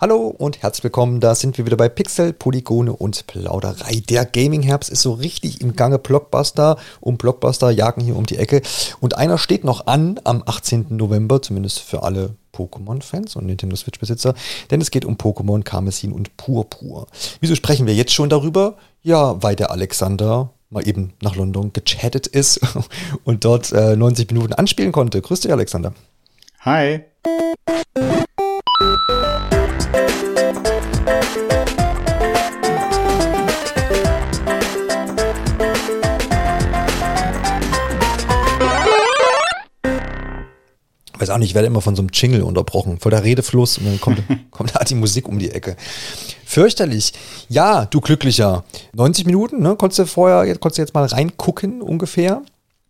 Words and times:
Hallo 0.00 0.28
und 0.28 0.62
herzlich 0.62 0.84
willkommen. 0.84 1.18
Da 1.18 1.34
sind 1.34 1.58
wir 1.58 1.66
wieder 1.66 1.76
bei 1.76 1.88
Pixel, 1.88 2.32
Polygone 2.32 2.92
und 2.92 3.26
Plauderei. 3.26 4.00
Der 4.08 4.24
Gaming-Herbst 4.24 4.90
ist 4.90 5.02
so 5.02 5.14
richtig 5.14 5.60
im 5.60 5.74
Gange. 5.74 5.98
Blockbuster 5.98 6.76
und 7.00 7.18
Blockbuster 7.18 7.72
jagen 7.72 8.02
hier 8.02 8.14
um 8.14 8.24
die 8.24 8.36
Ecke. 8.36 8.62
Und 9.00 9.16
einer 9.16 9.38
steht 9.38 9.64
noch 9.64 9.88
an 9.88 10.20
am 10.22 10.44
18. 10.46 10.86
November, 10.90 11.42
zumindest 11.42 11.80
für 11.80 12.04
alle 12.04 12.36
Pokémon-Fans 12.54 13.34
und 13.34 13.46
Nintendo 13.46 13.74
Switch-Besitzer, 13.74 14.34
denn 14.70 14.80
es 14.80 14.92
geht 14.92 15.04
um 15.04 15.16
Pokémon 15.16 15.64
Karmesin 15.64 16.12
und 16.12 16.36
Purpur. 16.36 17.08
Wieso 17.40 17.56
sprechen 17.56 17.88
wir 17.88 17.94
jetzt 17.94 18.12
schon 18.12 18.28
darüber? 18.28 18.76
Ja, 19.02 19.42
weil 19.42 19.56
der 19.56 19.72
Alexander 19.72 20.50
mal 20.70 20.86
eben 20.86 21.14
nach 21.22 21.34
London 21.34 21.72
gechattet 21.72 22.28
ist 22.28 22.60
und 23.24 23.44
dort 23.44 23.72
äh, 23.72 23.96
90 23.96 24.30
Minuten 24.30 24.52
anspielen 24.52 24.92
konnte. 24.92 25.20
Grüß 25.20 25.40
dich, 25.40 25.50
Alexander. 25.50 25.92
Hi. 26.60 27.00
Weiß 41.28 41.34
auch 41.34 41.38
nicht, 41.38 41.50
ich 41.50 41.54
werde 41.54 41.66
immer 41.66 41.80
von 41.80 41.94
so 41.94 42.02
einem 42.02 42.10
Jingle 42.12 42.42
unterbrochen, 42.42 42.98
vor 42.98 43.10
der 43.10 43.24
Redefluss 43.24 43.78
und 43.78 43.86
dann 43.86 44.00
kommt, 44.00 44.22
kommt 44.50 44.74
da 44.74 44.84
die 44.84 44.94
Musik 44.94 45.28
um 45.28 45.38
die 45.38 45.50
Ecke. 45.50 45.76
Fürchterlich. 46.44 47.12
Ja, 47.48 47.84
du 47.84 48.00
Glücklicher. 48.00 48.64
90 48.94 49.26
Minuten, 49.26 49.60
ne? 49.60 49.76
Konntest 49.76 49.98
du 49.98 50.06
vorher, 50.06 50.46
konntest 50.58 50.78
du 50.78 50.82
jetzt 50.82 50.94
mal 50.94 51.04
reingucken 51.04 51.82
ungefähr? 51.82 52.42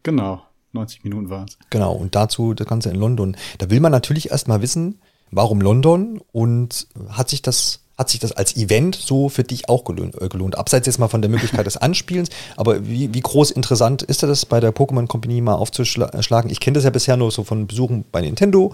Genau, 0.02 0.42
90 0.72 1.04
Minuten 1.04 1.30
waren 1.30 1.46
es. 1.48 1.58
Genau, 1.70 1.92
und 1.92 2.14
dazu 2.14 2.54
das 2.54 2.66
Ganze 2.66 2.90
in 2.90 2.96
London. 2.96 3.36
Da 3.58 3.70
will 3.70 3.80
man 3.80 3.92
natürlich 3.92 4.30
erstmal 4.30 4.62
wissen, 4.62 5.00
warum 5.30 5.60
London 5.60 6.20
und 6.32 6.86
hat 7.08 7.28
sich 7.28 7.42
das 7.42 7.80
hat 7.98 8.08
sich 8.08 8.20
das 8.20 8.32
als 8.32 8.56
Event 8.56 8.94
so 8.94 9.28
für 9.28 9.42
dich 9.42 9.68
auch 9.68 9.84
gelohnt, 9.84 10.20
äh, 10.20 10.28
gelohnt? 10.28 10.56
Abseits 10.56 10.86
jetzt 10.86 10.98
mal 10.98 11.08
von 11.08 11.20
der 11.20 11.30
Möglichkeit 11.30 11.66
des 11.66 11.76
Anspielens, 11.76 12.30
aber 12.56 12.86
wie, 12.86 13.12
wie 13.12 13.20
groß 13.20 13.50
interessant 13.50 14.02
ist 14.02 14.22
das 14.22 14.46
bei 14.46 14.60
der 14.60 14.72
Pokémon 14.72 15.08
Company 15.08 15.40
mal 15.40 15.54
aufzuschlagen? 15.54 16.50
Ich 16.50 16.60
kenne 16.60 16.76
das 16.76 16.84
ja 16.84 16.90
bisher 16.90 17.16
nur 17.16 17.32
so 17.32 17.42
von 17.42 17.66
Besuchen 17.66 18.04
bei 18.10 18.20
Nintendo 18.20 18.72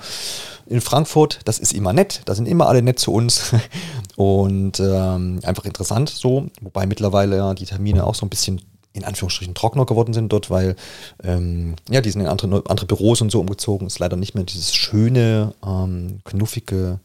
in 0.66 0.80
Frankfurt. 0.82 1.40
Das 1.46 1.58
ist 1.58 1.72
immer 1.72 1.92
nett, 1.92 2.20
da 2.26 2.34
sind 2.34 2.46
immer 2.46 2.68
alle 2.68 2.82
nett 2.82 2.98
zu 2.98 3.12
uns 3.12 3.52
und 4.16 4.78
ähm, 4.80 5.40
einfach 5.42 5.64
interessant 5.64 6.10
so, 6.10 6.46
wobei 6.60 6.86
mittlerweile 6.86 7.36
ja 7.36 7.54
die 7.54 7.66
Termine 7.66 8.06
auch 8.06 8.14
so 8.14 8.26
ein 8.26 8.30
bisschen 8.30 8.60
in 8.92 9.04
Anführungsstrichen 9.04 9.54
trockener 9.54 9.86
geworden 9.86 10.14
sind 10.14 10.32
dort, 10.32 10.50
weil 10.50 10.76
ähm, 11.22 11.74
ja, 11.90 12.00
die 12.00 12.10
sind 12.10 12.20
in 12.20 12.28
andere, 12.28 12.62
andere 12.68 12.86
Büros 12.86 13.20
und 13.20 13.30
so 13.30 13.40
umgezogen. 13.40 13.88
Ist 13.88 13.98
leider 13.98 14.16
nicht 14.16 14.36
mehr 14.36 14.44
dieses 14.44 14.72
schöne, 14.72 15.52
ähm, 15.66 16.20
knuffige 16.24 17.00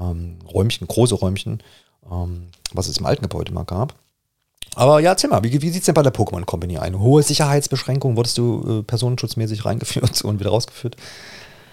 ähm, 0.00 0.38
Räumchen, 0.52 0.86
große 0.86 1.14
Räumchen, 1.14 1.62
ähm, 2.10 2.48
was 2.72 2.88
es 2.88 2.98
im 2.98 3.06
alten 3.06 3.22
Gebäude 3.22 3.52
mal 3.52 3.64
gab. 3.64 3.94
Aber 4.76 5.00
ja, 5.00 5.10
erzähl 5.10 5.30
mal, 5.30 5.44
wie, 5.44 5.62
wie 5.62 5.70
sieht 5.70 5.82
es 5.82 5.86
denn 5.86 5.94
bei 5.94 6.02
der 6.02 6.12
Pokémon 6.12 6.44
Company 6.44 6.78
ein? 6.78 6.98
Hohe 6.98 7.22
Sicherheitsbeschränkungen, 7.22 8.16
wurdest 8.16 8.38
du 8.38 8.80
äh, 8.80 8.82
personenschutzmäßig 8.82 9.64
reingeführt 9.64 10.22
und 10.24 10.40
wieder 10.40 10.50
rausgeführt? 10.50 10.96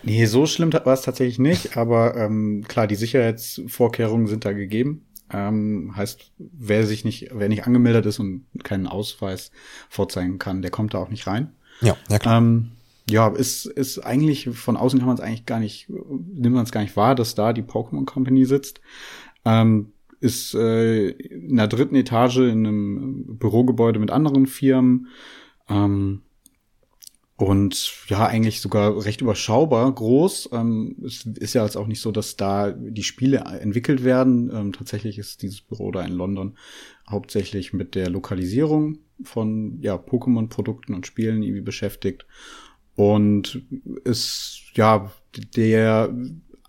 Nee, 0.04 0.26
so 0.26 0.46
schlimm 0.46 0.74
war 0.74 0.94
es 0.94 1.02
tatsächlich 1.02 1.40
nicht, 1.40 1.78
aber 1.78 2.16
ähm, 2.16 2.66
klar, 2.68 2.88
die 2.88 2.96
Sicherheitsvorkehrungen 2.96 4.28
sind 4.28 4.46
da 4.46 4.52
gegeben. 4.52 5.06
Ähm, 5.34 5.94
heißt, 5.96 6.32
wer 6.38 6.86
sich 6.86 7.06
nicht, 7.06 7.30
wer 7.34 7.48
nicht 7.48 7.66
angemeldet 7.66 8.06
ist 8.06 8.20
und 8.20 8.46
keinen 8.64 8.88
Ausweis 8.88 9.52
vorzeigen 9.90 10.40
kann, 10.40 10.62
der 10.62 10.72
kommt 10.72 10.94
da 10.94 10.98
auch 10.98 11.10
nicht 11.10 11.28
rein. 11.28 11.52
Ja, 11.82 11.96
ja 12.10 12.20
klar. 12.20 12.40
Ähm, 12.40 12.72
ja, 13.10 13.28
ist, 13.28 13.66
ist 13.66 14.00
eigentlich, 14.00 14.50
von 14.50 14.78
außen 14.78 15.00
kann 15.00 15.08
man 15.08 15.18
es 15.18 15.22
eigentlich 15.22 15.46
gar 15.46 15.60
nicht, 15.60 15.90
nimmt 15.90 16.56
man 16.56 16.64
es 16.64 16.72
gar 16.72 16.82
nicht 16.82 16.96
wahr, 16.96 17.16
dass 17.16 17.36
da 17.36 17.54
die 17.54 17.64
Pokémon 17.64 18.06
Company 18.06 18.46
sitzt. 18.46 18.82
Ähm, 19.46 19.94
ist 20.20 20.54
äh, 20.54 21.10
in 21.10 21.58
der 21.58 21.68
dritten 21.68 21.96
Etage 21.96 22.38
in 22.38 22.66
einem 22.66 23.38
Bürogebäude 23.38 24.00
mit 24.00 24.12
anderen 24.12 24.46
Firmen. 24.46 25.08
Ähm, 25.68 26.22
und 27.38 28.06
ja, 28.08 28.28
eigentlich 28.28 28.62
sogar 28.62 29.04
recht 29.04 29.22
überschaubar 29.22 29.92
groß. 29.92 30.50
Ähm, 30.54 30.96
es 31.04 31.25
ist 31.25 31.56
ja 31.56 31.64
jetzt 31.64 31.75
auch 31.75 31.88
nicht 31.88 32.00
so, 32.00 32.12
dass 32.12 32.38
da 32.38 32.70
die 32.70 33.02
Spiele 33.02 33.40
entwickelt 33.40 34.04
werden. 34.04 34.52
Ähm, 34.54 34.74
tatsächlich 34.74 35.18
ist 35.18 35.42
dieses 35.42 35.62
Büro 35.62 35.90
da 35.90 36.04
in 36.04 36.14
London 36.14 36.56
hauptsächlich 37.09 37.74
mit 37.74 37.96
der 37.96 38.12
Lokalisierung 38.12 39.00
von 39.24 39.80
ja, 39.81 39.96
Pokémon-Produkten 39.96 40.94
und 40.94 41.08
Spielen 41.08 41.42
irgendwie 41.42 41.64
beschäftigt. 41.64 42.28
Und 42.96 43.62
ist 44.03 44.62
ja 44.75 45.12
der 45.56 46.13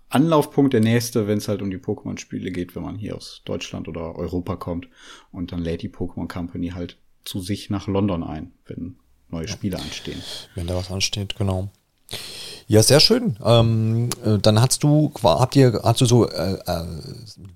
Anlaufpunkt, 0.09 0.73
der 0.73 0.81
nächste, 0.81 1.27
wenn 1.27 1.39
es 1.39 1.47
halt 1.47 1.61
um 1.61 1.71
die 1.71 1.77
Pokémon-Spiele 1.77 2.51
geht, 2.51 2.75
wenn 2.75 2.83
man 2.83 2.97
hier 2.97 3.15
aus 3.15 3.41
Deutschland 3.45 3.87
oder 3.87 4.15
Europa 4.15 4.55
kommt. 4.55 4.87
Und 5.31 5.51
dann 5.51 5.59
lädt 5.59 5.81
die 5.81 5.89
Pokémon 5.89 6.27
Company 6.27 6.69
halt 6.69 6.97
zu 7.25 7.39
sich 7.39 7.69
nach 7.69 7.87
London 7.87 8.23
ein, 8.23 8.53
wenn 8.65 8.97
neue 9.29 9.47
Spiele 9.47 9.79
anstehen. 9.79 10.21
Wenn 10.55 10.67
da 10.67 10.75
was 10.75 10.91
ansteht, 10.91 11.35
genau. 11.35 11.69
Ja, 12.67 12.83
sehr 12.83 12.99
schön. 12.99 13.37
Ähm, 13.43 14.09
äh, 14.23 14.37
dann 14.37 14.61
hast 14.61 14.83
du, 14.83 15.11
habt 15.23 15.55
ihr, 15.55 15.81
hast 15.83 16.01
du 16.01 16.05
so 16.05 16.29
äh, 16.29 16.53
äh, 16.65 16.85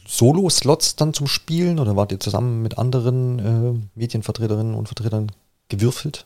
Solo-Slots 0.06 0.95
dann 0.95 1.13
zum 1.13 1.27
Spielen 1.27 1.79
oder 1.79 1.95
wart 1.95 2.11
ihr 2.11 2.19
zusammen 2.19 2.61
mit 2.61 2.77
anderen 2.77 3.39
äh, 3.39 4.00
Medienvertreterinnen 4.00 4.73
und 4.73 4.88
Vertretern 4.88 5.31
gewürfelt? 5.69 6.25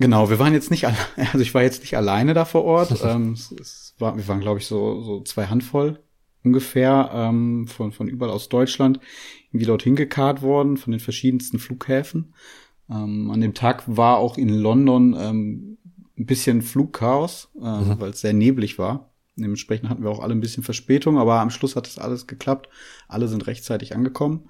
Genau, 0.00 0.30
wir 0.30 0.38
waren 0.38 0.54
jetzt 0.54 0.70
nicht, 0.70 0.86
also 1.16 1.38
ich 1.38 1.54
war 1.54 1.62
jetzt 1.62 1.82
nicht 1.82 1.96
alleine 1.96 2.34
da 2.34 2.44
vor 2.44 2.64
Ort. 2.64 3.00
ähm, 3.04 3.34
es, 3.34 3.52
es 3.52 3.94
war, 3.98 4.16
wir 4.16 4.26
waren, 4.26 4.40
glaube 4.40 4.58
ich, 4.58 4.66
so, 4.66 5.00
so 5.02 5.22
zwei 5.22 5.46
Handvoll 5.46 6.00
ungefähr 6.42 7.10
ähm, 7.12 7.66
von, 7.68 7.92
von 7.92 8.08
überall 8.08 8.32
aus 8.32 8.48
Deutschland 8.48 8.98
irgendwie 9.50 9.66
dorthin 9.66 9.96
gekarrt 9.96 10.40
worden, 10.40 10.78
von 10.78 10.90
den 10.90 11.00
verschiedensten 11.00 11.58
Flughäfen. 11.58 12.34
Ähm, 12.88 13.30
an 13.30 13.42
dem 13.42 13.52
Tag 13.52 13.84
war 13.86 14.16
auch 14.16 14.38
in 14.38 14.48
London 14.48 15.14
ähm, 15.18 15.78
ein 16.18 16.24
bisschen 16.24 16.62
Flugchaos, 16.62 17.50
äh, 17.60 17.64
mhm. 17.64 18.00
weil 18.00 18.10
es 18.10 18.22
sehr 18.22 18.32
neblig 18.32 18.78
war. 18.78 19.10
Dementsprechend 19.36 19.90
hatten 19.90 20.02
wir 20.02 20.10
auch 20.10 20.20
alle 20.20 20.34
ein 20.34 20.40
bisschen 20.40 20.62
Verspätung, 20.62 21.18
aber 21.18 21.40
am 21.40 21.50
Schluss 21.50 21.76
hat 21.76 21.86
es 21.86 21.98
alles 21.98 22.26
geklappt. 22.26 22.70
Alle 23.06 23.28
sind 23.28 23.46
rechtzeitig 23.46 23.94
angekommen. 23.94 24.48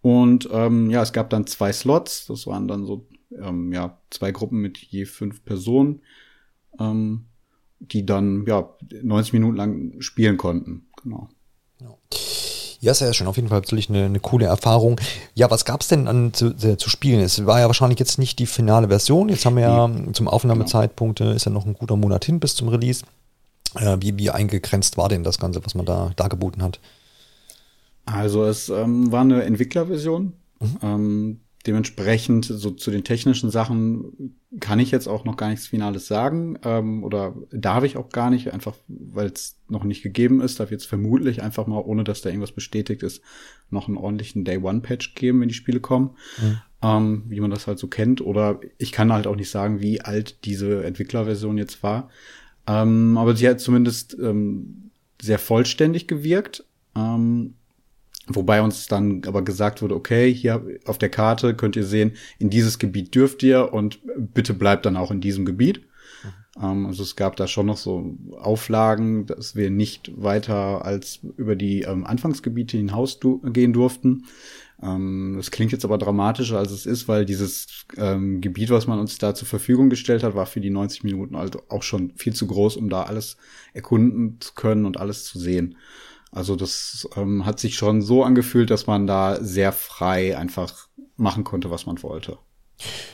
Und 0.00 0.48
ähm, 0.52 0.90
ja, 0.90 1.02
es 1.02 1.12
gab 1.12 1.30
dann 1.30 1.46
zwei 1.46 1.72
Slots. 1.72 2.26
Das 2.26 2.48
waren 2.48 2.66
dann 2.66 2.84
so 2.84 3.06
ähm, 3.30 3.72
ja, 3.72 3.98
zwei 4.10 4.32
Gruppen 4.32 4.60
mit 4.60 4.78
je 4.78 5.04
fünf 5.04 5.44
Personen, 5.44 6.02
ähm, 6.78 7.26
die 7.80 8.04
dann 8.04 8.44
ja 8.46 8.68
90 9.02 9.32
Minuten 9.34 9.56
lang 9.56 10.00
spielen 10.00 10.36
konnten. 10.36 10.86
Genau. 11.02 11.28
Ja. 12.80 12.94
sehr 12.94 13.12
schön. 13.12 13.26
Auf 13.26 13.36
jeden 13.36 13.48
Fall 13.48 13.60
natürlich 13.60 13.88
eine, 13.88 14.04
eine 14.04 14.20
coole 14.20 14.46
Erfahrung. 14.46 15.00
Ja, 15.34 15.50
was 15.50 15.64
gab 15.64 15.80
es 15.80 15.88
denn 15.88 16.08
an 16.08 16.32
zu, 16.32 16.48
äh, 16.62 16.76
zu, 16.76 16.90
spielen? 16.90 17.20
Es 17.20 17.44
war 17.46 17.60
ja 17.60 17.66
wahrscheinlich 17.66 17.98
jetzt 17.98 18.18
nicht 18.18 18.38
die 18.38 18.46
finale 18.46 18.88
Version. 18.88 19.28
Jetzt 19.28 19.44
haben 19.46 19.56
wir 19.56 19.62
ja 19.62 19.90
zum 20.12 20.28
Aufnahmezeitpunkt 20.28 21.18
genau. 21.18 21.32
ist 21.32 21.44
ja 21.44 21.52
noch 21.52 21.66
ein 21.66 21.74
guter 21.74 21.96
Monat 21.96 22.24
hin 22.24 22.40
bis 22.40 22.54
zum 22.54 22.68
Release. 22.68 23.04
Äh, 23.74 23.98
wie, 24.00 24.16
wie 24.16 24.30
eingegrenzt 24.30 24.96
war 24.96 25.08
denn 25.08 25.24
das 25.24 25.38
Ganze, 25.38 25.64
was 25.64 25.74
man 25.74 25.86
da 25.86 26.12
dargeboten 26.16 26.62
hat? 26.62 26.80
Also 28.06 28.44
es 28.44 28.68
ähm, 28.70 29.12
war 29.12 29.20
eine 29.20 29.42
Entwicklerversion. 29.42 30.32
Mhm. 30.60 30.78
Ähm, 30.82 31.40
dementsprechend 31.68 32.46
so 32.46 32.70
zu 32.70 32.90
den 32.90 33.04
technischen 33.04 33.50
Sachen 33.50 34.34
kann 34.58 34.80
ich 34.80 34.90
jetzt 34.90 35.06
auch 35.06 35.26
noch 35.26 35.36
gar 35.36 35.50
nichts 35.50 35.66
Finales 35.66 36.06
sagen 36.06 36.58
ähm, 36.64 37.04
oder 37.04 37.36
darf 37.50 37.84
ich 37.84 37.98
auch 37.98 38.08
gar 38.08 38.30
nicht, 38.30 38.54
einfach 38.54 38.74
weil 38.88 39.26
es 39.26 39.60
noch 39.68 39.84
nicht 39.84 40.02
gegeben 40.02 40.40
ist. 40.40 40.58
Darf 40.58 40.70
jetzt 40.70 40.86
vermutlich 40.86 41.42
einfach 41.42 41.66
mal, 41.66 41.80
ohne 41.80 42.04
dass 42.04 42.22
da 42.22 42.30
irgendwas 42.30 42.52
bestätigt 42.52 43.02
ist, 43.02 43.22
noch 43.68 43.86
einen 43.86 43.98
ordentlichen 43.98 44.44
Day-One-Patch 44.44 45.14
geben, 45.14 45.42
wenn 45.42 45.48
die 45.48 45.54
Spiele 45.54 45.80
kommen, 45.80 46.16
mhm. 46.40 46.58
ähm, 46.82 47.24
wie 47.28 47.40
man 47.40 47.50
das 47.50 47.66
halt 47.66 47.78
so 47.78 47.86
kennt. 47.86 48.22
Oder 48.22 48.60
ich 48.78 48.90
kann 48.90 49.12
halt 49.12 49.26
auch 49.26 49.36
nicht 49.36 49.50
sagen, 49.50 49.82
wie 49.82 50.00
alt 50.00 50.46
diese 50.46 50.84
Entwicklerversion 50.84 51.58
jetzt 51.58 51.82
war. 51.82 52.08
Ähm, 52.66 53.18
aber 53.18 53.36
sie 53.36 53.46
hat 53.46 53.60
zumindest 53.60 54.16
ähm, 54.18 54.90
sehr 55.20 55.38
vollständig 55.38 56.08
gewirkt. 56.08 56.64
Ähm, 56.96 57.54
Wobei 58.28 58.62
uns 58.62 58.86
dann 58.88 59.22
aber 59.26 59.42
gesagt 59.42 59.82
wurde, 59.82 59.94
okay, 59.94 60.32
hier 60.32 60.64
auf 60.84 60.98
der 60.98 61.08
Karte 61.08 61.54
könnt 61.54 61.76
ihr 61.76 61.84
sehen, 61.84 62.12
in 62.38 62.50
dieses 62.50 62.78
Gebiet 62.78 63.14
dürft 63.14 63.42
ihr 63.42 63.72
und 63.72 64.00
bitte 64.16 64.54
bleibt 64.54 64.86
dann 64.86 64.96
auch 64.96 65.10
in 65.10 65.20
diesem 65.20 65.44
Gebiet. 65.44 65.80
Mhm. 66.22 66.62
Ähm, 66.62 66.86
also 66.86 67.02
es 67.02 67.16
gab 67.16 67.36
da 67.36 67.46
schon 67.46 67.66
noch 67.66 67.78
so 67.78 68.16
Auflagen, 68.38 69.26
dass 69.26 69.56
wir 69.56 69.70
nicht 69.70 70.10
weiter 70.20 70.84
als 70.84 71.20
über 71.36 71.56
die 71.56 71.82
ähm, 71.82 72.04
Anfangsgebiete 72.04 72.76
hinaus 72.76 73.18
du 73.18 73.40
gehen 73.40 73.72
durften. 73.72 74.24
Ähm, 74.82 75.34
das 75.36 75.50
klingt 75.50 75.72
jetzt 75.72 75.84
aber 75.84 75.98
dramatischer, 75.98 76.58
als 76.58 76.70
es 76.70 76.86
ist, 76.86 77.08
weil 77.08 77.24
dieses 77.24 77.86
ähm, 77.96 78.40
Gebiet, 78.40 78.70
was 78.70 78.86
man 78.86 78.98
uns 78.98 79.18
da 79.18 79.34
zur 79.34 79.48
Verfügung 79.48 79.90
gestellt 79.90 80.22
hat, 80.22 80.34
war 80.34 80.46
für 80.46 80.60
die 80.60 80.70
90 80.70 81.02
Minuten 81.04 81.34
also 81.34 81.62
auch 81.68 81.82
schon 81.82 82.12
viel 82.16 82.34
zu 82.34 82.46
groß, 82.46 82.76
um 82.76 82.88
da 82.88 83.02
alles 83.02 83.36
erkunden 83.72 84.36
zu 84.40 84.54
können 84.54 84.84
und 84.84 84.98
alles 84.98 85.24
zu 85.24 85.38
sehen. 85.38 85.76
Also 86.30 86.56
das 86.56 87.08
ähm, 87.16 87.46
hat 87.46 87.58
sich 87.58 87.76
schon 87.76 88.02
so 88.02 88.22
angefühlt, 88.22 88.70
dass 88.70 88.86
man 88.86 89.06
da 89.06 89.42
sehr 89.42 89.72
frei 89.72 90.36
einfach 90.36 90.88
machen 91.16 91.44
konnte, 91.44 91.70
was 91.70 91.86
man 91.86 92.02
wollte. 92.02 92.38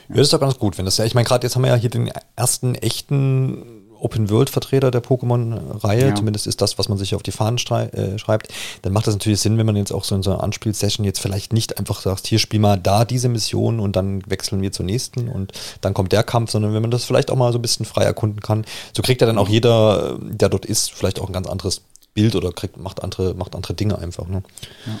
Ja, 0.09 0.15
das 0.15 0.27
ist 0.27 0.33
doch 0.33 0.39
ganz 0.39 0.59
gut, 0.59 0.77
wenn 0.77 0.85
das 0.85 0.97
ja, 0.97 1.05
ich 1.05 1.15
meine, 1.15 1.25
gerade 1.25 1.45
jetzt 1.45 1.55
haben 1.55 1.63
wir 1.63 1.69
ja 1.69 1.75
hier 1.75 1.89
den 1.89 2.11
ersten 2.35 2.75
echten 2.75 3.85
Open-World-Vertreter 3.99 4.91
der 4.91 5.01
Pokémon-Reihe, 5.01 6.09
ja. 6.09 6.15
zumindest 6.15 6.45
ist 6.45 6.61
das, 6.61 6.77
was 6.77 6.89
man 6.89 6.97
sich 6.97 7.15
auf 7.15 7.23
die 7.23 7.31
Fahnen 7.31 7.57
äh, 7.57 8.19
schreibt, 8.19 8.53
dann 8.83 8.93
macht 8.93 9.07
das 9.07 9.15
natürlich 9.15 9.39
Sinn, 9.39 9.57
wenn 9.57 9.65
man 9.65 9.75
jetzt 9.75 9.91
auch 9.91 10.03
so 10.03 10.15
in 10.15 10.21
so 10.21 10.31
einer 10.31 10.43
Anspielsession 10.43 11.05
jetzt 11.05 11.19
vielleicht 11.19 11.53
nicht 11.53 11.79
einfach 11.79 12.01
sagt, 12.01 12.27
hier 12.27 12.37
spiel 12.37 12.59
mal 12.59 12.77
da 12.77 13.05
diese 13.05 13.29
Mission 13.29 13.79
und 13.79 13.95
dann 13.95 14.21
wechseln 14.29 14.61
wir 14.61 14.71
zur 14.71 14.85
nächsten 14.85 15.27
und 15.27 15.53
dann 15.81 15.93
kommt 15.93 16.11
der 16.11 16.23
Kampf, 16.23 16.51
sondern 16.51 16.73
wenn 16.73 16.81
man 16.81 16.91
das 16.91 17.05
vielleicht 17.05 17.31
auch 17.31 17.35
mal 17.35 17.51
so 17.51 17.57
ein 17.57 17.63
bisschen 17.63 17.85
frei 17.85 18.03
erkunden 18.03 18.41
kann, 18.41 18.65
so 18.95 19.01
kriegt 19.01 19.21
ja 19.21 19.27
dann 19.27 19.37
auch 19.37 19.49
jeder, 19.49 20.19
der 20.21 20.49
dort 20.49 20.65
ist, 20.65 20.91
vielleicht 20.91 21.19
auch 21.19 21.27
ein 21.27 21.33
ganz 21.33 21.47
anderes 21.47 21.81
Bild 22.15 22.35
oder 22.35 22.51
kriegt, 22.51 22.77
macht 22.77 23.03
andere, 23.03 23.35
macht 23.35 23.55
andere 23.55 23.75
Dinge 23.75 23.99
einfach. 23.99 24.27
Ne? 24.27 24.41
Ja. 24.87 24.99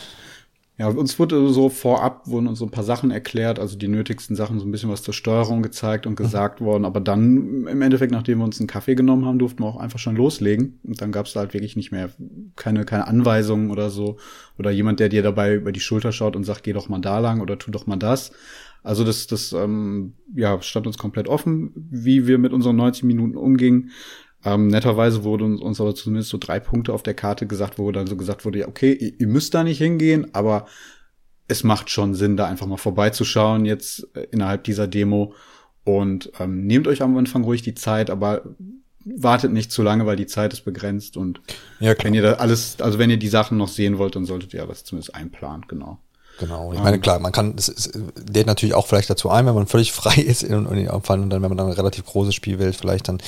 Ja, 0.77 0.89
uns 0.89 1.17
wurde 1.19 1.47
so 1.53 1.69
vorab, 1.69 2.27
wurden 2.27 2.47
uns 2.47 2.59
so 2.59 2.65
ein 2.65 2.71
paar 2.71 2.83
Sachen 2.83 3.09
erklärt, 3.09 3.59
also 3.59 3.77
die 3.77 3.87
nötigsten 3.87 4.35
Sachen, 4.35 4.59
so 4.59 4.65
ein 4.65 4.71
bisschen 4.71 4.89
was 4.89 5.03
zur 5.03 5.13
Steuerung 5.13 5.61
gezeigt 5.61 6.05
und 6.05 6.17
gesagt 6.17 6.59
mhm. 6.59 6.65
worden. 6.65 6.85
Aber 6.85 6.99
dann 6.99 7.65
im 7.65 7.81
Endeffekt, 7.81 8.11
nachdem 8.11 8.39
wir 8.39 8.43
uns 8.43 8.59
einen 8.59 8.67
Kaffee 8.67 8.95
genommen 8.95 9.23
haben, 9.25 9.39
durften 9.39 9.63
wir 9.63 9.67
auch 9.67 9.77
einfach 9.77 9.99
schon 9.99 10.17
loslegen. 10.17 10.79
Und 10.83 11.01
dann 11.01 11.13
gab 11.13 11.27
es 11.27 11.35
halt 11.37 11.53
wirklich 11.53 11.77
nicht 11.77 11.93
mehr 11.93 12.09
keine, 12.57 12.83
keine 12.83 13.07
Anweisungen 13.07 13.71
oder 13.71 13.89
so. 13.89 14.17
Oder 14.59 14.69
jemand, 14.69 14.99
der 14.99 15.07
dir 15.07 15.23
dabei 15.23 15.55
über 15.55 15.71
die 15.71 15.79
Schulter 15.79 16.11
schaut 16.11 16.35
und 16.35 16.43
sagt, 16.43 16.63
geh 16.63 16.73
doch 16.73 16.89
mal 16.89 16.99
da 16.99 17.19
lang 17.19 17.39
oder 17.39 17.57
tu 17.57 17.71
doch 17.71 17.87
mal 17.87 17.95
das. 17.95 18.33
Also 18.83 19.05
das, 19.05 19.27
das 19.27 19.53
ähm, 19.53 20.13
ja, 20.35 20.61
stand 20.61 20.87
uns 20.87 20.97
komplett 20.97 21.29
offen, 21.29 21.71
wie 21.89 22.27
wir 22.27 22.37
mit 22.37 22.51
unseren 22.51 22.75
90 22.75 23.03
Minuten 23.05 23.37
umgingen. 23.37 23.91
Ähm, 24.45 24.67
netterweise 24.67 25.23
wurde 25.23 25.43
uns, 25.43 25.59
uns 25.59 25.81
aber 25.81 25.95
zumindest 25.95 26.29
so 26.29 26.37
drei 26.37 26.59
Punkte 26.59 26.93
auf 26.93 27.03
der 27.03 27.15
Karte 27.15 27.47
gesagt, 27.47 27.79
wo 27.79 27.91
dann 27.91 28.07
so 28.07 28.15
gesagt 28.15 28.45
wurde, 28.45 28.59
ja, 28.59 28.67
okay, 28.67 28.93
ihr, 28.93 29.19
ihr 29.19 29.27
müsst 29.27 29.53
da 29.53 29.63
nicht 29.63 29.79
hingehen, 29.79 30.27
aber 30.33 30.67
es 31.47 31.63
macht 31.63 31.89
schon 31.89 32.13
Sinn, 32.13 32.37
da 32.37 32.45
einfach 32.45 32.67
mal 32.67 32.77
vorbeizuschauen 32.77 33.65
jetzt 33.65 34.07
äh, 34.15 34.27
innerhalb 34.31 34.63
dieser 34.63 34.87
Demo. 34.87 35.33
Und 35.83 36.31
ähm, 36.39 36.65
nehmt 36.65 36.87
euch 36.87 37.01
am 37.01 37.17
Anfang 37.17 37.43
ruhig 37.43 37.61
die 37.61 37.75
Zeit, 37.75 38.09
aber 38.09 38.55
wartet 39.05 39.53
nicht 39.53 39.71
zu 39.71 39.83
lange, 39.83 40.05
weil 40.05 40.15
die 40.15 40.25
Zeit 40.25 40.53
ist 40.53 40.65
begrenzt. 40.65 41.17
Und 41.17 41.41
ja, 41.79 41.93
wenn 42.01 42.13
ihr 42.13 42.23
da 42.23 42.33
alles, 42.33 42.81
also 42.81 42.97
wenn 42.97 43.11
ihr 43.11 43.17
die 43.17 43.27
Sachen 43.27 43.57
noch 43.57 43.67
sehen 43.67 43.97
wollt, 43.97 44.15
dann 44.15 44.25
solltet 44.25 44.53
ihr 44.53 44.65
das 44.65 44.83
zumindest 44.83 45.13
einplanen, 45.13 45.65
genau. 45.67 45.99
Genau. 46.37 46.73
Ich 46.73 46.81
meine, 46.81 46.99
klar, 46.99 47.19
man 47.19 47.31
kann, 47.31 47.53
es 47.57 47.91
lädt 48.29 48.47
natürlich 48.47 48.75
auch 48.75 48.87
vielleicht 48.87 49.09
dazu 49.09 49.29
ein, 49.29 49.45
wenn 49.45 49.55
man 49.55 49.67
völlig 49.67 49.91
frei 49.93 50.15
ist 50.15 50.43
und, 50.43 50.65
und, 50.67 50.87
und 50.87 51.09
dann, 51.09 51.31
wenn 51.31 51.41
man 51.41 51.57
dann 51.57 51.67
eine 51.67 51.77
relativ 51.77 52.05
große 52.05 52.33
Spielwelt 52.33 52.75
vielleicht 52.75 53.07
dann 53.07 53.19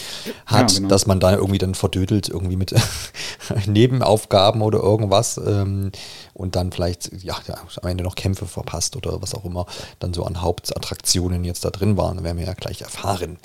hat, 0.45 0.71
ja, 0.71 0.77
genau. 0.77 0.89
dass 0.89 1.07
man 1.07 1.19
da 1.19 1.33
irgendwie 1.33 1.57
dann 1.57 1.75
verdödelt, 1.75 2.27
irgendwie 2.29 2.57
mit 2.57 2.75
Nebenaufgaben 3.65 4.61
oder 4.61 4.79
irgendwas 4.79 5.37
ähm, 5.37 5.91
und 6.33 6.55
dann 6.55 6.71
vielleicht, 6.71 7.11
ja, 7.23 7.37
ja, 7.47 7.55
am 7.81 7.89
Ende 7.89 8.03
noch 8.03 8.15
Kämpfe 8.15 8.45
verpasst 8.45 8.95
oder 8.95 9.21
was 9.21 9.33
auch 9.33 9.45
immer 9.45 9.65
dann 9.99 10.13
so 10.13 10.23
an 10.25 10.41
Hauptattraktionen 10.41 11.43
jetzt 11.43 11.63
da 11.63 11.69
drin 11.69 11.97
waren. 11.97 12.23
werden 12.23 12.37
wir 12.37 12.45
ja 12.45 12.53
gleich 12.53 12.81
erfahren, 12.81 13.37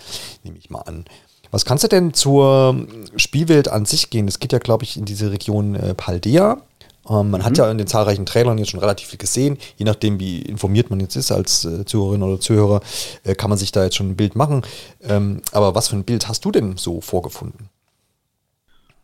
nehme 0.42 0.58
ich 0.58 0.70
mal 0.70 0.80
an. 0.80 1.04
Was 1.52 1.66
kannst 1.66 1.84
du 1.84 1.88
denn 1.88 2.14
zur 2.14 2.86
Spielwelt 3.16 3.68
an 3.68 3.84
sich 3.84 4.08
gehen? 4.08 4.26
Es 4.26 4.38
geht 4.38 4.52
ja, 4.52 4.58
glaube 4.58 4.84
ich, 4.84 4.96
in 4.96 5.04
diese 5.04 5.30
Region 5.30 5.74
äh, 5.74 5.94
Paldea. 5.94 6.62
Ähm, 7.08 7.30
man 7.30 7.40
mhm. 7.40 7.44
hat 7.44 7.58
ja 7.58 7.70
in 7.70 7.78
den 7.78 7.86
zahlreichen 7.86 8.26
Trailern 8.26 8.58
jetzt 8.58 8.70
schon 8.70 8.80
relativ 8.80 9.08
viel 9.08 9.18
gesehen. 9.18 9.58
Je 9.76 9.84
nachdem, 9.84 10.20
wie 10.20 10.42
informiert 10.42 10.90
man 10.90 11.00
jetzt 11.00 11.16
ist 11.16 11.32
als 11.32 11.64
äh, 11.64 11.84
Zuhörerin 11.84 12.22
oder 12.22 12.40
Zuhörer, 12.40 12.80
äh, 13.24 13.34
kann 13.34 13.50
man 13.50 13.58
sich 13.58 13.72
da 13.72 13.84
jetzt 13.84 13.96
schon 13.96 14.10
ein 14.10 14.16
Bild 14.16 14.36
machen. 14.36 14.62
Ähm, 15.02 15.42
aber 15.52 15.74
was 15.74 15.88
für 15.88 15.96
ein 15.96 16.04
Bild 16.04 16.28
hast 16.28 16.44
du 16.44 16.50
denn 16.50 16.76
so 16.76 17.00
vorgefunden? 17.00 17.68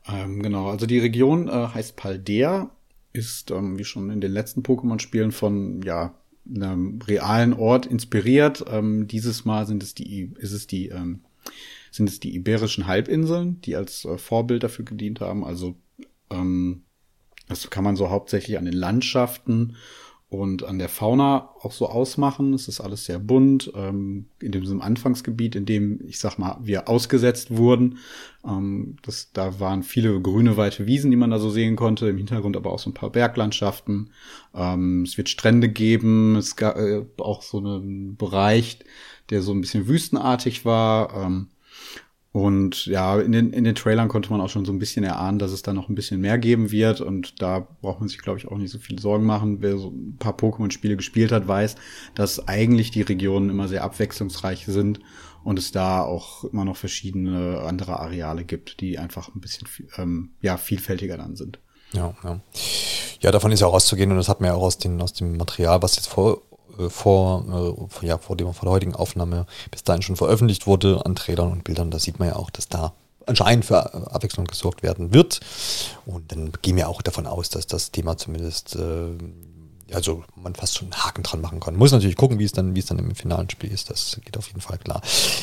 Ähm, 0.09 0.43
genau, 0.43 0.69
also 0.69 0.87
die 0.87 0.99
Region 0.99 1.49
äh, 1.49 1.69
heißt 1.75 1.97
Paldea, 1.97 2.71
ist 3.13 3.51
ähm, 3.51 3.79
wie 3.79 3.85
schon 3.85 4.11
in 4.11 4.21
den 4.21 4.33
letzten 4.33 4.63
Pokémon-Spielen 4.63 5.33
von 5.33 5.83
ja 5.83 6.15
einem 6.49 7.01
realen 7.07 7.53
Ort 7.53 7.87
inspiriert. 7.87 8.65
Ähm, 8.71 9.07
dieses 9.07 9.45
Mal 9.45 9.67
sind 9.67 9.83
es 9.83 9.95
die, 9.95 10.33
ist 10.39 10.53
es 10.53 10.67
die, 10.67 10.89
ähm, 10.89 11.21
sind 11.91 12.09
es 12.09 12.21
die 12.21 12.35
iberischen 12.35 12.87
Halbinseln, 12.87 13.61
die 13.63 13.77
als 13.77 14.05
äh, 14.05 14.17
Vorbild 14.19 14.63
dafür 14.63 14.85
gedient 14.85 15.21
haben. 15.21 15.45
Also 15.45 15.77
ähm, 16.31 16.83
das 17.49 17.69
kann 17.71 17.85
man 17.85 17.97
so 17.97 18.11
hauptsächlich 18.11 18.59
an 18.59 18.65
den 18.65 18.75
Landschaften 18.75 19.77
und 20.31 20.63
an 20.65 20.79
der 20.79 20.91
Fauna 20.91 21.49
auch 21.63 21.73
so 21.73 21.89
ausmachen. 21.89 22.53
Es 22.53 22.69
ist 22.69 22.81
alles 22.81 23.07
sehr 23.07 23.19
bunt. 23.19 23.73
Ähm, 23.75 24.27
in 24.41 24.53
diesem 24.53 24.83
Anfangsgebiet, 24.83 25.57
in 25.57 25.65
dem, 25.65 26.01
ich 26.07 26.19
sag 26.19 26.39
mal, 26.39 26.59
wir 26.63 26.89
ausgesetzt 26.89 27.57
wurden, 27.57 27.99
ähm, 28.47 28.97
das, 29.03 29.33
da 29.33 29.59
waren 29.59 29.83
viele 29.83 30.21
grüne, 30.21 30.59
weite 30.59 30.87
Wiesen, 30.87 31.11
die 31.11 31.17
man 31.17 31.31
da 31.31 31.39
so 31.39 31.49
sehen 31.49 31.77
konnte. 31.77 32.09
Im 32.09 32.19
Hintergrund 32.19 32.59
aber 32.59 32.71
auch 32.73 32.79
so 32.79 32.91
ein 32.91 32.95
paar 32.95 33.11
Berglandschaften. 33.11 34.11
Ähm, 34.55 35.05
es 35.05 35.17
wird 35.17 35.31
Strände 35.31 35.71
geben. 35.71 36.37
Es 36.37 36.57
gab 36.57 36.77
äh, 36.77 37.07
auch 37.17 37.41
so 37.41 37.59
einen 37.59 38.17
Bereich, 38.17 38.81
der 39.31 39.41
so 39.41 39.53
ein 39.53 39.63
bisschen 39.63 39.89
wüstenartig 39.89 40.67
war. 40.67 41.25
Ähm, 41.25 41.49
und 42.39 42.87
ja, 42.87 43.19
in 43.19 43.33
den, 43.33 43.53
in 43.53 43.65
den 43.65 43.75
Trailern 43.75 44.07
konnte 44.07 44.31
man 44.31 44.41
auch 44.41 44.49
schon 44.49 44.65
so 44.65 44.71
ein 44.71 44.79
bisschen 44.79 45.03
erahnen, 45.03 45.41
dass 45.41 45.51
es 45.51 45.63
da 45.63 45.73
noch 45.73 45.89
ein 45.89 45.97
bisschen 45.97 46.21
mehr 46.21 46.39
geben 46.39 46.71
wird. 46.71 47.01
Und 47.01 47.43
da 47.43 47.67
braucht 47.83 47.99
man 47.99 48.09
sich, 48.09 48.19
glaube 48.19 48.39
ich, 48.39 48.47
auch 48.47 48.57
nicht 48.57 48.71
so 48.71 48.79
viel 48.79 49.01
Sorgen 49.01 49.27
machen. 49.27 49.61
Wer 49.61 49.77
so 49.77 49.89
ein 49.89 50.19
paar 50.21 50.35
Pokémon-Spiele 50.37 50.97
gespielt 50.97 51.33
hat, 51.33 51.49
weiß, 51.49 51.75
dass 52.15 52.47
eigentlich 52.47 52.93
die 52.93 53.03
Regionen 53.03 53.51
immer 53.51 53.67
sehr 53.67 53.83
abwechslungsreich 53.83 54.67
sind 54.67 55.01
und 55.43 55.59
es 55.59 55.73
da 55.73 56.03
auch 56.03 56.45
immer 56.45 56.65
noch 56.65 56.77
verschiedene 56.77 57.63
andere 57.67 57.99
Areale 57.99 58.45
gibt, 58.45 58.81
die 58.81 59.01
einfach 59.01 59.35
ein 59.35 59.41
bisschen 59.41 59.67
ähm, 59.97 60.31
ja, 60.41 60.59
vielfältiger 60.59 61.17
dann 61.17 61.35
sind. 61.35 61.59
Ja, 61.93 62.15
ja. 62.23 62.41
Ja, 63.21 63.33
davon 63.33 63.51
ist 63.51 63.59
ja 63.59 63.67
auch 63.67 63.75
auszugehen 63.75 64.13
und 64.13 64.17
das 64.17 64.29
hat 64.29 64.41
man 64.41 64.51
ja 64.51 64.55
auch 64.55 64.63
aus, 64.63 64.79
den, 64.79 65.03
aus 65.03 65.13
dem 65.13 65.37
Material, 65.39 65.83
was 65.83 65.97
jetzt 65.97 66.07
vor 66.07 66.43
vor, 66.89 67.77
äh, 68.03 68.07
ja, 68.07 68.19
vor, 68.19 68.37
dem, 68.37 68.53
vor 68.53 68.67
der 68.67 68.73
heutigen 68.73 68.95
Aufnahme 68.95 69.47
bis 69.71 69.85
dahin 69.85 70.03
schon 70.03 70.17
veröffentlicht 70.17 70.67
wurde 70.67 71.05
an 71.05 71.15
Trailern 71.15 71.53
und 71.53 71.65
Bildern. 71.65 71.91
Da 71.91 71.99
sieht 71.99 72.19
man 72.19 72.29
ja 72.29 72.37
auch, 72.37 72.51
dass 72.51 72.69
da 72.69 72.93
anscheinend 73.27 73.65
für 73.65 73.95
Abwechslung 74.13 74.47
gesorgt 74.47 74.83
werden 74.83 75.13
wird. 75.13 75.41
Und 76.07 76.33
dann 76.33 76.53
gehen 76.63 76.77
wir 76.77 76.89
auch 76.89 77.03
davon 77.03 77.27
aus, 77.27 77.51
dass 77.51 77.67
das 77.67 77.91
Thema 77.91 78.17
zumindest 78.17 78.77
äh, 78.77 79.11
also 79.93 80.25
man 80.37 80.55
fast 80.55 80.77
schon 80.77 80.93
einen 80.93 81.05
Haken 81.05 81.23
dran 81.23 81.41
machen 81.41 81.61
kann. 81.61 81.77
Muss 81.77 81.93
natürlich 81.93 82.17
gucken, 82.17 82.39
wie 82.39 82.45
es 82.45 82.53
dann, 82.53 82.75
wie 82.75 82.81
es 82.81 82.87
dann 82.87 82.99
im 82.99 83.15
finalen 83.15 83.49
Spiel 83.49 83.73
ist. 83.73 83.91
Das 83.91 84.21
geht 84.25 84.37
auf 84.37 84.49
jeden 84.49 84.61
Fall 84.61 84.79
klar. 84.79 85.01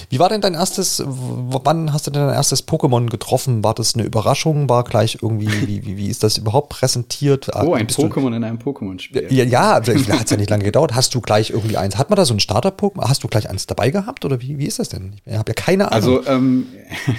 Wie 0.10 0.20
war 0.20 0.30
denn 0.30 0.42
dein 0.42 0.54
erstes, 0.54 1.04
wann 1.06 1.92
hast 1.94 2.08
du 2.08 2.12
denn 2.12 2.26
dein 2.26 2.36
erstes 2.36 2.68
Pokémon 2.68 3.10
getroffen? 3.10 3.64
War 3.64 3.74
das 3.74 3.96
eine 3.96 4.04
Überraschung? 4.04 4.70
War 4.70 4.84
gleich 4.84 5.20
irgendwie, 5.22 5.48
wie, 5.68 5.86
wie, 5.86 5.98
wie 5.98 6.10
ist 6.10 6.24
das 6.24 6.38
überhaupt 6.38 6.70
präsentiert? 6.70 7.50
Oh, 7.66 7.74
ein 7.74 7.88
Pokémon 7.88 8.36
in 8.36 8.44
einem 8.44 8.60
Pokémon-Spiel. 8.60 9.28
Ja, 9.32 9.44
ja, 9.44 9.76
hat 9.76 9.88
es 9.88 10.30
ja 10.30 10.38
nicht 10.38 10.50
lange 10.52 10.66
gedauert. 10.66 10.94
Hast 10.94 11.16
du 11.16 11.22
gleich 11.22 11.50
irgendwie 11.50 11.78
eins? 11.78 11.98
Hat 11.98 12.12
man 12.12 12.18
da 12.18 12.26
so 12.26 12.34
ein 12.34 12.40
Starter-Pokémon? 12.40 13.08
Hast 13.08 13.24
du 13.24 13.28
gleich 13.28 13.50
eins 13.50 13.66
dabei 13.66 13.90
gehabt? 13.90 14.24
Oder 14.24 14.40
wie, 14.42 14.60
wie 14.60 14.66
ist 14.66 14.78
das 14.78 14.90
denn? 14.90 15.16
Ich 15.26 15.36
habe 15.36 15.50
ja 15.50 15.54
keine 15.56 15.92
Ahnung. 15.92 16.20
Also, 16.20 16.28
ähm, 16.28 16.68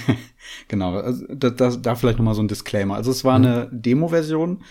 genau, 0.69 0.95
also, 0.99 1.25
da, 1.35 1.51
da, 1.51 1.71
da 1.71 1.95
vielleicht 1.97 2.19
nochmal 2.19 2.35
so 2.35 2.43
ein 2.43 2.49
Disclaimer. 2.49 2.95
Also 2.95 3.11
es 3.11 3.25
war 3.25 3.39
mhm. 3.39 3.45
eine 3.45 3.69
Demo-Version. 3.73 4.63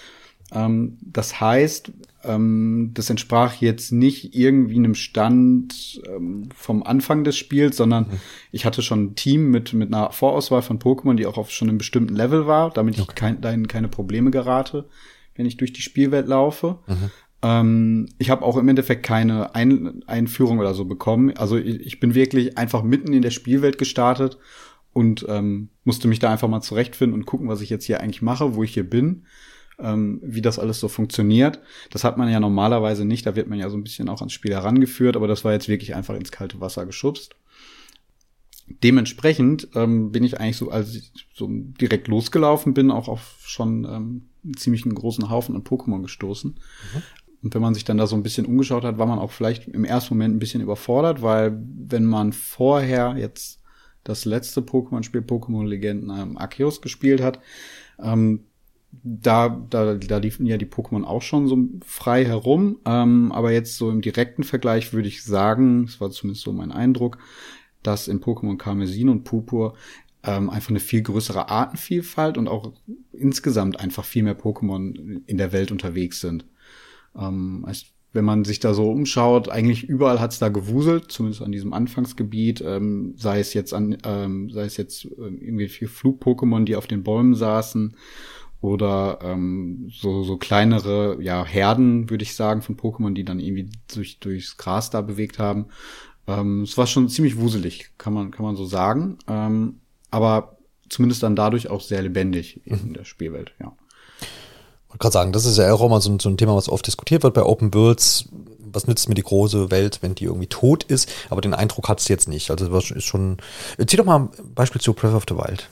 Ähm, 0.53 0.97
das 1.01 1.39
heißt, 1.39 1.91
ähm, 2.25 2.91
das 2.93 3.09
entsprach 3.09 3.55
jetzt 3.55 3.91
nicht 3.91 4.35
irgendwie 4.35 4.75
einem 4.75 4.95
Stand 4.95 6.01
ähm, 6.07 6.49
vom 6.55 6.83
Anfang 6.83 7.23
des 7.23 7.37
Spiels, 7.37 7.77
sondern 7.77 8.03
mhm. 8.05 8.19
ich 8.51 8.65
hatte 8.65 8.81
schon 8.81 9.03
ein 9.03 9.15
Team 9.15 9.51
mit, 9.51 9.73
mit 9.73 9.93
einer 9.93 10.11
Vorauswahl 10.11 10.61
von 10.61 10.79
Pokémon, 10.79 11.15
die 11.15 11.25
auch 11.25 11.37
auf 11.37 11.51
schon 11.51 11.69
einem 11.69 11.77
bestimmten 11.77 12.15
Level 12.15 12.47
war, 12.47 12.71
damit 12.71 12.99
okay. 12.99 13.07
ich 13.09 13.15
kein, 13.15 13.41
dahin 13.41 13.67
keine 13.67 13.87
Probleme 13.87 14.31
gerate, 14.31 14.85
wenn 15.35 15.45
ich 15.45 15.57
durch 15.57 15.73
die 15.73 15.81
Spielwelt 15.81 16.27
laufe. 16.27 16.79
Mhm. 16.87 17.11
Ähm, 17.41 18.09
ich 18.17 18.29
habe 18.29 18.43
auch 18.43 18.57
im 18.57 18.67
Endeffekt 18.67 19.03
keine 19.03 19.53
Ein 19.55 20.03
Einführung 20.07 20.59
oder 20.59 20.73
so 20.73 20.85
bekommen. 20.85 21.35
Also 21.37 21.57
ich, 21.57 21.81
ich, 21.81 21.99
bin 21.99 22.15
wirklich 22.15 22.57
einfach 22.57 22.83
mitten 22.83 23.13
in 23.13 23.21
der 23.21 23.31
Spielwelt 23.31 23.77
gestartet 23.77 24.37
und 24.93 25.25
ähm, 25.29 25.69
musste 25.83 26.07
mich 26.07 26.19
da 26.19 26.31
einfach 26.31 26.47
mal 26.47 26.61
zurechtfinden 26.61 27.19
und 27.19 27.25
gucken, 27.25 27.47
was 27.47 27.61
ich 27.61 27.69
jetzt 27.69 27.85
hier 27.85 28.01
eigentlich 28.01 28.21
mache, 28.21 28.55
wo 28.55 28.63
ich 28.63 28.73
hier 28.73 28.89
bin 28.89 29.25
ähm, 29.79 30.19
wie 30.23 30.41
das 30.41 30.59
alles 30.59 30.79
so 30.79 30.87
funktioniert. 30.87 31.59
Das 31.91 32.03
hat 32.03 32.17
man 32.17 32.29
ja 32.29 32.39
normalerweise 32.39 33.05
nicht, 33.05 33.25
da 33.25 33.35
wird 33.35 33.47
man 33.47 33.59
ja 33.59 33.69
so 33.69 33.77
ein 33.77 33.83
bisschen 33.83 34.09
auch 34.09 34.21
ans 34.21 34.33
Spiel 34.33 34.51
herangeführt, 34.51 35.15
aber 35.15 35.27
das 35.27 35.43
war 35.43 35.53
jetzt 35.53 35.67
wirklich 35.67 35.95
einfach 35.95 36.15
ins 36.15 36.31
kalte 36.31 36.59
Wasser 36.61 36.85
geschubst. 36.85 37.35
Dementsprechend 38.67 39.67
ähm, 39.75 40.11
bin 40.11 40.23
ich 40.23 40.39
eigentlich 40.39 40.57
so, 40.57 40.71
als 40.71 40.95
ich 40.95 41.11
so 41.33 41.47
direkt 41.49 42.07
losgelaufen 42.07 42.73
bin, 42.73 42.89
auch 42.89 43.07
auf 43.07 43.37
schon 43.43 43.85
ähm, 43.85 44.29
einen 44.43 44.57
ziemlich 44.57 44.83
großen 44.83 45.29
Haufen 45.29 45.55
an 45.55 45.63
Pokémon 45.63 46.01
gestoßen. 46.01 46.51
Mhm. 46.51 47.01
Und 47.43 47.53
wenn 47.53 47.61
man 47.61 47.75
sich 47.75 47.83
dann 47.83 47.99
da 47.99 48.07
so 48.07 48.15
ein 48.15 48.23
bisschen 48.23 48.47
umgeschaut 48.47 48.83
hat, 48.83 48.97
war 48.97 49.05
man 49.05 49.19
auch 49.19 49.31
vielleicht 49.31 49.67
im 49.67 49.85
ersten 49.85 50.15
Moment 50.15 50.35
ein 50.35 50.39
bisschen 50.39 50.63
überfordert, 50.63 51.21
weil 51.21 51.61
wenn 51.77 52.05
man 52.05 52.33
vorher 52.33 53.15
jetzt 53.17 53.61
das 54.03 54.25
letzte 54.25 54.61
Pokémon-Spiel 54.61 55.21
Pokémon 55.21 55.67
Legenden 55.67 56.09
ähm, 56.09 56.37
Arceus 56.39 56.81
gespielt 56.81 57.21
hat, 57.21 57.39
ähm, 58.01 58.45
da, 59.03 59.49
da, 59.69 59.95
da 59.95 60.17
liefen 60.17 60.45
ja 60.45 60.57
die 60.57 60.65
Pokémon 60.65 61.03
auch 61.03 61.21
schon 61.21 61.47
so 61.47 61.57
frei 61.85 62.25
herum. 62.25 62.79
Ähm, 62.85 63.31
aber 63.31 63.51
jetzt 63.51 63.77
so 63.77 63.89
im 63.89 64.01
direkten 64.01 64.43
Vergleich 64.43 64.93
würde 64.93 65.07
ich 65.07 65.23
sagen, 65.23 65.85
das 65.85 66.01
war 66.01 66.11
zumindest 66.11 66.43
so 66.43 66.53
mein 66.53 66.71
Eindruck, 66.71 67.17
dass 67.83 68.07
in 68.07 68.21
Pokémon 68.21 68.57
Karmesin 68.57 69.09
und 69.09 69.23
Purpur 69.23 69.75
ähm, 70.23 70.49
einfach 70.49 70.69
eine 70.69 70.79
viel 70.79 71.01
größere 71.01 71.49
Artenvielfalt 71.49 72.37
und 72.37 72.47
auch 72.47 72.73
insgesamt 73.11 73.79
einfach 73.79 74.05
viel 74.05 74.23
mehr 74.23 74.37
Pokémon 74.37 75.21
in 75.25 75.37
der 75.37 75.51
Welt 75.51 75.71
unterwegs 75.71 76.19
sind. 76.19 76.45
Ähm, 77.15 77.63
heißt, 77.67 77.87
wenn 78.15 78.25
man 78.25 78.45
sich 78.45 78.61
da 78.61 78.73
so 78.73 78.89
umschaut, 78.89 79.49
eigentlich 79.49 79.83
überall 79.83 80.21
hat's 80.21 80.39
da 80.39 80.47
gewuselt, 80.47 81.11
zumindest 81.11 81.41
an 81.41 81.51
diesem 81.51 81.73
Anfangsgebiet, 81.73 82.61
ähm, 82.65 83.13
sei 83.17 83.41
es 83.41 83.53
jetzt 83.53 83.73
an, 83.73 83.97
ähm, 84.05 84.49
sei 84.49 84.63
es 84.63 84.77
jetzt 84.77 85.05
äh, 85.05 85.09
irgendwie 85.17 85.67
vier 85.67 85.89
Flug-Pokémon, 85.89 86.63
die 86.63 86.77
auf 86.77 86.87
den 86.87 87.03
Bäumen 87.03 87.35
saßen, 87.35 87.97
oder 88.65 89.19
ähm, 89.21 89.91
so, 89.93 90.23
so 90.23 90.37
kleinere 90.37 91.17
ja, 91.21 91.45
Herden, 91.45 92.09
würde 92.09 92.23
ich 92.23 92.35
sagen, 92.35 92.61
von 92.61 92.77
Pokémon, 92.77 93.13
die 93.13 93.25
dann 93.25 93.39
irgendwie 93.39 93.69
durch, 93.93 94.19
durchs 94.19 94.57
Gras 94.57 94.89
da 94.89 95.01
bewegt 95.01 95.39
haben. 95.39 95.67
Ähm, 96.27 96.63
es 96.63 96.77
war 96.77 96.87
schon 96.87 97.09
ziemlich 97.09 97.37
wuselig, 97.37 97.91
kann 97.97 98.13
man, 98.13 98.31
kann 98.31 98.45
man 98.45 98.55
so 98.55 98.65
sagen. 98.65 99.17
Ähm, 99.27 99.79
aber 100.11 100.57
zumindest 100.89 101.23
dann 101.23 101.35
dadurch 101.35 101.69
auch 101.69 101.81
sehr 101.81 102.01
lebendig 102.01 102.61
in 102.65 102.89
mhm. 102.89 102.93
der 102.93 103.05
Spielwelt, 103.05 103.53
ja. 103.59 103.73
Ich 104.21 104.89
wollte 104.89 105.01
gerade 105.01 105.13
sagen, 105.13 105.31
das 105.33 105.45
ist 105.45 105.57
ja 105.57 105.73
auch 105.73 105.85
immer 105.85 105.99
so, 105.99 106.17
so 106.19 106.29
ein 106.29 106.37
Thema, 106.37 106.55
was 106.55 106.69
oft 106.69 106.87
diskutiert 106.87 107.23
wird 107.23 107.33
bei 107.33 107.43
Open 107.43 107.73
Worlds 107.73 108.29
was 108.75 108.87
nützt 108.87 109.09
mir 109.09 109.15
die 109.15 109.23
große 109.23 109.71
Welt, 109.71 109.99
wenn 110.01 110.13
die 110.13 110.25
irgendwie 110.25 110.47
tot 110.47 110.83
ist? 110.83 111.09
Aber 111.29 111.41
den 111.41 111.53
Eindruck 111.53 111.89
hat 111.89 111.99
es 111.99 112.07
jetzt 112.07 112.27
nicht. 112.27 112.51
Also 112.51 112.67
das 112.67 112.91
ist 112.91 113.05
schon. 113.05 113.37
Zieh 113.87 113.97
doch 113.97 114.05
mal 114.05 114.19
ein 114.19 114.29
Beispiel 114.53 114.81
zu 114.81 114.93
Breath 114.93 115.15
of 115.15 115.23
the 115.27 115.35
Wild. 115.35 115.67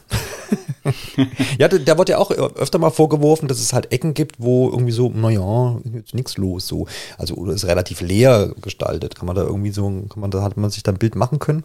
ja, 1.60 1.68
da, 1.68 1.78
da 1.78 1.98
wird 1.98 2.10
ja 2.10 2.18
auch 2.18 2.32
öfter 2.32 2.80
mal 2.80 2.90
vorgeworfen, 2.90 3.48
dass 3.48 3.60
es 3.60 3.74
halt 3.74 3.92
Ecken 3.92 4.14
gibt, 4.14 4.40
wo 4.40 4.70
irgendwie 4.70 4.92
so, 4.92 5.10
naja, 5.10 5.80
jetzt 5.94 6.14
nichts 6.14 6.38
los, 6.38 6.68
so. 6.68 6.88
Also, 7.18 7.36
oder 7.36 7.54
ist 7.54 7.66
relativ 7.66 8.02
leer 8.02 8.54
gestaltet. 8.62 9.16
Kann 9.16 9.28
man 9.28 9.36
da 9.36 9.44
irgendwie 9.44 9.72
so, 9.72 9.84
kann 10.10 10.20
man 10.20 10.32
da, 10.32 10.42
hat 10.42 10.58
man 10.58 10.70
sich 10.70 10.84
da 10.84 10.92
ein 10.92 11.00
Bild 11.00 11.16
machen 11.16 11.40
können? 11.40 11.64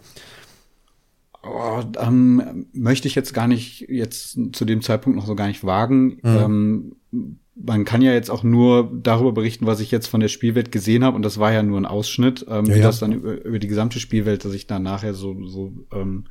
Oh, 1.41 1.81
ähm, 1.97 2.67
möchte 2.73 3.07
ich 3.07 3.15
jetzt 3.15 3.33
gar 3.33 3.47
nicht, 3.47 3.87
jetzt 3.89 4.37
zu 4.51 4.65
dem 4.65 4.81
Zeitpunkt 4.81 5.17
noch 5.17 5.25
so 5.25 5.35
gar 5.35 5.47
nicht 5.47 5.63
wagen. 5.63 6.19
Mhm. 6.21 6.95
Ähm, 7.11 7.35
man 7.55 7.85
kann 7.85 8.01
ja 8.01 8.13
jetzt 8.13 8.29
auch 8.29 8.43
nur 8.43 8.91
darüber 9.01 9.31
berichten, 9.31 9.65
was 9.65 9.79
ich 9.79 9.91
jetzt 9.91 10.07
von 10.07 10.19
der 10.19 10.27
Spielwelt 10.27 10.71
gesehen 10.71 11.03
habe, 11.03 11.15
und 11.15 11.23
das 11.23 11.39
war 11.39 11.51
ja 11.51 11.63
nur 11.63 11.79
ein 11.79 11.85
Ausschnitt, 11.85 12.45
ähm, 12.49 12.65
ja, 12.65 12.75
wie 12.75 12.79
ja. 12.79 12.85
das 12.85 12.99
dann 12.99 13.13
über, 13.13 13.43
über, 13.43 13.59
die 13.59 13.67
gesamte 13.67 13.99
Spielwelt, 13.99 14.45
dass 14.45 14.53
ich 14.53 14.67
dann 14.67 14.83
nachher 14.83 15.13
so, 15.13 15.45
so 15.45 15.73
ähm, 15.93 16.25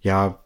ja, 0.00 0.44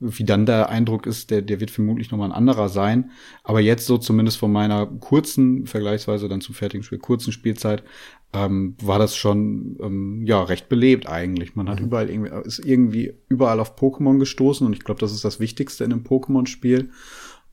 wie 0.00 0.24
dann 0.24 0.46
der 0.46 0.70
Eindruck 0.70 1.06
ist, 1.06 1.30
der, 1.30 1.42
der 1.42 1.60
wird 1.60 1.70
vermutlich 1.70 2.10
nochmal 2.10 2.30
ein 2.30 2.36
anderer 2.36 2.68
sein. 2.68 3.10
Aber 3.44 3.60
jetzt 3.60 3.86
so 3.86 3.98
zumindest 3.98 4.38
von 4.38 4.50
meiner 4.50 4.86
kurzen, 4.86 5.66
vergleichsweise 5.66 6.28
dann 6.28 6.40
zum 6.40 6.54
fertigen 6.54 6.82
Spiel, 6.82 6.98
kurzen 6.98 7.32
Spielzeit, 7.32 7.84
ähm, 8.32 8.76
war 8.82 8.98
das 8.98 9.14
schon 9.14 9.76
ähm, 9.80 10.24
ja 10.24 10.42
recht 10.42 10.68
belebt 10.68 11.06
eigentlich. 11.06 11.54
Man 11.54 11.68
hat 11.68 11.80
mhm. 11.80 11.86
überall 11.86 12.10
irgendwie, 12.10 12.30
ist 12.44 12.64
irgendwie 12.64 13.12
überall 13.28 13.60
auf 13.60 13.76
Pokémon 13.76 14.18
gestoßen 14.18 14.66
und 14.66 14.72
ich 14.72 14.84
glaube, 14.84 15.00
das 15.00 15.12
ist 15.12 15.24
das 15.24 15.38
Wichtigste 15.38 15.84
in 15.84 15.92
einem 15.92 16.04
Pokémon-Spiel. 16.04 16.90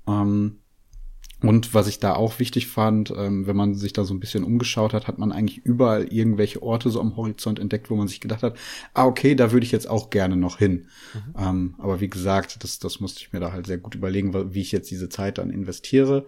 Ähm, 0.08 0.60
und 1.42 1.76
was 1.76 1.88
ich 1.88 2.00
da 2.00 2.16
auch 2.16 2.40
wichtig 2.40 2.68
fand, 2.68 3.14
ähm, 3.16 3.46
wenn 3.46 3.56
man 3.56 3.76
sich 3.76 3.94
da 3.94 4.04
so 4.04 4.14
ein 4.14 4.20
bisschen 4.20 4.44
umgeschaut 4.44 4.94
hat, 4.94 5.08
hat 5.08 5.20
man 5.20 5.32
eigentlich 5.32 5.60
überall 5.60 6.06
irgendwelche 6.12 6.64
Orte 6.64 6.90
so 6.90 7.00
am 7.00 7.16
Horizont 7.16 7.60
entdeckt, 7.60 7.92
wo 7.92 7.96
man 7.96 8.08
sich 8.08 8.22
gedacht 8.22 8.42
hat, 8.42 8.58
ah, 8.96 9.06
okay, 9.06 9.36
da 9.36 9.52
würde 9.52 9.66
ich 9.66 9.72
jetzt 9.72 9.88
auch 9.88 10.10
gerne 10.10 10.36
noch 10.36 10.58
hin. 10.58 10.88
Mhm. 11.14 11.36
Ähm, 11.38 11.76
aber 11.78 12.00
wie 12.00 12.10
gesagt, 12.10 12.64
das, 12.64 12.80
das 12.80 13.00
musste 13.00 13.22
ich 13.22 13.34
mir 13.34 13.40
da 13.40 13.52
halt 13.52 13.68
sehr 13.68 13.78
gut 13.78 13.94
überlegen, 13.94 14.54
wie 14.54 14.62
ich 14.62 14.72
jetzt 14.72 14.90
diese 14.90 15.10
Zeit 15.10 15.38
dann 15.38 15.52
investiere. 15.52 16.26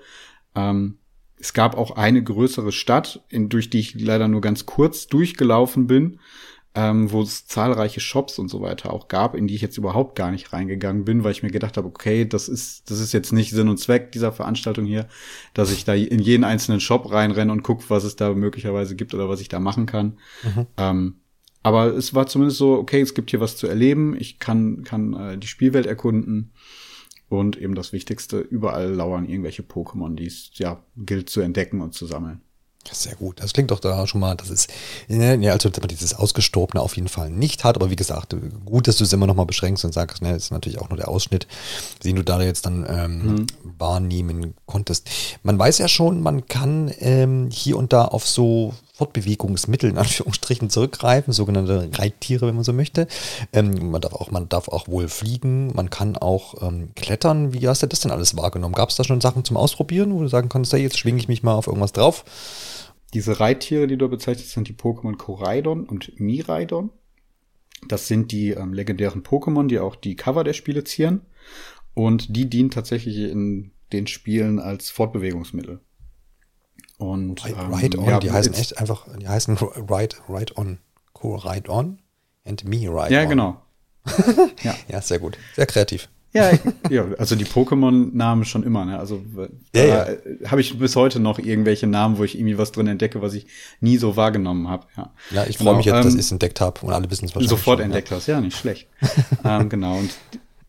Ähm, 0.54 1.00
es 1.40 1.54
gab 1.54 1.76
auch 1.76 1.92
eine 1.92 2.22
größere 2.22 2.72
Stadt, 2.72 3.24
in, 3.30 3.50
durch 3.50 3.72
die 3.72 3.80
ich 3.80 4.00
leider 4.00 4.28
nur 4.28 4.42
ganz 4.42 4.68
kurz 4.68 5.08
durchgelaufen 5.08 5.88
bin 5.88 6.20
ähm, 6.80 7.12
wo 7.12 7.22
es 7.22 7.46
zahlreiche 7.46 8.00
Shops 8.00 8.40
und 8.40 8.48
so 8.48 8.62
weiter 8.62 8.94
auch 8.94 9.10
gab, 9.10 9.36
in 9.36 9.48
die 9.48 9.56
ich 9.56 9.62
jetzt 9.62 9.78
überhaupt 9.78 10.16
gar 10.16 10.32
nicht 10.32 10.54
reingegangen 10.54 11.04
bin, 11.04 11.26
weil 11.26 11.34
ich 11.34 11.44
mir 11.44 11.52
gedacht 11.52 11.76
habe, 11.76 11.90
okay, 11.90 12.24
das 12.24 12.48
ist, 12.48 12.90
das 12.90 13.02
ist 13.02 13.12
jetzt 13.12 13.34
nicht 13.34 13.52
Sinn 13.52 13.68
und 13.68 13.80
Zweck 13.80 14.14
dieser 14.14 14.32
Veranstaltung 14.32 14.86
hier, 14.86 15.10
dass 15.54 15.74
ich 15.74 15.84
da 15.84 15.94
in 15.94 16.20
jeden 16.20 16.46
einzelnen 16.46 16.80
Shop 16.80 17.12
reinrenne 17.12 17.52
und 17.52 17.64
gucke, 17.64 17.84
was 17.90 18.06
es 18.06 18.16
da 18.16 18.34
möglicherweise 18.34 18.96
gibt 18.96 19.14
oder 19.14 19.28
was 19.28 19.42
ich 19.42 19.50
da 19.50 19.60
machen 19.60 19.88
kann. 19.88 20.20
Mhm. 20.44 20.68
Ähm, 20.78 21.16
aber 21.64 21.88
es 21.88 22.14
war 22.14 22.28
zumindest 22.28 22.60
so, 22.60 22.76
okay, 22.76 23.02
es 23.02 23.14
gibt 23.14 23.30
hier 23.32 23.42
was 23.42 23.58
zu 23.58 23.68
erleben, 23.68 24.16
ich 24.18 24.40
kann, 24.40 24.86
kann 24.86 25.14
äh, 25.14 25.38
die 25.38 25.48
Spielwelt 25.48 25.86
erkunden. 25.86 26.54
Und 27.28 27.58
eben 27.58 27.76
das 27.76 27.94
Wichtigste, 27.94 28.40
überall 28.40 28.92
lauern 28.92 29.28
irgendwelche 29.28 29.62
Pokémon, 29.62 30.16
die 30.16 30.26
es 30.26 30.50
ja 30.56 30.84
gilt 30.96 31.30
zu 31.30 31.42
entdecken 31.42 31.82
und 31.82 31.94
zu 31.94 32.08
sammeln. 32.08 32.42
Sehr 32.92 33.16
gut. 33.16 33.42
Das 33.42 33.54
klingt 33.54 33.72
doch 33.72 33.80
da 33.80 34.08
schon 34.08 34.22
mal, 34.22 34.36
dass 34.36 34.50
es, 34.50 34.68
ne, 35.08 35.36
ja, 35.42 35.52
also 35.52 35.70
dass 35.70 35.80
man 35.80 35.90
dieses 35.90 36.14
Ausgestorbene 36.14 36.82
auf 36.82 36.96
jeden 36.96 37.10
Fall 37.10 37.30
nicht 37.30 37.64
hat. 37.64 37.76
Aber 37.76 37.92
wie 37.92 37.96
gesagt, 37.96 38.36
gut, 38.66 38.88
dass 38.88 38.98
du 38.98 39.04
es 39.04 39.14
immer 39.14 39.28
noch 39.28 39.36
mal 39.36 39.46
beschränkst 39.46 39.86
und 39.86 39.94
sagst, 39.94 40.22
ne, 40.22 40.34
das 40.34 40.46
ist 40.46 40.52
natürlich 40.52 40.80
auch 40.80 40.90
nur 40.90 40.98
der 40.98 41.10
Ausschnitt, 41.10 41.46
den 42.04 42.16
du 42.16 42.24
da 42.24 42.42
jetzt 42.42 42.66
dann 42.66 42.86
ähm, 42.90 43.26
mhm. 43.26 43.48
wahrnehmen 43.78 44.56
konntest. 44.66 45.10
Man 45.44 45.60
weiß 45.60 45.78
ja 45.78 45.88
schon, 45.88 46.22
man 46.22 46.48
kann 46.48 46.92
ähm, 47.00 47.50
hier 47.52 47.78
und 47.78 47.94
da 47.94 48.06
auf 48.06 48.28
so 48.28 48.74
Fortbewegungsmittel 49.00 49.90
in 49.90 49.98
Anführungsstrichen 49.98 50.70
zurückgreifen, 50.70 51.32
sogenannte 51.32 51.90
Reittiere, 51.94 52.48
wenn 52.48 52.56
man 52.56 52.66
so 52.66 52.74
möchte. 52.74 53.08
Ähm, 53.54 53.92
man, 53.92 54.02
darf 54.02 54.14
auch, 54.14 54.30
man 54.30 54.50
darf 54.50 54.68
auch 54.68 54.90
wohl 54.90 55.08
fliegen, 55.08 55.72
man 55.74 55.90
kann 55.90 56.18
auch 56.18 56.62
ähm, 56.62 56.90
klettern. 56.96 57.54
Wie 57.54 57.66
hast 57.68 57.82
du 57.82 57.88
das 57.88 58.02
denn 58.02 58.12
alles 58.12 58.36
wahrgenommen? 58.36 58.76
Gab 58.76 58.90
es 58.90 58.98
da 58.98 59.06
schon 59.06 59.22
Sachen 59.22 59.46
zum 59.46 59.56
Ausprobieren, 59.56 60.14
wo 60.14 60.20
du 60.20 60.28
sagen 60.28 60.50
kannst, 60.50 60.74
hey, 60.74 60.82
jetzt 60.82 61.00
schwinge 61.00 61.18
ich 61.18 61.30
mich 61.30 61.44
mal 61.44 61.54
auf 61.54 61.68
irgendwas 61.68 61.94
drauf? 61.94 62.26
Diese 63.14 63.40
Reittiere, 63.40 63.88
die 63.88 63.98
du 63.98 64.10
bezeichnet 64.10 64.48
sind 64.48 64.68
die 64.68 64.74
Pokémon 64.74 65.16
Koraidon 65.16 65.86
und 65.86 66.20
Miraidon. 66.20 66.90
Das 67.88 68.08
sind 68.08 68.34
die 68.34 68.50
ähm, 68.50 68.74
legendären 68.74 69.24
Pokémon, 69.24 69.68
die 69.68 69.80
auch 69.80 69.96
die 69.96 70.18
Cover 70.18 70.44
der 70.44 70.54
Spiele 70.54 70.84
zieren. 70.84 71.22
Und 71.94 72.36
die 72.36 72.50
dienen 72.50 72.70
tatsächlich 72.70 73.18
in 73.18 73.72
den 73.94 74.08
Spielen 74.08 74.60
als 74.60 74.90
Fortbewegungsmittel. 74.90 75.80
Und 77.00 77.44
right, 77.46 77.96
ähm, 77.96 78.02
on, 78.02 78.10
ja, 78.10 78.20
die 78.20 78.30
heißen 78.30 78.54
echt 78.54 78.78
einfach, 78.78 79.08
die 79.18 79.28
heißen 79.28 79.58
Right, 79.90 80.22
Right 80.28 80.56
on. 80.58 80.80
Cool, 81.22 81.40
Right 81.40 81.68
on 81.70 82.00
and 82.46 82.66
Me 82.66 82.88
Right 82.90 83.10
ja, 83.10 83.24
on. 83.24 83.30
Genau. 83.30 83.62
ja, 84.06 84.24
genau. 84.34 84.76
ja, 84.90 85.02
sehr 85.02 85.20
gut. 85.20 85.38
Sehr 85.56 85.66
kreativ. 85.66 86.10
Ja, 86.34 86.52
ja, 86.92 87.06
also 87.18 87.36
die 87.36 87.46
Pokémon-Namen 87.46 88.46
schon 88.46 88.64
immer, 88.64 88.86
ne? 88.86 89.00
Also 89.00 89.24
ja, 89.74 89.86
ja. 89.86 90.08
habe 90.46 90.62
ich 90.62 90.78
bis 90.78 90.96
heute 90.96 91.20
noch 91.20 91.40
irgendwelche 91.40 91.88
Namen, 91.88 92.20
wo 92.20 92.24
ich 92.24 92.36
irgendwie 92.36 92.58
was 92.58 92.72
drin 92.72 92.86
entdecke, 92.86 93.22
was 93.22 93.34
ich 93.34 93.48
nie 93.80 93.98
so 93.98 94.16
wahrgenommen 94.16 94.68
habe. 94.68 94.86
Ja, 94.96 95.14
ja 95.32 95.46
ich 95.48 95.58
freue 95.58 95.68
genau, 95.68 95.78
mich 95.78 95.86
jetzt, 95.88 95.96
ähm, 95.96 96.04
dass 96.04 96.14
ich 96.14 96.20
es 96.20 96.32
entdeckt 96.32 96.62
habe 96.62 96.82
und 96.86 96.94
alle 96.94 97.10
wissen 97.10 97.26
es 97.26 97.32
wahrscheinlich. 97.32 97.50
Sofort 97.50 97.80
schon, 97.80 97.86
entdeckt 97.86 98.12
ja. 98.12 98.18
hast, 98.18 98.28
ja, 98.28 98.42
nicht 98.42 98.58
schlecht. 98.58 98.88
ähm, 99.44 99.70
genau. 99.70 99.98
Und 99.98 100.12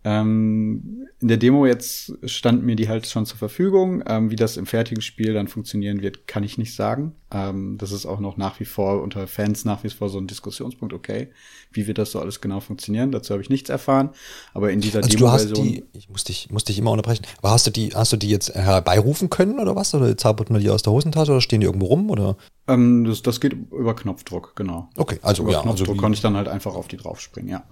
ähm, 0.05 1.07
in 1.21 1.29
der 1.29 1.37
Demo 1.37 1.67
jetzt 1.67 2.19
stand 2.25 2.65
mir 2.65 2.77
die 2.77 2.89
halt 2.89 3.07
schon 3.07 3.27
zur 3.27 3.39
Verfügung. 3.39 4.03
Ähm, 4.07 4.31
wie 4.31 4.37
das 4.37 4.57
im 4.57 4.67
fertigen 4.67 5.03
Spiel 5.03 5.35
dann 5.35 5.49
funktionieren 5.49 6.03
wird, 6.03 6.27
kann 6.27 6.43
ich 6.43 6.59
nicht 6.59 6.75
sagen. 6.75 7.15
Ähm, 7.33 7.79
das 7.79 7.93
ist 7.93 8.07
auch 8.07 8.19
noch 8.19 8.37
nach 8.37 8.59
wie 8.59 8.65
vor 8.65 9.03
unter 9.03 9.27
Fans 9.27 9.65
nach 9.65 9.85
wie 9.85 9.91
vor 9.91 10.09
so 10.09 10.19
ein 10.19 10.27
Diskussionspunkt. 10.27 10.93
Okay, 10.93 11.29
wie 11.73 11.87
wird 11.87 11.99
das 11.99 12.11
so 12.11 12.21
alles 12.21 12.41
genau 12.41 12.61
funktionieren? 12.61 13.13
Dazu 13.13 13.33
habe 13.33 13.43
ich 13.43 13.51
nichts 13.51 13.71
erfahren. 13.71 14.11
Aber 14.53 14.73
in 14.73 14.81
dieser 14.81 15.03
also 15.03 15.17
Demo-Version. 15.17 15.83
Ich 15.93 16.09
muss 16.09 16.25
dich, 16.25 16.51
muss 16.51 16.65
dich 16.65 16.79
immer 16.79 16.91
unterbrechen. 16.91 17.25
Aber 17.39 17.53
hast 17.53 17.67
du 17.67 17.71
die, 17.71 17.91
hast 17.95 18.13
du 18.13 18.17
die 18.17 18.29
jetzt 18.29 18.55
herbeirufen 18.55 19.31
können 19.31 19.61
oder 19.61 19.77
was? 19.77 19.95
Oder 19.95 20.17
zaubert 20.17 20.51
man 20.51 20.61
die 20.61 20.71
aus 20.71 20.83
der 20.83 20.93
Hosentasche 20.93 21.33
oder 21.33 21.41
stehen 21.41 21.61
die 21.61 21.67
irgendwo 21.67 21.87
rum? 21.87 22.11
Oder? 22.11 22.37
Ähm, 22.67 23.05
das, 23.05 23.23
das 23.23 23.41
geht 23.41 23.53
über 23.53 23.95
Knopfdruck, 23.95 24.55
genau. 24.57 24.89
Okay, 24.97 25.19
also 25.23 25.43
über 25.43 25.53
ja, 25.53 25.63
Knopfdruck 25.63 25.89
also 25.89 26.01
konnte 26.01 26.17
ich 26.17 26.23
dann 26.23 26.37
halt 26.37 26.49
einfach 26.49 26.75
auf 26.75 26.89
die 26.89 26.97
draufspringen, 26.97 27.51
ja. 27.51 27.65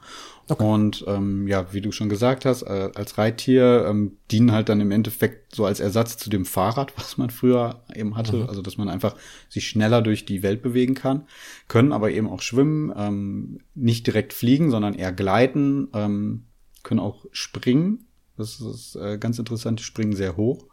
Okay. 0.50 0.64
Und 0.64 1.04
ähm, 1.06 1.46
ja, 1.46 1.72
wie 1.72 1.82
du 1.82 1.92
schon 1.92 2.08
gesagt 2.08 2.46
hast, 2.46 2.62
äh, 2.62 2.90
als 2.94 3.18
Reittier 3.18 3.86
ähm, 3.86 4.16
dienen 4.30 4.52
halt 4.52 4.70
dann 4.70 4.80
im 4.80 4.90
Endeffekt 4.90 5.54
so 5.54 5.66
als 5.66 5.78
Ersatz 5.78 6.16
zu 6.16 6.30
dem 6.30 6.46
Fahrrad, 6.46 6.92
was 6.96 7.18
man 7.18 7.30
früher 7.30 7.82
eben 7.94 8.16
hatte. 8.16 8.36
Mhm. 8.36 8.48
Also 8.48 8.62
dass 8.62 8.78
man 8.78 8.88
einfach 8.88 9.14
sich 9.48 9.68
schneller 9.68 10.02
durch 10.02 10.24
die 10.24 10.42
Welt 10.42 10.62
bewegen 10.62 10.94
kann, 10.94 11.26
können 11.68 11.92
aber 11.92 12.10
eben 12.10 12.28
auch 12.28 12.42
schwimmen, 12.42 12.92
ähm, 12.96 13.60
nicht 13.74 14.06
direkt 14.06 14.32
fliegen, 14.32 14.70
sondern 14.70 14.94
eher 14.94 15.12
gleiten, 15.12 15.88
ähm, 15.94 16.44
können 16.82 17.00
auch 17.00 17.26
springen. 17.32 18.06
Das 18.36 18.60
ist 18.60 18.96
äh, 18.96 19.18
ganz 19.18 19.38
interessant, 19.38 19.80
springen 19.80 20.14
sehr 20.14 20.36
hoch. 20.36 20.66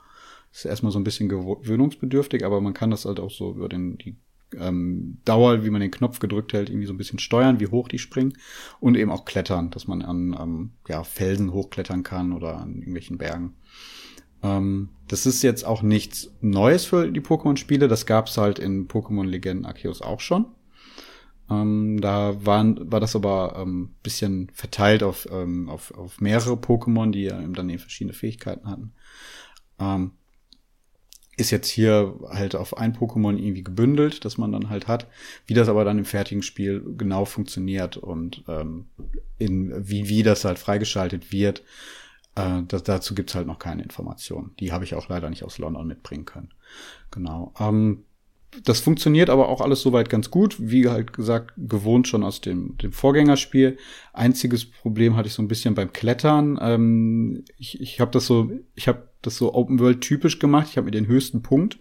Ist 0.51 0.65
erstmal 0.65 0.91
so 0.91 1.00
ein 1.00 1.03
bisschen 1.03 1.27
gewöhnungsbedürftig, 1.27 2.46
aber 2.46 2.62
man 2.62 2.74
kann 2.74 2.91
das 2.91 3.05
halt 3.05 3.20
auch 3.20 3.32
so 3.32 3.51
über 3.51 3.67
den, 3.67 3.98
die 3.98 4.17
ähm, 4.58 5.17
Dauer, 5.25 5.63
wie 5.63 5.70
man 5.70 5.82
den 5.82 5.91
Knopf 5.91 6.20
gedrückt 6.20 6.53
hält, 6.53 6.70
irgendwie 6.70 6.88
so 6.88 6.94
ein 6.94 6.98
bisschen 6.98 7.20
steuern, 7.20 7.60
wie 7.60 7.67
hoch 7.67 7.88
die 7.88 8.00
springen 8.00 8.38
und 8.79 8.96
eben 8.96 9.12
auch 9.12 9.25
klettern, 9.25 9.72
dass 9.72 9.88
man 9.88 10.01
an 10.01 10.38
ähm, 10.39 10.72
ja, 10.88 11.03
Felsen 11.03 11.51
hochklettern 11.51 12.03
kann 12.03 12.32
oder 12.32 12.58
an 12.58 12.75
irgendwelchen 12.75 13.17
Bergen. 13.17 13.55
Ähm, 14.46 14.90
das 15.08 15.25
ist 15.25 15.42
jetzt 15.42 15.66
auch 15.66 15.82
nichts 15.82 16.32
Neues 16.42 16.86
für 16.86 17.12
die 17.12 17.22
Pokémon-Spiele, 17.22 17.88
das 17.88 18.06
gab's 18.06 18.38
halt 18.38 18.60
in 18.60 18.88
Pokémon 18.88 19.25
Legenden 19.25 19.66
Arceus 19.66 20.02
auch 20.02 20.20
schon. 20.20 20.46
Ähm, 21.50 22.00
da 22.00 22.46
waren, 22.46 22.92
war 22.92 23.00
das 23.00 23.16
aber 23.16 23.56
ähm, 23.58 23.96
bisschen 24.04 24.52
verteilt 24.54 25.04
auf, 25.04 25.28
ähm, 25.32 25.70
auf, 25.70 25.92
auf 25.96 26.22
mehrere 26.22 26.54
Pokémon, 26.54 27.12
die 27.12 27.24
ja 27.24 27.40
dann 27.40 27.70
eben 27.70 27.80
verschiedene 27.80 28.14
Fähigkeiten 28.14 28.68
hatten. 28.68 28.94
Ähm, 29.80 30.12
ist 31.38 31.52
jetzt 31.52 31.68
hier 31.68 32.18
halt 32.30 32.56
auf 32.56 32.78
ein 32.78 32.96
Pokémon 32.96 33.38
irgendwie 33.38 33.64
gebündelt, 33.64 34.25
das 34.25 34.38
man 34.38 34.52
dann 34.52 34.70
halt 34.70 34.88
hat. 34.88 35.08
Wie 35.46 35.54
das 35.54 35.68
aber 35.68 35.84
dann 35.84 35.98
im 35.98 36.06
fertigen 36.06 36.44
Spiel 36.44 36.84
genau 36.98 37.25
funktioniert 37.25 37.98
und 37.98 38.44
ähm, 38.48 38.86
in 39.38 39.74
wie, 39.88 40.08
wie 40.08 40.24
das 40.24 40.46
halt 40.46 40.60
freigeschaltet 40.60 41.32
wird, 41.32 41.64
äh, 42.36 42.62
das, 42.68 42.84
dazu 42.84 43.15
gibt's 43.15 43.36
halt 43.36 43.48
noch 43.48 43.60
keine 43.60 43.84
Informationen. 43.84 44.51
Die 44.60 44.72
habe 44.72 44.84
ich 44.84 44.96
auch 44.96 45.10
leider 45.10 45.30
nicht 45.30 45.44
aus 45.44 45.58
London 45.58 45.88
mitbringen 45.88 46.25
können. 46.25 46.54
Genau. 47.12 47.54
Ähm, 47.60 48.06
das 48.63 48.80
funktioniert 48.80 49.30
aber 49.30 49.50
auch 49.50 49.62
alles 49.62 49.82
soweit 49.82 50.10
ganz 50.10 50.32
gut. 50.32 50.56
Wie 50.60 50.88
halt 50.88 51.13
gesagt, 51.13 51.54
gewohnt 51.58 52.08
schon 52.08 52.24
aus 52.24 52.42
dem, 52.42 52.77
dem 52.77 52.92
Vorgängerspiel. 52.92 53.77
Einziges 54.13 54.65
Problem 54.65 55.15
hatte 55.15 55.27
ich 55.27 55.34
so 55.34 55.42
ein 55.42 55.48
bisschen 55.48 55.75
beim 55.75 55.92
Klettern. 55.92 56.58
Ähm, 56.62 57.44
ich 57.58 57.82
ich 57.82 58.00
habe 58.00 58.12
das 58.12 58.27
so, 58.27 58.51
ich 58.75 58.88
habe 58.88 59.10
das 59.22 59.38
so 59.38 59.54
Open 59.54 59.80
World 59.80 60.01
typisch 60.01 60.39
gemacht. 60.39 60.68
Ich 60.70 60.77
habe 60.77 60.86
mir 60.86 60.92
den 60.92 61.08
höchsten 61.08 61.42
Punkt 61.42 61.80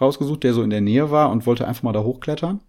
rausgesucht, 0.00 0.42
der 0.44 0.54
so 0.54 0.62
in 0.62 0.70
der 0.70 0.80
Nähe 0.80 1.10
war 1.10 1.30
und 1.30 1.46
wollte 1.46 1.66
einfach 1.66 1.82
mal 1.82 1.92
da 1.92 2.02
hochklettern. 2.02 2.60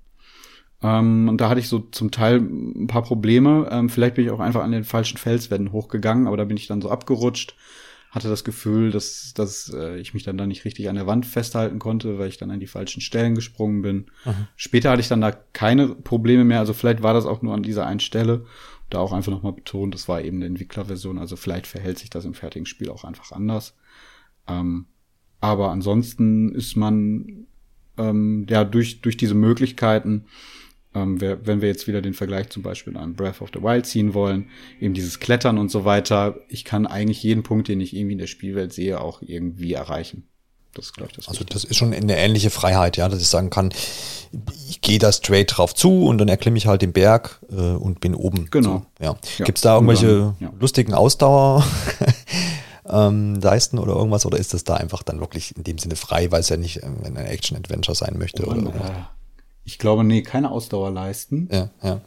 Ähm, 0.84 1.30
und 1.30 1.40
da 1.40 1.50
hatte 1.50 1.60
ich 1.60 1.70
so 1.70 1.80
zum 1.80 2.12
Teil 2.12 2.38
ein 2.38 2.88
paar 2.88 3.04
Probleme. 3.04 3.68
Ähm, 3.72 3.90
vielleicht 3.90 4.16
bin 4.16 4.26
ich 4.26 4.32
auch 4.32 4.40
einfach 4.40 4.64
an 4.64 4.72
den 4.72 4.84
falschen 4.84 5.18
Felswänden 5.18 5.72
hochgegangen, 5.72 6.28
aber 6.28 6.38
da 6.38 6.46
bin 6.46 6.58
ich 6.58 6.68
dann 6.68 6.82
so 6.82 6.90
abgerutscht 6.90 7.56
hatte 8.12 8.28
das 8.28 8.44
Gefühl, 8.44 8.92
dass, 8.92 9.34
dass 9.34 9.74
äh, 9.74 9.98
ich 9.98 10.14
mich 10.14 10.24
dann 10.24 10.38
da 10.38 10.46
nicht 10.46 10.66
richtig 10.66 10.90
an 10.90 10.96
der 10.96 11.08
Wand 11.08 11.26
festhalten 11.26 11.80
konnte, 11.80 12.20
weil 12.20 12.28
ich 12.28 12.38
dann 12.38 12.52
an 12.52 12.60
die 12.60 12.68
falschen 12.68 13.00
Stellen 13.00 13.36
gesprungen 13.36 13.82
bin. 13.82 13.98
Mhm. 14.26 14.48
Später 14.58 14.92
hatte 14.92 15.00
ich 15.00 15.08
dann 15.08 15.22
da 15.22 15.32
keine 15.32 15.88
Probleme 15.88 16.44
mehr. 16.44 16.60
Also 16.60 16.74
vielleicht 16.74 17.02
war 17.02 17.14
das 17.14 17.26
auch 17.26 17.42
nur 17.42 17.54
an 17.54 17.64
dieser 17.64 17.88
einen 17.88 18.02
Stelle. 18.02 18.46
Da 18.90 19.00
auch 19.00 19.14
einfach 19.14 19.32
nochmal 19.32 19.54
betont, 19.54 19.94
das 19.94 20.10
war 20.10 20.22
eben 20.22 20.38
eine 20.38 20.48
Entwicklerversion. 20.48 21.18
Also 21.18 21.38
vielleicht 21.38 21.68
verhält 21.68 22.00
sich 22.00 22.10
das 22.10 22.26
im 22.26 22.34
fertigen 22.34 22.66
Spiel 22.66 22.90
auch 22.90 23.06
einfach 23.06 23.32
anders. 23.32 23.78
Ähm, 24.46 24.88
aber 25.40 25.72
ansonsten 25.72 26.54
ist 26.54 26.76
man 26.76 27.48
ähm, 27.98 28.46
ja 28.50 28.66
durch, 28.66 29.00
durch 29.00 29.16
diese 29.16 29.36
Möglichkeiten 29.36 30.26
ähm, 30.94 31.22
wenn 31.22 31.62
wir 31.62 31.70
jetzt 31.70 31.88
wieder 31.88 32.02
den 32.02 32.14
Vergleich 32.14 32.50
zum 32.50 32.64
Beispiel 32.64 32.98
an 32.98 33.16
Breath 33.16 33.42
of 33.42 33.50
the 33.54 33.62
Wild 33.62 33.86
ziehen 33.86 34.14
wollen, 34.14 34.50
eben 34.80 34.94
dieses 34.94 35.20
Klettern 35.20 35.58
und 35.58 35.72
so 35.72 35.86
weiter, 35.86 36.36
ich 36.50 36.66
kann 36.66 36.86
eigentlich 36.86 37.24
jeden 37.24 37.44
Punkt, 37.44 37.68
den 37.68 37.80
ich 37.80 37.96
irgendwie 37.96 38.14
in 38.14 38.20
der 38.20 38.28
Spielwelt 38.28 38.74
sehe, 38.74 39.00
auch 39.00 39.22
irgendwie 39.22 39.74
erreichen. 39.74 40.28
Das 40.74 40.86
ist, 40.86 40.94
glaube 40.94 41.12
ich, 41.12 41.18
das 41.18 41.28
Also 41.28 41.44
das 41.44 41.66
ist 41.66 41.76
schon 41.76 41.94
eine 41.94 42.18
ähnliche 42.18 42.50
Freiheit, 42.50 42.96
ja, 42.96 43.10
dass 43.10 43.22
ich 43.22 43.28
sagen 43.28 43.50
kann, 43.50 43.74
ich 44.70 44.80
gehe 44.80 45.00
da 45.00 45.12
straight 45.12 45.58
drauf 45.58 45.76
zu 45.76 46.06
und 46.06 46.18
dann 46.18 46.30
erklimme 46.30 46.58
ich 46.58 46.66
halt 46.66 46.82
den 46.82 46.94
Berg 46.94 47.42
äh, 47.50 47.56
und 47.56 48.00
bin 48.00 48.16
oben. 48.16 48.48
Genau. 48.52 48.86
So, 49.00 49.04
ja. 49.04 49.18
ja. 49.38 49.46
Gibt 49.46 49.58
es 49.58 49.62
da 49.64 49.76
irgendwelche 49.76 50.36
ja. 50.40 50.54
lustigen 50.60 50.94
Ausdauer? 50.94 51.66
ähm, 52.90 53.36
leisten 53.36 53.80
oder 53.80 53.96
irgendwas? 53.96 54.26
Oder 54.26 54.38
ist 54.38 54.54
das 54.54 54.64
da 54.64 54.76
einfach 54.76 55.04
dann 55.04 55.20
wirklich 55.20 55.56
in 55.58 55.64
dem 55.66 55.78
Sinne 55.78 55.98
frei, 55.98 56.32
weil 56.32 56.40
es 56.40 56.48
ja 56.48 56.56
nicht 56.56 56.84
ähm, 56.84 57.00
ein 57.04 57.18
Action-Adventure 57.18 57.96
sein 57.96 58.16
möchte? 58.18 58.46
Und, 58.46 58.68
oder 58.68 58.86
äh, 58.86 59.21
ich 59.64 59.78
glaube, 59.78 60.04
nee, 60.04 60.22
keine 60.22 60.52
Ausdauer 60.52 60.92
leisten. 60.92 61.50
Ja, 61.52 61.70
ja. 61.84 62.02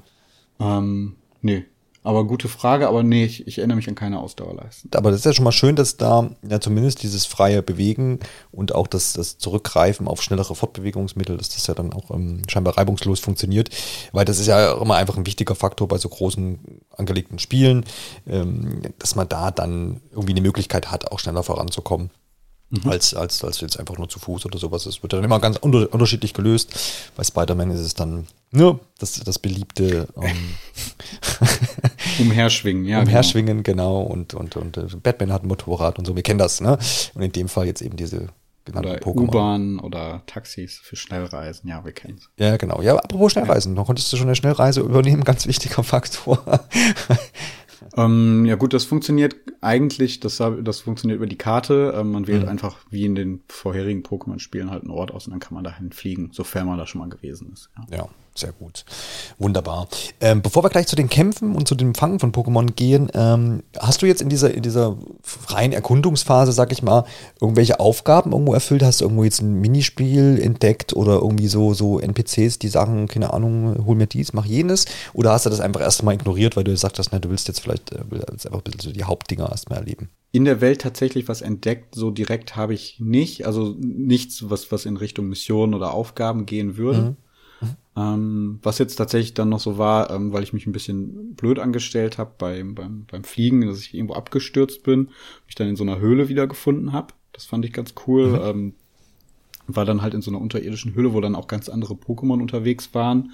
Ähm, 0.61 1.17
nee. 1.41 1.65
Aber 2.07 2.27
gute 2.27 2.49
Frage, 2.49 2.87
aber 2.87 3.03
nee, 3.03 3.25
ich, 3.25 3.47
ich 3.47 3.57
erinnere 3.57 3.77
mich 3.77 3.89
an 3.89 3.95
keine 3.95 4.21
Ausdauer 4.21 4.55
leisten. 4.55 4.91
Aber 4.95 5.11
das 5.11 5.21
ist 5.21 5.25
ja 5.25 5.33
schon 5.33 5.45
mal 5.45 5.53
schön, 5.53 5.75
dass 5.75 5.97
da 5.97 6.31
ja 6.47 6.61
zumindest 6.61 7.03
dieses 7.03 7.25
freie 7.25 7.63
Bewegen 7.63 8.21
und 8.53 8.75
auch 8.75 8.87
das, 8.87 9.15
das 9.15 9.39
Zurückgreifen 9.39 10.07
auf 10.07 10.21
schnellere 10.21 10.55
Fortbewegungsmittel, 10.55 11.39
dass 11.39 11.49
das 11.49 11.67
ja 11.67 11.73
dann 11.73 11.95
auch 11.95 12.11
ähm, 12.11 12.43
scheinbar 12.47 12.77
reibungslos 12.77 13.21
funktioniert. 13.21 13.71
Weil 14.13 14.27
das 14.27 14.39
ist 14.39 14.49
ja 14.49 14.75
immer 14.75 14.97
einfach 14.97 15.17
ein 15.17 15.25
wichtiger 15.25 15.55
Faktor 15.55 15.89
bei 15.89 15.97
so 15.97 16.11
großen 16.11 16.59
angelegten 16.91 17.39
Spielen, 17.39 17.87
ähm, 18.27 18.83
dass 18.99 19.15
man 19.15 19.27
da 19.27 19.51
dann 19.51 20.03
irgendwie 20.11 20.33
eine 20.33 20.43
Möglichkeit 20.43 20.91
hat, 20.91 21.11
auch 21.11 21.21
schneller 21.21 21.43
voranzukommen 21.43 22.11
mhm. 22.71 22.91
als, 22.91 23.15
als, 23.15 23.43
als 23.45 23.61
jetzt 23.61 23.79
einfach 23.79 23.99
nur 23.99 24.09
zu 24.09 24.19
Fuß 24.19 24.47
oder 24.47 24.59
sowas. 24.59 24.87
Es 24.87 25.03
wird 25.03 25.13
dann 25.13 25.25
immer 25.25 25.41
ganz 25.41 25.57
unter, 25.59 25.93
unterschiedlich 25.93 26.35
gelöst. 26.35 26.75
Bei 27.17 27.25
Spider-Man 27.25 27.71
ist 27.71 27.81
es 27.81 27.95
dann 27.95 28.27
nur 28.51 28.81
das, 28.99 29.15
das 29.21 29.39
beliebte 29.39 30.09
ähm, 30.21 30.55
Umherschwingen, 32.21 32.85
ja. 32.85 33.01
Umherschwingen, 33.01 33.63
genau. 33.63 34.05
genau. 34.05 34.13
Und, 34.13 34.35
und, 34.35 34.57
und 34.57 34.77
äh, 34.77 34.87
Batman 35.03 35.33
hat 35.33 35.43
ein 35.43 35.49
Motorrad 35.49 35.99
und 35.99 36.07
so, 36.07 36.15
wir 36.15 36.23
kennen 36.23 36.39
das, 36.39 36.61
ne? 36.61 36.79
Und 37.15 37.23
in 37.23 37.33
dem 37.33 37.49
Fall 37.49 37.67
jetzt 37.67 37.83
eben 37.83 37.97
diese 37.97 38.29
genannten 38.65 39.03
Pokémon. 39.03 39.29
U-Bahn 39.29 39.79
oder 39.79 40.23
Taxis 40.27 40.79
für 40.83 40.97
Schnellreisen, 40.97 41.69
ja, 41.69 41.85
wir 41.85 41.93
kennen 41.93 42.19
es. 42.19 42.31
Ja, 42.39 42.57
genau. 42.57 42.81
Ja, 42.81 42.97
apropos 42.97 43.33
Schnellreisen, 43.33 43.73
ja. 43.75 43.83
da 43.83 43.85
konntest 43.85 44.13
du 44.13 44.17
schon 44.17 44.27
eine 44.27 44.37
Schnellreise 44.37 44.81
übernehmen, 44.81 45.25
ganz 45.25 45.47
wichtiger 45.47 45.83
Faktor. 45.83 46.43
Ähm, 47.97 48.45
ja 48.47 48.57
gut, 48.57 48.73
das 48.73 48.85
funktioniert 48.85 49.37
eigentlich, 49.61 50.21
das, 50.21 50.39
das 50.63 50.81
funktioniert 50.81 51.17
über 51.17 51.27
die 51.27 51.39
Karte. 51.39 51.95
Ähm, 51.97 52.13
man 52.13 52.27
wählt 52.27 52.43
mhm. 52.43 52.49
einfach 52.49 52.79
wie 52.91 53.05
in 53.05 53.15
den 53.15 53.43
vorherigen 53.49 54.03
Pokémon-Spielen 54.03 54.71
halt 54.71 54.83
einen 54.83 54.91
Ort 54.91 55.13
aus 55.13 55.27
und 55.27 55.33
dann 55.33 55.41
kann 55.41 55.55
man 55.55 55.65
dahin 55.65 55.93
fliegen, 55.93 56.31
sofern 56.33 56.67
man 56.67 56.79
da 56.79 56.87
schon 56.87 57.01
mal 57.01 57.09
gewesen 57.09 57.53
ist. 57.53 57.71
Ja, 57.91 57.99
ja 57.99 58.09
sehr 58.37 58.53
gut. 58.53 58.85
Wunderbar. 59.39 59.89
Ähm, 60.21 60.43
bevor 60.43 60.65
wir 60.65 60.71
gleich 60.71 60.89
zu 60.89 60.97
den 60.97 61.09
Kämpfen 61.09 61.55
und 61.55 61.69
zu 61.69 61.75
dem 61.75 61.95
Fangen 61.95 62.19
von 62.19 62.33
Pokémon 62.33 62.73
gehen, 62.73 63.09
ähm, 63.15 63.63
hast 63.79 64.03
du 64.03 64.07
jetzt 64.07 64.23
in 64.23 64.29
dieser, 64.29 64.53
in 64.53 64.63
dieser 64.63 64.97
freien 65.23 65.73
Erkundungsphase, 65.73 66.53
sag 66.53 66.73
ich 66.73 66.83
mal, 66.83 67.05
irgendwelche 67.41 67.79
Aufgaben 67.79 68.33
irgendwo 68.33 68.53
erfüllt? 68.53 68.83
Hast 68.83 69.01
du 69.01 69.05
irgendwo 69.05 69.23
jetzt 69.23 69.41
ein 69.41 69.61
Minispiel 69.61 70.41
entdeckt 70.43 70.95
oder 70.95 71.15
irgendwie 71.15 71.47
so, 71.47 71.75
so 71.75 72.01
NPCs, 72.01 72.59
die 72.59 72.69
sagen, 72.69 73.07
keine 73.07 73.33
Ahnung, 73.33 73.87
hol 73.87 73.95
mir 73.95 74.09
dies, 74.09 74.33
mach 74.33 74.47
jenes? 74.47 74.87
Oder 75.13 75.31
hast 75.31 75.47
du 75.47 75.51
das 75.51 75.61
einfach 75.61 75.81
erstmal 75.81 76.15
ignoriert, 76.15 76.57
weil 76.57 76.65
du 76.65 76.73
gesagt 76.73 76.99
hast, 76.99 77.13
na, 77.13 77.21
du 77.21 77.31
willst 77.31 77.47
jetzt 77.47 77.61
vielleicht 77.61 77.93
äh, 77.93 78.01
willst 78.11 78.47
einfach 78.47 78.61
ein 78.61 78.65
bisschen 78.65 78.81
so 78.81 78.93
die 78.93 79.05
Hauptdinger 79.05 79.49
erstmal 79.49 79.79
erleben? 79.79 80.11
In 80.33 80.45
der 80.45 80.61
Welt 80.61 80.81
tatsächlich 80.81 81.29
was 81.29 81.41
entdeckt, 81.41 81.95
so 81.95 82.11
direkt 82.11 82.57
habe 82.57 82.75
ich 82.75 82.99
nicht. 82.99 83.47
Also 83.47 83.77
nichts, 83.79 84.51
was, 84.51 84.73
was 84.73 84.85
in 84.85 84.97
Richtung 84.97 85.29
Mission 85.29 85.75
oder 85.75 85.95
Aufgaben 85.95 86.47
gehen 86.47 86.77
würde. 86.77 87.01
Mhm. 87.01 87.17
Ähm, 87.97 88.59
was 88.63 88.79
jetzt 88.79 88.97
tatsächlich 88.97 89.35
dann 89.35 89.49
noch 89.49 89.61
so 89.61 89.79
war, 89.79 90.11
ähm, 90.11 90.33
weil 90.33 90.43
ich 90.43 90.53
mich 90.53 90.67
ein 90.67 90.73
bisschen 90.73 91.35
blöd 91.35 91.61
angestellt 91.61 92.19
habe 92.19 92.33
beim, 92.39 92.75
beim, 92.75 93.07
beim 93.11 93.23
Fliegen, 93.23 93.67
dass 93.67 93.81
ich 93.81 93.95
irgendwo 93.95 94.15
abgestürzt 94.15 94.83
bin, 94.83 95.11
mich 95.47 95.55
dann 95.55 95.69
in 95.69 95.77
so 95.77 95.85
einer 95.85 96.01
Höhle 96.01 96.29
wiedergefunden 96.29 96.93
habe. 96.93 97.15
Das 97.33 97.45
fand 97.45 97.65
ich 97.65 97.73
ganz 97.73 97.95
cool. 98.07 98.31
Mhm. 98.31 98.41
Ähm, 98.43 98.75
war 99.67 99.85
dann 99.85 100.03
halt 100.03 100.15
in 100.15 100.23
so 100.23 100.31
einer 100.31 100.41
unterirdischen 100.41 100.95
Höhle, 100.95 101.15
wo 101.15 101.21
dann 101.21 101.35
auch 101.35 101.47
ganz 101.47 101.69
andere 101.69 101.95
Pokémon 101.95 102.41
unterwegs 102.41 102.95
waren. 102.95 103.33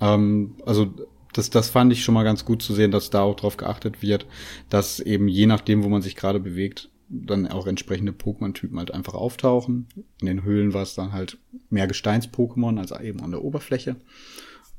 Ähm, 0.00 0.56
also 0.66 0.92
das, 1.32 1.50
das 1.50 1.68
fand 1.68 1.92
ich 1.92 2.04
schon 2.04 2.14
mal 2.14 2.24
ganz 2.24 2.44
gut 2.44 2.62
zu 2.62 2.74
sehen, 2.74 2.90
dass 2.90 3.10
da 3.10 3.22
auch 3.22 3.36
drauf 3.36 3.56
geachtet 3.56 4.02
wird, 4.02 4.26
dass 4.70 5.00
eben 5.00 5.28
je 5.28 5.46
nachdem, 5.46 5.82
wo 5.84 5.88
man 5.88 6.02
sich 6.02 6.16
gerade 6.16 6.40
bewegt, 6.40 6.90
dann 7.08 7.46
auch 7.46 7.66
entsprechende 7.66 8.12
Pokémon-Typen 8.12 8.78
halt 8.78 8.92
einfach 8.92 9.14
auftauchen. 9.14 9.88
In 10.20 10.26
den 10.26 10.42
Höhlen 10.42 10.74
war 10.74 10.82
es 10.82 10.94
dann 10.94 11.12
halt 11.12 11.38
mehr 11.70 11.86
Gesteins-Pokémon 11.86 12.78
als 12.78 12.92
eben 12.92 13.20
an 13.20 13.30
der 13.30 13.42
Oberfläche. 13.42 13.96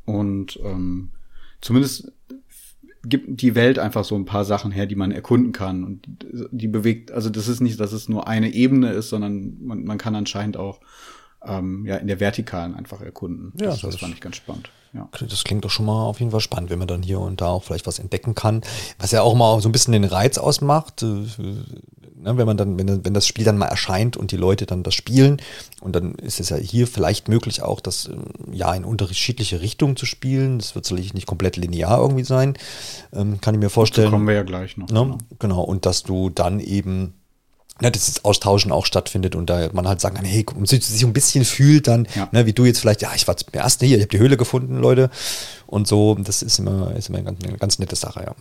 Und 0.05 0.59
ähm, 0.63 1.09
zumindest 1.61 2.11
gibt 3.03 3.41
die 3.41 3.55
Welt 3.55 3.79
einfach 3.79 4.03
so 4.03 4.15
ein 4.15 4.25
paar 4.25 4.45
Sachen 4.45 4.71
her, 4.71 4.85
die 4.85 4.95
man 4.95 5.11
erkunden 5.11 5.51
kann. 5.51 5.83
Und 5.83 6.07
die 6.51 6.67
bewegt, 6.67 7.11
also 7.11 7.29
das 7.29 7.47
ist 7.47 7.61
nicht, 7.61 7.79
dass 7.79 7.91
es 7.91 8.09
nur 8.09 8.27
eine 8.27 8.53
Ebene 8.53 8.91
ist, 8.91 9.09
sondern 9.09 9.63
man, 9.63 9.83
man 9.83 9.97
kann 9.97 10.15
anscheinend 10.15 10.57
auch 10.57 10.79
ähm, 11.43 11.85
ja 11.85 11.97
in 11.97 12.07
der 12.07 12.19
Vertikalen 12.19 12.75
einfach 12.75 13.01
erkunden. 13.01 13.53
Ja, 13.59 13.67
das, 13.67 13.81
das, 13.81 13.91
das 13.91 13.99
fand 13.99 14.13
ich 14.13 14.21
ganz 14.21 14.37
spannend. 14.37 14.69
Ja. 14.93 15.09
Das 15.19 15.43
klingt 15.43 15.65
doch 15.65 15.69
schon 15.69 15.85
mal 15.85 16.05
auf 16.05 16.19
jeden 16.19 16.31
Fall 16.31 16.39
spannend, 16.39 16.69
wenn 16.69 16.79
man 16.79 16.87
dann 16.87 17.03
hier 17.03 17.19
und 17.19 17.41
da 17.41 17.47
auch 17.47 17.63
vielleicht 17.63 17.85
was 17.85 17.99
entdecken 17.99 18.33
kann. 18.33 18.61
Was 18.97 19.11
ja 19.11 19.21
auch 19.21 19.35
mal 19.35 19.59
so 19.61 19.67
ein 19.67 19.73
bisschen 19.73 19.91
den 19.91 20.05
Reiz 20.05 20.37
ausmacht, 20.37 21.03
äh, 21.03 21.25
ne, 22.17 22.37
wenn 22.37 22.45
man 22.45 22.57
dann, 22.57 22.77
wenn, 22.77 23.05
wenn 23.05 23.13
das 23.13 23.27
Spiel 23.27 23.45
dann 23.45 23.57
mal 23.57 23.67
erscheint 23.67 24.17
und 24.17 24.31
die 24.31 24.37
Leute 24.37 24.65
dann 24.65 24.83
das 24.83 24.93
spielen. 24.93 25.41
Und 25.81 25.95
dann 25.95 26.15
ist 26.15 26.39
es 26.39 26.49
ja 26.49 26.57
hier 26.57 26.87
vielleicht 26.87 27.27
möglich 27.27 27.61
auch, 27.61 27.79
das 27.79 28.07
ähm, 28.07 28.25
ja 28.51 28.73
in 28.73 28.85
unterschiedliche 28.85 29.61
Richtungen 29.61 29.95
zu 29.95 30.05
spielen. 30.05 30.59
Das 30.59 30.75
wird 30.75 30.85
sicherlich 30.85 31.13
nicht 31.13 31.27
komplett 31.27 31.57
linear 31.57 31.99
irgendwie 31.99 32.23
sein. 32.23 32.57
Ähm, 33.13 33.39
kann 33.41 33.55
ich 33.55 33.59
mir 33.59 33.69
vorstellen. 33.69 34.07
Da 34.07 34.11
kommen 34.11 34.27
wir 34.27 34.35
ja 34.35 34.43
gleich 34.43 34.77
noch. 34.77 34.87
Ne? 34.89 34.93
Genau. 34.93 35.17
genau. 35.39 35.61
Und 35.61 35.85
dass 35.85 36.03
du 36.03 36.29
dann 36.29 36.59
eben 36.59 37.13
ja, 37.81 37.89
dass 37.89 38.05
das 38.05 38.23
Austauschen 38.23 38.71
auch 38.71 38.85
stattfindet 38.85 39.35
und 39.35 39.49
da 39.49 39.69
man 39.73 39.85
halt 39.85 39.99
sagen 39.99 40.15
kann, 40.15 40.23
hey, 40.23 40.45
und 40.55 40.65
sich 40.67 41.03
ein 41.03 41.11
bisschen 41.11 41.43
fühlt 41.43 41.87
dann, 41.87 42.07
ja. 42.15 42.29
ne, 42.31 42.45
wie 42.45 42.53
du 42.53 42.63
jetzt 42.63 42.79
vielleicht, 42.79 43.01
ja, 43.01 43.11
ich 43.15 43.27
war 43.27 43.35
zum 43.35 43.49
ersten 43.51 43.85
hier, 43.85 43.97
ich 43.97 44.03
habe 44.03 44.11
die 44.11 44.19
Höhle 44.19 44.37
gefunden, 44.37 44.77
Leute. 44.77 45.09
Und 45.67 45.85
so, 45.85 46.15
das 46.15 46.41
ist 46.41 46.57
immer, 46.59 46.95
ist 46.95 47.09
immer 47.09 47.17
eine 47.17 47.25
ganz, 47.25 47.43
eine 47.43 47.57
ganz 47.57 47.79
nette 47.79 47.97
Sache, 47.97 48.23
ja. 48.25 48.35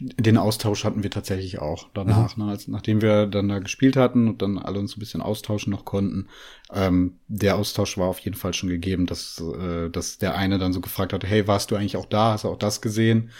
Den 0.00 0.38
Austausch 0.38 0.84
hatten 0.84 1.02
wir 1.02 1.10
tatsächlich 1.10 1.58
auch 1.58 1.88
danach, 1.92 2.36
mhm. 2.36 2.44
ne, 2.44 2.50
als, 2.50 2.68
nachdem 2.68 3.02
wir 3.02 3.26
dann 3.26 3.48
da 3.48 3.58
gespielt 3.58 3.96
hatten 3.96 4.28
und 4.28 4.40
dann 4.40 4.58
alle 4.58 4.78
uns 4.78 4.96
ein 4.96 5.00
bisschen 5.00 5.20
austauschen 5.20 5.70
noch 5.70 5.84
konnten. 5.84 6.28
Ähm, 6.72 7.18
der 7.28 7.56
Austausch 7.56 7.98
war 7.98 8.08
auf 8.08 8.20
jeden 8.20 8.36
Fall 8.36 8.54
schon 8.54 8.70
gegeben, 8.70 9.06
dass, 9.06 9.40
äh, 9.40 9.90
dass 9.90 10.18
der 10.18 10.36
eine 10.36 10.58
dann 10.58 10.72
so 10.72 10.80
gefragt 10.80 11.12
hat, 11.12 11.24
hey, 11.24 11.46
warst 11.46 11.70
du 11.70 11.76
eigentlich 11.76 11.98
auch 11.98 12.06
da? 12.06 12.32
Hast 12.32 12.44
du 12.44 12.48
auch 12.48 12.58
das 12.58 12.80
gesehen? 12.80 13.30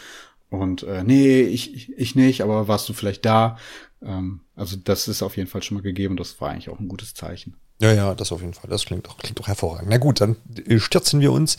Und 0.51 0.83
äh, 0.83 1.03
nee, 1.03 1.41
ich, 1.43 1.93
ich 1.97 2.15
nicht, 2.15 2.43
aber 2.43 2.69
warst 2.69 2.89
du 2.89 2.93
vielleicht 2.93 3.25
da? 3.25 3.57
Ähm, 4.03 4.41
also 4.55 4.77
das 4.77 5.09
ist 5.09 5.23
auf 5.23 5.37
jeden 5.37 5.49
Fall 5.49 5.63
schon 5.63 5.77
mal 5.77 5.83
gegeben 5.83 6.17
das 6.17 6.41
war 6.41 6.51
eigentlich 6.51 6.69
auch 6.69 6.81
ein 6.81 6.89
gutes 6.89 7.15
Zeichen. 7.15 7.57
Ja, 7.81 7.93
ja, 7.93 8.15
das 8.15 8.31
auf 8.31 8.43
jeden 8.43 8.53
Fall. 8.53 8.69
Das 8.69 8.85
klingt 8.85 9.07
doch, 9.07 9.17
klingt 9.17 9.39
doch 9.39 9.47
hervorragend. 9.47 9.89
Na 9.89 9.97
gut, 9.97 10.21
dann 10.21 10.37
stürzen 10.77 11.21
wir 11.21 11.33
uns 11.33 11.57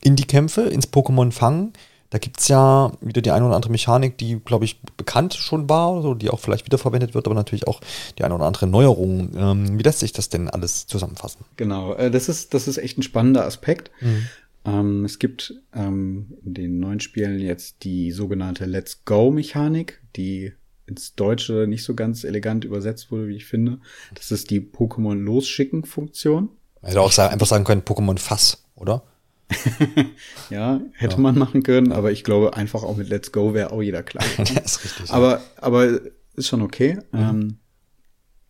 in 0.00 0.14
die 0.14 0.26
Kämpfe, 0.26 0.62
ins 0.62 0.92
Pokémon 0.92 1.32
Fangen. 1.32 1.72
Da 2.10 2.18
gibt's 2.18 2.48
ja 2.48 2.92
wieder 3.00 3.20
die 3.20 3.30
eine 3.30 3.46
oder 3.46 3.56
andere 3.56 3.72
Mechanik, 3.72 4.18
die, 4.18 4.38
glaube 4.44 4.64
ich, 4.64 4.80
bekannt 4.96 5.34
schon 5.34 5.68
war, 5.68 6.02
so, 6.02 6.14
die 6.14 6.30
auch 6.30 6.40
vielleicht 6.40 6.66
wiederverwendet 6.66 7.14
wird, 7.14 7.26
aber 7.26 7.34
natürlich 7.34 7.66
auch 7.66 7.80
die 8.18 8.24
eine 8.24 8.34
oder 8.34 8.46
andere 8.46 8.66
Neuerung. 8.66 9.30
Ähm, 9.36 9.78
wie 9.78 9.82
lässt 9.82 10.00
sich 10.00 10.12
das 10.12 10.28
denn 10.28 10.48
alles 10.48 10.86
zusammenfassen? 10.86 11.44
Genau, 11.56 11.94
äh, 11.94 12.10
das, 12.10 12.28
ist, 12.28 12.54
das 12.54 12.68
ist 12.68 12.78
echt 12.78 12.98
ein 12.98 13.02
spannender 13.02 13.44
Aspekt. 13.44 13.90
Mhm. 14.00 14.28
Ähm, 14.64 15.04
es 15.04 15.18
gibt 15.18 15.54
ähm, 15.74 16.34
in 16.44 16.54
den 16.54 16.78
neuen 16.78 17.00
Spielen 17.00 17.38
jetzt 17.38 17.84
die 17.84 18.10
sogenannte 18.10 18.66
Let's 18.66 19.04
Go-Mechanik, 19.04 20.02
die 20.16 20.52
ins 20.86 21.14
Deutsche 21.14 21.66
nicht 21.66 21.84
so 21.84 21.94
ganz 21.94 22.24
elegant 22.24 22.64
übersetzt 22.64 23.10
wurde, 23.10 23.28
wie 23.28 23.36
ich 23.36 23.46
finde. 23.46 23.78
Das 24.14 24.30
ist 24.30 24.50
die 24.50 24.60
Pokémon 24.60 25.14
losschicken 25.14 25.84
Funktion. 25.84 26.50
Hätte 26.82 27.00
auch 27.00 27.12
sagen, 27.12 27.32
einfach 27.32 27.46
sagen 27.46 27.64
können, 27.64 27.82
Pokémon 27.82 28.18
Fass, 28.18 28.64
oder? 28.76 29.02
ja, 30.50 30.80
hätte 30.94 31.16
ja. 31.16 31.20
man 31.20 31.38
machen 31.38 31.62
können, 31.62 31.92
aber 31.92 32.10
ich 32.12 32.24
glaube, 32.24 32.56
einfach 32.56 32.82
auch 32.82 32.96
mit 32.96 33.08
Let's 33.08 33.32
Go 33.32 33.54
wäre 33.54 33.70
auch 33.70 33.82
jeder 33.82 34.02
klar. 34.02 34.24
das 34.38 34.48
ist 34.48 34.84
richtig. 34.84 35.10
Aber, 35.10 35.32
ja. 35.32 35.42
aber 35.56 36.00
ist 36.34 36.48
schon 36.48 36.62
okay. 36.62 36.98
Mhm. 37.12 37.18
Ähm, 37.18 37.58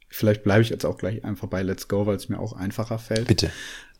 vielleicht 0.08 0.42
bleibe 0.42 0.62
ich 0.62 0.70
jetzt 0.70 0.86
auch 0.86 0.98
gleich 0.98 1.24
einfach 1.24 1.48
bei 1.48 1.62
Let's 1.62 1.88
Go, 1.88 2.06
weil 2.06 2.16
es 2.16 2.28
mir 2.28 2.38
auch 2.38 2.54
einfacher 2.54 2.98
fällt. 2.98 3.28
Bitte. 3.28 3.50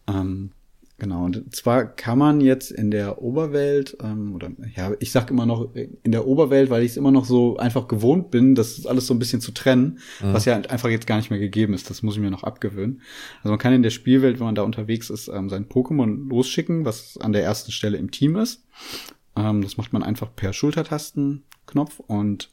Ähm, 0.09 0.53
Genau, 0.99 1.27
und 1.27 1.55
zwar 1.55 1.85
kann 1.85 2.17
man 2.19 2.41
jetzt 2.41 2.71
in 2.71 2.91
der 2.91 3.21
Oberwelt, 3.21 3.99
ähm, 4.03 4.35
oder 4.35 4.51
ja, 4.75 4.93
ich 4.99 5.13
sag 5.13 5.31
immer 5.31 5.45
noch 5.45 5.69
in 5.75 6.11
der 6.11 6.27
Oberwelt, 6.27 6.71
weil 6.71 6.85
ich 6.85 6.93
es 6.93 6.97
immer 6.97 7.11
noch 7.11 7.27
so 7.27 7.59
einfach 7.59 7.87
gewohnt 7.87 8.31
bin, 8.31 8.55
das 8.55 8.87
alles 8.87 9.07
so 9.07 9.13
ein 9.13 9.19
bisschen 9.19 9.43
zu 9.43 9.53
trennen, 9.53 9.99
mhm. 10.23 10.33
was 10.33 10.47
ja 10.47 10.57
einfach 10.57 10.89
jetzt 10.89 11.07
gar 11.07 11.19
nicht 11.19 11.29
mehr 11.29 11.39
gegeben 11.39 11.75
ist. 11.75 11.91
Das 11.91 12.03
muss 12.03 12.15
ich 12.15 12.23
mir 12.23 12.31
noch 12.31 12.45
abgewöhnen. 12.45 13.03
Also 13.43 13.51
man 13.51 13.59
kann 13.59 13.75
in 13.75 13.83
der 13.83 13.91
Spielwelt, 13.91 14.39
wenn 14.39 14.47
man 14.47 14.55
da 14.55 14.63
unterwegs 14.63 15.11
ist, 15.11 15.29
ähm, 15.29 15.51
sein 15.51 15.69
Pokémon 15.69 16.31
losschicken, 16.31 16.87
was 16.87 17.19
an 17.19 17.35
der 17.35 17.45
ersten 17.45 17.73
Stelle 17.73 17.99
im 17.99 18.11
Team 18.11 18.37
ist. 18.37 18.65
Ähm, 19.37 19.61
das 19.61 19.77
macht 19.77 19.93
man 19.93 20.03
einfach 20.03 20.35
per 20.35 20.55
Schultertastenknopf 20.55 22.01
und 22.07 22.51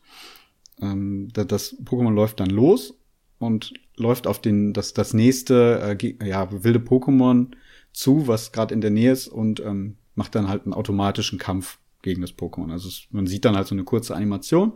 ähm, 0.82 1.30
das 1.32 1.78
Pokémon 1.86 2.14
läuft 2.14 2.42
dann 2.42 2.50
los 2.50 3.00
und 3.40 3.74
läuft 3.96 4.28
auf 4.28 4.42
den 4.42 4.74
das 4.74 4.94
das 4.94 5.14
nächste 5.14 5.98
äh, 6.02 6.28
ja 6.28 6.50
wilde 6.64 6.80
Pokémon 6.80 7.52
zu, 7.94 8.28
was 8.28 8.52
gerade 8.52 8.74
in 8.74 8.82
der 8.82 8.92
Nähe 8.92 9.12
ist 9.12 9.28
und 9.28 9.60
ähm, 9.60 9.98
macht 10.16 10.36
dann 10.36 10.50
halt 10.50 10.64
einen 10.64 10.74
automatischen 10.74 11.40
Kampf 11.40 11.80
gegen 12.02 12.22
das 12.22 12.36
Pokémon. 12.38 12.72
Also 12.72 12.90
es, 12.90 13.08
man 13.12 13.28
sieht 13.28 13.46
dann 13.46 13.56
halt 13.56 13.68
so 13.68 13.76
eine 13.76 13.86
kurze 13.86 14.16
Animation 14.16 14.74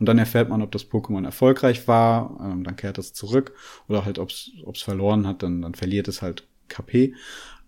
und 0.00 0.06
dann 0.06 0.18
erfährt 0.18 0.48
man, 0.48 0.60
ob 0.60 0.72
das 0.72 0.90
Pokémon 0.90 1.24
erfolgreich 1.24 1.86
war, 1.88 2.38
ähm, 2.42 2.64
dann 2.64 2.76
kehrt 2.76 2.98
es 2.98 3.12
zurück 3.12 3.54
oder 3.88 4.04
halt, 4.04 4.18
ob 4.18 4.30
es 4.30 4.82
verloren 4.82 5.26
hat, 5.26 5.42
dann, 5.42 5.62
dann 5.62 5.74
verliert 5.74 6.08
es 6.08 6.20
halt 6.20 6.46
KP. 6.68 7.14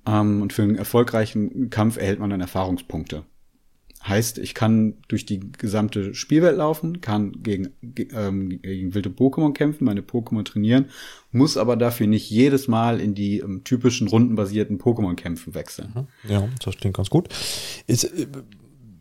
Ähm, 0.07 0.43
und 0.43 0.53
für 0.53 0.63
einen 0.63 0.77
erfolgreichen 0.77 1.71
Kampf 1.71 1.97
erhält 1.97 2.19
man 2.19 2.31
dann 2.31 2.41
Erfahrungspunkte. 2.41 3.25
Heißt, 4.07 4.39
ich 4.39 4.55
kann 4.55 4.95
durch 5.09 5.27
die 5.27 5.41
gesamte 5.41 6.15
Spielwelt 6.15 6.57
laufen, 6.57 7.01
kann 7.01 7.43
gegen, 7.43 7.71
ähm, 8.15 8.61
gegen 8.63 8.95
wilde 8.95 9.11
Pokémon 9.11 9.53
kämpfen, 9.53 9.85
meine 9.85 10.03
Pokémon 10.03 10.45
trainieren, 10.45 10.87
muss 11.33 11.57
aber 11.57 11.77
dafür 11.77 12.07
nicht 12.07 12.31
jedes 12.31 12.69
Mal 12.69 13.01
in 13.01 13.15
die 13.15 13.39
ähm, 13.39 13.65
typischen 13.65 14.07
rundenbasierten 14.07 14.79
Pokémon-Kämpfen 14.79 15.55
wechseln. 15.55 15.93
Mhm. 15.95 16.31
Ja, 16.31 16.49
das 16.65 16.77
klingt 16.77 16.97
ganz 16.97 17.11
gut. 17.11 17.29
Ist, 17.87 18.05
äh, 18.05 18.27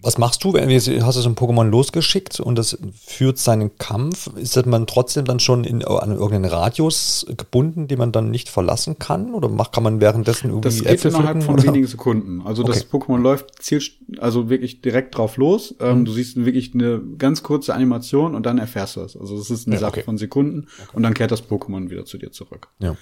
was 0.05 0.19
machst 0.19 0.43
du, 0.43 0.53
wenn 0.53 0.69
du 0.69 0.75
hast 0.75 1.15
du 1.15 1.21
so 1.21 1.29
ein 1.29 1.35
Pokémon 1.35 1.67
losgeschickt 1.67 2.39
und 2.39 2.57
das 2.57 2.77
führt 3.05 3.39
seinen 3.39 3.75
Kampf? 3.79 4.29
Ist 4.35 4.55
das 4.55 4.65
man 4.67 4.85
trotzdem 4.85 5.25
dann 5.25 5.39
schon 5.39 5.63
in, 5.63 5.83
an 5.83 6.11
irgendeinen 6.11 6.45
Radius 6.45 7.25
gebunden, 7.35 7.87
den 7.87 7.97
man 7.97 8.11
dann 8.11 8.29
nicht 8.29 8.47
verlassen 8.47 8.99
kann? 8.99 9.33
Oder 9.33 9.49
macht, 9.49 9.73
kann 9.73 9.83
man 9.83 10.01
währenddessen 10.01 10.51
irgendwie 10.51 10.69
Das 10.69 10.77
geht 10.77 10.87
Äpfel 10.87 11.11
innerhalb 11.11 11.43
von 11.43 11.55
oder? 11.55 11.63
wenigen 11.63 11.87
Sekunden. 11.87 12.41
Also 12.45 12.63
okay. 12.63 12.73
das 12.73 12.91
Pokémon 12.91 13.17
läuft 13.17 13.63
zielt, 13.63 13.93
also 14.19 14.47
wirklich 14.49 14.81
direkt 14.81 15.17
drauf 15.17 15.37
los. 15.37 15.73
Ähm, 15.79 16.01
mhm. 16.01 16.05
Du 16.05 16.11
siehst 16.11 16.35
wirklich 16.37 16.75
eine 16.75 17.01
ganz 17.17 17.41
kurze 17.41 17.73
Animation 17.73 18.35
und 18.35 18.45
dann 18.45 18.59
erfährst 18.59 18.97
du 18.97 19.01
es. 19.01 19.17
Also 19.17 19.35
es 19.35 19.49
ist 19.49 19.65
eine 19.65 19.77
ja, 19.77 19.79
Sache 19.79 19.91
okay. 19.93 20.03
von 20.03 20.19
Sekunden 20.19 20.67
okay. 20.83 20.89
und 20.93 21.01
dann 21.01 21.15
kehrt 21.15 21.31
das 21.31 21.43
Pokémon 21.43 21.89
wieder 21.89 22.05
zu 22.05 22.19
dir 22.19 22.31
zurück. 22.31 22.67
Ja. 22.77 22.95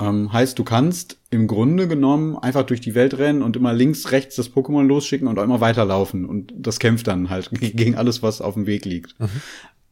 Ähm, 0.00 0.32
heißt, 0.32 0.58
du 0.58 0.64
kannst 0.64 1.18
im 1.30 1.46
Grunde 1.46 1.88
genommen 1.88 2.36
einfach 2.36 2.62
durch 2.62 2.80
die 2.80 2.94
Welt 2.94 3.18
rennen 3.18 3.42
und 3.42 3.56
immer 3.56 3.72
links, 3.72 4.12
rechts 4.12 4.36
das 4.36 4.52
Pokémon 4.52 4.86
losschicken 4.86 5.26
und 5.26 5.38
auch 5.38 5.44
immer 5.44 5.60
weiterlaufen. 5.60 6.24
Und 6.24 6.52
das 6.56 6.78
kämpft 6.78 7.06
dann 7.08 7.30
halt 7.30 7.50
gegen 7.52 7.96
alles, 7.96 8.22
was 8.22 8.40
auf 8.40 8.54
dem 8.54 8.66
Weg 8.66 8.84
liegt. 8.84 9.18
Mhm. 9.18 9.28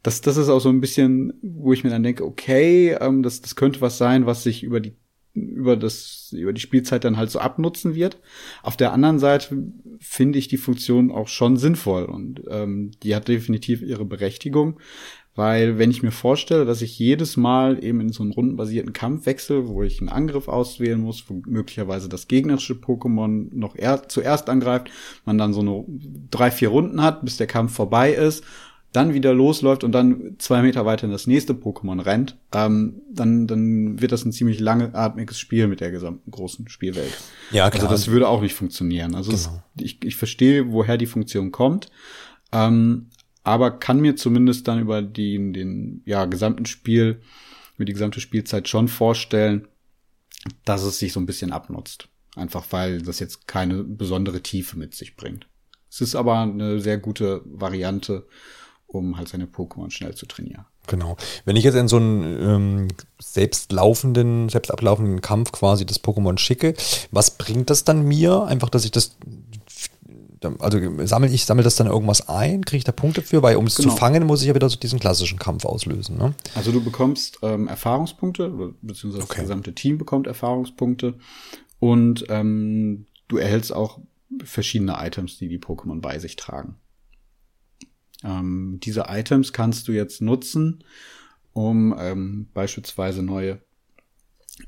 Das, 0.03 0.21
das 0.21 0.37
ist 0.37 0.49
auch 0.49 0.61
so 0.61 0.69
ein 0.69 0.81
bisschen, 0.81 1.33
wo 1.43 1.73
ich 1.73 1.83
mir 1.83 1.91
dann 1.91 2.05
denke, 2.05 2.25
okay, 2.25 2.97
ähm, 3.01 3.25
das, 3.25 3.41
das 3.41 3.57
könnte 3.57 3.81
was 3.81 3.99
sein, 3.99 4.27
was 4.27 4.45
sich 4.45 4.63
über 4.63 4.79
die 4.81 4.95
über 5.37 5.77
das 5.77 6.35
über 6.37 6.53
die 6.53 6.61
Spielzeit 6.61 7.05
dann 7.05 7.17
halt 7.17 7.31
so 7.31 7.39
abnutzen 7.39 7.95
wird. 7.95 8.19
Auf 8.63 8.77
der 8.77 8.93
anderen 8.93 9.19
Seite 9.19 9.65
finde 10.01 10.39
ich 10.39 10.49
die 10.49 10.57
Funktion 10.57 11.11
auch 11.11 11.29
schon 11.29 11.57
sinnvoll 11.57 12.05
und 12.05 12.43
ähm, 12.49 12.93
die 13.03 13.15
hat 13.15 13.29
definitiv 13.29 13.83
ihre 13.83 14.05
Berechtigung, 14.05 14.81
weil 15.37 15.79
wenn 15.79 15.91
ich 15.91 16.03
mir 16.03 16.11
vorstelle, 16.11 16.65
dass 16.65 16.83
ich 16.83 16.99
jedes 16.99 17.37
Mal 17.37 17.85
eben 17.85 18.01
in 18.01 18.11
so 18.11 18.23
einen 18.23 18.33
rundenbasierten 18.33 18.95
Kampf 18.95 19.27
wechsle, 19.27 19.69
wo 19.69 19.83
ich 19.83 20.01
einen 20.01 20.09
Angriff 20.09 20.49
auswählen 20.49 21.01
muss, 21.01 21.25
wo 21.29 21.41
möglicherweise 21.47 22.09
das 22.09 22.27
gegnerische 22.27 22.75
Pokémon 22.75 23.49
noch 23.53 23.77
er 23.77 24.09
zuerst 24.09 24.49
angreift, 24.49 24.91
man 25.27 25.37
dann 25.37 25.53
so 25.53 25.61
eine 25.61 25.85
drei, 26.31 26.51
vier 26.51 26.71
Runden 26.71 27.03
hat, 27.03 27.23
bis 27.23 27.37
der 27.37 27.47
Kampf 27.47 27.75
vorbei 27.75 28.13
ist, 28.13 28.45
dann 28.93 29.13
wieder 29.13 29.35
losläuft 29.35 29.85
und 29.85 29.93
dann 29.93 30.37
zwei 30.39 30.63
Meter 30.63 30.87
weiter 30.87 31.05
in 31.05 31.11
das 31.11 31.27
nächste 31.27 31.53
Pokémon 31.53 32.03
rennt, 32.03 32.39
ähm, 32.55 33.03
dann, 33.13 33.47
dann 33.47 34.01
wird 34.01 34.13
das 34.13 34.25
ein 34.25 34.33
ziemlich 34.33 34.59
langatmiges 34.59 35.39
Spiel 35.39 35.69
mit 35.69 35.81
der 35.81 35.91
gesamten 35.91 36.31
großen 36.31 36.67
Spielwelt. 36.69 37.13
Ja, 37.51 37.69
klar. 37.69 37.83
Also 37.83 37.95
das 37.95 38.09
würde 38.09 38.27
auch 38.27 38.41
nicht 38.41 38.55
funktionieren. 38.55 39.15
Also 39.15 39.33
genau. 39.33 39.63
es, 39.77 39.85
ich, 39.85 40.03
ich 40.03 40.17
verstehe, 40.17 40.73
woher 40.73 40.97
die 40.97 41.05
Funktion 41.05 41.53
kommt. 41.53 41.91
Ähm, 42.53 43.11
aber 43.47 43.71
kann 43.71 44.01
mir 44.01 44.17
zumindest 44.17 44.67
dann 44.67 44.81
über 44.81 45.03
die, 45.03 45.37
den 45.53 46.03
ja, 46.05 46.25
gesamten 46.25 46.67
Spiel, 46.67 47.21
über 47.77 47.85
die 47.85 47.93
gesamte 47.93 48.21
Spielzeit 48.21 48.67
schon 48.69 48.89
vorstellen, 48.89 49.69
dass 50.65 50.83
es 50.83 50.99
sich 50.99 51.13
so 51.13 51.21
ein 51.21 51.27
bisschen 51.27 51.53
abnutzt. 51.53 52.09
Einfach 52.35 52.65
weil 52.71 53.03
das 53.03 53.21
jetzt 53.21 53.47
keine 53.47 53.85
besondere 53.85 54.43
Tiefe 54.43 54.77
mit 54.77 54.97
sich 54.97 55.15
bringt. 55.15 55.47
Es 55.89 56.01
ist 56.01 56.17
aber 56.17 56.41
eine 56.41 56.81
sehr 56.81 56.99
gute 56.99 57.41
Variante, 57.45 58.27
um 58.89 59.17
halt 59.17 59.29
seine 59.29 59.47
Pokémon 59.47 59.93
schnell 59.93 60.17
zu 60.17 60.27
trainieren. 60.27 60.67
Genau. 60.89 61.17
Wenn 61.45 61.55
ich 61.55 61.63
jetzt 61.63 61.77
in 61.77 61.87
so 61.87 61.99
einen 61.99 62.43
ähm, 62.43 62.89
selbst 63.21 63.71
laufenden, 63.71 64.49
selbst 64.49 64.73
ablaufenden 64.73 65.21
Kampf 65.21 65.53
quasi 65.53 65.87
das 65.87 66.03
Pokémon 66.03 66.39
schicke, 66.39 66.75
was 67.13 67.39
bringt 67.39 67.71
das 67.71 67.85
dann 67.85 68.03
mir? 68.03 68.43
Einfach, 68.45 68.71
dass 68.71 68.85
ich 68.85 68.91
das 68.91 69.17
also 70.59 70.79
sammle 71.07 71.31
ich 71.31 71.45
sammle 71.45 71.65
das 71.65 71.77
dann 71.77 71.87
irgendwas 71.87 72.29
ein, 72.29 72.65
kriege 72.65 72.79
ich 72.79 72.85
da 72.85 72.93
Punkte 72.93 73.23
für, 73.23 73.43
weil 73.43 73.57
um 73.57 73.67
es 73.67 73.77
genau. 73.77 73.91
zu 73.91 73.97
fangen, 73.97 74.27
muss 74.27 74.43
ich 74.43 74.49
ja 74.49 74.55
wieder 74.55 74.69
so 74.69 74.77
diesen 74.77 74.99
klassischen 74.99 75.39
Kampf 75.39 75.65
auslösen. 75.65 76.19
Ne? 76.19 76.35
Also 76.55 76.73
du 76.73 76.83
bekommst 76.83 77.39
ähm, 77.43 77.69
Erfahrungspunkte, 77.69 78.75
beziehungsweise 78.83 79.25
okay. 79.25 79.35
das 79.37 79.43
gesamte 79.45 79.75
Team 79.75 79.99
bekommt 79.99 80.27
Erfahrungspunkte 80.27 81.15
und 81.79 82.25
ähm, 82.29 83.07
du 83.29 83.39
erhältst 83.39 83.73
auch 83.73 84.01
verschiedene 84.45 84.97
Items, 84.99 85.39
die 85.39 85.49
die 85.49 85.59
Pokémon 85.59 86.01
bei 86.01 86.19
sich 86.19 86.37
tragen. 86.37 86.77
Ähm, 88.25 88.79
diese 88.83 89.05
Items 89.09 89.53
kannst 89.53 89.89
du 89.89 89.93
jetzt 89.93 90.21
nutzen, 90.21 90.85
um 91.53 91.95
ähm, 91.99 92.49
beispielsweise 92.53 93.23
neue 93.23 93.61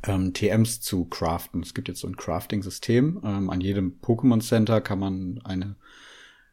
ähm, 0.04 0.32
TMs 0.32 0.80
zu 0.80 1.04
craften. 1.06 1.62
Es 1.62 1.74
gibt 1.74 1.88
jetzt 1.88 2.00
so 2.00 2.08
ein 2.08 2.16
Crafting-System. 2.16 3.20
Ähm, 3.24 3.50
an 3.50 3.60
jedem 3.60 3.98
Pokémon 4.02 4.40
Center 4.40 4.80
kann 4.80 4.98
man 4.98 5.40
eine, 5.44 5.76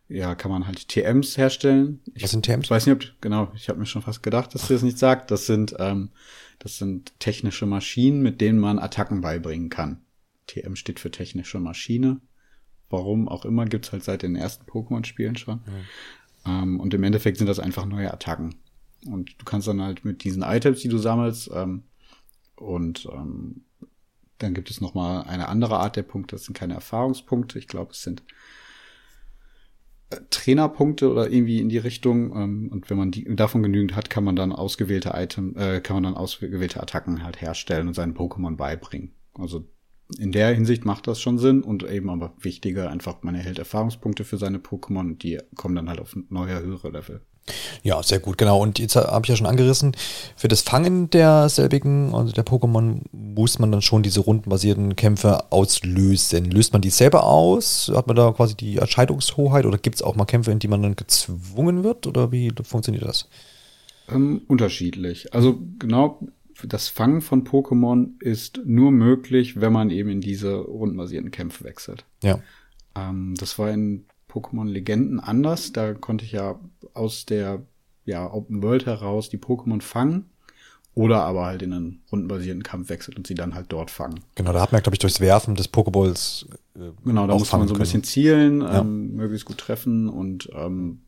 ja, 0.07 0.35
kann 0.35 0.51
man 0.51 0.67
halt 0.67 0.87
TMs 0.87 1.37
herstellen. 1.37 2.01
Ich, 2.13 2.23
Was 2.23 2.31
sind 2.31 2.45
TMs? 2.45 2.65
Ich 2.65 2.71
weiß 2.71 2.85
nicht, 2.85 2.95
ob, 2.95 3.21
genau, 3.21 3.51
ich 3.55 3.69
habe 3.69 3.79
mir 3.79 3.85
schon 3.85 4.01
fast 4.01 4.23
gedacht, 4.23 4.55
dass 4.55 4.67
du 4.67 4.73
das 4.73 4.83
nicht 4.83 4.97
sagt. 4.97 5.31
Das 5.31 5.45
sind, 5.45 5.75
ähm, 5.79 6.09
das 6.59 6.77
sind 6.77 7.19
technische 7.19 7.65
Maschinen, 7.65 8.21
mit 8.21 8.41
denen 8.41 8.59
man 8.59 8.79
Attacken 8.79 9.21
beibringen 9.21 9.69
kann. 9.69 10.01
TM 10.47 10.75
steht 10.75 10.99
für 10.99 11.11
technische 11.11 11.59
Maschine. 11.59 12.21
Warum 12.89 13.27
auch 13.27 13.45
immer, 13.45 13.65
gibt's 13.65 13.91
halt 13.91 14.03
seit 14.03 14.21
den 14.21 14.35
ersten 14.35 14.65
Pokémon-Spielen 14.65 15.35
schon. 15.35 15.61
Ja. 16.45 16.61
Ähm, 16.61 16.79
und 16.79 16.93
im 16.93 17.03
Endeffekt 17.03 17.37
sind 17.37 17.47
das 17.47 17.59
einfach 17.59 17.85
neue 17.85 18.13
Attacken. 18.13 18.55
Und 19.05 19.35
du 19.39 19.45
kannst 19.45 19.67
dann 19.67 19.81
halt 19.81 20.05
mit 20.05 20.23
diesen 20.23 20.43
Items, 20.43 20.81
die 20.81 20.87
du 20.87 20.97
sammelst, 20.97 21.49
ähm, 21.53 21.83
und 22.55 23.07
ähm, 23.11 23.65
dann 24.37 24.53
gibt 24.53 24.69
es 24.69 24.81
noch 24.81 24.93
mal 24.93 25.21
eine 25.21 25.47
andere 25.47 25.77
Art 25.77 25.95
der 25.95 26.03
Punkte. 26.03 26.35
Das 26.35 26.45
sind 26.45 26.57
keine 26.57 26.73
Erfahrungspunkte. 26.73 27.57
Ich 27.57 27.67
glaube, 27.67 27.91
es 27.91 28.01
sind 28.01 28.23
äh, 30.09 30.17
Trainerpunkte 30.29 31.09
oder 31.09 31.29
irgendwie 31.29 31.59
in 31.59 31.69
die 31.69 31.77
Richtung. 31.77 32.35
Ähm, 32.35 32.69
und 32.71 32.89
wenn 32.89 32.97
man 32.97 33.11
die, 33.11 33.23
davon 33.35 33.63
genügend 33.63 33.95
hat, 33.95 34.09
kann 34.09 34.23
man 34.23 34.35
dann 34.35 34.51
ausgewählte 34.51 35.11
Item, 35.15 35.55
äh, 35.57 35.79
kann 35.79 35.95
man 35.95 36.03
dann 36.03 36.15
ausgewählte 36.15 36.81
Attacken 36.81 37.23
halt 37.23 37.41
herstellen 37.41 37.87
und 37.87 37.93
seinen 37.93 38.15
Pokémon 38.15 38.55
beibringen. 38.55 39.13
Also 39.33 39.65
in 40.19 40.31
der 40.31 40.53
Hinsicht 40.53 40.85
macht 40.85 41.07
das 41.07 41.19
schon 41.19 41.39
Sinn 41.39 41.63
und 41.63 41.83
eben 41.83 42.09
aber 42.09 42.35
wichtiger 42.39 42.91
einfach, 42.91 43.23
man 43.23 43.35
erhält 43.35 43.57
Erfahrungspunkte 43.57 44.23
für 44.23 44.37
seine 44.37 44.59
Pokémon 44.59 44.99
und 44.99 45.23
die 45.23 45.39
kommen 45.55 45.75
dann 45.75 45.89
halt 45.89 45.99
auf 45.99 46.15
neue 46.29 46.61
höhere 46.61 46.89
Level. 46.89 47.21
Ja, 47.83 48.01
sehr 48.01 48.19
gut, 48.19 48.37
genau. 48.37 48.61
Und 48.61 48.79
jetzt 48.79 48.95
habe 48.95 49.23
ich 49.23 49.29
ja 49.29 49.35
schon 49.35 49.45
angerissen, 49.45 49.95
für 50.35 50.47
das 50.47 50.61
Fangen 50.61 51.09
derselbigen, 51.09 52.13
also 52.15 52.31
der 52.31 52.45
Pokémon, 52.45 53.01
muss 53.11 53.59
man 53.59 53.71
dann 53.71 53.81
schon 53.81 54.03
diese 54.03 54.21
rundenbasierten 54.21 54.95
Kämpfe 54.95 55.51
auslösen. 55.51 56.49
Löst 56.49 56.73
man 56.73 56.81
die 56.81 56.89
selber 56.89 57.25
aus? 57.25 57.91
Hat 57.93 58.07
man 58.07 58.15
da 58.15 58.31
quasi 58.31 58.55
die 58.55 58.77
Entscheidungshoheit 58.77 59.65
oder 59.65 59.77
gibt 59.77 59.97
es 59.97 60.01
auch 60.01 60.15
mal 60.15 60.25
Kämpfe, 60.25 60.51
in 60.51 60.59
die 60.59 60.67
man 60.67 60.81
dann 60.81 60.95
gezwungen 60.95 61.83
wird? 61.83 62.07
Oder 62.07 62.31
wie 62.31 62.51
funktioniert 62.63 63.05
das? 63.05 63.29
Ähm, 64.09 64.41
unterschiedlich. 64.47 65.33
Also 65.33 65.59
genau, 65.77 66.19
das 66.63 66.87
Fangen 66.87 67.21
von 67.21 67.43
Pokémon 67.43 68.19
ist 68.21 68.61
nur 68.65 68.91
möglich, 68.91 69.59
wenn 69.59 69.73
man 69.73 69.89
eben 69.89 70.09
in 70.09 70.21
diese 70.21 70.55
rundenbasierten 70.55 71.31
Kämpfe 71.31 71.63
wechselt. 71.63 72.05
Ja. 72.23 72.39
Ähm, 72.95 73.35
das 73.37 73.59
war 73.59 73.69
in 73.69 74.05
Pokémon 74.35 74.67
Legenden 74.67 75.19
anders. 75.19 75.71
Da 75.71 75.93
konnte 75.93 76.25
ich 76.25 76.33
ja 76.33 76.59
aus 76.93 77.25
der 77.25 77.61
ja, 78.05 78.31
Open 78.31 78.61
World 78.61 78.85
heraus 78.85 79.29
die 79.29 79.37
Pokémon 79.37 79.81
fangen 79.81 80.25
oder 80.93 81.23
aber 81.23 81.45
halt 81.45 81.61
in 81.61 81.73
einen 81.73 82.01
rundenbasierten 82.11 82.63
Kampf 82.63 82.89
wechselt 82.89 83.17
und 83.17 83.27
sie 83.27 83.35
dann 83.35 83.53
halt 83.53 83.67
dort 83.69 83.91
fangen. 83.91 84.21
Genau, 84.35 84.53
da 84.53 84.61
hat 84.61 84.71
man, 84.71 84.81
glaube 84.81 84.95
ich, 84.95 84.99
durchs 84.99 85.19
Werfen 85.19 85.55
des 85.55 85.67
Pokeballs. 85.67 86.47
Äh, 86.75 86.91
genau, 87.03 87.27
da 87.27 87.37
muss 87.37 87.51
man 87.51 87.67
so 87.67 87.75
ein 87.75 87.79
bisschen 87.79 88.03
zielen, 88.03 88.61
ja. 88.61 88.79
ähm, 88.79 89.15
möglichst 89.15 89.45
gut 89.45 89.57
treffen 89.57 90.07
und 90.07 90.49
ähm, 90.53 91.01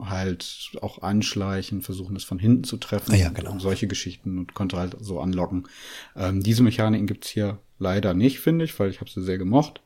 halt 0.00 0.72
auch 0.82 1.02
anschleichen, 1.02 1.82
versuchen 1.82 2.16
es 2.16 2.24
von 2.24 2.38
hinten 2.38 2.64
zu 2.64 2.76
treffen. 2.76 3.14
Ja, 3.14 3.30
genau. 3.30 3.52
Und 3.52 3.60
solche 3.60 3.86
Geschichten 3.86 4.38
und 4.38 4.54
konnte 4.54 4.76
halt 4.76 4.96
so 5.00 5.20
anlocken. 5.20 5.68
Ähm, 6.16 6.42
diese 6.42 6.62
Mechaniken 6.62 7.06
gibt's 7.06 7.28
hier 7.28 7.58
leider 7.78 8.14
nicht, 8.14 8.40
finde 8.40 8.64
ich, 8.64 8.78
weil 8.78 8.90
ich 8.90 9.00
habe 9.00 9.10
sie 9.10 9.22
sehr 9.22 9.38
gemocht. 9.38 9.82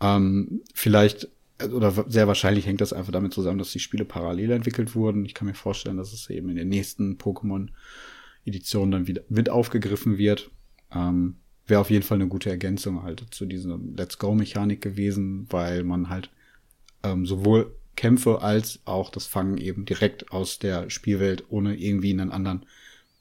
Ähm, 0.00 0.60
vielleicht 0.74 1.28
oder 1.70 1.92
sehr 2.08 2.26
wahrscheinlich 2.26 2.66
hängt 2.66 2.80
das 2.80 2.92
einfach 2.92 3.12
damit 3.12 3.32
zusammen, 3.32 3.58
dass 3.58 3.72
die 3.72 3.80
Spiele 3.80 4.04
parallel 4.04 4.50
entwickelt 4.50 4.94
wurden. 4.94 5.24
Ich 5.24 5.34
kann 5.34 5.46
mir 5.46 5.54
vorstellen, 5.54 5.96
dass 5.96 6.12
es 6.12 6.28
eben 6.30 6.48
in 6.48 6.56
den 6.56 6.68
nächsten 6.68 7.16
Pokémon 7.16 7.68
Edition 8.44 8.90
dann 8.90 9.06
wieder 9.06 9.22
mit 9.28 9.48
aufgegriffen 9.48 10.18
wird. 10.18 10.50
Ähm, 10.92 11.36
Wäre 11.66 11.80
auf 11.80 11.90
jeden 11.90 12.02
Fall 12.02 12.16
eine 12.16 12.28
gute 12.28 12.50
Ergänzung 12.50 13.04
halt 13.04 13.24
zu 13.30 13.46
dieser 13.46 13.78
Let's 13.96 14.18
Go-Mechanik 14.18 14.80
gewesen, 14.80 15.46
weil 15.50 15.84
man 15.84 16.08
halt 16.08 16.30
ähm, 17.04 17.24
sowohl 17.24 17.74
Kämpfe 17.94 18.42
als 18.42 18.80
auch 18.84 19.10
das 19.10 19.26
Fangen 19.26 19.58
eben 19.58 19.84
direkt 19.84 20.32
aus 20.32 20.58
der 20.58 20.90
Spielwelt, 20.90 21.44
ohne 21.50 21.76
irgendwie 21.76 22.10
in 22.10 22.20
einen 22.20 22.32
anderen 22.32 22.66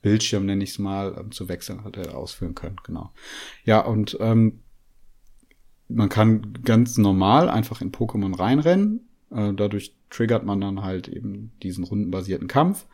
Bildschirm, 0.01 0.45
nenne 0.45 0.63
ich 0.63 0.71
es 0.71 0.79
mal, 0.79 1.15
ähm, 1.19 1.31
zu 1.31 1.49
wechseln, 1.49 1.83
hatte 1.83 2.15
ausführen 2.15 2.55
können. 2.55 2.77
Genau. 2.83 3.11
Ja, 3.65 3.81
und 3.81 4.17
ähm, 4.19 4.61
man 5.93 6.09
kann 6.09 6.53
ganz 6.63 6.97
normal 6.97 7.49
einfach 7.49 7.81
in 7.81 7.91
Pokémon 7.91 8.37
reinrennen. 8.37 9.01
Äh, 9.31 9.53
dadurch 9.53 9.95
triggert 10.09 10.45
man 10.45 10.61
dann 10.61 10.83
halt 10.83 11.07
eben 11.07 11.51
diesen 11.63 11.83
rundenbasierten 11.83 12.47
Kampf 12.47 12.85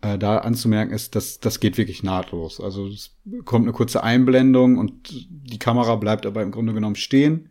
äh, 0.00 0.18
da 0.18 0.38
anzumerken 0.38 0.92
ist, 0.92 1.14
dass 1.14 1.40
das 1.40 1.60
geht 1.60 1.78
wirklich 1.78 2.02
nahtlos. 2.02 2.60
Also 2.60 2.86
es 2.86 3.16
kommt 3.44 3.64
eine 3.64 3.72
kurze 3.72 4.02
Einblendung 4.02 4.78
und 4.78 5.28
die 5.28 5.58
Kamera 5.58 5.96
bleibt 5.96 6.26
aber 6.26 6.42
im 6.42 6.50
Grunde 6.50 6.72
genommen 6.72 6.96
stehen 6.96 7.50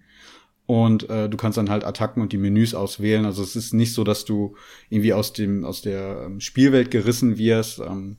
und 0.66 1.10
äh, 1.10 1.30
du 1.30 1.38
kannst 1.38 1.58
dann 1.58 1.70
halt 1.70 1.84
Attacken 1.84 2.22
und 2.22 2.34
die 2.34 2.38
Menüs 2.38 2.74
auswählen. 2.74 3.26
Also 3.26 3.44
es 3.44 3.56
ist 3.56 3.74
nicht 3.74 3.94
so, 3.94 4.04
dass 4.04 4.26
du 4.26 4.56
irgendwie 4.90 5.14
aus 5.14 5.34
dem 5.34 5.66
aus 5.66 5.82
der 5.82 6.24
ähm, 6.26 6.40
Spielwelt 6.40 6.92
gerissen 6.92 7.38
wirst, 7.38 7.80
ähm, 7.80 8.18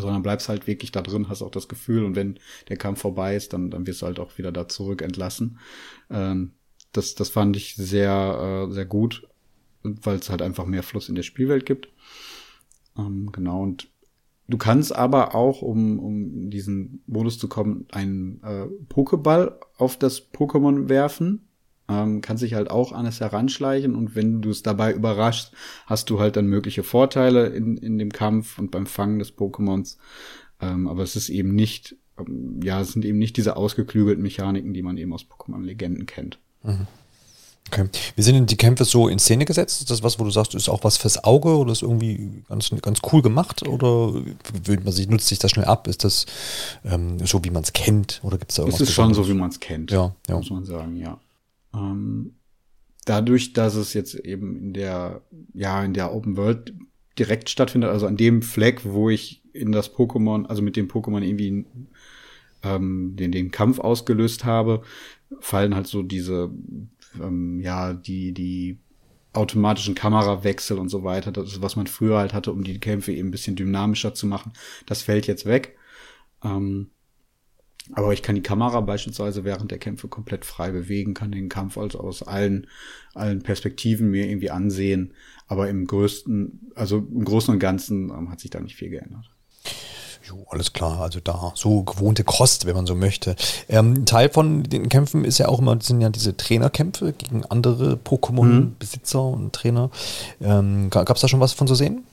sondern 0.00 0.22
bleibst 0.22 0.48
halt 0.48 0.66
wirklich 0.66 0.92
da 0.92 1.02
drin, 1.02 1.28
hast 1.28 1.42
auch 1.42 1.50
das 1.50 1.68
Gefühl 1.68 2.04
und 2.04 2.16
wenn 2.16 2.38
der 2.68 2.76
Kampf 2.76 3.00
vorbei 3.00 3.36
ist, 3.36 3.52
dann 3.52 3.70
dann 3.70 3.86
wirst 3.86 4.02
du 4.02 4.06
halt 4.06 4.18
auch 4.20 4.38
wieder 4.38 4.52
da 4.52 4.68
zurück 4.68 5.02
entlassen. 5.02 5.58
Ähm, 6.10 6.52
das 6.92 7.14
das 7.14 7.28
fand 7.28 7.56
ich 7.56 7.76
sehr 7.76 8.66
äh, 8.68 8.72
sehr 8.72 8.86
gut, 8.86 9.28
weil 9.82 10.16
es 10.16 10.30
halt 10.30 10.42
einfach 10.42 10.66
mehr 10.66 10.82
Fluss 10.82 11.08
in 11.08 11.14
der 11.14 11.22
Spielwelt 11.22 11.66
gibt. 11.66 11.88
Ähm, 12.98 13.30
genau, 13.32 13.62
und 13.62 13.88
du 14.48 14.58
kannst 14.58 14.94
aber 14.94 15.34
auch, 15.34 15.62
um, 15.62 15.98
um 15.98 16.42
in 16.42 16.50
diesen 16.50 17.02
Modus 17.06 17.38
zu 17.38 17.48
kommen, 17.48 17.86
einen 17.92 18.42
äh, 18.42 18.66
Pokéball 18.92 19.58
auf 19.76 19.96
das 19.96 20.32
Pokémon 20.32 20.88
werfen. 20.88 21.48
Ähm, 21.90 22.20
kannst 22.20 22.42
dich 22.44 22.54
halt 22.54 22.70
auch 22.70 22.92
an 22.92 23.04
es 23.04 23.20
heranschleichen 23.20 23.96
und 23.96 24.14
wenn 24.14 24.40
du 24.42 24.50
es 24.50 24.62
dabei 24.62 24.92
überraschst, 24.92 25.52
hast 25.86 26.08
du 26.08 26.20
halt 26.20 26.36
dann 26.36 26.46
mögliche 26.46 26.84
Vorteile 26.84 27.46
in, 27.46 27.76
in 27.76 27.98
dem 27.98 28.12
Kampf 28.12 28.58
und 28.58 28.70
beim 28.70 28.86
Fangen 28.86 29.18
des 29.18 29.36
Pokémons. 29.36 29.96
Ähm, 30.60 30.86
aber 30.86 31.02
es 31.02 31.16
ist 31.16 31.30
eben 31.30 31.54
nicht, 31.54 31.96
ähm, 32.18 32.60
ja, 32.62 32.80
es 32.80 32.92
sind 32.92 33.04
eben 33.04 33.18
nicht 33.18 33.36
diese 33.36 33.56
ausgeklügelten 33.56 34.22
Mechaniken, 34.22 34.72
die 34.72 34.82
man 34.82 34.98
eben 34.98 35.12
aus 35.12 35.24
Pokémon-Legenden 35.24 36.06
kennt. 36.06 36.38
Mhm. 36.62 36.86
Okay. 37.72 37.88
Wie 38.16 38.22
sind 38.22 38.34
denn 38.34 38.46
die 38.46 38.56
Kämpfe 38.56 38.84
so 38.84 39.08
in 39.08 39.18
Szene 39.18 39.44
gesetzt? 39.44 39.80
Ist 39.80 39.90
das 39.90 40.02
was, 40.02 40.18
wo 40.18 40.24
du 40.24 40.30
sagst, 40.30 40.54
ist 40.54 40.68
auch 40.68 40.82
was 40.82 40.96
fürs 40.96 41.22
Auge 41.22 41.56
oder 41.56 41.70
ist 41.70 41.82
irgendwie 41.82 42.42
ganz, 42.48 42.70
ganz 42.82 43.00
cool 43.12 43.22
gemacht? 43.22 43.66
Oder 43.66 44.14
will 44.64 44.80
man 44.82 44.92
sich, 44.92 45.08
nutzt 45.08 45.28
sich 45.28 45.38
das 45.38 45.52
schnell 45.52 45.66
ab? 45.66 45.86
Ist 45.86 46.02
das 46.02 46.26
ähm, 46.84 47.24
so, 47.24 47.44
wie 47.44 47.50
man 47.50 47.62
es 47.62 47.72
kennt? 47.72 48.20
Oder 48.24 48.38
gibt 48.38 48.50
es 48.50 48.56
da 48.56 48.62
irgendwas? 48.62 48.80
Es 48.80 48.88
ist 48.88 48.94
schon 48.94 49.14
so, 49.14 49.28
wie 49.28 49.34
man 49.34 49.50
es 49.50 49.60
kennt. 49.60 49.92
Ja, 49.92 50.14
ja. 50.28 50.36
Muss 50.36 50.50
man 50.50 50.64
sagen, 50.64 50.96
ja. 50.96 51.18
Ähm, 51.74 52.34
dadurch, 53.04 53.52
dass 53.52 53.74
es 53.74 53.94
jetzt 53.94 54.14
eben 54.14 54.56
in 54.56 54.72
der, 54.72 55.22
ja, 55.54 55.82
in 55.84 55.94
der 55.94 56.12
Open 56.12 56.36
World 56.36 56.74
direkt 57.18 57.50
stattfindet, 57.50 57.90
also 57.90 58.06
an 58.06 58.16
dem 58.16 58.42
Fleck, 58.42 58.84
wo 58.84 59.10
ich 59.10 59.42
in 59.52 59.72
das 59.72 59.94
Pokémon, 59.94 60.46
also 60.46 60.62
mit 60.62 60.76
dem 60.76 60.88
Pokémon 60.88 61.22
irgendwie 61.22 61.66
ähm, 62.62 63.16
den, 63.16 63.32
den 63.32 63.50
Kampf 63.50 63.78
ausgelöst 63.78 64.44
habe, 64.44 64.82
fallen 65.40 65.74
halt 65.74 65.86
so 65.86 66.02
diese 66.02 66.50
ähm, 67.20 67.60
ja, 67.60 67.92
die, 67.92 68.32
die 68.32 68.78
automatischen 69.32 69.94
Kamerawechsel 69.94 70.78
und 70.78 70.88
so 70.88 71.04
weiter, 71.04 71.32
das 71.32 71.52
ist, 71.52 71.62
was 71.62 71.76
man 71.76 71.86
früher 71.86 72.18
halt 72.18 72.32
hatte, 72.32 72.52
um 72.52 72.64
die 72.64 72.78
Kämpfe 72.78 73.12
eben 73.12 73.28
ein 73.28 73.32
bisschen 73.32 73.56
dynamischer 73.56 74.14
zu 74.14 74.26
machen, 74.26 74.52
das 74.86 75.02
fällt 75.02 75.26
jetzt 75.26 75.46
weg. 75.46 75.76
Ähm, 76.42 76.90
aber 77.94 78.12
ich 78.12 78.22
kann 78.22 78.34
die 78.34 78.42
Kamera 78.42 78.80
beispielsweise 78.80 79.44
während 79.44 79.70
der 79.70 79.78
Kämpfe 79.78 80.08
komplett 80.08 80.44
frei 80.44 80.70
bewegen, 80.70 81.14
kann 81.14 81.32
den 81.32 81.48
Kampf 81.48 81.78
also 81.78 82.00
aus 82.00 82.22
allen, 82.22 82.66
allen 83.14 83.42
Perspektiven 83.42 84.10
mir 84.10 84.28
irgendwie 84.28 84.50
ansehen. 84.50 85.12
Aber 85.46 85.68
im 85.68 85.86
größten, 85.86 86.72
also 86.74 86.98
im 86.98 87.24
Großen 87.24 87.52
und 87.52 87.60
Ganzen 87.60 88.10
ähm, 88.10 88.30
hat 88.30 88.40
sich 88.40 88.50
da 88.50 88.60
nicht 88.60 88.76
viel 88.76 88.90
geändert. 88.90 89.30
Jo, 90.28 90.46
alles 90.50 90.72
klar, 90.72 91.00
also 91.00 91.18
da 91.18 91.52
so 91.56 91.82
gewohnte 91.82 92.22
Kost, 92.22 92.66
wenn 92.66 92.76
man 92.76 92.86
so 92.86 92.94
möchte. 92.94 93.34
Ähm, 93.68 94.04
Teil 94.04 94.28
von 94.28 94.62
den 94.62 94.88
Kämpfen 94.88 95.24
ist 95.24 95.38
ja 95.38 95.48
auch 95.48 95.58
immer, 95.58 95.80
sind 95.80 96.00
ja 96.00 96.10
diese 96.10 96.36
Trainerkämpfe 96.36 97.12
gegen 97.14 97.44
andere 97.46 97.94
Pokémon-Besitzer 97.94 99.22
mhm. 99.22 99.34
und 99.34 99.52
Trainer. 99.52 99.90
Ähm, 100.40 100.88
Gab 100.90 101.10
es 101.10 101.22
da 101.22 101.26
schon 101.26 101.40
was 101.40 101.52
von 101.52 101.66
zu 101.66 101.74
sehen? 101.74 102.04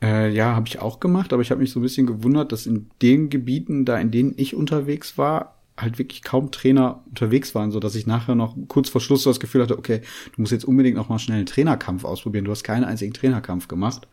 Äh, 0.00 0.32
ja, 0.32 0.54
habe 0.54 0.68
ich 0.68 0.78
auch 0.78 1.00
gemacht, 1.00 1.32
aber 1.32 1.42
ich 1.42 1.50
habe 1.50 1.60
mich 1.60 1.72
so 1.72 1.80
ein 1.80 1.82
bisschen 1.82 2.06
gewundert, 2.06 2.52
dass 2.52 2.66
in 2.66 2.88
den 3.02 3.30
Gebieten, 3.30 3.84
da 3.84 3.98
in 3.98 4.10
denen 4.10 4.34
ich 4.36 4.54
unterwegs 4.54 5.18
war, 5.18 5.56
halt 5.76 5.98
wirklich 5.98 6.22
kaum 6.22 6.50
Trainer 6.50 7.02
unterwegs 7.08 7.54
waren, 7.54 7.70
so 7.70 7.80
dass 7.80 7.94
ich 7.94 8.06
nachher 8.06 8.34
noch 8.34 8.56
kurz 8.68 8.88
vor 8.88 9.00
Schluss 9.00 9.22
so 9.22 9.30
das 9.30 9.40
Gefühl 9.40 9.62
hatte, 9.62 9.78
okay, 9.78 10.00
du 10.34 10.40
musst 10.40 10.52
jetzt 10.52 10.64
unbedingt 10.64 10.96
noch 10.96 11.08
mal 11.08 11.18
schnell 11.18 11.38
einen 11.38 11.46
Trainerkampf 11.46 12.04
ausprobieren. 12.04 12.44
Du 12.44 12.50
hast 12.50 12.64
keinen 12.64 12.84
einzigen 12.84 13.12
Trainerkampf 13.12 13.68
gemacht. 13.68 14.08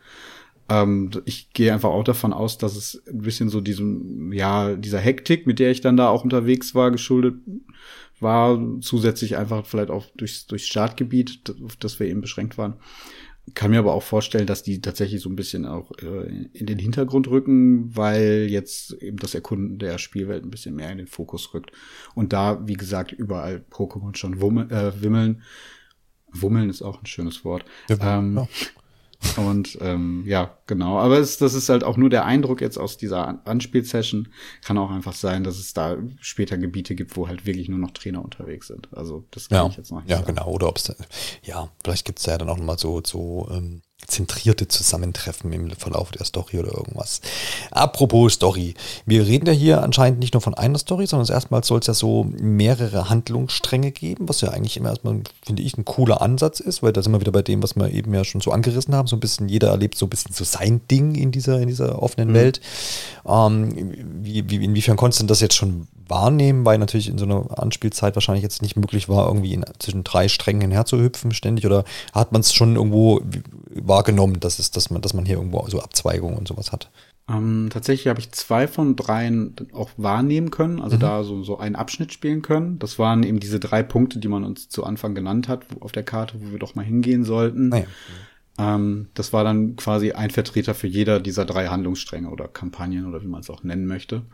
Ähm, 0.68 1.10
ich 1.24 1.52
gehe 1.52 1.72
einfach 1.72 1.90
auch 1.90 2.04
davon 2.04 2.32
aus, 2.32 2.58
dass 2.58 2.76
es 2.76 3.02
ein 3.08 3.22
bisschen 3.22 3.48
so 3.48 3.60
diesem, 3.60 4.32
ja, 4.32 4.74
dieser 4.74 4.98
Hektik, 4.98 5.46
mit 5.46 5.58
der 5.58 5.70
ich 5.70 5.80
dann 5.80 5.96
da 5.96 6.08
auch 6.08 6.24
unterwegs 6.24 6.74
war, 6.74 6.90
geschuldet 6.90 7.34
war, 8.20 8.58
zusätzlich 8.80 9.36
einfach 9.36 9.66
vielleicht 9.66 9.90
auch 9.90 10.06
durchs, 10.16 10.46
durchs 10.46 10.66
Startgebiet, 10.66 11.54
auf 11.64 11.76
das 11.76 12.00
wir 12.00 12.06
eben 12.06 12.20
beschränkt 12.20 12.56
waren. 12.58 12.74
Kann 13.54 13.70
mir 13.70 13.78
aber 13.78 13.94
auch 13.94 14.02
vorstellen, 14.02 14.46
dass 14.46 14.62
die 14.62 14.80
tatsächlich 14.80 15.20
so 15.20 15.28
ein 15.28 15.36
bisschen 15.36 15.66
auch 15.66 15.92
äh, 16.02 16.48
in 16.52 16.66
den 16.66 16.78
Hintergrund 16.78 17.28
rücken, 17.28 17.96
weil 17.96 18.46
jetzt 18.50 18.94
eben 19.02 19.18
das 19.18 19.34
Erkunden 19.34 19.78
der 19.78 19.98
Spielwelt 19.98 20.44
ein 20.44 20.50
bisschen 20.50 20.74
mehr 20.74 20.90
in 20.90 20.98
den 20.98 21.06
Fokus 21.06 21.54
rückt. 21.54 21.70
Und 22.14 22.32
da, 22.32 22.66
wie 22.66 22.74
gesagt, 22.74 23.12
überall 23.12 23.64
Pokémon 23.70 24.16
schon 24.16 24.40
wummel, 24.40 24.70
äh, 24.72 25.00
wimmeln. 25.00 25.42
Wummeln 26.32 26.70
ist 26.70 26.82
auch 26.82 27.00
ein 27.00 27.06
schönes 27.06 27.44
Wort. 27.44 27.64
Ja, 27.88 28.18
ähm, 28.18 28.36
ja. 28.36 28.48
Und 29.36 29.78
ähm, 29.80 30.24
ja, 30.26 30.56
genau. 30.66 30.98
Aber 30.98 31.18
es, 31.18 31.38
das 31.38 31.54
ist 31.54 31.68
halt 31.68 31.84
auch 31.84 31.96
nur 31.96 32.10
der 32.10 32.24
Eindruck 32.24 32.60
jetzt 32.60 32.78
aus 32.78 32.96
dieser 32.96 33.46
Anspielsession. 33.46 34.28
Kann 34.64 34.78
auch 34.78 34.90
einfach 34.90 35.14
sein, 35.14 35.44
dass 35.44 35.58
es 35.58 35.74
da 35.74 35.96
später 36.20 36.56
Gebiete 36.58 36.94
gibt, 36.94 37.16
wo 37.16 37.28
halt 37.28 37.46
wirklich 37.46 37.68
nur 37.68 37.78
noch 37.78 37.90
Trainer 37.90 38.24
unterwegs 38.24 38.68
sind. 38.68 38.88
Also 38.92 39.24
das 39.30 39.48
kann 39.48 39.58
ja, 39.64 39.66
ich 39.70 39.76
jetzt 39.76 39.90
noch 39.90 40.00
nicht 40.00 40.10
Ja, 40.10 40.18
sagen. 40.18 40.34
genau. 40.34 40.48
Oder 40.48 40.68
ob 40.68 40.78
es, 40.78 40.94
ja, 41.42 41.68
vielleicht 41.82 42.04
gibt 42.04 42.18
es 42.18 42.26
ja 42.26 42.38
dann 42.38 42.48
auch 42.48 42.56
nochmal 42.56 42.78
so, 42.78 43.00
so 43.04 43.48
ähm, 43.50 43.82
zentrierte 44.06 44.68
Zusammentreffen 44.68 45.52
im 45.52 45.70
Verlauf 45.70 46.10
der 46.10 46.24
Story 46.24 46.58
oder 46.58 46.72
irgendwas. 46.72 47.20
Apropos 47.70 48.34
Story. 48.34 48.74
Wir 49.04 49.26
reden 49.26 49.46
ja 49.46 49.52
hier 49.52 49.82
anscheinend 49.82 50.20
nicht 50.20 50.34
nur 50.34 50.40
von 50.40 50.54
einer 50.54 50.78
Story, 50.78 51.06
sondern 51.06 51.28
erstmals 51.28 51.66
soll 51.66 51.80
es 51.80 51.86
ja 51.86 51.94
so 51.94 52.24
mehrere 52.38 53.08
Handlungsstränge 53.08 53.90
geben, 53.90 54.28
was 54.28 54.42
ja 54.42 54.50
eigentlich 54.50 54.76
immer 54.76 54.90
erstmal, 54.90 55.22
finde 55.44 55.62
ich, 55.62 55.76
ein 55.76 55.84
cooler 55.84 56.22
Ansatz 56.22 56.60
ist, 56.60 56.82
weil 56.82 56.92
da 56.92 57.02
sind 57.02 57.12
wir 57.12 57.20
wieder 57.20 57.32
bei 57.32 57.42
dem, 57.42 57.62
was 57.62 57.74
wir 57.74 57.90
eben 57.90 58.14
ja 58.14 58.24
schon 58.24 58.40
so 58.40 58.52
angerissen 58.52 58.94
haben. 58.94 59.08
So 59.08 59.16
ein 59.16 59.20
bisschen, 59.20 59.48
jeder 59.48 59.68
erlebt 59.68 59.98
so 59.98 60.06
ein 60.06 60.10
bisschen 60.10 60.32
so 60.32 60.44
sein 60.44 60.80
Ding 60.90 61.14
in 61.14 61.32
dieser, 61.32 61.60
in 61.60 61.68
dieser 61.68 62.00
offenen 62.02 62.30
mhm. 62.30 62.34
Welt. 62.34 62.60
Ähm, 63.26 63.94
wie, 64.22 64.48
wie, 64.48 64.64
inwiefern 64.64 64.96
konntest 64.96 65.22
du 65.22 65.26
das 65.26 65.40
jetzt 65.40 65.54
schon 65.54 65.88
wahrnehmen, 66.08 66.64
weil 66.64 66.78
natürlich 66.78 67.08
in 67.08 67.18
so 67.18 67.24
einer 67.24 67.58
Anspielzeit 67.58 68.14
wahrscheinlich 68.14 68.42
jetzt 68.42 68.62
nicht 68.62 68.76
möglich 68.76 69.08
war, 69.08 69.26
irgendwie 69.26 69.54
in, 69.54 69.64
zwischen 69.78 70.04
drei 70.04 70.28
Strängen 70.28 70.62
hinherzuhüpfen 70.62 71.32
ständig 71.32 71.66
oder 71.66 71.84
hat 72.12 72.32
man 72.32 72.40
es 72.40 72.52
schon 72.52 72.76
irgendwo 72.76 73.20
wahrgenommen, 73.74 74.40
dass, 74.40 74.58
es, 74.58 74.70
dass, 74.70 74.90
man, 74.90 75.02
dass 75.02 75.14
man 75.14 75.26
hier 75.26 75.36
irgendwo 75.36 75.66
so 75.68 75.80
Abzweigungen 75.80 76.36
und 76.36 76.48
sowas 76.48 76.72
hat? 76.72 76.90
Ähm, 77.28 77.70
tatsächlich 77.72 78.06
habe 78.06 78.20
ich 78.20 78.30
zwei 78.30 78.68
von 78.68 78.94
dreien 78.94 79.56
auch 79.72 79.90
wahrnehmen 79.96 80.50
können, 80.50 80.80
also 80.80 80.96
mhm. 80.96 81.00
da 81.00 81.24
so, 81.24 81.42
so 81.42 81.58
einen 81.58 81.74
Abschnitt 81.74 82.12
spielen 82.12 82.42
können. 82.42 82.78
Das 82.78 82.98
waren 82.98 83.24
eben 83.24 83.40
diese 83.40 83.58
drei 83.58 83.82
Punkte, 83.82 84.20
die 84.20 84.28
man 84.28 84.44
uns 84.44 84.68
zu 84.68 84.84
Anfang 84.84 85.14
genannt 85.14 85.48
hat 85.48 85.66
auf 85.80 85.90
der 85.90 86.04
Karte, 86.04 86.40
wo 86.40 86.52
wir 86.52 86.58
doch 86.60 86.76
mal 86.76 86.84
hingehen 86.84 87.24
sollten. 87.24 87.72
Ah 87.72 87.82
ähm, 88.58 89.08
das 89.14 89.32
war 89.32 89.44
dann 89.44 89.76
quasi 89.76 90.12
ein 90.12 90.30
Vertreter 90.30 90.74
für 90.74 90.86
jeder 90.86 91.20
dieser 91.20 91.44
drei 91.44 91.68
Handlungsstränge 91.68 92.30
oder 92.30 92.48
Kampagnen 92.48 93.06
oder 93.06 93.22
wie 93.22 93.28
man 93.28 93.40
es 93.40 93.50
auch 93.50 93.62
nennen 93.62 93.86
möchte. 93.86 94.20
Mhm. 94.20 94.24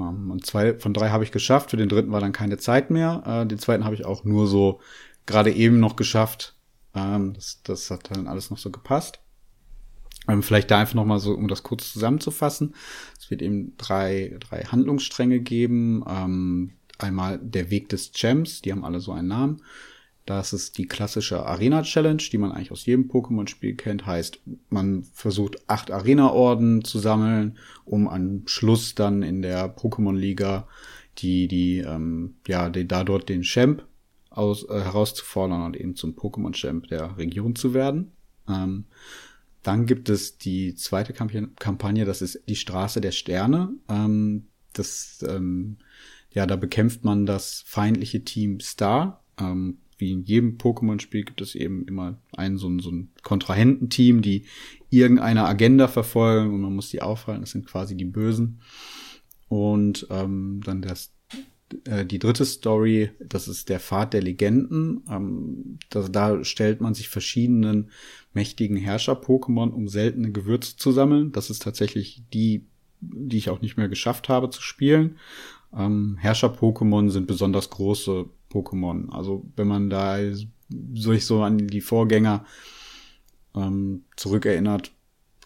Ähm, 0.00 0.30
und 0.30 0.46
zwei 0.46 0.78
von 0.78 0.94
drei 0.94 1.10
habe 1.10 1.24
ich 1.24 1.32
geschafft. 1.32 1.70
Für 1.70 1.76
den 1.76 1.88
dritten 1.88 2.12
war 2.12 2.20
dann 2.20 2.32
keine 2.32 2.58
Zeit 2.58 2.90
mehr. 2.90 3.22
Äh, 3.26 3.46
den 3.46 3.58
zweiten 3.58 3.84
habe 3.84 3.94
ich 3.94 4.04
auch 4.04 4.24
nur 4.24 4.46
so 4.46 4.80
gerade 5.26 5.52
eben 5.52 5.80
noch 5.80 5.96
geschafft. 5.96 6.56
Ähm, 6.94 7.34
das, 7.34 7.62
das 7.62 7.90
hat 7.90 8.10
dann 8.10 8.26
alles 8.26 8.50
noch 8.50 8.58
so 8.58 8.70
gepasst. 8.70 9.20
Ähm, 10.28 10.42
vielleicht 10.42 10.70
da 10.70 10.78
einfach 10.78 10.94
noch 10.94 11.04
mal 11.04 11.18
so, 11.18 11.34
um 11.34 11.48
das 11.48 11.62
kurz 11.62 11.92
zusammenzufassen. 11.92 12.74
Es 13.18 13.30
wird 13.30 13.42
eben 13.42 13.76
drei, 13.76 14.36
drei 14.40 14.62
Handlungsstränge 14.64 15.40
geben. 15.40 16.04
Einmal 16.98 17.38
der 17.38 17.70
Weg 17.70 17.88
des 17.88 18.12
Gems, 18.12 18.60
die 18.60 18.72
haben 18.72 18.84
alle 18.84 19.00
so 19.00 19.12
einen 19.12 19.28
Namen. 19.28 19.62
Das 20.30 20.52
ist 20.52 20.78
die 20.78 20.86
klassische 20.86 21.44
Arena 21.44 21.82
Challenge, 21.82 22.22
die 22.22 22.38
man 22.38 22.52
eigentlich 22.52 22.70
aus 22.70 22.86
jedem 22.86 23.08
Pokémon-Spiel 23.08 23.74
kennt. 23.74 24.06
Heißt, 24.06 24.38
man 24.68 25.02
versucht 25.02 25.68
acht 25.68 25.90
Arena-Orden 25.90 26.84
zu 26.84 27.00
sammeln, 27.00 27.58
um 27.84 28.06
am 28.06 28.42
Schluss 28.46 28.94
dann 28.94 29.24
in 29.24 29.42
der 29.42 29.76
Pokémon-Liga 29.76 30.68
die, 31.18 31.48
die, 31.48 31.78
ähm, 31.78 32.36
ja, 32.46 32.70
die, 32.70 32.86
da 32.86 33.02
dort 33.02 33.28
den 33.28 33.42
Champ 33.42 33.84
aus, 34.30 34.62
äh, 34.68 34.80
herauszufordern 34.80 35.62
und 35.62 35.76
eben 35.76 35.96
zum 35.96 36.12
Pokémon-Champ 36.12 36.86
der 36.86 37.18
Region 37.18 37.56
zu 37.56 37.74
werden. 37.74 38.12
Ähm, 38.48 38.84
dann 39.64 39.84
gibt 39.84 40.08
es 40.08 40.38
die 40.38 40.76
zweite 40.76 41.12
Kampagne, 41.12 42.04
das 42.04 42.22
ist 42.22 42.40
die 42.48 42.54
Straße 42.54 43.00
der 43.00 43.10
Sterne. 43.10 43.70
Ähm, 43.88 44.46
das, 44.74 45.26
ähm, 45.28 45.78
ja, 46.30 46.46
da 46.46 46.54
bekämpft 46.54 47.02
man 47.04 47.26
das 47.26 47.64
feindliche 47.66 48.22
Team 48.22 48.60
Star. 48.60 49.24
Ähm, 49.36 49.78
wie 50.00 50.12
in 50.12 50.22
jedem 50.22 50.56
Pokémon-Spiel 50.56 51.24
gibt 51.24 51.40
es 51.40 51.54
eben 51.54 51.86
immer 51.86 52.18
ein 52.32 52.56
so 52.56 52.68
ein, 52.68 52.80
so 52.80 52.90
ein 52.90 53.10
Kontrahententeam, 53.22 54.22
die 54.22 54.44
irgendeine 54.88 55.44
Agenda 55.44 55.88
verfolgen 55.88 56.54
und 56.54 56.60
man 56.60 56.74
muss 56.74 56.90
die 56.90 57.02
aufhalten. 57.02 57.42
Das 57.42 57.50
sind 57.50 57.66
quasi 57.66 57.96
die 57.96 58.04
Bösen. 58.04 58.60
Und 59.48 60.06
ähm, 60.10 60.60
dann 60.64 60.82
das 60.82 61.12
äh, 61.84 62.04
die 62.04 62.18
dritte 62.18 62.44
Story, 62.44 63.10
das 63.20 63.48
ist 63.48 63.68
der 63.68 63.80
Pfad 63.80 64.12
der 64.12 64.22
Legenden. 64.22 65.04
Ähm, 65.08 65.78
da, 65.90 66.08
da 66.08 66.44
stellt 66.44 66.80
man 66.80 66.94
sich 66.94 67.08
verschiedenen 67.08 67.90
mächtigen 68.32 68.76
Herrscher-Pokémon, 68.76 69.70
um 69.70 69.88
seltene 69.88 70.32
Gewürze 70.32 70.76
zu 70.76 70.92
sammeln. 70.92 71.32
Das 71.32 71.50
ist 71.50 71.62
tatsächlich 71.62 72.22
die, 72.32 72.66
die 73.00 73.38
ich 73.38 73.50
auch 73.50 73.60
nicht 73.60 73.76
mehr 73.76 73.88
geschafft 73.88 74.28
habe 74.28 74.50
zu 74.50 74.62
spielen. 74.62 75.18
Ähm, 75.76 76.16
Herrscher-Pokémon 76.20 77.10
sind 77.10 77.26
besonders 77.26 77.70
große 77.70 78.26
Pokémon. 78.50 79.10
Also 79.10 79.44
wenn 79.56 79.68
man 79.68 79.90
da 79.90 80.18
sich 80.94 81.26
so 81.26 81.42
an 81.42 81.66
die 81.66 81.80
Vorgänger 81.80 82.44
ähm, 83.54 84.04
zurückerinnert, 84.16 84.92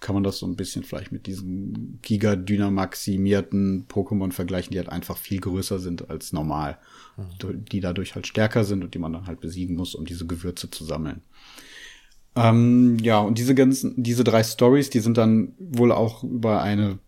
kann 0.01 0.15
man 0.15 0.23
das 0.23 0.39
so 0.39 0.47
ein 0.47 0.57
bisschen 0.57 0.85
vielleicht 0.85 1.13
mit 1.13 1.27
diesen 1.27 1.99
Giga-Dynamaximierten 2.03 3.87
Pokémon 3.89 4.33
vergleichen, 4.33 4.73
die 4.73 4.79
halt 4.79 4.91
einfach 4.91 5.17
viel 5.17 5.41
größer 5.41 5.79
sind 5.79 6.11
als 6.11 6.35
normal. 6.35 6.77
Mhm. 7.17 7.65
Die 7.65 7.81
dadurch 7.81 8.15
halt 8.15 8.27
stärker 8.27 8.65
sind 8.65 8.85
und 8.85 8.93
die 8.95 8.99
man 8.99 9.15
dann 9.15 9.27
halt 9.27 9.41
besiegen 9.41 9.77
muss, 9.77 9.95
um 9.95 10.05
diese 10.05 10.27
Gewürze 10.27 10.71
zu 10.71 10.85
sammeln. 10.85 11.23
Ähm, 12.37 12.99
ja, 13.01 13.21
und 13.21 13.39
diese 13.39 13.55
ganzen, 13.55 13.95
diese 14.03 14.25
drei 14.25 14.43
Stories, 14.43 14.91
die 14.91 15.01
sind 15.01 15.17
dann 15.17 15.55
wohl 15.59 15.91
auch 15.91 16.23
über 16.23 16.61
eine 16.61 16.99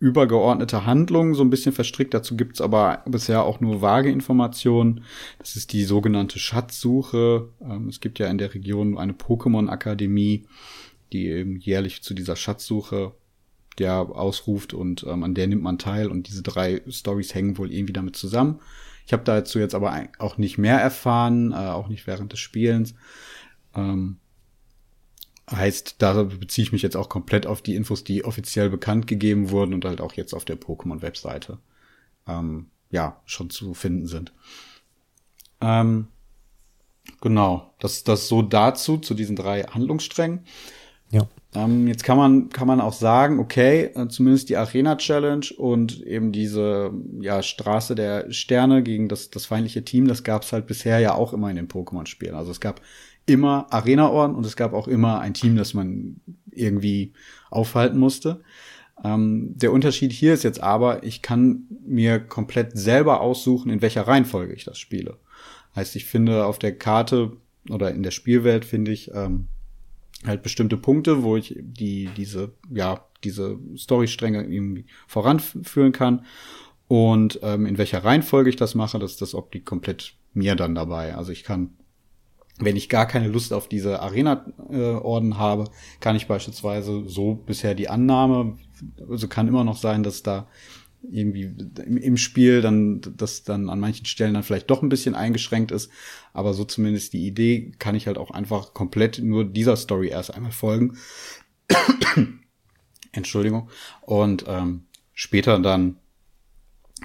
übergeordnete 0.00 0.86
Handlung 0.86 1.34
so 1.34 1.42
ein 1.42 1.50
bisschen 1.50 1.72
verstrickt. 1.72 2.14
Dazu 2.14 2.36
gibt's 2.36 2.60
aber 2.60 3.02
bisher 3.06 3.44
auch 3.44 3.60
nur 3.60 3.82
vage 3.82 4.10
Informationen. 4.10 5.04
Das 5.38 5.56
ist 5.56 5.72
die 5.72 5.84
sogenannte 5.84 6.38
Schatzsuche. 6.38 7.48
Ähm, 7.60 7.88
es 7.88 8.00
gibt 8.00 8.18
ja 8.18 8.28
in 8.28 8.38
der 8.38 8.54
Region 8.54 8.96
eine 8.96 9.12
Pokémon-Akademie, 9.12 10.46
die 11.12 11.26
eben 11.28 11.56
jährlich 11.56 12.02
zu 12.02 12.14
dieser 12.14 12.36
Schatzsuche 12.36 13.12
der 13.78 13.94
ausruft 13.94 14.74
und 14.74 15.04
ähm, 15.04 15.22
an 15.22 15.34
der 15.34 15.46
nimmt 15.46 15.62
man 15.62 15.78
teil 15.78 16.08
und 16.08 16.28
diese 16.28 16.42
drei 16.42 16.82
Stories 16.88 17.34
hängen 17.34 17.58
wohl 17.58 17.72
irgendwie 17.72 17.92
damit 17.92 18.16
zusammen. 18.16 18.60
Ich 19.06 19.12
habe 19.12 19.24
dazu 19.24 19.58
jetzt 19.58 19.74
aber 19.74 20.08
auch 20.18 20.36
nicht 20.36 20.58
mehr 20.58 20.78
erfahren, 20.78 21.52
äh, 21.52 21.54
auch 21.54 21.88
nicht 21.88 22.06
während 22.06 22.32
des 22.32 22.40
Spielens. 22.40 22.94
Ähm, 23.74 24.18
heißt, 25.50 25.96
da 25.98 26.22
beziehe 26.24 26.64
ich 26.64 26.72
mich 26.72 26.82
jetzt 26.82 26.96
auch 26.96 27.08
komplett 27.08 27.46
auf 27.46 27.62
die 27.62 27.74
Infos, 27.74 28.04
die 28.04 28.24
offiziell 28.24 28.70
bekannt 28.70 29.06
gegeben 29.06 29.50
wurden 29.50 29.74
und 29.74 29.84
halt 29.84 30.00
auch 30.00 30.12
jetzt 30.14 30.34
auf 30.34 30.44
der 30.44 30.58
Pokémon-Webseite 30.58 31.58
ähm, 32.26 32.66
ja 32.90 33.20
schon 33.24 33.50
zu 33.50 33.74
finden 33.74 34.06
sind. 34.06 34.32
Ähm, 35.60 36.08
genau, 37.20 37.74
das 37.80 38.04
das 38.04 38.28
so 38.28 38.42
dazu 38.42 38.98
zu 38.98 39.14
diesen 39.14 39.36
drei 39.36 39.62
Handlungssträngen. 39.62 40.40
Ja. 41.10 41.26
Ähm, 41.54 41.88
jetzt 41.88 42.04
kann 42.04 42.18
man, 42.18 42.50
kann 42.50 42.68
man 42.68 42.82
auch 42.82 42.92
sagen, 42.92 43.38
okay, 43.38 43.90
äh, 43.94 44.08
zumindest 44.08 44.50
die 44.50 44.58
Arena 44.58 44.96
Challenge 44.96 45.46
und 45.56 46.02
eben 46.02 46.30
diese 46.30 46.92
ja, 47.20 47.42
Straße 47.42 47.94
der 47.94 48.30
Sterne 48.30 48.82
gegen 48.82 49.08
das, 49.08 49.30
das 49.30 49.46
feindliche 49.46 49.82
Team, 49.82 50.06
das 50.06 50.22
gab 50.24 50.42
es 50.42 50.52
halt 50.52 50.66
bisher 50.66 50.98
ja 50.98 51.14
auch 51.14 51.32
immer 51.32 51.48
in 51.48 51.56
den 51.56 51.68
Pokémon-Spielen. 51.68 52.34
Also 52.34 52.50
es 52.50 52.60
gab 52.60 52.82
immer 53.28 53.66
Arena-Orden 53.70 54.34
und 54.34 54.46
es 54.46 54.56
gab 54.56 54.72
auch 54.72 54.88
immer 54.88 55.20
ein 55.20 55.34
Team, 55.34 55.56
das 55.56 55.74
man 55.74 56.20
irgendwie 56.50 57.12
aufhalten 57.50 57.98
musste. 57.98 58.42
Ähm, 59.04 59.52
der 59.56 59.72
Unterschied 59.72 60.12
hier 60.12 60.34
ist 60.34 60.42
jetzt 60.42 60.62
aber, 60.62 61.04
ich 61.04 61.22
kann 61.22 61.64
mir 61.86 62.18
komplett 62.18 62.76
selber 62.76 63.20
aussuchen, 63.20 63.70
in 63.70 63.82
welcher 63.82 64.06
Reihenfolge 64.06 64.52
ich 64.54 64.64
das 64.64 64.78
spiele. 64.78 65.18
Heißt, 65.76 65.94
ich 65.96 66.04
finde 66.04 66.46
auf 66.46 66.58
der 66.58 66.76
Karte 66.76 67.36
oder 67.70 67.90
in 67.90 68.02
der 68.02 68.10
Spielwelt 68.10 68.64
finde 68.64 68.90
ich 68.90 69.10
ähm, 69.14 69.48
halt 70.26 70.42
bestimmte 70.42 70.76
Punkte, 70.76 71.22
wo 71.22 71.36
ich 71.36 71.54
die, 71.58 72.08
diese, 72.16 72.52
ja, 72.70 73.04
diese 73.24 73.58
Storystränge 73.76 74.44
irgendwie 74.44 74.86
voranführen 75.06 75.92
kann. 75.92 76.24
Und 76.88 77.40
ähm, 77.42 77.66
in 77.66 77.78
welcher 77.78 78.02
Reihenfolge 78.04 78.50
ich 78.50 78.56
das 78.56 78.74
mache, 78.74 78.98
das, 78.98 79.16
das 79.16 79.34
obliegt 79.34 79.66
komplett 79.66 80.14
mir 80.32 80.56
dann 80.56 80.74
dabei. 80.74 81.14
Also 81.14 81.32
ich 81.32 81.44
kann, 81.44 81.76
wenn 82.58 82.76
ich 82.76 82.88
gar 82.88 83.06
keine 83.06 83.28
Lust 83.28 83.52
auf 83.52 83.68
diese 83.68 84.00
Arena-Orden 84.00 85.32
äh, 85.32 85.36
habe, 85.36 85.64
kann 86.00 86.16
ich 86.16 86.26
beispielsweise 86.26 87.04
so 87.06 87.34
bisher 87.34 87.74
die 87.74 87.88
Annahme, 87.88 88.58
also 89.08 89.28
kann 89.28 89.48
immer 89.48 89.64
noch 89.64 89.76
sein, 89.76 90.02
dass 90.02 90.22
da 90.22 90.48
irgendwie 91.02 91.54
im, 91.84 92.16
Spiel 92.16 92.60
dann, 92.60 93.00
das 93.16 93.44
dann 93.44 93.70
an 93.70 93.78
manchen 93.78 94.04
Stellen 94.04 94.34
dann 94.34 94.42
vielleicht 94.42 94.68
doch 94.68 94.82
ein 94.82 94.88
bisschen 94.88 95.14
eingeschränkt 95.14 95.70
ist. 95.70 95.90
Aber 96.32 96.54
so 96.54 96.64
zumindest 96.64 97.12
die 97.12 97.26
Idee 97.26 97.72
kann 97.78 97.94
ich 97.94 98.06
halt 98.06 98.18
auch 98.18 98.30
einfach 98.32 98.74
komplett 98.74 99.20
nur 99.22 99.44
dieser 99.44 99.76
Story 99.76 100.08
erst 100.08 100.34
einmal 100.34 100.50
folgen. 100.50 100.98
Entschuldigung. 103.12 103.70
Und 104.02 104.44
ähm, 104.48 104.86
später 105.14 105.58
dann 105.60 105.98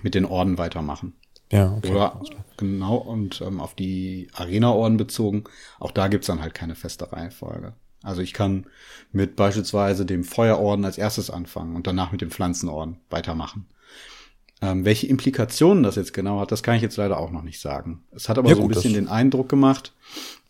mit 0.01 0.15
den 0.15 0.25
Orden 0.25 0.57
weitermachen. 0.57 1.13
Ja, 1.51 1.73
okay. 1.77 1.91
Oder, 1.91 2.21
genau, 2.57 2.95
und 2.97 3.41
ähm, 3.41 3.59
auf 3.59 3.75
die 3.75 4.27
Arena-Orden 4.33 4.97
bezogen, 4.97 5.43
auch 5.79 5.91
da 5.91 6.07
gibt's 6.07 6.27
dann 6.27 6.41
halt 6.41 6.53
keine 6.53 6.75
feste 6.75 7.11
Reihenfolge. 7.11 7.73
Also 8.01 8.21
ich 8.21 8.33
kann 8.33 8.65
mit 9.11 9.35
beispielsweise 9.35 10.05
dem 10.05 10.23
Feuerorden 10.23 10.83
als 10.83 10.97
erstes 10.97 11.29
anfangen 11.29 11.75
und 11.75 11.87
danach 11.87 12.11
mit 12.11 12.21
dem 12.21 12.31
Pflanzenorden 12.31 12.97
weitermachen. 13.09 13.67
Ähm, 14.61 14.85
welche 14.85 15.07
Implikationen 15.07 15.83
das 15.83 15.95
jetzt 15.95 16.13
genau 16.13 16.39
hat, 16.39 16.51
das 16.51 16.63
kann 16.63 16.75
ich 16.75 16.81
jetzt 16.81 16.97
leider 16.97 17.17
auch 17.17 17.31
noch 17.31 17.43
nicht 17.43 17.59
sagen. 17.59 18.03
Es 18.11 18.29
hat 18.29 18.37
aber 18.37 18.49
ja, 18.49 18.55
so 18.55 18.61
ein 18.61 18.67
gut, 18.67 18.75
bisschen 18.75 18.93
den 18.93 19.07
Eindruck 19.07 19.49
gemacht, 19.49 19.93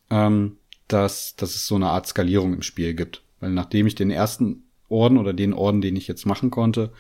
ähm, 0.09 0.57
dass, 0.87 1.35
dass 1.35 1.55
es 1.55 1.67
so 1.67 1.75
eine 1.75 1.89
Art 1.89 2.07
Skalierung 2.07 2.53
im 2.53 2.61
Spiel 2.61 2.93
gibt. 2.93 3.23
Weil 3.39 3.51
nachdem 3.51 3.87
ich 3.87 3.95
den 3.95 4.11
ersten 4.11 4.63
Orden 4.89 5.17
oder 5.17 5.33
den 5.33 5.53
Orden, 5.53 5.81
den 5.81 5.95
ich 5.95 6.07
jetzt 6.07 6.25
machen 6.25 6.51
konnte, 6.51 6.91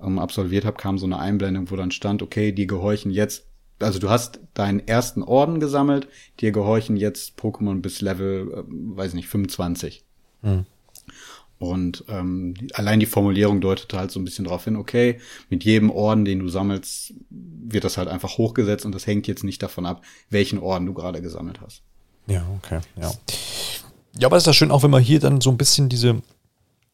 ähm, 0.00 0.18
absolviert 0.18 0.64
habe, 0.64 0.76
kam 0.76 0.98
so 0.98 1.06
eine 1.06 1.18
Einblendung, 1.18 1.70
wo 1.70 1.76
dann 1.76 1.90
stand, 1.90 2.22
okay, 2.22 2.52
die 2.52 2.66
gehorchen 2.66 3.10
jetzt, 3.10 3.46
also 3.78 3.98
du 3.98 4.10
hast 4.10 4.40
deinen 4.54 4.86
ersten 4.86 5.22
Orden 5.22 5.60
gesammelt, 5.60 6.08
dir 6.40 6.52
gehorchen 6.52 6.96
jetzt 6.96 7.38
Pokémon 7.38 7.80
bis 7.80 8.00
Level, 8.00 8.52
äh, 8.52 8.64
weiß 8.68 9.14
nicht, 9.14 9.28
25. 9.28 10.04
Hm. 10.42 10.66
Und 11.58 12.04
ähm, 12.08 12.54
allein 12.74 13.00
die 13.00 13.06
Formulierung 13.06 13.62
deutet 13.62 13.92
halt 13.94 14.10
so 14.10 14.20
ein 14.20 14.24
bisschen 14.24 14.44
darauf 14.44 14.64
hin, 14.64 14.76
okay, 14.76 15.20
mit 15.48 15.64
jedem 15.64 15.90
Orden, 15.90 16.26
den 16.26 16.40
du 16.40 16.48
sammelst, 16.48 17.14
wird 17.30 17.84
das 17.84 17.96
halt 17.96 18.08
einfach 18.08 18.36
hochgesetzt 18.36 18.84
und 18.84 18.94
das 18.94 19.06
hängt 19.06 19.26
jetzt 19.26 19.42
nicht 19.42 19.62
davon 19.62 19.86
ab, 19.86 20.04
welchen 20.28 20.58
Orden 20.58 20.84
du 20.84 20.92
gerade 20.92 21.22
gesammelt 21.22 21.60
hast. 21.62 21.82
Ja, 22.26 22.44
okay, 22.58 22.80
ja. 23.00 23.10
Ja, 24.18 24.28
aber 24.28 24.36
ist 24.36 24.46
das 24.46 24.56
schön, 24.56 24.70
auch 24.70 24.82
wenn 24.82 24.90
man 24.90 25.02
hier 25.02 25.20
dann 25.20 25.40
so 25.40 25.50
ein 25.50 25.58
bisschen 25.58 25.88
diese, 25.88 26.22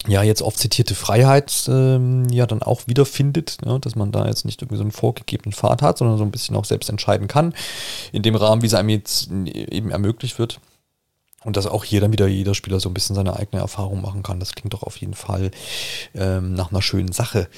ja, 0.09 0.23
jetzt 0.23 0.43
oft 0.43 0.59
zitierte 0.59 0.95
Freiheit 0.95 1.69
ähm, 1.69 2.29
ja 2.29 2.47
dann 2.47 2.62
auch 2.62 2.83
wiederfindet, 2.87 3.59
ja, 3.65 3.79
dass 3.79 3.95
man 3.95 4.11
da 4.11 4.27
jetzt 4.27 4.45
nicht 4.45 4.61
irgendwie 4.61 4.77
so 4.77 4.83
einen 4.83 4.91
vorgegebenen 4.91 5.53
Pfad 5.53 5.83
hat, 5.83 5.99
sondern 5.99 6.19
so 6.19 6.25
ein 6.25 6.33
bisschen 6.33 6.57
auch 6.57 6.65
selbst 6.65 6.91
entscheiden 6.91 7.29
kann, 7.29 7.55
in 8.11 8.23
dem 8.23 8.35
Rahmen, 8.35 8.62
wie 8.62 8.67
es 8.67 8.75
einem 8.75 8.88
jetzt 8.88 9.31
eben 9.31 9.91
ermöglicht 9.91 10.38
wird. 10.38 10.61
Und 11.45 11.57
dass 11.57 11.67
auch 11.67 11.83
hier 11.83 12.01
dann 12.01 12.12
wieder 12.12 12.29
jeder 12.29 12.55
Spieler 12.55 12.79
so 12.79 12.88
ein 12.88 12.95
bisschen 12.95 13.17
seine 13.17 13.37
eigene 13.37 13.61
Erfahrung 13.61 14.01
machen 14.01 14.23
kann. 14.23 14.38
Das 14.38 14.55
klingt 14.55 14.75
doch 14.75 14.85
auf 14.85 14.97
jeden 14.99 15.14
Fall 15.14 15.51
ähm, 16.14 16.55
nach 16.55 16.70
einer 16.70 16.83
schönen 16.83 17.11
Sache. 17.11 17.49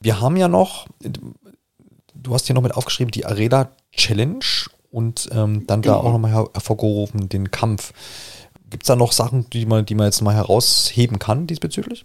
Wir 0.00 0.22
haben 0.22 0.36
ja 0.36 0.48
noch, 0.48 0.86
du 2.14 2.34
hast 2.34 2.46
hier 2.46 2.54
noch 2.54 2.62
mit 2.62 2.74
aufgeschrieben, 2.74 3.10
die 3.10 3.26
Arena 3.26 3.70
Challenge 3.92 4.40
und 4.90 5.28
ähm, 5.32 5.66
dann 5.66 5.82
genau. 5.82 5.96
da 5.96 6.00
auch 6.00 6.12
nochmal 6.12 6.32
hervorgerufen 6.32 7.28
den 7.28 7.50
Kampf. 7.50 7.92
Gibt 8.70 8.84
es 8.84 8.86
da 8.86 8.96
noch 8.96 9.12
Sachen, 9.12 9.48
die 9.50 9.66
man, 9.66 9.84
die 9.84 9.94
man 9.94 10.06
jetzt 10.06 10.20
mal 10.22 10.34
herausheben 10.34 11.18
kann 11.18 11.46
diesbezüglich? 11.46 12.04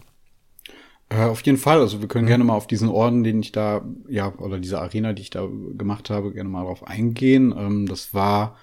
Äh, 1.10 1.26
auf 1.26 1.42
jeden 1.42 1.58
Fall. 1.58 1.80
Also 1.80 2.02
wir 2.02 2.08
können 2.08 2.26
mhm. 2.26 2.30
gerne 2.30 2.44
mal 2.44 2.56
auf 2.56 2.68
diesen 2.68 2.90
Orden, 2.90 3.24
den 3.24 3.40
ich 3.40 3.52
da, 3.52 3.86
ja, 4.10 4.34
oder 4.38 4.60
diese 4.60 4.80
Arena, 4.80 5.14
die 5.14 5.22
ich 5.22 5.30
da 5.30 5.48
gemacht 5.78 6.10
habe, 6.10 6.34
gerne 6.34 6.50
mal 6.50 6.64
drauf 6.64 6.86
eingehen. 6.86 7.54
Ähm, 7.58 7.88
das 7.88 8.14
war 8.14 8.58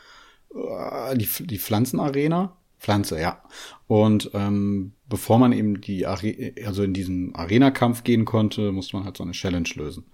äh, 0.54 1.16
die, 1.16 1.28
die 1.46 1.58
Pflanzenarena 1.58 2.56
Pflanze, 2.82 3.20
ja. 3.20 3.40
Und 3.86 4.30
ähm, 4.34 4.92
bevor 5.08 5.38
man 5.38 5.52
eben 5.52 5.80
die 5.80 6.04
Are 6.04 6.34
also 6.64 6.82
in 6.82 6.92
diesen 6.92 7.32
Arena-Kampf 7.34 8.02
gehen 8.02 8.24
konnte, 8.24 8.72
musste 8.72 8.96
man 8.96 9.04
halt 9.04 9.16
so 9.16 9.22
eine 9.22 9.32
Challenge 9.32 9.68
lösen. 9.76 10.04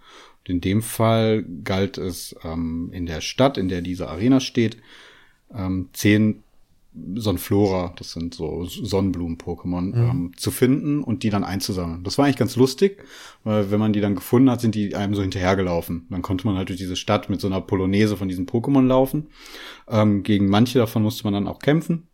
Und 0.40 0.50
in 0.50 0.60
dem 0.60 0.82
Fall 0.82 1.44
galt 1.64 1.96
es 1.96 2.36
ähm, 2.44 2.90
in 2.92 3.06
der 3.06 3.22
Stadt, 3.22 3.56
in 3.56 3.68
der 3.68 3.80
diese 3.80 4.10
Arena 4.10 4.40
steht, 4.40 4.76
ähm, 5.54 5.88
zehn 5.94 6.42
Sonnenflora, 7.16 7.94
das 7.96 8.12
sind 8.12 8.34
so 8.34 8.64
Sonnenblumen-Pokémon, 8.64 9.80
mhm. 9.80 10.10
ähm, 10.10 10.32
zu 10.36 10.50
finden 10.50 11.02
und 11.02 11.22
die 11.22 11.30
dann 11.30 11.44
einzusammeln. 11.44 12.04
Das 12.04 12.18
war 12.18 12.24
eigentlich 12.24 12.36
ganz 12.36 12.56
lustig, 12.56 13.04
weil 13.44 13.70
wenn 13.70 13.80
man 13.80 13.92
die 13.92 14.00
dann 14.00 14.14
gefunden 14.14 14.50
hat, 14.50 14.60
sind 14.60 14.74
die 14.74 14.94
einem 14.94 15.14
so 15.14 15.22
hinterhergelaufen. 15.22 16.06
Dann 16.10 16.22
konnte 16.22 16.46
man 16.46 16.56
halt 16.56 16.68
durch 16.68 16.78
diese 16.78 16.96
Stadt 16.96 17.30
mit 17.30 17.40
so 17.40 17.46
einer 17.46 17.60
Polonaise 17.60 18.16
von 18.16 18.28
diesen 18.28 18.46
Pokémon 18.46 18.86
laufen. 18.86 19.28
Ähm, 19.88 20.22
gegen 20.22 20.48
manche 20.48 20.78
davon 20.78 21.02
musste 21.02 21.24
man 21.24 21.34
dann 21.34 21.48
auch 21.48 21.58
kämpfen. 21.58 22.08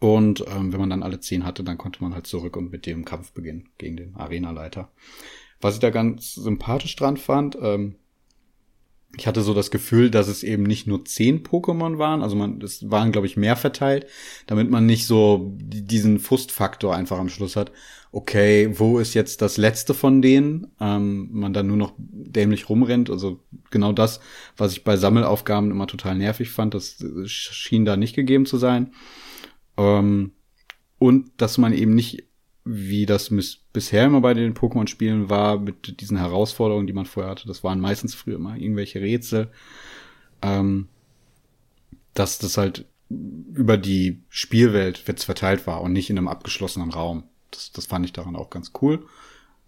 Und 0.00 0.44
ähm, 0.54 0.72
wenn 0.72 0.80
man 0.80 0.90
dann 0.90 1.02
alle 1.02 1.20
zehn 1.20 1.44
hatte, 1.44 1.64
dann 1.64 1.78
konnte 1.78 2.02
man 2.02 2.14
halt 2.14 2.26
zurück 2.26 2.56
und 2.56 2.70
mit 2.70 2.86
dem 2.86 3.04
Kampf 3.04 3.32
beginnen 3.32 3.70
gegen 3.78 3.96
den 3.96 4.14
Arenaleiter. 4.14 4.90
Was 5.60 5.74
ich 5.74 5.80
da 5.80 5.90
ganz 5.90 6.34
sympathisch 6.34 6.94
dran 6.94 7.16
fand, 7.16 7.58
ähm, 7.60 7.96
ich 9.16 9.26
hatte 9.26 9.40
so 9.40 9.54
das 9.54 9.70
Gefühl, 9.70 10.10
dass 10.10 10.28
es 10.28 10.42
eben 10.42 10.64
nicht 10.64 10.86
nur 10.86 11.04
zehn 11.04 11.42
Pokémon 11.42 11.98
waren, 11.98 12.22
also 12.22 12.36
man, 12.36 12.60
es 12.60 12.90
waren, 12.90 13.10
glaube 13.10 13.26
ich, 13.26 13.36
mehr 13.36 13.56
verteilt, 13.56 14.06
damit 14.46 14.70
man 14.70 14.86
nicht 14.86 15.06
so 15.06 15.52
diesen 15.56 16.18
Frustfaktor 16.18 16.94
einfach 16.94 17.18
am 17.18 17.30
Schluss 17.30 17.56
hat. 17.56 17.72
Okay, 18.12 18.70
wo 18.78 18.98
ist 18.98 19.14
jetzt 19.14 19.42
das 19.42 19.56
letzte 19.56 19.94
von 19.94 20.22
denen? 20.22 20.68
Ähm, 20.80 21.28
man 21.32 21.52
dann 21.52 21.66
nur 21.66 21.76
noch 21.76 21.94
dämlich 21.98 22.68
rumrennt. 22.68 23.10
Also 23.10 23.40
genau 23.70 23.92
das, 23.92 24.20
was 24.56 24.72
ich 24.72 24.84
bei 24.84 24.96
Sammelaufgaben 24.96 25.70
immer 25.70 25.86
total 25.86 26.16
nervig 26.16 26.50
fand, 26.50 26.74
das 26.74 27.04
schien 27.26 27.84
da 27.84 27.96
nicht 27.96 28.14
gegeben 28.14 28.46
zu 28.46 28.56
sein. 28.56 28.92
Ähm, 29.76 30.32
und 30.98 31.30
dass 31.36 31.58
man 31.58 31.72
eben 31.72 31.94
nicht 31.94 32.27
wie 32.70 33.06
das 33.06 33.32
bisher 33.72 34.04
immer 34.04 34.20
bei 34.20 34.34
den 34.34 34.54
Pokémon-Spielen 34.54 35.30
war, 35.30 35.58
mit 35.58 36.00
diesen 36.00 36.18
Herausforderungen, 36.18 36.86
die 36.86 36.92
man 36.92 37.06
vorher 37.06 37.30
hatte. 37.30 37.48
Das 37.48 37.64
waren 37.64 37.80
meistens 37.80 38.14
früher 38.14 38.36
immer 38.36 38.56
irgendwelche 38.56 39.00
Rätsel. 39.00 39.48
Ähm, 40.42 40.88
dass 42.12 42.38
das 42.38 42.58
halt 42.58 42.84
über 43.08 43.78
die 43.78 44.20
Spielwelt 44.28 45.04
jetzt 45.06 45.24
verteilt 45.24 45.66
war 45.66 45.80
und 45.80 45.92
nicht 45.92 46.10
in 46.10 46.18
einem 46.18 46.28
abgeschlossenen 46.28 46.90
Raum. 46.90 47.24
Das, 47.50 47.72
das 47.72 47.86
fand 47.86 48.04
ich 48.04 48.12
daran 48.12 48.36
auch 48.36 48.50
ganz 48.50 48.72
cool. 48.82 49.06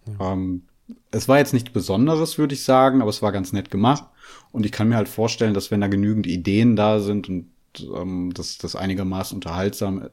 Ja. 0.05 0.33
Ähm, 0.33 0.63
es 1.09 1.27
war 1.27 1.39
jetzt 1.39 1.53
nichts 1.53 1.71
Besonderes, 1.71 2.37
würde 2.37 2.53
ich 2.53 2.63
sagen, 2.63 3.01
aber 3.01 3.09
es 3.09 3.21
war 3.21 3.31
ganz 3.31 3.51
nett 3.51 3.71
gemacht. 3.71 4.03
Und 4.51 4.65
ich 4.65 4.71
kann 4.71 4.89
mir 4.89 4.95
halt 4.95 5.09
vorstellen, 5.09 5.53
dass 5.53 5.71
wenn 5.71 5.81
da 5.81 5.87
genügend 5.87 6.27
Ideen 6.27 6.75
da 6.75 6.99
sind 6.99 7.29
und 7.29 7.47
ähm, 7.79 8.33
dass 8.33 8.57
das 8.57 8.75
einigermaßen 8.75 9.35
unterhaltsam, 9.35 10.09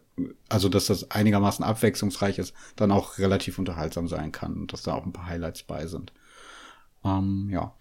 also 0.48 0.68
dass 0.68 0.86
das 0.86 1.10
einigermaßen 1.10 1.64
abwechslungsreich 1.64 2.38
ist, 2.38 2.54
dann 2.76 2.90
auch 2.90 3.18
relativ 3.18 3.58
unterhaltsam 3.58 4.08
sein 4.08 4.32
kann 4.32 4.54
und 4.54 4.72
dass 4.72 4.82
da 4.82 4.94
auch 4.94 5.04
ein 5.04 5.12
paar 5.12 5.26
Highlights 5.26 5.62
bei 5.62 5.86
sind. 5.86 6.12
Ähm, 7.04 7.48
ja. 7.50 7.74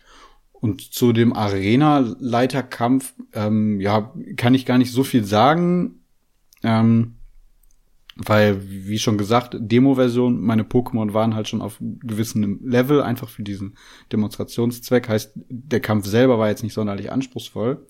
Und 0.52 0.82
zu 0.82 1.14
dem 1.14 1.34
Arena-Leiterkampf, 1.34 3.14
ähm, 3.34 3.80
ja, 3.80 4.14
kann 4.38 4.56
ich 4.56 4.66
gar 4.66 4.80
nicht 4.80 4.92
so 4.92 5.04
viel 5.04 5.24
sagen. 5.24 6.00
Ähm, 6.64 7.18
weil, 8.18 8.62
wie 8.68 8.98
schon 8.98 9.20
gesagt, 9.20 9.56
Demo-Version, 9.60 10.42
meine 10.42 10.64
Pokémon 10.64 11.14
waren 11.14 11.36
halt 11.36 11.48
schon 11.48 11.62
auf 11.62 11.78
gewissem 11.80 12.60
Level, 12.64 13.02
einfach 13.02 13.30
für 13.30 13.44
diesen 13.44 13.78
Demonstrationszweck. 14.12 15.08
Heißt, 15.08 15.34
der 15.36 15.80
Kampf 15.82 16.08
selber 16.08 16.40
war 16.40 16.50
jetzt 16.50 16.64
nicht 16.64 16.74
sonderlich 16.74 17.12
anspruchsvoll. 17.12 17.86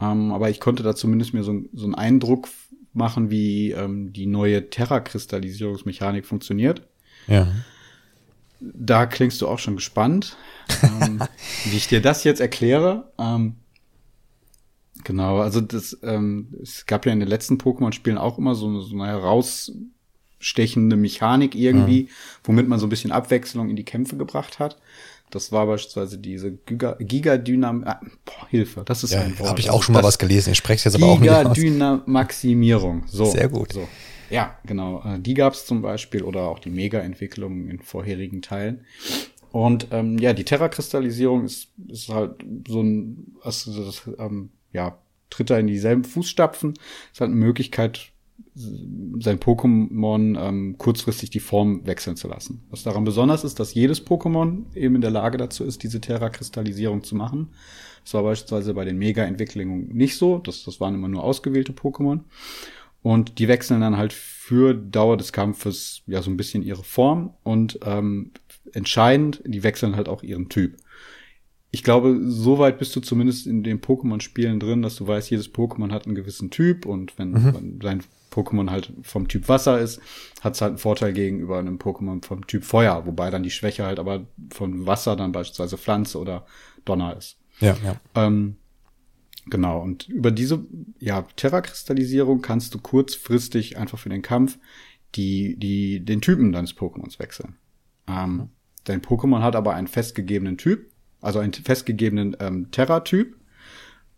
Ähm, 0.00 0.32
aber 0.32 0.50
ich 0.50 0.60
konnte 0.60 0.82
da 0.82 0.94
zumindest 0.94 1.34
mir 1.34 1.42
so, 1.42 1.62
so 1.72 1.84
einen 1.84 1.94
Eindruck 1.94 2.48
machen, 2.92 3.30
wie 3.30 3.72
ähm, 3.72 4.12
die 4.12 4.26
neue 4.26 4.70
Terra-Kristallisierungsmechanik 4.70 6.26
funktioniert. 6.26 6.82
Ja. 7.26 7.48
Da 8.60 9.06
klingst 9.06 9.40
du 9.40 9.48
auch 9.48 9.58
schon 9.58 9.76
gespannt, 9.76 10.36
ähm, 10.82 11.22
wie 11.64 11.76
ich 11.76 11.88
dir 11.88 12.02
das 12.02 12.24
jetzt 12.24 12.40
erkläre. 12.40 13.12
Ähm, 13.18 13.56
genau, 15.04 15.38
also 15.38 15.60
das, 15.60 15.98
ähm, 16.02 16.54
es 16.62 16.86
gab 16.86 17.06
ja 17.06 17.12
in 17.12 17.20
den 17.20 17.28
letzten 17.28 17.58
Pokémon-Spielen 17.58 18.18
auch 18.18 18.38
immer 18.38 18.54
so, 18.54 18.80
so 18.80 18.94
eine 18.94 19.06
herausstechende 19.06 20.96
Mechanik 20.96 21.54
irgendwie, 21.54 22.02
mhm. 22.02 22.08
womit 22.44 22.68
man 22.68 22.78
so 22.78 22.86
ein 22.86 22.90
bisschen 22.90 23.12
Abwechslung 23.12 23.70
in 23.70 23.76
die 23.76 23.84
Kämpfe 23.84 24.16
gebracht 24.16 24.58
hat. 24.58 24.78
Das 25.30 25.52
war 25.52 25.66
beispielsweise 25.66 26.18
diese 26.18 26.52
Giga, 26.52 26.96
Gigadynam, 26.98 27.84
ah, 27.86 28.00
boah, 28.24 28.48
Hilfe, 28.48 28.82
das 28.84 29.04
ist 29.04 29.12
ja, 29.12 29.22
ein 29.22 29.38
Wort. 29.38 29.50
Habe 29.50 29.60
ich 29.60 29.70
auch 29.70 29.82
schon 29.82 29.94
mal 29.94 30.02
was 30.02 30.18
gelesen. 30.18 30.52
Ich 30.52 30.58
spreche 30.58 30.88
jetzt 30.88 30.94
aber 30.96 31.06
auch 31.06 31.20
nicht 31.20 31.30
aus. 31.30 31.54
Gigadynamaximierung. 31.54 33.04
So. 33.06 33.26
Sehr 33.26 33.48
gut. 33.48 33.72
So. 33.72 33.88
Ja, 34.30 34.56
genau. 34.64 35.02
Äh, 35.04 35.20
die 35.20 35.34
gab 35.34 35.52
es 35.52 35.66
zum 35.66 35.82
Beispiel 35.82 36.22
oder 36.22 36.42
auch 36.42 36.58
die 36.58 36.70
Mega-Entwicklung 36.70 37.68
in 37.68 37.80
vorherigen 37.80 38.42
Teilen. 38.42 38.84
Und 39.52 39.88
ähm, 39.90 40.18
ja, 40.18 40.32
die 40.32 40.44
Terra-Kristallisierung 40.44 41.44
ist, 41.44 41.68
ist 41.88 42.08
halt 42.08 42.44
so 42.68 42.82
ein, 42.82 43.34
also 43.42 43.84
das, 43.84 44.02
ähm, 44.18 44.50
ja, 44.72 44.98
tritt 45.28 45.50
da 45.50 45.58
in 45.58 45.66
dieselben 45.66 46.04
Fußstapfen. 46.04 46.74
Ist 47.12 47.20
halt 47.20 47.30
eine 47.30 47.40
Möglichkeit, 47.40 48.12
sein 49.18 49.38
Pokémon 49.38 50.38
ähm, 50.38 50.76
kurzfristig 50.78 51.30
die 51.30 51.40
Form 51.40 51.86
wechseln 51.86 52.16
zu 52.16 52.28
lassen. 52.28 52.62
Was 52.70 52.82
daran 52.82 53.04
besonders 53.04 53.44
ist, 53.44 53.60
dass 53.60 53.74
jedes 53.74 54.04
Pokémon 54.06 54.64
eben 54.74 54.96
in 54.96 55.00
der 55.00 55.10
Lage 55.10 55.38
dazu 55.38 55.64
ist, 55.64 55.82
diese 55.82 56.00
Terra-Kristallisierung 56.00 57.02
zu 57.02 57.16
machen. 57.16 57.48
Das 58.04 58.14
war 58.14 58.22
beispielsweise 58.22 58.74
bei 58.74 58.84
den 58.84 58.98
Mega-Entwicklungen 58.98 59.88
nicht 59.88 60.16
so. 60.16 60.38
Das, 60.38 60.64
das 60.64 60.80
waren 60.80 60.94
immer 60.94 61.08
nur 61.08 61.22
ausgewählte 61.22 61.72
Pokémon. 61.72 62.20
Und 63.02 63.38
die 63.38 63.48
wechseln 63.48 63.80
dann 63.80 63.96
halt 63.96 64.12
für 64.12 64.74
Dauer 64.74 65.16
des 65.16 65.32
Kampfes 65.32 66.02
ja 66.06 66.22
so 66.22 66.30
ein 66.30 66.36
bisschen 66.36 66.62
ihre 66.62 66.84
Form 66.84 67.34
und 67.42 67.78
ähm, 67.84 68.32
entscheidend, 68.72 69.42
die 69.46 69.62
wechseln 69.62 69.96
halt 69.96 70.08
auch 70.08 70.22
ihren 70.22 70.48
Typ. 70.48 70.76
Ich 71.72 71.84
glaube, 71.84 72.18
soweit 72.24 72.78
bist 72.78 72.94
du 72.96 73.00
zumindest 73.00 73.46
in 73.46 73.62
den 73.62 73.80
Pokémon-Spielen 73.80 74.58
drin, 74.58 74.82
dass 74.82 74.96
du 74.96 75.06
weißt, 75.06 75.30
jedes 75.30 75.52
Pokémon 75.52 75.92
hat 75.92 76.06
einen 76.06 76.16
gewissen 76.16 76.50
Typ 76.50 76.84
und 76.84 77.16
wenn, 77.18 77.30
mhm. 77.30 77.78
dein 77.78 78.02
Pokémon 78.30 78.70
halt 78.70 78.92
vom 79.02 79.28
Typ 79.28 79.48
Wasser 79.48 79.78
ist, 79.78 80.00
hat 80.40 80.54
es 80.54 80.60
halt 80.60 80.70
einen 80.70 80.78
Vorteil 80.78 81.12
gegenüber 81.12 81.58
einem 81.58 81.78
Pokémon 81.78 82.24
vom 82.24 82.46
Typ 82.46 82.64
Feuer, 82.64 83.06
wobei 83.06 83.30
dann 83.30 83.42
die 83.42 83.50
Schwäche 83.50 83.84
halt 83.84 83.98
aber 83.98 84.26
von 84.50 84.86
Wasser 84.86 85.16
dann 85.16 85.32
beispielsweise 85.32 85.78
Pflanze 85.78 86.18
oder 86.18 86.46
Donner 86.84 87.16
ist. 87.16 87.38
Ja, 87.60 87.76
ja. 87.84 88.00
Ähm, 88.14 88.56
genau, 89.46 89.80
und 89.80 90.08
über 90.08 90.30
diese 90.30 90.64
ja, 90.98 91.22
Terra-Kristallisierung 91.36 92.40
kannst 92.40 92.74
du 92.74 92.78
kurzfristig 92.78 93.76
einfach 93.76 93.98
für 93.98 94.08
den 94.08 94.22
Kampf 94.22 94.58
die, 95.14 95.56
die, 95.58 96.04
den 96.04 96.20
Typen 96.20 96.52
deines 96.52 96.76
Pokémons 96.76 97.18
wechseln. 97.18 97.56
Ähm, 98.06 98.32
mhm. 98.32 98.48
Dein 98.84 99.02
Pokémon 99.02 99.40
hat 99.42 99.56
aber 99.56 99.74
einen 99.74 99.88
festgegebenen 99.88 100.56
Typ, 100.56 100.89
also 101.20 101.38
einen 101.38 101.52
festgegebenen 101.52 102.36
ähm, 102.40 102.70
Terra-Typ 102.70 103.36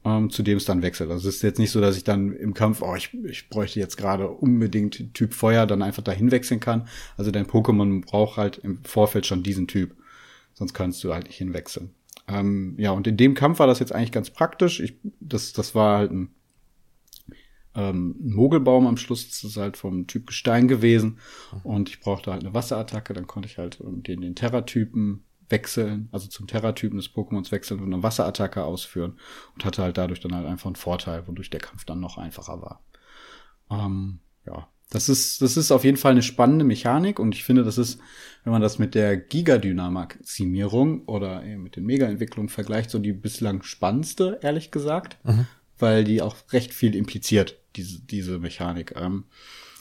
ähm, 0.05 0.31
zu 0.31 0.43
dem 0.43 0.57
es 0.57 0.65
dann 0.65 0.83
wechselt. 0.83 1.11
Also 1.11 1.29
es 1.29 1.37
ist 1.37 1.43
jetzt 1.43 1.59
nicht 1.59 1.71
so, 1.71 1.81
dass 1.81 1.97
ich 1.97 2.05
dann 2.05 2.33
im 2.33 2.55
Kampf, 2.55 2.83
oh, 2.83 2.95
ich, 2.97 3.15
ich 3.25 3.49
bräuchte 3.49 3.79
jetzt 3.79 3.97
gerade 3.97 4.29
unbedingt 4.29 5.15
Typ 5.15 5.35
Feuer, 5.35 5.67
dann 5.67 5.83
einfach 5.83 6.03
dahin 6.03 6.31
wechseln 6.31 6.61
kann. 6.61 6.89
Also 7.17 7.31
dein 7.31 7.47
Pokémon 7.47 8.05
braucht 8.05 8.37
halt 8.37 8.59
im 8.59 8.83
Vorfeld 8.85 9.27
schon 9.27 9.43
diesen 9.43 9.69
Typ. 9.69 9.95
Sonst 10.55 10.75
kannst 10.75 11.03
du 11.05 11.15
halt 11.15 11.27
nicht 11.27 11.39
hinwechseln. 11.39 11.91
Ähm, 12.29 12.75
ja, 12.79 12.91
und 12.91 13.07
in 13.07 13.17
dem 13.17 13.35
Kampf 13.35 13.59
war 13.59 13.67
das 13.67 13.79
jetzt 13.79 13.95
eigentlich 13.95 14.13
ganz 14.13 14.31
praktisch. 14.31 14.81
Ich, 14.81 14.97
das, 15.21 15.53
das 15.53 15.75
war 15.75 15.99
halt 15.99 16.13
ein, 16.13 16.35
ähm, 17.75 18.17
Mogelbaum 18.21 18.87
am 18.87 18.97
Schluss. 18.97 19.29
Das 19.29 19.45
ist 19.45 19.57
halt 19.57 19.77
vom 19.77 20.07
Typ 20.07 20.27
Gestein 20.27 20.69
gewesen. 20.69 21.19
Und 21.63 21.89
ich 21.89 22.01
brauchte 22.01 22.33
halt 22.33 22.43
eine 22.43 22.55
Wasserattacke. 22.55 23.15
Dann 23.15 23.27
konnte 23.27 23.49
ich 23.49 23.59
halt 23.59 23.79
den, 23.81 24.21
den 24.21 24.35
Terra-Typen 24.35 25.25
wechseln, 25.49 26.09
also 26.13 26.29
zum 26.29 26.47
Terra-Typen 26.47 26.97
des 26.97 27.11
Pokémons 27.11 27.51
wechseln 27.53 27.81
und 27.81 27.93
eine 27.93 28.03
Wasserattacke 28.03 28.65
ausführen 28.65 29.19
und 29.55 29.65
hatte 29.65 29.83
halt 29.83 29.99
dadurch 29.99 30.21
dann 30.21 30.35
halt 30.35 30.47
einfach 30.47 30.67
einen 30.67 30.77
Vorteil, 30.77 31.27
wodurch 31.27 31.51
der 31.51 31.61
Kampf 31.61 31.85
dann 31.85 32.01
noch 32.01 32.19
einfacher 32.19 32.61
war. 32.63 32.83
Ähm, 33.71 34.21
ja, 34.47 34.69
das 34.91 35.09
ist, 35.09 35.41
das 35.41 35.57
ist 35.57 35.73
auf 35.73 35.85
jeden 35.85 35.97
Fall 35.97 36.13
eine 36.13 36.23
spannende 36.23 36.65
Mechanik 36.65 37.19
und 37.19 37.35
ich 37.35 37.45
finde, 37.45 37.65
das 37.65 37.79
ist, 37.79 37.99
wenn 38.45 38.53
man 38.53 38.61
das 38.61 38.79
mit 38.79 38.95
der 38.95 39.17
Gigadynamik-Simierung 39.17 41.07
oder 41.07 41.43
mit 41.43 41.77
den 41.77 41.85
Mega-Entwicklungen 41.85 42.51
vergleicht, 42.51 42.91
so 42.91 42.99
die 42.99 43.13
bislang 43.13 43.63
spannendste, 43.63 44.39
ehrlich 44.43 44.71
gesagt, 44.71 45.17
mhm. 45.25 45.47
weil 45.79 46.05
die 46.05 46.21
auch 46.21 46.37
recht 46.53 46.75
viel 46.75 46.95
impliziert, 46.95 47.59
diese, 47.77 48.01
diese 48.03 48.39
Mechanik. 48.39 48.95
Ähm, 48.97 49.25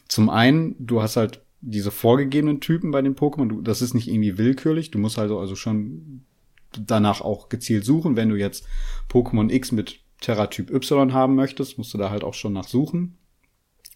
zum 0.08 0.30
einen, 0.30 0.76
du 0.80 1.02
hast 1.02 1.18
halt 1.18 1.42
diese 1.62 1.92
vorgegebenen 1.92 2.60
Typen 2.60 2.92
bei 2.92 3.02
den 3.02 3.16
Pokémon, 3.16 3.62
das 3.62 3.82
ist 3.82 3.94
nicht 3.94 4.08
irgendwie 4.08 4.38
willkürlich. 4.38 4.92
Du 4.92 5.00
musst 5.00 5.20
also, 5.20 5.40
also 5.40 5.56
schon 5.56 6.26
danach 6.72 7.22
auch 7.22 7.50
gezielt 7.50 7.86
suchen. 7.86 8.16
Wenn 8.16 8.30
du 8.30 8.36
jetzt 8.36 8.66
Pokémon 9.10 9.52
X 9.52 9.72
mit 9.72 10.00
Terra-Typ 10.22 10.72
Y 10.72 11.14
haben 11.14 11.36
möchtest, 11.36 11.78
musst 11.78 11.94
du 11.94 11.98
da 11.98 12.10
halt 12.10 12.24
auch 12.24 12.34
schon 12.34 12.54
nach 12.54 12.68
suchen. 12.68 13.18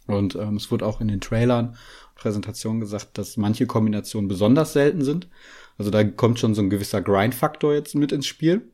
Und 0.08 0.36
ähm, 0.36 0.56
es 0.56 0.70
wurde 0.72 0.86
auch 0.86 1.02
in 1.02 1.08
den 1.08 1.22
Trailern, 1.22 1.76
Präsentationen 2.14 2.80
gesagt, 2.80 3.18
dass 3.18 3.38
manche 3.38 3.66
Kombinationen 3.66 4.28
besonders 4.28 4.74
selten 4.74 5.04
sind. 5.04 5.28
Also 5.78 5.92
da 5.92 6.04
kommt 6.04 6.40
schon 6.40 6.54
so 6.54 6.62
ein 6.62 6.70
gewisser 6.70 7.02
Grind-Faktor 7.02 7.74
jetzt 7.74 7.96
mit 7.96 8.12
ins 8.12 8.28
Spiel. 8.28 8.70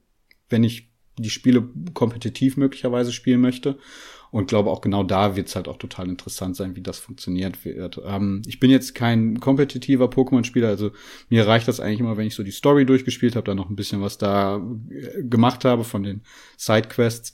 Wenn 0.49 0.63
ich 0.63 0.91
die 1.17 1.29
Spiele 1.29 1.69
kompetitiv 1.93 2.57
möglicherweise 2.57 3.11
spielen 3.11 3.41
möchte. 3.41 3.77
Und 4.31 4.47
glaube 4.47 4.69
auch 4.69 4.79
genau 4.79 5.03
da 5.03 5.35
wird 5.35 5.49
es 5.49 5.55
halt 5.57 5.67
auch 5.67 5.77
total 5.77 6.07
interessant 6.07 6.55
sein, 6.55 6.75
wie 6.75 6.81
das 6.81 6.99
funktioniert 6.99 7.65
wird. 7.65 8.01
Ähm, 8.05 8.41
ich 8.47 8.59
bin 8.59 8.71
jetzt 8.71 8.95
kein 8.95 9.39
kompetitiver 9.41 10.05
Pokémon-Spieler, 10.05 10.69
also 10.69 10.91
mir 11.29 11.45
reicht 11.45 11.67
das 11.67 11.81
eigentlich 11.81 11.99
immer, 11.99 12.15
wenn 12.15 12.27
ich 12.27 12.35
so 12.35 12.43
die 12.43 12.51
Story 12.51 12.85
durchgespielt 12.85 13.35
habe, 13.35 13.45
dann 13.45 13.57
noch 13.57 13.69
ein 13.69 13.75
bisschen 13.75 14.01
was 14.01 14.17
da 14.17 14.61
äh, 14.89 15.23
gemacht 15.23 15.65
habe 15.65 15.83
von 15.83 16.03
den 16.03 16.21
Sidequests. 16.57 17.33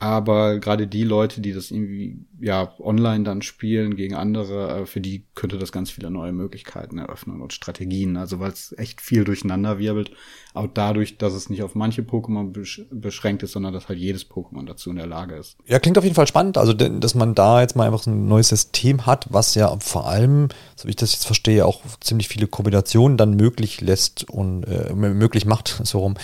Aber 0.00 0.60
gerade 0.60 0.86
die 0.86 1.02
Leute, 1.02 1.40
die 1.40 1.52
das 1.52 1.72
irgendwie 1.72 2.18
ja 2.40 2.72
online 2.78 3.24
dann 3.24 3.42
spielen 3.42 3.96
gegen 3.96 4.14
andere, 4.14 4.82
äh, 4.82 4.86
für 4.86 5.00
die 5.00 5.24
könnte 5.34 5.58
das 5.58 5.72
ganz 5.72 5.90
viele 5.90 6.08
neue 6.08 6.30
Möglichkeiten 6.30 6.98
eröffnen 6.98 7.42
und 7.42 7.52
Strategien. 7.52 8.16
Also 8.16 8.38
weil 8.38 8.52
es 8.52 8.72
echt 8.78 9.00
viel 9.00 9.24
durcheinander 9.24 9.80
wirbelt. 9.80 10.12
Auch 10.54 10.68
dadurch, 10.72 11.18
dass 11.18 11.34
es 11.34 11.50
nicht 11.50 11.64
auf 11.64 11.74
manche 11.74 12.02
Pokémon 12.02 12.52
beschränkt 12.90 13.42
ist, 13.42 13.52
sondern 13.52 13.72
dass 13.72 13.88
halt 13.88 13.98
jedes 13.98 14.28
Pokémon 14.28 14.66
dazu 14.66 14.90
in 14.90 14.96
der 14.96 15.06
Lage 15.06 15.34
ist. 15.34 15.56
Ja, 15.66 15.80
klingt 15.80 15.98
auf 15.98 16.04
jeden 16.04 16.16
Fall 16.16 16.26
spannend. 16.28 16.58
Also 16.58 16.72
dass 16.72 17.14
man 17.16 17.34
da 17.34 17.60
jetzt 17.60 17.74
mal 17.74 17.86
einfach 17.86 18.02
so 18.02 18.12
ein 18.12 18.28
neues 18.28 18.48
System 18.48 19.04
hat, 19.04 19.26
was 19.30 19.56
ja 19.56 19.76
vor 19.80 20.08
allem, 20.08 20.48
so 20.76 20.86
wie 20.86 20.90
ich 20.90 20.96
das 20.96 21.12
jetzt 21.12 21.26
verstehe, 21.26 21.66
auch 21.66 21.80
ziemlich 22.00 22.28
viele 22.28 22.46
Kombinationen 22.46 23.18
dann 23.18 23.34
möglich 23.34 23.80
lässt 23.80 24.30
und 24.30 24.62
äh, 24.64 24.94
möglich 24.94 25.44
macht, 25.44 25.80
so 25.84 25.98
rum. 25.98 26.14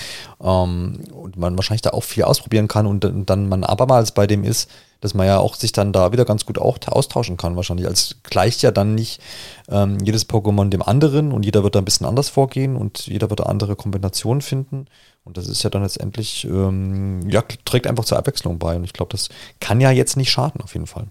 Ähm, 0.40 1.00
und 1.12 1.36
man 1.36 1.56
wahrscheinlich 1.56 1.82
da 1.82 1.90
auch 1.90 2.04
viel 2.04 2.22
ausprobieren 2.22 2.68
kann 2.68 2.86
und, 2.86 3.04
und 3.04 3.28
dann 3.28 3.48
man 3.48 3.63
abermals 3.68 4.12
bei 4.12 4.26
dem 4.26 4.44
ist, 4.44 4.70
dass 5.00 5.12
man 5.12 5.26
ja 5.26 5.38
auch 5.38 5.54
sich 5.54 5.72
dann 5.72 5.92
da 5.92 6.12
wieder 6.12 6.24
ganz 6.24 6.46
gut 6.46 6.58
auch 6.58 6.78
austauschen 6.86 7.36
kann 7.36 7.56
wahrscheinlich. 7.56 7.86
Als 7.86 8.16
gleicht 8.22 8.62
ja 8.62 8.70
dann 8.70 8.94
nicht 8.94 9.20
ähm, 9.68 9.98
jedes 10.02 10.28
Pokémon 10.28 10.70
dem 10.70 10.82
anderen 10.82 11.32
und 11.32 11.44
jeder 11.44 11.62
wird 11.62 11.74
da 11.74 11.80
ein 11.80 11.84
bisschen 11.84 12.06
anders 12.06 12.30
vorgehen 12.30 12.74
und 12.74 13.06
jeder 13.06 13.28
wird 13.28 13.40
da 13.40 13.44
andere 13.44 13.76
Kombinationen 13.76 14.40
finden. 14.40 14.86
Und 15.24 15.36
das 15.36 15.46
ist 15.46 15.62
ja 15.62 15.70
dann 15.70 15.82
letztendlich, 15.82 16.44
ähm, 16.44 17.28
ja, 17.28 17.42
trägt 17.64 17.86
einfach 17.86 18.04
zur 18.04 18.18
Abwechslung 18.18 18.58
bei. 18.58 18.76
Und 18.76 18.84
ich 18.84 18.92
glaube, 18.92 19.10
das 19.12 19.28
kann 19.60 19.80
ja 19.80 19.90
jetzt 19.90 20.16
nicht 20.16 20.30
schaden, 20.30 20.62
auf 20.62 20.72
jeden 20.72 20.86
Fall. 20.86 21.08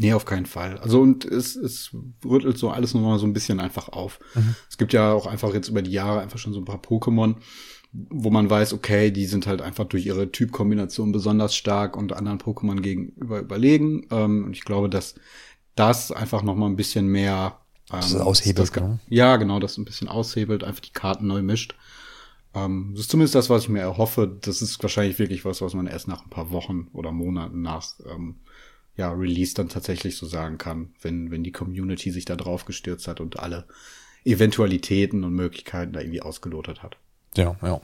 Nee, 0.00 0.14
auf 0.14 0.24
keinen 0.24 0.46
Fall. 0.46 0.78
Also 0.78 1.00
und 1.00 1.26
es, 1.26 1.56
es 1.56 1.94
rüttelt 2.24 2.56
so 2.56 2.70
alles 2.70 2.94
nochmal 2.94 3.18
so 3.18 3.26
ein 3.26 3.34
bisschen 3.34 3.60
einfach 3.60 3.90
auf. 3.90 4.18
Mhm. 4.34 4.54
Es 4.70 4.78
gibt 4.78 4.94
ja 4.94 5.12
auch 5.12 5.26
einfach 5.26 5.52
jetzt 5.52 5.68
über 5.68 5.82
die 5.82 5.90
Jahre 5.90 6.20
einfach 6.20 6.38
schon 6.38 6.54
so 6.54 6.58
ein 6.58 6.64
paar 6.64 6.80
Pokémon, 6.80 7.36
wo 7.92 8.30
man 8.30 8.48
weiß, 8.48 8.72
okay, 8.72 9.10
die 9.10 9.26
sind 9.26 9.46
halt 9.46 9.62
einfach 9.62 9.84
durch 9.84 10.06
ihre 10.06 10.30
Typkombination 10.30 11.12
besonders 11.12 11.56
stark 11.56 11.96
und 11.96 12.12
anderen 12.12 12.38
Pokémon 12.38 12.80
gegenüber 12.80 13.40
überlegen. 13.40 14.06
Ähm, 14.10 14.44
und 14.44 14.56
ich 14.56 14.64
glaube, 14.64 14.88
dass 14.88 15.16
das 15.74 16.12
einfach 16.12 16.42
noch 16.42 16.54
mal 16.54 16.66
ein 16.66 16.76
bisschen 16.76 17.08
mehr 17.08 17.58
ähm, 17.90 18.00
das 18.00 18.14
aushebelt. 18.16 18.76
Das, 18.76 18.82
ne? 18.82 19.00
Ja, 19.08 19.36
genau, 19.36 19.58
das 19.58 19.76
ein 19.76 19.84
bisschen 19.84 20.08
aushebelt, 20.08 20.62
einfach 20.62 20.80
die 20.80 20.92
Karten 20.92 21.26
neu 21.26 21.42
mischt. 21.42 21.74
Ähm, 22.54 22.90
das 22.92 23.02
ist 23.02 23.10
zumindest 23.10 23.34
das, 23.34 23.50
was 23.50 23.64
ich 23.64 23.68
mir 23.68 23.80
erhoffe. 23.80 24.38
Das 24.40 24.62
ist 24.62 24.80
wahrscheinlich 24.82 25.18
wirklich 25.18 25.44
was, 25.44 25.60
was 25.60 25.74
man 25.74 25.86
erst 25.86 26.08
nach 26.08 26.22
ein 26.24 26.30
paar 26.30 26.50
Wochen 26.50 26.88
oder 26.92 27.12
Monaten 27.12 27.62
nach 27.62 27.84
ähm, 28.06 28.36
ja, 28.96 29.10
Release 29.12 29.54
dann 29.54 29.68
tatsächlich 29.68 30.16
so 30.16 30.26
sagen 30.26 30.58
kann, 30.58 30.90
wenn, 31.00 31.30
wenn 31.30 31.42
die 31.42 31.52
Community 31.52 32.10
sich 32.10 32.24
da 32.24 32.36
drauf 32.36 32.66
gestürzt 32.66 33.08
hat 33.08 33.20
und 33.20 33.38
alle 33.38 33.66
Eventualitäten 34.24 35.24
und 35.24 35.32
Möglichkeiten 35.32 35.92
da 35.92 36.00
irgendwie 36.00 36.22
ausgelotet 36.22 36.82
hat. 36.82 36.98
Ja, 37.36 37.56
ja. 37.62 37.80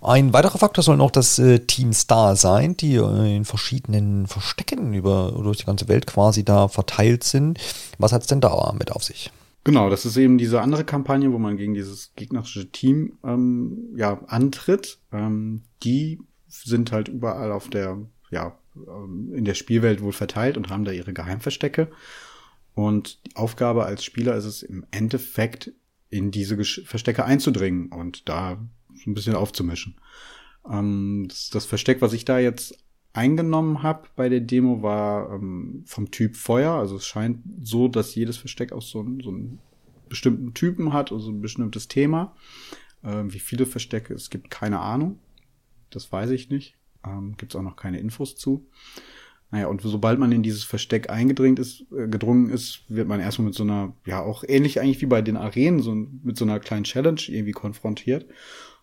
Ein 0.00 0.34
weiterer 0.34 0.58
Faktor 0.58 0.84
soll 0.84 0.98
noch 0.98 1.10
das 1.10 1.38
äh, 1.38 1.60
Team 1.60 1.94
Star 1.94 2.36
sein, 2.36 2.76
die 2.76 2.96
äh, 2.96 3.36
in 3.36 3.46
verschiedenen 3.46 4.26
Verstecken 4.26 4.92
über 4.92 5.32
durch 5.42 5.58
die 5.58 5.64
ganze 5.64 5.88
Welt 5.88 6.06
quasi 6.06 6.44
da 6.44 6.68
verteilt 6.68 7.24
sind. 7.24 7.58
Was 7.98 8.12
hat 8.12 8.20
es 8.20 8.26
denn 8.26 8.42
da 8.42 8.74
mit 8.78 8.92
auf 8.92 9.02
sich? 9.02 9.32
Genau, 9.64 9.88
das 9.88 10.04
ist 10.04 10.18
eben 10.18 10.36
diese 10.36 10.60
andere 10.60 10.84
Kampagne, 10.84 11.32
wo 11.32 11.38
man 11.38 11.56
gegen 11.56 11.72
dieses 11.72 12.12
gegnerische 12.16 12.70
Team 12.70 13.14
ähm, 13.24 13.94
ja 13.96 14.20
antritt. 14.26 14.98
Ähm, 15.10 15.62
die 15.82 16.20
sind 16.48 16.92
halt 16.92 17.08
überall 17.08 17.50
auf 17.50 17.70
der 17.70 17.96
ja 18.30 18.58
ähm, 18.76 19.32
in 19.34 19.46
der 19.46 19.54
Spielwelt 19.54 20.02
wohl 20.02 20.12
verteilt 20.12 20.58
und 20.58 20.68
haben 20.68 20.84
da 20.84 20.92
ihre 20.92 21.14
Geheimverstecke. 21.14 21.88
Und 22.74 23.24
die 23.26 23.36
Aufgabe 23.36 23.86
als 23.86 24.04
Spieler 24.04 24.34
ist 24.34 24.44
es 24.44 24.62
im 24.62 24.84
Endeffekt 24.90 25.72
in 26.14 26.30
diese 26.30 26.62
Verstecke 26.84 27.24
einzudringen 27.24 27.88
und 27.88 28.28
da 28.28 28.64
ein 29.04 29.14
bisschen 29.14 29.34
aufzumischen. 29.34 29.96
Ähm, 30.70 31.26
das, 31.28 31.50
das, 31.50 31.66
Versteck, 31.66 32.02
was 32.02 32.12
ich 32.12 32.24
da 32.24 32.38
jetzt 32.38 32.78
eingenommen 33.12 33.82
habe 33.82 34.06
bei 34.14 34.28
der 34.28 34.40
Demo, 34.40 34.80
war 34.80 35.32
ähm, 35.32 35.82
vom 35.86 36.12
Typ 36.12 36.36
Feuer. 36.36 36.74
Also 36.74 36.96
es 36.96 37.06
scheint 37.06 37.40
so, 37.60 37.88
dass 37.88 38.14
jedes 38.14 38.36
Versteck 38.36 38.70
auch 38.72 38.82
so, 38.82 39.04
so 39.24 39.30
einen 39.30 39.58
bestimmten 40.08 40.54
Typen 40.54 40.92
hat, 40.92 41.10
also 41.10 41.32
ein 41.32 41.40
bestimmtes 41.40 41.88
Thema. 41.88 42.36
Ähm, 43.02 43.34
wie 43.34 43.40
viele 43.40 43.66
Verstecke 43.66 44.14
es 44.14 44.30
gibt, 44.30 44.50
keine 44.50 44.78
Ahnung. 44.78 45.18
Das 45.90 46.12
weiß 46.12 46.30
ich 46.30 46.48
nicht. 46.48 46.76
Ähm, 47.04 47.34
Gibt 47.36 47.54
es 47.54 47.56
auch 47.58 47.64
noch 47.64 47.76
keine 47.76 47.98
Infos 47.98 48.36
zu. 48.36 48.68
Naja, 49.50 49.68
und 49.68 49.82
sobald 49.82 50.18
man 50.18 50.32
in 50.32 50.42
dieses 50.42 50.64
Versteck 50.64 51.10
eingedringt 51.10 51.58
ist, 51.58 51.84
äh, 51.92 52.08
gedrungen 52.08 52.50
ist, 52.50 52.82
wird 52.88 53.06
man 53.06 53.20
erstmal 53.20 53.46
mit 53.46 53.54
so 53.54 53.62
einer, 53.62 53.94
ja, 54.04 54.20
auch 54.20 54.42
ähnlich 54.46 54.80
eigentlich 54.80 55.00
wie 55.00 55.06
bei 55.06 55.22
den 55.22 55.36
Arenen, 55.36 55.80
so 55.80 55.94
mit 55.94 56.36
so 56.36 56.44
einer 56.44 56.58
kleinen 56.58 56.84
Challenge 56.84 57.20
irgendwie 57.28 57.52
konfrontiert. 57.52 58.26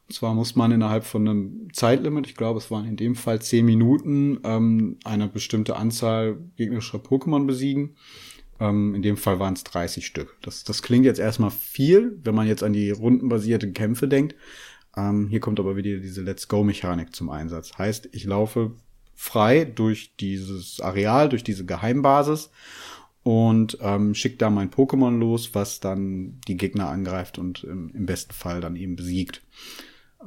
Und 0.07 0.15
zwar 0.15 0.33
muss 0.33 0.55
man 0.55 0.71
innerhalb 0.71 1.03
von 1.03 1.27
einem 1.27 1.67
Zeitlimit, 1.73 2.27
ich 2.27 2.35
glaube, 2.35 2.59
es 2.59 2.69
waren 2.69 2.85
in 2.85 2.97
dem 2.97 3.15
Fall 3.15 3.41
zehn 3.41 3.65
Minuten, 3.65 4.39
ähm, 4.43 4.97
eine 5.03 5.27
bestimmte 5.27 5.75
Anzahl 5.75 6.37
gegnerischer 6.57 6.99
Pokémon 6.99 7.45
besiegen. 7.45 7.95
Ähm, 8.59 8.93
in 8.93 9.01
dem 9.01 9.17
Fall 9.17 9.39
waren 9.39 9.53
es 9.53 9.63
30 9.63 10.05
Stück. 10.05 10.37
Das, 10.41 10.63
das 10.63 10.83
klingt 10.83 11.05
jetzt 11.05 11.19
erstmal 11.19 11.51
viel, 11.51 12.19
wenn 12.23 12.35
man 12.35 12.47
jetzt 12.47 12.63
an 12.63 12.73
die 12.73 12.91
rundenbasierten 12.91 13.73
Kämpfe 13.73 14.07
denkt. 14.07 14.35
Ähm, 14.95 15.27
hier 15.29 15.39
kommt 15.39 15.59
aber 15.59 15.75
wieder 15.75 15.97
diese 15.99 16.21
Let's 16.21 16.47
Go-Mechanik 16.47 17.15
zum 17.15 17.29
Einsatz. 17.29 17.77
Heißt, 17.77 18.09
ich 18.11 18.25
laufe 18.25 18.75
frei 19.21 19.65
durch 19.65 20.15
dieses 20.19 20.81
Areal, 20.81 21.29
durch 21.29 21.43
diese 21.43 21.63
Geheimbasis 21.63 22.49
und 23.21 23.77
ähm, 23.79 24.15
schickt 24.15 24.41
da 24.41 24.49
mein 24.49 24.71
Pokémon 24.71 25.15
los, 25.15 25.53
was 25.53 25.79
dann 25.79 26.41
die 26.47 26.57
Gegner 26.57 26.89
angreift 26.89 27.37
und 27.37 27.63
im, 27.63 27.91
im 27.93 28.07
besten 28.07 28.33
Fall 28.33 28.61
dann 28.61 28.75
eben 28.75 28.95
besiegt. 28.95 29.43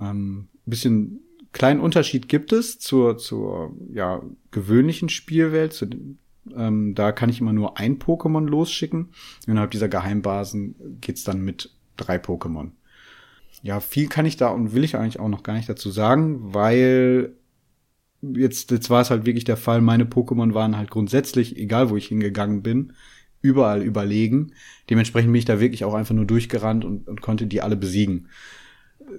Ähm, 0.00 0.46
bisschen 0.64 1.20
kleinen 1.50 1.80
Unterschied 1.80 2.28
gibt 2.28 2.52
es 2.52 2.78
zur, 2.78 3.18
zur 3.18 3.76
ja, 3.92 4.22
gewöhnlichen 4.52 5.08
Spielwelt. 5.08 5.72
Zu, 5.72 5.86
ähm, 6.54 6.94
da 6.94 7.10
kann 7.10 7.30
ich 7.30 7.40
immer 7.40 7.52
nur 7.52 7.76
ein 7.78 7.98
Pokémon 7.98 8.46
losschicken. 8.46 9.08
Innerhalb 9.48 9.72
dieser 9.72 9.88
Geheimbasen 9.88 11.00
geht's 11.00 11.24
dann 11.24 11.40
mit 11.40 11.74
drei 11.96 12.18
Pokémon. 12.18 12.70
Ja, 13.60 13.80
viel 13.80 14.06
kann 14.06 14.24
ich 14.24 14.36
da 14.36 14.50
und 14.50 14.72
will 14.72 14.84
ich 14.84 14.94
eigentlich 14.94 15.18
auch 15.18 15.28
noch 15.28 15.42
gar 15.42 15.54
nicht 15.54 15.68
dazu 15.68 15.90
sagen, 15.90 16.54
weil 16.54 17.34
jetzt, 18.36 18.70
jetzt 18.70 18.90
war 18.90 19.02
es 19.02 19.10
halt 19.10 19.26
wirklich 19.26 19.44
der 19.44 19.56
Fall, 19.56 19.80
meine 19.80 20.04
Pokémon 20.04 20.54
waren 20.54 20.76
halt 20.76 20.90
grundsätzlich, 20.90 21.56
egal 21.56 21.90
wo 21.90 21.96
ich 21.96 22.06
hingegangen 22.06 22.62
bin, 22.62 22.92
überall 23.40 23.82
überlegen. 23.82 24.52
Dementsprechend 24.88 25.30
bin 25.32 25.38
ich 25.38 25.44
da 25.44 25.60
wirklich 25.60 25.84
auch 25.84 25.94
einfach 25.94 26.14
nur 26.14 26.24
durchgerannt 26.24 26.84
und, 26.84 27.06
und 27.06 27.20
konnte 27.20 27.46
die 27.46 27.60
alle 27.60 27.76
besiegen. 27.76 28.28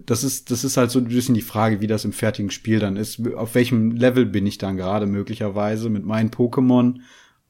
Das 0.06 0.24
ist, 0.24 0.50
das 0.50 0.64
ist 0.64 0.78
halt 0.78 0.90
so 0.90 1.00
ein 1.00 1.08
bisschen 1.08 1.36
die 1.36 1.42
Frage, 1.42 1.80
wie 1.80 1.88
das 1.88 2.06
im 2.06 2.14
fertigen 2.14 2.50
Spiel 2.50 2.80
dann 2.80 2.98
ist. 2.98 3.22
Auf 3.36 3.54
welchem 3.54 3.92
Level 3.92 4.26
bin 4.26 4.48
ich 4.48 4.58
dann 4.58 4.78
gerade 4.78 5.06
möglicherweise 5.06 5.90
mit 5.90 6.06
meinen 6.06 6.32
Pokémon 6.32 7.02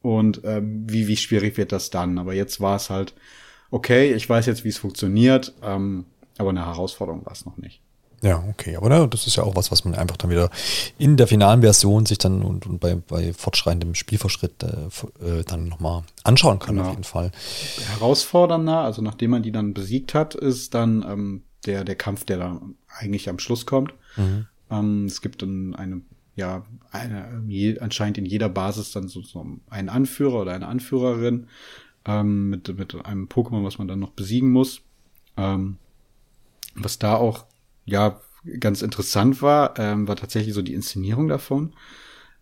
und 0.02 0.42
ähm, 0.44 0.84
wie, 0.88 1.08
wie 1.08 1.18
schwierig 1.18 1.58
wird 1.58 1.72
das 1.72 1.90
dann? 1.90 2.18
Aber 2.18 2.34
jetzt 2.34 2.60
war 2.60 2.76
es 2.76 2.90
halt, 2.90 3.16
okay, 3.72 4.14
ich 4.14 4.30
weiß 4.30 4.46
jetzt, 4.46 4.66
wie 4.66 4.70
es 4.70 4.78
funktioniert, 4.78 5.54
ähm, 5.64 6.06
aber 6.38 6.50
eine 6.50 6.66
Herausforderung 6.66 7.26
war 7.26 7.32
es 7.32 7.46
noch 7.46 7.58
nicht. 7.58 7.82
Ja, 8.26 8.44
okay, 8.50 8.76
aber 8.76 9.08
das 9.08 9.28
ist 9.28 9.36
ja 9.36 9.44
auch 9.44 9.56
was, 9.56 9.72
was 9.72 9.86
man 9.86 9.94
einfach 9.94 10.18
dann 10.18 10.32
wieder 10.32 10.50
in 10.98 11.16
der 11.16 11.28
finalen 11.28 11.62
Version 11.62 12.08
sich 12.08 12.18
dann 12.18 12.42
und, 12.42 12.66
und 12.66 12.80
bei, 12.80 12.96
bei 12.96 13.34
fortschreitendem 13.34 13.94
Spielverschritt 13.94 14.64
äh, 14.64 15.24
äh, 15.24 15.44
dann 15.44 15.68
nochmal 15.68 16.02
anschauen 16.24 16.58
kann, 16.58 16.76
genau. 16.76 16.88
auf 16.88 16.94
jeden 16.94 17.04
Fall. 17.04 17.32
Herausfordernder, 17.94 18.80
also 18.80 19.04
nachdem 19.04 19.30
man 19.30 19.44
die 19.44 19.52
dann 19.52 19.76
besiegt 19.76 20.16
hat, 20.16 20.34
ist 20.34 20.74
dann 20.74 21.06
ähm, 21.08 21.44
der, 21.68 21.84
der 21.84 21.96
Kampf, 21.96 22.26
der 22.26 22.40
dann 22.40 22.76
eigentlich 22.88 23.30
am 23.30 23.38
Schluss 23.38 23.68
kommt. 23.68 23.94
Mhm. 24.18 24.48
Ähm, 24.72 25.06
es 25.06 25.22
gibt 25.22 25.44
dann 25.44 25.76
eine, 25.76 26.02
ja, 26.36 26.66
eine, 26.90 27.44
je, 27.48 27.78
anscheinend 27.78 28.18
in 28.18 28.26
jeder 28.26 28.50
Basis 28.50 28.92
dann 28.92 29.08
so, 29.08 29.22
so 29.22 29.46
einen 29.70 29.90
Anführer 29.90 30.42
oder 30.42 30.54
eine 30.54 30.66
Anführerin 30.66 31.46
ähm, 32.06 32.50
mit, 32.50 32.76
mit 32.76 33.06
einem 33.06 33.28
Pokémon, 33.28 33.64
was 33.64 33.78
man 33.78 33.88
dann 33.88 34.00
noch 34.00 34.12
besiegen 34.12 34.52
muss. 34.52 34.82
Ähm, 35.38 35.78
was 36.74 36.98
da 36.98 37.18
auch 37.18 37.46
ja 37.86 38.20
ganz 38.60 38.82
interessant 38.82 39.42
war, 39.42 39.78
ähm, 39.80 40.08
war 40.08 40.16
tatsächlich 40.16 40.54
so 40.54 40.62
die 40.62 40.74
Inszenierung 40.74 41.28
davon. 41.28 41.74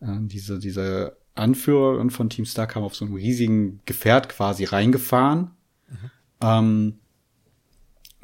Ähm, 0.01 0.27
diese, 0.27 0.59
diese 0.59 1.17
Anführerin 1.35 2.09
von 2.09 2.29
Team 2.29 2.45
Star 2.45 2.67
kam 2.67 2.83
auf 2.83 2.95
so 2.95 3.05
einem 3.05 3.15
riesigen 3.15 3.79
Gefährt 3.85 4.29
quasi 4.29 4.65
reingefahren. 4.65 5.51
Mhm. 5.89 6.11
Ähm, 6.41 6.93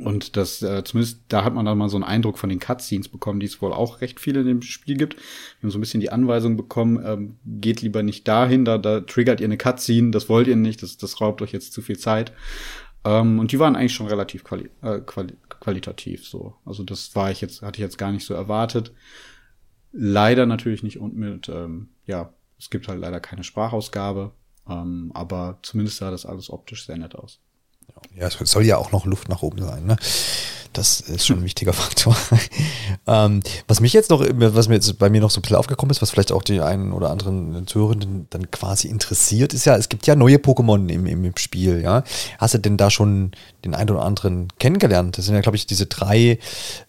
und 0.04 0.38
das, 0.38 0.62
äh, 0.62 0.84
zumindest 0.84 1.22
da 1.28 1.44
hat 1.44 1.54
man 1.54 1.66
dann 1.66 1.78
mal 1.78 1.90
so 1.90 1.98
einen 1.98 2.04
Eindruck 2.04 2.38
von 2.38 2.50
den 2.50 2.60
Cutscenes 2.60 3.10
bekommen, 3.10 3.40
die 3.40 3.48
es 3.48 3.62
wohl 3.62 3.74
auch 3.74 4.02
recht 4.02 4.20
viele 4.20 4.42
in 4.42 4.48
dem 4.48 4.62
Spiel 4.62 4.96
gibt. 4.96 5.16
Wir 5.16 5.64
haben 5.64 5.72
so 5.72 5.78
ein 5.78 5.82
bisschen 5.82 6.00
die 6.00 6.12
Anweisung 6.12 6.56
bekommen, 6.56 7.04
ähm, 7.06 7.36
geht 7.46 7.82
lieber 7.82 8.02
nicht 8.04 8.28
dahin, 8.28 8.66
da, 8.66 8.78
da 8.78 9.02
triggert 9.02 9.42
ihr 9.42 9.46
eine 9.46 9.58
Cutscene, 9.58 10.12
das 10.12 10.30
wollt 10.30 10.48
ihr 10.48 10.56
nicht, 10.56 10.84
das, 10.84 10.98
das 10.98 11.20
raubt 11.20 11.42
euch 11.42 11.52
jetzt 11.52 11.74
zu 11.74 11.82
viel 11.82 11.98
Zeit. 11.98 12.32
Ähm, 13.06 13.40
und 13.40 13.52
die 13.52 13.60
waren 13.60 13.76
eigentlich 13.76 13.94
schon 13.94 14.08
relativ 14.08 14.44
quali 14.44 14.70
äh, 14.82 15.00
quali 15.00 15.36
qualitativ 15.60 16.28
so. 16.28 16.56
Also 16.66 16.84
das 16.84 17.16
war 17.16 17.32
ich 17.32 17.42
jetzt, 17.42 17.62
hatte 17.62 17.80
ich 17.80 17.84
jetzt 17.84 17.98
gar 17.98 18.12
nicht 18.12 18.26
so 18.26 18.34
erwartet. 18.34 18.94
Leider 19.92 20.46
natürlich 20.46 20.84
nicht 20.84 21.00
und 21.00 21.16
mit, 21.16 21.50
ähm, 21.50 21.90
ja, 22.06 22.34
es 22.58 22.70
gibt 22.70 22.88
halt 22.88 23.00
leider 23.00 23.20
keine 23.20 23.44
Sprachausgabe, 23.44 24.32
ähm, 24.70 25.12
aber 25.14 25.60
zumindest 25.64 25.98
sah 25.98 26.12
das 26.12 26.26
alles 26.26 26.50
optisch 26.50 26.86
sehr 26.86 26.98
nett 26.98 27.16
aus. 27.16 27.40
Ja, 28.14 28.28
es 28.28 28.38
soll 28.52 28.64
ja 28.64 28.78
auch 28.78 28.92
noch 28.92 29.06
Luft 29.06 29.30
nach 29.30 29.42
oben 29.42 29.62
sein. 29.62 29.86
Ne? 29.86 29.98
Das 30.74 31.00
ist 31.00 31.26
schon 31.26 31.40
ein 31.40 31.44
wichtiger 31.44 31.74
Faktor. 31.74 32.16
ähm, 33.08 33.42
was 33.68 33.80
mich 33.80 33.94
jetzt 33.94 34.10
noch, 34.10 34.22
was 34.22 34.68
mir 34.68 34.76
jetzt 34.76 34.98
bei 35.00 35.10
mir 35.10 35.22
noch 35.22 35.32
so 35.32 35.40
ein 35.40 35.42
bisschen 35.42 35.58
aufgekommen 35.58 35.92
ist, 35.92 36.02
was 36.02 36.12
vielleicht 36.12 36.32
auch 36.32 36.44
die 36.44 36.62
einen 36.62 36.92
oder 36.92 37.10
anderen 37.10 37.66
Zuhörenden 37.68 38.28
dann 38.30 38.52
quasi 38.52 38.88
interessiert, 38.88 39.54
ist 39.54 39.66
ja, 39.66 39.76
es 39.76 39.90
gibt 39.90 40.08
ja 40.08 40.16
neue 40.16 40.38
Pokémon 40.38 40.90
im, 40.90 41.06
im, 41.06 41.34
Spiel, 41.38 41.82
ja. 41.82 42.04
Hast 42.38 42.54
du 42.54 42.58
denn 42.60 42.78
da 42.78 42.90
schon 42.90 43.32
den 43.66 43.76
einen 43.76 43.90
oder 43.90 44.04
anderen 44.04 44.48
kennengelernt? 44.60 45.18
Das 45.18 45.26
sind 45.26 45.36
ja, 45.36 45.42
glaube 45.42 45.56
ich, 45.56 45.66
diese 45.66 45.86
drei 45.86 46.40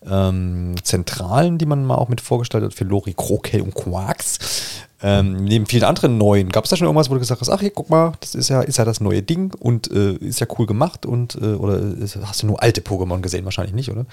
ähm, 0.04 0.74
Zentralen, 0.82 1.58
die 1.58 1.66
man 1.66 1.84
mal 1.84 1.96
auch 1.96 2.08
mit 2.08 2.20
vorgestellt 2.20 2.64
hat, 2.64 2.74
für 2.74 2.84
Lori, 2.84 3.14
Krokel 3.14 3.62
und 3.62 3.74
Quarks. 3.74 4.86
Ähm, 5.02 5.44
neben 5.44 5.66
vielen 5.66 5.84
anderen 5.84 6.18
neuen, 6.18 6.50
gab 6.50 6.64
es 6.64 6.70
da 6.70 6.76
schon 6.76 6.86
irgendwas, 6.86 7.08
wo 7.08 7.14
du 7.14 7.20
gesagt 7.20 7.40
hast, 7.40 7.48
ach 7.48 7.60
hier, 7.60 7.70
guck 7.70 7.88
mal, 7.88 8.12
das 8.20 8.34
ist 8.34 8.50
ja, 8.50 8.60
ist 8.60 8.76
ja 8.76 8.84
das 8.84 9.00
neue 9.00 9.22
Ding 9.22 9.54
und 9.58 9.90
äh, 9.90 10.12
ist 10.16 10.40
ja 10.40 10.46
cool 10.58 10.66
gemacht 10.66 11.06
und 11.06 11.36
äh, 11.36 11.54
oder 11.54 11.80
ist, 11.80 12.16
hast 12.16 12.42
du 12.42 12.46
nur 12.46 12.62
alte 12.62 12.82
Pokémon 12.82 13.20
gesehen? 13.20 13.44
Wahrscheinlich 13.46 13.74
nicht, 13.74 13.90
oder? 13.90 14.04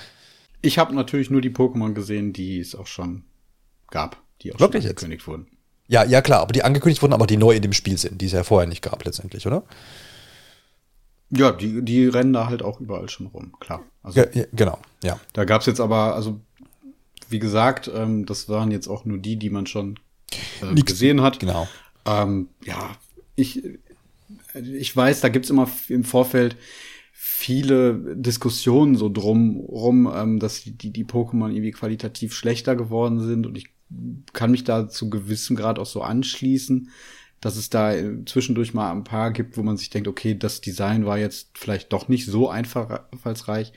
Ich 0.61 0.77
habe 0.77 0.95
natürlich 0.95 1.29
nur 1.29 1.41
die 1.41 1.49
Pokémon 1.49 1.93
gesehen, 1.93 2.31
die 2.31 2.59
es 2.59 2.73
auch 2.73 2.87
schon 2.87 3.23
gab, 3.91 4.17
die 4.41 4.53
auch 4.53 4.59
Wirklich 4.59 4.83
schon 4.83 4.89
jetzt? 4.89 5.03
angekündigt 5.03 5.27
wurden. 5.27 5.47
Ja, 5.87 6.03
ja 6.03 6.21
klar, 6.21 6.41
aber 6.41 6.53
die 6.53 6.63
angekündigt 6.63 7.01
wurden, 7.01 7.13
aber 7.13 7.27
die 7.27 7.37
neu 7.37 7.51
in 7.55 7.61
dem 7.61 7.73
Spiel 7.73 7.97
sind, 7.97 8.21
die 8.21 8.25
es 8.25 8.31
ja 8.31 8.43
vorher 8.43 8.67
nicht 8.67 8.81
gab 8.81 9.03
letztendlich, 9.03 9.45
oder? 9.45 9.63
Ja, 11.29 11.51
die, 11.51 11.83
die 11.83 12.07
rennen 12.07 12.33
da 12.33 12.47
halt 12.47 12.61
auch 12.63 12.79
überall 12.79 13.09
schon 13.09 13.27
rum, 13.27 13.53
klar. 13.59 13.83
Also 14.01 14.19
Ja, 14.19 14.27
ja, 14.33 14.45
genau, 14.53 14.79
ja. 15.03 15.19
da 15.33 15.45
gab's 15.45 15.65
jetzt 15.65 15.79
aber, 15.79 16.15
also 16.15 16.39
wie 17.29 17.39
gesagt, 17.39 17.91
ähm, 17.93 18.25
das 18.25 18.47
waren 18.47 18.71
jetzt 18.71 18.87
auch 18.87 19.03
nur 19.05 19.17
die, 19.17 19.37
die 19.37 19.49
man 19.49 19.67
schon 19.67 19.99
äh, 20.61 20.81
gesehen 20.81 21.21
hat. 21.21 21.39
Genau. 21.39 21.67
Ähm, 22.05 22.47
ja, 22.63 22.95
ich, 23.35 23.63
ich 24.53 24.95
weiß, 24.95 25.21
da 25.21 25.29
gibt's 25.29 25.49
immer 25.49 25.69
im 25.89 26.05
Vorfeld 26.05 26.55
viele 27.11 28.15
Diskussionen 28.15 28.95
so 28.95 29.09
drum 29.09 29.57
rum, 29.57 30.11
ähm, 30.13 30.39
dass 30.39 30.63
die, 30.63 30.71
die, 30.71 30.91
die 30.91 31.05
Pokémon 31.05 31.49
irgendwie 31.49 31.71
qualitativ 31.71 32.33
schlechter 32.33 32.75
geworden 32.75 33.19
sind 33.19 33.45
und 33.45 33.57
ich 33.57 33.67
kann 34.33 34.51
mich 34.51 34.63
da 34.63 34.89
zu 34.89 35.09
gewissem 35.09 35.55
Grad 35.55 35.79
auch 35.79 35.85
so 35.85 36.01
anschließen, 36.01 36.89
dass 37.41 37.55
es 37.55 37.69
da 37.69 37.93
äh, 37.93 38.25
zwischendurch 38.25 38.73
mal 38.73 38.91
ein 38.91 39.03
paar 39.03 39.31
gibt, 39.31 39.57
wo 39.57 39.63
man 39.63 39.77
sich 39.77 39.89
denkt, 39.89 40.07
okay, 40.07 40.35
das 40.37 40.61
Design 40.61 41.05
war 41.05 41.17
jetzt 41.17 41.49
vielleicht 41.53 41.93
doch 41.93 42.07
nicht 42.07 42.25
so 42.25 42.49
einfallsreich, 42.49 43.73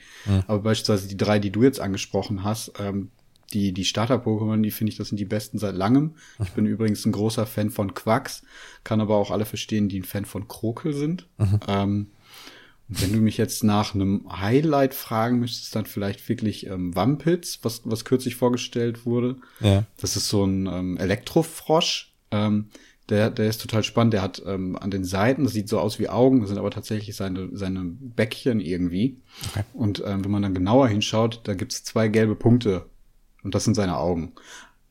aber 0.47 0.59
beispielsweise 0.59 1.07
die 1.07 1.17
drei, 1.17 1.39
die 1.39 1.51
du 1.51 1.63
jetzt 1.63 1.79
angesprochen 1.79 2.43
hast, 2.43 2.73
ähm, 2.79 3.09
die, 3.53 3.73
die 3.73 3.85
Starter-Pokémon, 3.85 4.61
die 4.61 4.71
finde 4.71 4.91
ich, 4.91 4.97
das 4.97 5.09
sind 5.09 5.19
die 5.19 5.25
besten 5.25 5.57
seit 5.57 5.75
langem. 5.75 6.15
Ich 6.41 6.51
bin 6.51 6.65
übrigens 6.67 7.05
ein 7.05 7.11
großer 7.11 7.45
Fan 7.45 7.69
von 7.69 7.93
Quacks, 7.93 8.43
kann 8.83 9.01
aber 9.01 9.17
auch 9.17 9.31
alle 9.31 9.45
verstehen, 9.45 9.89
die 9.89 9.99
ein 9.99 10.05
Fan 10.05 10.25
von 10.25 10.47
Krokel 10.47 10.93
sind. 10.93 11.27
Ähm, 11.67 12.07
und 12.91 13.01
wenn 13.01 13.13
du 13.13 13.19
mich 13.19 13.37
jetzt 13.37 13.63
nach 13.63 13.95
einem 13.95 14.25
Highlight 14.29 14.93
fragen 14.93 15.39
müsstest, 15.39 15.75
dann 15.75 15.85
vielleicht 15.85 16.27
wirklich 16.27 16.67
ähm, 16.67 16.93
Wampitz, 16.95 17.59
was, 17.61 17.81
was 17.85 18.03
kürzlich 18.03 18.35
vorgestellt 18.35 19.05
wurde. 19.05 19.37
Ja. 19.61 19.85
Das 19.97 20.17
ist 20.17 20.27
so 20.27 20.43
ein 20.43 20.67
ähm, 20.67 20.97
Elektrofrosch. 20.97 22.13
Ähm, 22.31 22.69
der, 23.11 23.29
der 23.29 23.47
ist 23.49 23.61
total 23.61 23.83
spannend. 23.83 24.13
Der 24.13 24.21
hat 24.21 24.41
ähm, 24.45 24.77
an 24.77 24.89
den 24.89 25.03
Seiten, 25.03 25.43
das 25.43 25.53
sieht 25.53 25.67
so 25.67 25.79
aus 25.79 25.99
wie 25.99 26.07
Augen, 26.07 26.39
das 26.39 26.49
sind 26.49 26.57
aber 26.57 26.71
tatsächlich 26.71 27.15
seine, 27.15 27.49
seine 27.51 27.81
Bäckchen 27.83 28.61
irgendwie. 28.61 29.21
Okay. 29.49 29.63
Und 29.73 30.01
ähm, 30.05 30.23
wenn 30.23 30.31
man 30.31 30.41
dann 30.41 30.53
genauer 30.53 30.87
hinschaut, 30.87 31.41
da 31.43 31.53
gibt's 31.53 31.83
zwei 31.83 32.07
gelbe 32.07 32.35
Punkte. 32.35 32.85
Und 33.43 33.53
das 33.53 33.65
sind 33.65 33.75
seine 33.75 33.97
Augen. 33.97 34.31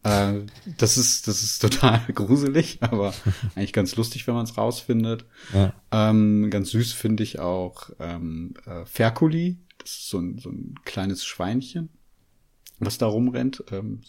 Äh, 0.03 0.41
das 0.77 0.99
ist, 0.99 1.29
das 1.29 1.43
ist 1.43 1.61
total 1.61 2.01
gruselig, 2.15 2.79
aber 2.83 3.15
eigentlich 3.55 3.73
ganz 3.73 3.97
lustig, 3.97 4.27
wenn 4.27 4.35
man 4.35 4.45
es 4.45 4.59
rausfindet. 4.59 5.25
Ja. 5.55 5.73
Ähm, 5.91 6.51
ganz 6.51 6.71
süß 6.71 6.93
finde 6.93 7.23
ich 7.23 7.39
auch 7.39 7.89
ähm, 7.99 8.53
äh, 8.67 8.85
Ferkuli. 8.85 9.59
Das 9.79 9.93
ist 9.93 10.09
so 10.11 10.19
ein, 10.19 10.39
so 10.39 10.51
ein 10.51 10.75
kleines 10.85 11.25
Schweinchen, 11.25 11.89
was 12.79 12.99
da 12.99 13.07
rumrennt. 13.07 13.65
Ähm, 13.73 14.03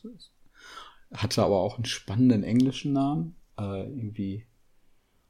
hatte 1.14 1.44
aber 1.44 1.60
auch 1.60 1.78
einen 1.78 1.86
spannenden 1.86 2.44
englischen 2.44 2.92
Namen. 2.92 3.36
Äh, 3.62 3.84
irgendwie, 3.84 4.46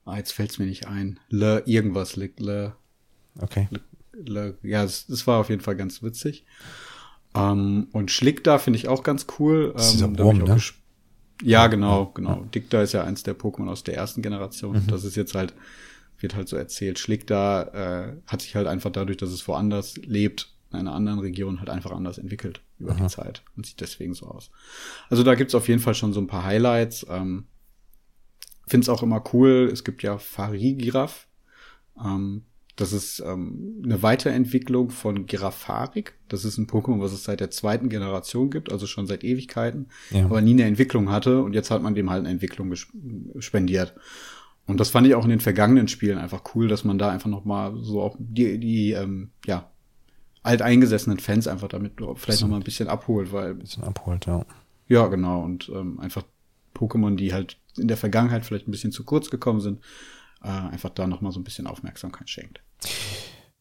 ah, 0.06 0.18
jetzt 0.18 0.32
fällt's 0.32 0.58
mir 0.60 0.66
nicht 0.66 0.88
ein. 0.88 1.20
Le 1.30 1.64
irgendwas, 1.66 2.16
Le, 2.16 2.32
Le, 2.38 2.76
Okay. 3.40 3.68
Le 4.14 4.58
ja, 4.62 4.84
es, 4.84 5.08
es 5.10 5.26
war 5.28 5.40
auf 5.40 5.50
jeden 5.50 5.62
Fall 5.62 5.76
ganz 5.76 6.04
witzig. 6.04 6.46
Ähm, 7.34 7.88
und 7.92 8.12
Schlick 8.12 8.44
da 8.44 8.58
finde 8.58 8.78
ich 8.78 8.88
auch 8.88 9.04
ganz 9.04 9.26
cool. 9.40 9.74
Das 9.76 9.94
ist 9.94 10.02
Ähm, 10.02 10.16
da 10.16 10.26
hab 10.26 10.34
ich 10.34 10.40
Wurm, 10.40 10.50
ne? 10.50 10.62
Ja, 11.44 11.68
genau, 11.68 12.08
genau. 12.08 12.44
Dicta 12.54 12.82
ist 12.82 12.94
ja 12.94 13.04
eins 13.04 13.24
der 13.24 13.38
Pokémon 13.38 13.70
aus 13.70 13.84
der 13.84 13.96
ersten 13.96 14.22
Generation. 14.22 14.84
Mhm. 14.84 14.88
Das 14.88 15.04
ist 15.04 15.16
jetzt 15.16 15.34
halt, 15.34 15.54
wird 16.20 16.36
halt 16.36 16.48
so 16.48 16.56
erzählt. 16.56 17.00
Schlick 17.00 17.26
da 17.26 17.64
äh, 17.64 18.14
hat 18.28 18.42
sich 18.42 18.56
halt 18.56 18.68
einfach 18.68 18.92
dadurch, 18.92 19.18
dass 19.18 19.32
es 19.32 19.48
woanders 19.48 19.98
lebt, 19.98 20.54
in 20.72 20.80
einer 20.80 20.94
anderen 20.94 21.20
Region 21.20 21.60
halt 21.60 21.70
einfach 21.70 21.92
anders 21.92 22.18
entwickelt 22.18 22.62
über 22.80 22.94
die 22.94 23.08
Zeit 23.08 23.44
und 23.58 23.66
sieht 23.66 23.82
deswegen 23.82 24.14
so 24.14 24.28
aus. 24.28 24.52
Also 25.10 25.24
da 25.24 25.36
gibt's 25.36 25.56
auf 25.56 25.68
jeden 25.68 25.82
Fall 25.82 25.96
schon 25.96 26.14
so 26.14 26.22
ein 26.22 26.28
paar 26.28 26.46
Highlights. 26.46 27.06
Ähm, 27.10 27.46
Find's 28.72 28.88
auch 28.90 29.04
immer 29.04 29.22
cool. 29.34 29.70
Es 29.72 29.84
gibt 29.84 30.02
ja 30.02 30.18
Farigiraf. 30.18 31.28
Ähm, 32.02 32.44
das 32.78 32.94
ist 32.94 33.20
ähm, 33.20 33.82
eine 33.84 34.02
Weiterentwicklung 34.02 34.92
von 34.92 35.26
Giraffarik. 35.26 36.14
Das 36.30 36.46
ist 36.46 36.58
ein 36.58 36.68
Pokémon, 36.68 37.02
was 37.02 37.12
es 37.12 37.26
seit 37.26 37.42
der 37.42 37.52
zweiten 37.52 37.90
Generation 37.90 38.50
gibt, 38.50 38.72
also 38.72 38.88
schon 38.88 39.08
seit 39.08 39.26
Ewigkeiten, 39.26 39.88
Ja. 40.10 40.24
aber 40.24 40.42
nie 40.42 40.54
eine 40.54 40.64
Entwicklung 40.64 41.10
hatte 41.12 41.44
und 41.44 41.54
jetzt 41.54 41.70
hat 41.70 41.84
man 41.84 41.96
dem 41.96 42.10
halt 42.10 42.22
eine 42.22 42.30
Entwicklung 42.30 42.74
spendiert. 43.40 43.94
Und 44.68 44.80
das 44.80 44.90
fand 44.90 45.06
ich 45.06 45.16
auch 45.16 45.26
in 45.26 45.32
den 45.32 45.42
vergangenen 45.42 45.90
Spielen 45.90 46.18
einfach 46.18 46.44
cool, 46.56 46.70
dass 46.70 46.86
man 46.86 46.98
da 46.98 47.10
einfach 47.10 47.30
noch 47.30 47.44
mal 47.44 47.76
so 47.82 48.02
auch 48.02 48.16
die, 48.18 48.58
die 48.58 48.92
ähm, 48.94 49.32
ja, 49.46 49.70
alteingesessenen 50.44 51.20
Fans 51.20 51.48
einfach 51.48 51.68
damit 51.68 51.94
vielleicht 52.16 52.42
noch 52.42 52.48
mal 52.48 52.56
ein 52.56 52.64
bisschen 52.64 52.88
abholt, 52.88 53.34
weil 53.34 53.56
Bisschen 53.56 53.84
abholt, 53.84 54.26
ja. 54.28 54.46
ja, 54.88 55.08
genau. 55.08 55.44
Und 55.44 55.70
ähm, 55.76 56.00
einfach 56.00 56.24
Pokémon, 56.74 57.16
die 57.16 57.34
halt 57.34 57.58
in 57.78 57.88
der 57.88 57.98
Vergangenheit 57.98 58.46
vielleicht 58.46 58.68
ein 58.68 58.72
bisschen 58.72 58.92
zu 58.92 59.04
kurz 59.04 59.30
gekommen 59.30 59.62
sind, 59.62 59.82
äh, 60.44 60.48
einfach 60.48 60.90
da 60.90 61.08
noch 61.08 61.22
mal 61.22 61.32
so 61.32 61.40
ein 61.40 61.44
bisschen 61.44 61.68
Aufmerksamkeit 61.68 62.30
schenkt. 62.30 62.62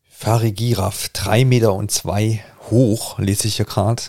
Farigiraf, 0.09 1.09
drei 1.11 1.45
Meter 1.45 1.75
und 1.75 1.91
zwei 1.91 2.45
hoch, 2.71 3.19
lese 3.19 3.49
ich 3.49 3.57
hier 3.57 3.65
gerade. 3.65 4.03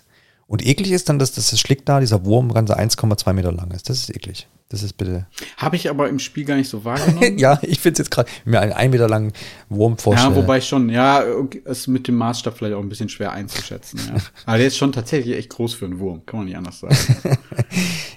Und 0.46 0.66
eklig 0.66 0.92
ist 0.92 1.08
dann, 1.08 1.20
dass 1.20 1.32
das 1.32 1.58
Schlick 1.58 1.86
da, 1.86 2.02
dieser 2.02 2.26
Wurm, 2.26 2.54
ganze 2.54 2.78
1,2 2.78 3.32
Meter 3.32 3.54
lang 3.54 3.72
ist. 3.72 3.90
Das 3.90 3.98
ist 4.00 4.10
eklig. 4.10 4.48
Das 4.72 4.84
ist 4.84 4.94
bitte. 4.94 5.28
Habe 5.58 5.76
ich 5.76 5.90
aber 5.90 6.08
im 6.08 6.18
Spiel 6.18 6.46
gar 6.46 6.56
nicht 6.56 6.70
so 6.70 6.86
wahrgenommen. 6.86 7.38
ja, 7.38 7.60
ich 7.62 7.80
finde 7.82 7.96
es 7.96 7.98
jetzt 8.00 8.12
gerade, 8.12 8.30
mir 8.46 8.62
einen 8.62 8.72
ein 8.72 8.90
Meter 8.90 9.10
langen 9.10 9.34
Wurm 9.68 9.98
vorstellen. 9.98 10.34
Ja, 10.34 10.36
wobei 10.42 10.60
ich 10.60 10.66
schon, 10.68 10.88
ja, 10.88 11.20
ist 11.66 11.88
mit 11.88 12.08
dem 12.08 12.16
Maßstab 12.16 12.58
vielleicht 12.58 12.76
auch 12.76 12.80
ein 12.80 12.88
bisschen 12.88 13.10
schwer 13.10 13.34
einzuschätzen. 13.34 14.00
Ja. 14.08 14.22
Aber 14.46 14.58
der 14.58 14.68
ist 14.68 14.78
schon 14.78 14.94
tatsächlich 14.94 15.36
echt 15.36 15.50
groß 15.50 15.74
für 15.74 15.84
einen 15.86 16.00
Wurm, 16.00 16.26
kann 16.26 16.40
man 16.40 16.48
nicht 16.48 16.56
anders 16.56 16.80
sagen. 16.80 16.96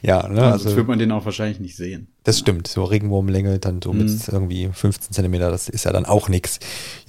ja, 0.02 0.28
ne, 0.28 0.42
Also, 0.44 0.66
also 0.66 0.76
wird 0.76 0.86
man 0.86 0.98
den 1.00 1.10
auch 1.10 1.24
wahrscheinlich 1.24 1.58
nicht 1.58 1.74
sehen. 1.76 2.06
das 2.22 2.38
stimmt. 2.38 2.68
So 2.68 2.84
Regenwurmlänge, 2.84 3.58
dann 3.58 3.80
so 3.82 3.92
mit 3.92 4.08
Mhm. 4.08 4.20
irgendwie 4.30 4.68
15 4.72 5.12
Zentimeter, 5.12 5.50
das 5.50 5.68
ist 5.68 5.84
ja 5.84 5.92
dann 5.92 6.06
auch 6.06 6.28
nix. 6.28 6.60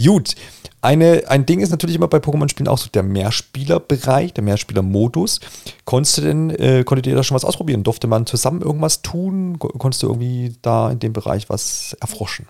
Gut, 0.03 0.33
eine, 0.81 1.23
ein 1.27 1.45
Ding 1.45 1.61
ist 1.61 1.71
natürlich 1.71 1.95
immer 1.95 2.07
bei 2.07 2.17
Pokémon-Spielen 2.17 2.67
auch 2.67 2.77
so 2.77 2.89
der 2.93 3.03
Mehrspielerbereich, 3.03 4.33
der 4.33 4.43
Mehrspielermodus. 4.43 5.39
Konntest 5.83 6.17
du 6.17 6.21
denn, 6.21 6.49
äh, 6.51 6.83
konntet 6.83 7.07
ihr 7.07 7.15
da 7.15 7.23
schon 7.23 7.35
was 7.35 7.45
ausprobieren? 7.45 7.83
Durfte 7.83 8.07
man 8.07 8.25
zusammen 8.25 8.61
irgendwas 8.61 9.01
tun? 9.01 9.34
Ko- 9.59 9.69
Konntest 9.69 10.03
du 10.03 10.07
irgendwie 10.07 10.55
da 10.61 10.91
in 10.91 10.99
dem 10.99 11.13
Bereich 11.13 11.49
was 11.49 11.95
erfroschen? 12.01 12.47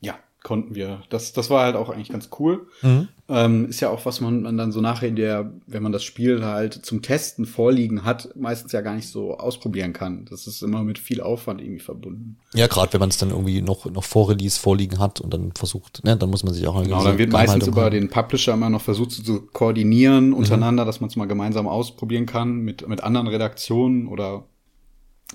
Ja, 0.00 0.14
konnten 0.42 0.74
wir. 0.74 1.02
Das, 1.10 1.32
das 1.32 1.50
war 1.50 1.64
halt 1.64 1.76
auch 1.76 1.90
eigentlich 1.90 2.08
ganz 2.08 2.30
cool. 2.38 2.66
Mhm. 2.82 3.08
Ähm, 3.28 3.68
ist 3.68 3.78
ja 3.80 3.90
auch, 3.90 4.06
was 4.06 4.20
man, 4.20 4.42
man 4.42 4.56
dann 4.56 4.72
so 4.72 4.80
nachher 4.80 5.06
in 5.08 5.14
der, 5.14 5.52
wenn 5.68 5.84
man 5.84 5.92
das 5.92 6.02
Spiel 6.02 6.44
halt 6.44 6.74
zum 6.84 7.00
Testen 7.00 7.46
vorliegen 7.46 8.04
hat, 8.04 8.30
meistens 8.34 8.72
ja 8.72 8.80
gar 8.80 8.96
nicht 8.96 9.06
so 9.08 9.36
ausprobieren 9.38 9.92
kann. 9.92 10.24
Das 10.28 10.48
ist 10.48 10.62
immer 10.62 10.82
mit 10.82 10.98
viel 10.98 11.20
Aufwand 11.20 11.60
irgendwie 11.60 11.78
verbunden. 11.78 12.38
Ja, 12.54 12.66
gerade 12.66 12.92
wenn 12.92 12.98
man 13.00 13.10
es 13.10 13.18
dann 13.18 13.30
irgendwie 13.30 13.62
noch, 13.62 13.84
noch 13.84 14.02
vor 14.02 14.30
Release 14.30 14.58
vorliegen 14.58 14.98
hat 14.98 15.20
und 15.20 15.32
dann 15.32 15.52
versucht, 15.54 16.02
ne, 16.04 16.16
dann 16.16 16.30
muss 16.30 16.42
man 16.42 16.54
sich 16.54 16.66
auch 16.66 16.82
Genau, 16.82 17.04
dann 17.04 17.18
wird 17.18 17.30
meistens 17.30 17.68
über 17.68 17.84
haben. 17.84 17.92
den 17.92 18.08
Publisher 18.10 18.54
immer 18.54 18.70
noch 18.70 18.80
versucht 18.82 19.12
zu, 19.12 19.22
zu 19.22 19.42
koordinieren 19.42 20.32
untereinander, 20.32 20.84
dass 20.84 21.00
man 21.00 21.08
es 21.08 21.14
mal 21.16 21.26
gemeinsam 21.28 21.68
ausprobieren 21.68 22.26
kann 22.26 22.56
mit, 22.56 22.88
mit 22.88 23.02
anderen 23.04 23.28
Redaktionen 23.28 24.08
oder 24.08 24.44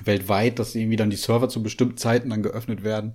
weltweit, 0.04 0.60
dass 0.60 0.76
irgendwie 0.76 0.98
dann 0.98 1.10
die 1.10 1.16
Server 1.16 1.50
zu 1.50 1.64
bestimmten 1.64 1.98
Zeiten 1.98 2.30
dann 2.30 2.44
geöffnet 2.44 2.84
werden. 2.84 3.14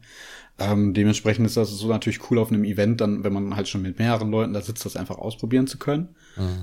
Ähm, 0.58 0.94
dementsprechend 0.94 1.46
ist 1.46 1.56
das 1.56 1.70
so 1.70 1.88
natürlich 1.88 2.30
cool 2.30 2.38
auf 2.38 2.50
einem 2.50 2.64
Event, 2.64 3.00
dann, 3.00 3.24
wenn 3.24 3.32
man 3.32 3.56
halt 3.56 3.68
schon 3.68 3.82
mit 3.82 3.98
mehreren 3.98 4.30
Leuten 4.30 4.52
da 4.52 4.60
sitzt, 4.60 4.84
das 4.84 4.96
einfach 4.96 5.18
ausprobieren 5.18 5.66
zu 5.66 5.78
können. 5.78 6.08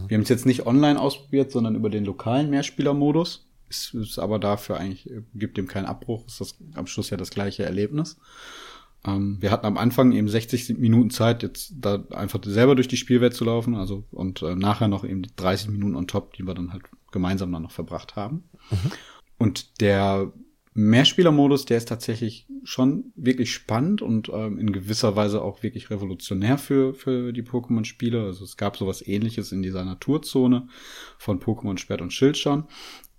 Wir 0.08 0.16
haben 0.18 0.24
es 0.24 0.30
jetzt 0.30 0.46
nicht 0.46 0.66
online 0.66 1.00
ausprobiert, 1.00 1.52
sondern 1.52 1.76
über 1.76 1.90
den 1.90 2.06
lokalen 2.06 2.50
Mehrspielermodus. 2.50 3.48
Ist, 3.70 3.94
ist 3.96 4.18
aber 4.18 4.40
dafür 4.40 4.78
eigentlich, 4.78 5.10
gibt 5.34 5.58
dem 5.58 5.68
keinen 5.68 5.86
Abbruch, 5.86 6.26
ist 6.26 6.40
das 6.40 6.56
am 6.76 6.88
Schluss 6.88 7.10
ja 7.10 7.18
das 7.18 7.32
gleiche 7.32 7.64
Erlebnis. 7.64 8.18
Ähm, 9.06 9.38
wir 9.40 9.52
hatten 9.52 9.66
am 9.66 9.78
Anfang 9.78 10.12
eben 10.12 10.30
60 10.30 10.78
Minuten 10.78 11.10
Zeit, 11.10 11.44
jetzt 11.44 11.74
da 11.78 12.04
einfach 12.12 12.40
selber 12.46 12.76
durch 12.76 12.88
die 12.88 12.98
Spielwelt 12.98 13.34
zu 13.34 13.46
laufen, 13.46 13.76
also 13.76 14.04
und 14.12 14.42
äh, 14.42 14.56
nachher 14.56 14.88
noch 14.88 15.04
eben 15.04 15.24
die 15.24 15.36
30 15.36 15.70
Minuten 15.70 15.96
on 15.96 16.08
top, 16.08 16.34
die 16.34 16.44
wir 16.44 16.54
dann 16.54 16.72
halt 16.72 16.84
gemeinsam 17.12 17.52
dann 17.52 17.64
noch 17.64 17.72
verbracht 17.72 18.16
haben. 18.16 18.44
Und 19.38 19.82
der 19.82 20.32
Mehrspielermodus, 20.74 21.66
der 21.66 21.78
ist 21.78 21.90
tatsächlich 21.90 22.46
schon 22.64 23.12
wirklich 23.16 23.52
spannend 23.52 24.04
und 24.04 24.30
ähm, 24.30 24.60
in 24.60 24.72
gewisser 24.72 25.16
Weise 25.16 25.42
auch 25.42 25.64
wirklich 25.64 25.90
revolutionär 25.90 26.60
für, 26.60 26.94
für 26.94 27.34
die 27.34 27.42
Pokémon-Spiele. 27.42 28.24
Also 28.24 28.44
es 28.44 28.58
gab 28.58 28.78
sowas 28.78 29.06
ähnliches 29.06 29.52
in 29.52 29.64
dieser 29.64 29.84
Naturzone 29.84 30.68
von 31.18 31.40
Pokémon 31.40 31.80
Schwert 31.80 32.02
und 32.02 32.14
Schild 32.14 32.38
schon, 32.38 32.66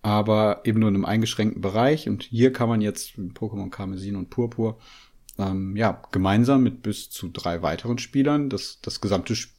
aber 0.02 0.60
eben 0.64 0.78
nur 0.78 0.88
in 0.88 0.94
einem 0.94 1.04
eingeschränkten 1.04 1.60
Bereich. 1.60 2.08
Und 2.08 2.22
hier 2.22 2.52
kann 2.52 2.68
man 2.68 2.80
jetzt 2.80 3.18
Pokémon 3.18 3.70
Karmesin 3.70 4.14
und 4.14 4.30
Purpur 4.30 4.78
ähm, 5.36 5.76
ja, 5.76 6.00
gemeinsam 6.12 6.62
mit 6.62 6.82
bis 6.82 7.10
zu 7.10 7.28
drei 7.28 7.62
weiteren 7.62 7.98
Spielern 7.98 8.50
das, 8.50 8.80
das 8.82 9.00
gesamte 9.00 9.34
Spiel 9.34 9.57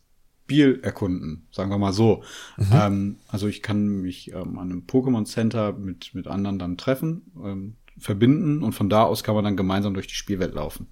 erkunden, 0.82 1.48
sagen 1.52 1.70
wir 1.70 1.78
mal 1.78 1.94
so. 1.94 2.24
Mhm. 2.58 2.66
Ähm, 2.74 3.16
also 3.28 3.48
ich 3.48 3.62
kann 3.62 4.02
mich 4.02 4.32
ähm, 4.34 4.60
an 4.60 4.72
einem 4.72 4.84
Pokémon 4.88 5.26
Center 5.26 5.74
mit, 5.74 6.14
mit 6.14 6.28
anderen 6.28 6.60
dann 6.60 6.78
treffen, 6.78 7.32
ähm, 7.44 7.76
verbinden 7.98 8.64
und 8.64 8.74
von 8.74 8.90
da 8.90 9.04
aus 9.04 9.24
kann 9.24 9.36
man 9.36 9.44
dann 9.44 9.58
gemeinsam 9.58 9.94
durch 9.94 10.08
die 10.08 10.14
Spielwelt 10.14 10.54
laufen. 10.54 10.88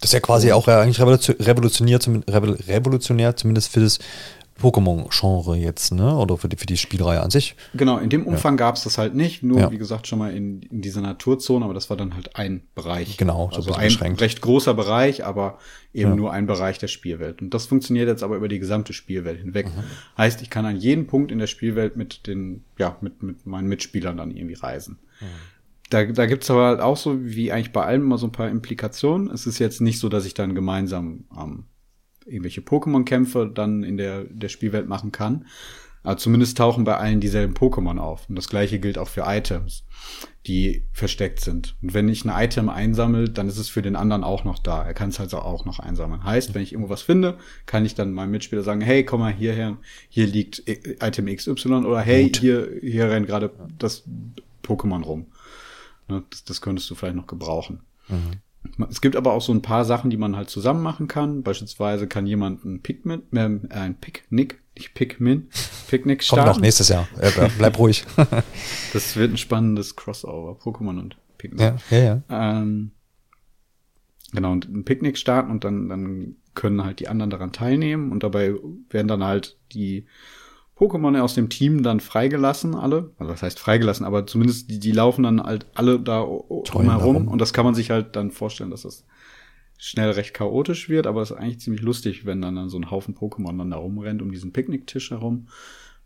Das 0.00 0.10
ist 0.10 0.14
ja 0.14 0.20
quasi 0.20 0.52
auch 0.52 0.66
eigentlich 0.66 1.00
revolutionär, 1.00 2.00
revolutionär 2.26 3.36
zumindest 3.36 3.70
für 3.72 3.80
das 3.80 3.98
Pokémon-Genre 4.60 5.56
jetzt, 5.56 5.92
ne? 5.92 6.16
Oder 6.16 6.36
für 6.36 6.48
die, 6.48 6.56
für 6.56 6.66
die 6.66 6.76
Spielreihe 6.76 7.20
an 7.20 7.30
sich. 7.30 7.56
Genau, 7.74 7.98
in 7.98 8.10
dem 8.10 8.26
Umfang 8.26 8.54
ja. 8.54 8.66
gab 8.66 8.76
es 8.76 8.84
das 8.84 8.98
halt 8.98 9.14
nicht, 9.14 9.42
nur 9.42 9.58
ja. 9.58 9.70
wie 9.70 9.78
gesagt 9.78 10.06
schon 10.06 10.18
mal 10.18 10.34
in, 10.34 10.62
in 10.62 10.82
dieser 10.82 11.00
Naturzone, 11.00 11.64
aber 11.64 11.74
das 11.74 11.90
war 11.90 11.96
dann 11.96 12.14
halt 12.14 12.36
ein 12.36 12.62
Bereich. 12.74 13.16
Genau, 13.16 13.48
so 13.50 13.56
also 13.56 13.72
ein 13.72 13.88
beschränkt. 13.88 14.20
recht 14.20 14.40
großer 14.40 14.74
Bereich, 14.74 15.24
aber 15.24 15.58
eben 15.92 16.10
ja. 16.10 16.16
nur 16.16 16.32
ein 16.32 16.46
Bereich 16.46 16.78
der 16.78 16.88
Spielwelt. 16.88 17.42
Und 17.42 17.54
das 17.54 17.66
funktioniert 17.66 18.08
jetzt 18.08 18.22
aber 18.22 18.36
über 18.36 18.48
die 18.48 18.58
gesamte 18.58 18.92
Spielwelt 18.92 19.40
hinweg. 19.40 19.66
Mhm. 19.66 19.82
Heißt, 20.18 20.42
ich 20.42 20.50
kann 20.50 20.66
an 20.66 20.76
jeden 20.76 21.06
Punkt 21.06 21.32
in 21.32 21.38
der 21.38 21.46
Spielwelt 21.46 21.96
mit 21.96 22.26
den, 22.26 22.64
ja, 22.78 22.96
mit, 23.00 23.22
mit 23.22 23.46
meinen 23.46 23.68
Mitspielern 23.68 24.16
dann 24.16 24.30
irgendwie 24.30 24.54
reisen. 24.54 24.98
Mhm. 25.20 25.26
Da, 25.90 26.04
da 26.04 26.26
gibt 26.26 26.44
es 26.44 26.50
aber 26.50 26.66
halt 26.66 26.80
auch 26.80 26.96
so, 26.96 27.18
wie 27.20 27.50
eigentlich 27.50 27.72
bei 27.72 27.84
allem, 27.84 28.02
mal 28.02 28.16
so 28.16 28.26
ein 28.26 28.32
paar 28.32 28.48
Implikationen. 28.48 29.28
Es 29.30 29.46
ist 29.46 29.58
jetzt 29.58 29.80
nicht 29.80 29.98
so, 29.98 30.08
dass 30.08 30.24
ich 30.24 30.34
dann 30.34 30.54
gemeinsam 30.54 31.24
ähm, 31.36 31.64
irgendwelche 32.26 32.60
Pokémon-Kämpfe 32.60 33.50
dann 33.52 33.82
in 33.82 33.96
der, 33.96 34.24
der 34.24 34.48
Spielwelt 34.48 34.88
machen 34.88 35.12
kann. 35.12 35.46
Aber 36.02 36.16
zumindest 36.16 36.56
tauchen 36.56 36.84
bei 36.84 36.96
allen 36.96 37.20
dieselben 37.20 37.52
Pokémon 37.52 37.98
auf. 37.98 38.28
Und 38.28 38.36
das 38.36 38.48
gleiche 38.48 38.78
gilt 38.78 38.96
auch 38.96 39.08
für 39.08 39.24
Items, 39.26 39.84
die 40.46 40.84
versteckt 40.92 41.40
sind. 41.40 41.76
Und 41.82 41.92
wenn 41.92 42.08
ich 42.08 42.24
ein 42.24 42.44
Item 42.44 42.70
einsammle, 42.70 43.28
dann 43.28 43.48
ist 43.48 43.58
es 43.58 43.68
für 43.68 43.82
den 43.82 43.96
anderen 43.96 44.24
auch 44.24 44.44
noch 44.44 44.58
da. 44.58 44.82
Er 44.82 44.94
kann 44.94 45.10
es 45.10 45.20
also 45.20 45.40
auch 45.40 45.66
noch 45.66 45.78
einsammeln. 45.78 46.24
Heißt, 46.24 46.54
wenn 46.54 46.62
ich 46.62 46.72
irgendwo 46.72 46.90
was 46.90 47.02
finde, 47.02 47.36
kann 47.66 47.84
ich 47.84 47.94
dann 47.94 48.12
meinem 48.12 48.30
Mitspieler 48.30 48.62
sagen, 48.62 48.80
hey, 48.80 49.04
komm 49.04 49.20
mal 49.20 49.32
hierher, 49.32 49.76
hier 50.08 50.26
liegt 50.26 50.62
Item 50.66 51.26
XY 51.26 51.84
oder 51.84 52.00
hey, 52.00 52.24
Gut. 52.24 52.38
hier, 52.38 52.70
hier 52.80 53.10
rennt 53.10 53.26
gerade 53.26 53.50
das 53.78 54.04
Pokémon 54.64 55.02
rum. 55.02 55.26
Ne, 56.08 56.22
das, 56.30 56.44
das 56.44 56.60
könntest 56.62 56.90
du 56.90 56.94
vielleicht 56.94 57.16
noch 57.16 57.26
gebrauchen. 57.26 57.80
Mhm. 58.08 58.40
Es 58.88 59.00
gibt 59.00 59.16
aber 59.16 59.32
auch 59.32 59.42
so 59.42 59.52
ein 59.52 59.62
paar 59.62 59.84
Sachen, 59.84 60.10
die 60.10 60.16
man 60.16 60.36
halt 60.36 60.50
zusammen 60.50 60.82
machen 60.82 61.08
kann. 61.08 61.42
Beispielsweise 61.42 62.06
kann 62.06 62.26
jemand 62.26 62.64
ein 62.64 62.80
Pikmin, 62.80 63.22
äh, 63.32 63.48
ein 63.70 63.96
Picknick, 64.00 64.60
nicht 64.76 64.94
Pikmin, 64.94 65.48
Picknick 65.88 66.22
starten. 66.22 66.44
Kommt 66.44 66.56
noch 66.56 66.62
nächstes 66.62 66.88
Jahr. 66.88 67.08
Äh, 67.18 67.30
bleib 67.58 67.78
ruhig. 67.78 68.04
das 68.92 69.16
wird 69.16 69.32
ein 69.32 69.36
spannendes 69.36 69.96
Crossover, 69.96 70.52
Pokémon 70.52 70.98
und 70.98 71.16
Pikmin. 71.38 71.60
Ja, 71.60 71.76
ja, 71.90 71.98
ja. 71.98 72.22
Ähm, 72.28 72.92
genau, 74.32 74.52
und 74.52 74.68
ein 74.68 74.84
Picknick 74.84 75.18
starten 75.18 75.50
und 75.50 75.64
dann, 75.64 75.88
dann 75.88 76.36
können 76.54 76.84
halt 76.84 77.00
die 77.00 77.08
anderen 77.08 77.30
daran 77.30 77.52
teilnehmen 77.52 78.12
und 78.12 78.22
dabei 78.22 78.54
werden 78.90 79.08
dann 79.08 79.24
halt 79.24 79.58
die 79.72 80.06
Pokémon 80.80 81.20
aus 81.20 81.34
dem 81.34 81.50
Team 81.50 81.82
dann 81.82 82.00
freigelassen, 82.00 82.74
alle. 82.74 83.12
Also 83.18 83.32
das 83.32 83.42
heißt 83.42 83.60
freigelassen, 83.60 84.06
aber 84.06 84.26
zumindest 84.26 84.70
die, 84.70 84.80
die 84.80 84.92
laufen 84.92 85.24
dann 85.24 85.42
halt 85.42 85.66
alle 85.74 86.00
da 86.00 86.26
drumherum. 86.64 87.28
Und 87.28 87.38
das 87.38 87.52
kann 87.52 87.66
man 87.66 87.74
sich 87.74 87.90
halt 87.90 88.16
dann 88.16 88.30
vorstellen, 88.30 88.70
dass 88.70 88.82
das 88.82 89.04
schnell 89.76 90.10
recht 90.10 90.32
chaotisch 90.32 90.88
wird, 90.88 91.06
aber 91.06 91.20
es 91.20 91.30
ist 91.30 91.36
eigentlich 91.36 91.60
ziemlich 91.60 91.82
lustig, 91.82 92.24
wenn 92.24 92.40
dann, 92.40 92.56
dann 92.56 92.70
so 92.70 92.78
ein 92.78 92.90
Haufen 92.90 93.14
Pokémon 93.14 93.58
dann 93.58 93.70
da 93.70 93.76
rumrennt 93.76 94.22
um 94.22 94.32
diesen 94.32 94.52
Picknicktisch 94.52 95.10
herum. 95.10 95.48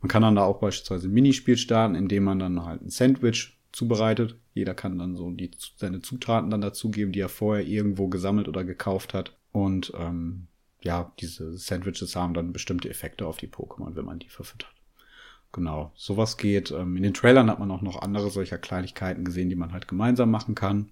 Man 0.00 0.08
kann 0.08 0.22
dann 0.22 0.34
da 0.34 0.42
auch 0.42 0.58
beispielsweise 0.58 1.06
ein 1.06 1.12
Minispiel 1.12 1.56
starten, 1.56 1.94
indem 1.94 2.24
man 2.24 2.40
dann 2.40 2.64
halt 2.64 2.82
ein 2.82 2.90
Sandwich 2.90 3.56
zubereitet. 3.70 4.36
Jeder 4.54 4.74
kann 4.74 4.98
dann 4.98 5.16
so 5.16 5.30
die, 5.30 5.52
seine 5.76 6.00
Zutaten 6.00 6.50
dann 6.50 6.60
dazugeben, 6.60 7.12
die 7.12 7.20
er 7.20 7.28
vorher 7.28 7.64
irgendwo 7.64 8.08
gesammelt 8.08 8.48
oder 8.48 8.64
gekauft 8.64 9.14
hat. 9.14 9.36
Und 9.52 9.92
ähm, 9.96 10.48
ja, 10.84 11.12
diese 11.18 11.56
Sandwiches 11.56 12.14
haben 12.14 12.34
dann 12.34 12.52
bestimmte 12.52 12.90
Effekte 12.90 13.26
auf 13.26 13.38
die 13.38 13.48
Pokémon, 13.48 13.96
wenn 13.96 14.04
man 14.04 14.18
die 14.18 14.28
verfüttert. 14.28 14.70
Genau, 15.50 15.92
sowas 15.96 16.36
geht. 16.36 16.70
Ähm, 16.70 16.96
in 16.96 17.02
den 17.02 17.14
Trailern 17.14 17.50
hat 17.50 17.58
man 17.58 17.70
auch 17.70 17.80
noch 17.80 18.02
andere 18.02 18.30
solcher 18.30 18.58
Kleinigkeiten 18.58 19.24
gesehen, 19.24 19.48
die 19.48 19.56
man 19.56 19.72
halt 19.72 19.88
gemeinsam 19.88 20.30
machen 20.30 20.54
kann. 20.54 20.90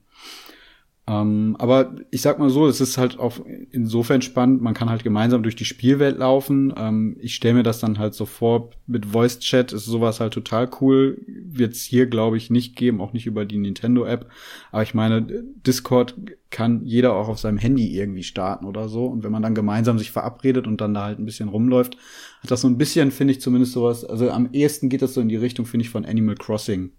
Ähm, 1.05 1.57
aber 1.59 1.97
ich 2.13 2.23
sag 2.23 2.39
mal 2.39 2.49
so, 2.49 2.69
es 2.69 2.81
ist 2.81 2.97
halt 2.97 3.19
auch 3.19 3.41
insofern 3.73 4.23
spannend, 4.23 4.63
man 4.63 4.73
kann 4.73 4.89
halt 4.89 5.03
gemeinsam 5.03 5.43
durch 5.43 5.57
die 5.57 5.65
Spielwelt 5.65 6.19
laufen. 6.19 6.73
Ähm, 6.77 7.17
ich 7.21 7.35
stelle 7.35 7.55
mir 7.55 7.63
das 7.65 7.81
dann 7.81 7.99
halt 7.99 8.15
so 8.15 8.25
vor, 8.25 8.71
mit 8.87 9.07
Voice 9.07 9.41
Chat 9.41 9.73
ist 9.73 9.85
sowas 9.85 10.21
halt 10.21 10.33
total 10.33 10.71
cool. 10.81 11.21
Wird 11.27 11.73
es 11.73 11.83
hier, 11.83 12.07
glaube 12.07 12.37
ich, 12.37 12.51
nicht 12.51 12.77
geben, 12.77 13.01
auch 13.01 13.13
nicht 13.13 13.27
über 13.27 13.45
die 13.45 13.59
Nintendo-App. 13.59 14.29
Aber 14.71 14.83
ich 14.85 14.95
meine, 14.95 15.23
Discord 15.67 16.15
kann 16.51 16.85
jeder 16.85 17.15
auch 17.15 17.29
auf 17.29 17.41
seinem 17.41 17.59
Handy 17.59 17.97
irgendwie 17.99 18.23
starten 18.23 18.65
oder 18.65 18.89
so. 18.89 19.07
Und 19.07 19.25
wenn 19.25 19.33
man 19.33 19.43
dann 19.43 19.57
gemeinsam 19.57 19.99
sich 19.99 20.13
verabredet 20.13 20.69
und 20.69 20.81
dann 20.81 20.95
da 20.95 21.05
halt 21.05 21.19
ein 21.19 21.27
bisschen 21.27 21.49
rumläuft, 21.49 21.97
hat 22.43 22.51
das 22.51 22.61
so 22.61 22.69
ein 22.69 22.79
bisschen, 22.79 23.11
finde 23.11 23.33
ich 23.33 23.41
zumindest 23.41 23.73
sowas, 23.73 24.05
also 24.05 24.31
am 24.31 24.51
ehesten 24.53 24.89
geht 24.89 25.03
das 25.03 25.15
so 25.15 25.21
in 25.21 25.29
die 25.29 25.37
Richtung, 25.37 25.67
finde 25.67 25.85
ich, 25.85 25.91
von 25.91 26.05
Animal 26.05 26.37
Crossing 26.37 26.93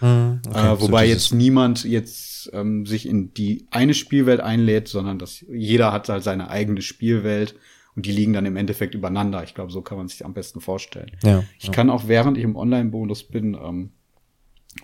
hm, 0.00 0.40
okay, 0.46 0.74
äh, 0.74 0.80
wobei 0.80 1.06
so 1.06 1.12
jetzt 1.12 1.34
niemand 1.34 1.84
jetzt 1.84 2.50
ähm, 2.52 2.86
sich 2.86 3.06
in 3.06 3.34
die 3.34 3.66
eine 3.70 3.94
Spielwelt 3.94 4.40
einlädt, 4.40 4.88
sondern 4.88 5.18
dass 5.18 5.44
jeder 5.50 5.92
hat 5.92 6.08
halt 6.08 6.22
seine 6.22 6.50
eigene 6.50 6.82
Spielwelt 6.82 7.54
und 7.96 8.06
die 8.06 8.12
liegen 8.12 8.32
dann 8.32 8.46
im 8.46 8.56
Endeffekt 8.56 8.94
übereinander. 8.94 9.42
Ich 9.42 9.54
glaube, 9.54 9.72
so 9.72 9.82
kann 9.82 9.98
man 9.98 10.08
sich 10.08 10.24
am 10.24 10.34
besten 10.34 10.60
vorstellen. 10.60 11.10
Ja, 11.24 11.42
ich 11.58 11.66
ja. 11.66 11.72
kann 11.72 11.90
auch 11.90 12.06
während 12.06 12.38
ich 12.38 12.44
im 12.44 12.54
Online-Bonus 12.54 13.24
bin, 13.24 13.54
ähm, 13.54 13.90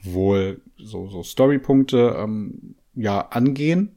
wohl 0.02 0.60
so, 0.76 1.08
so 1.08 1.22
Storypunkte 1.22 2.16
ähm, 2.18 2.74
ja 2.94 3.20
angehen. 3.28 3.92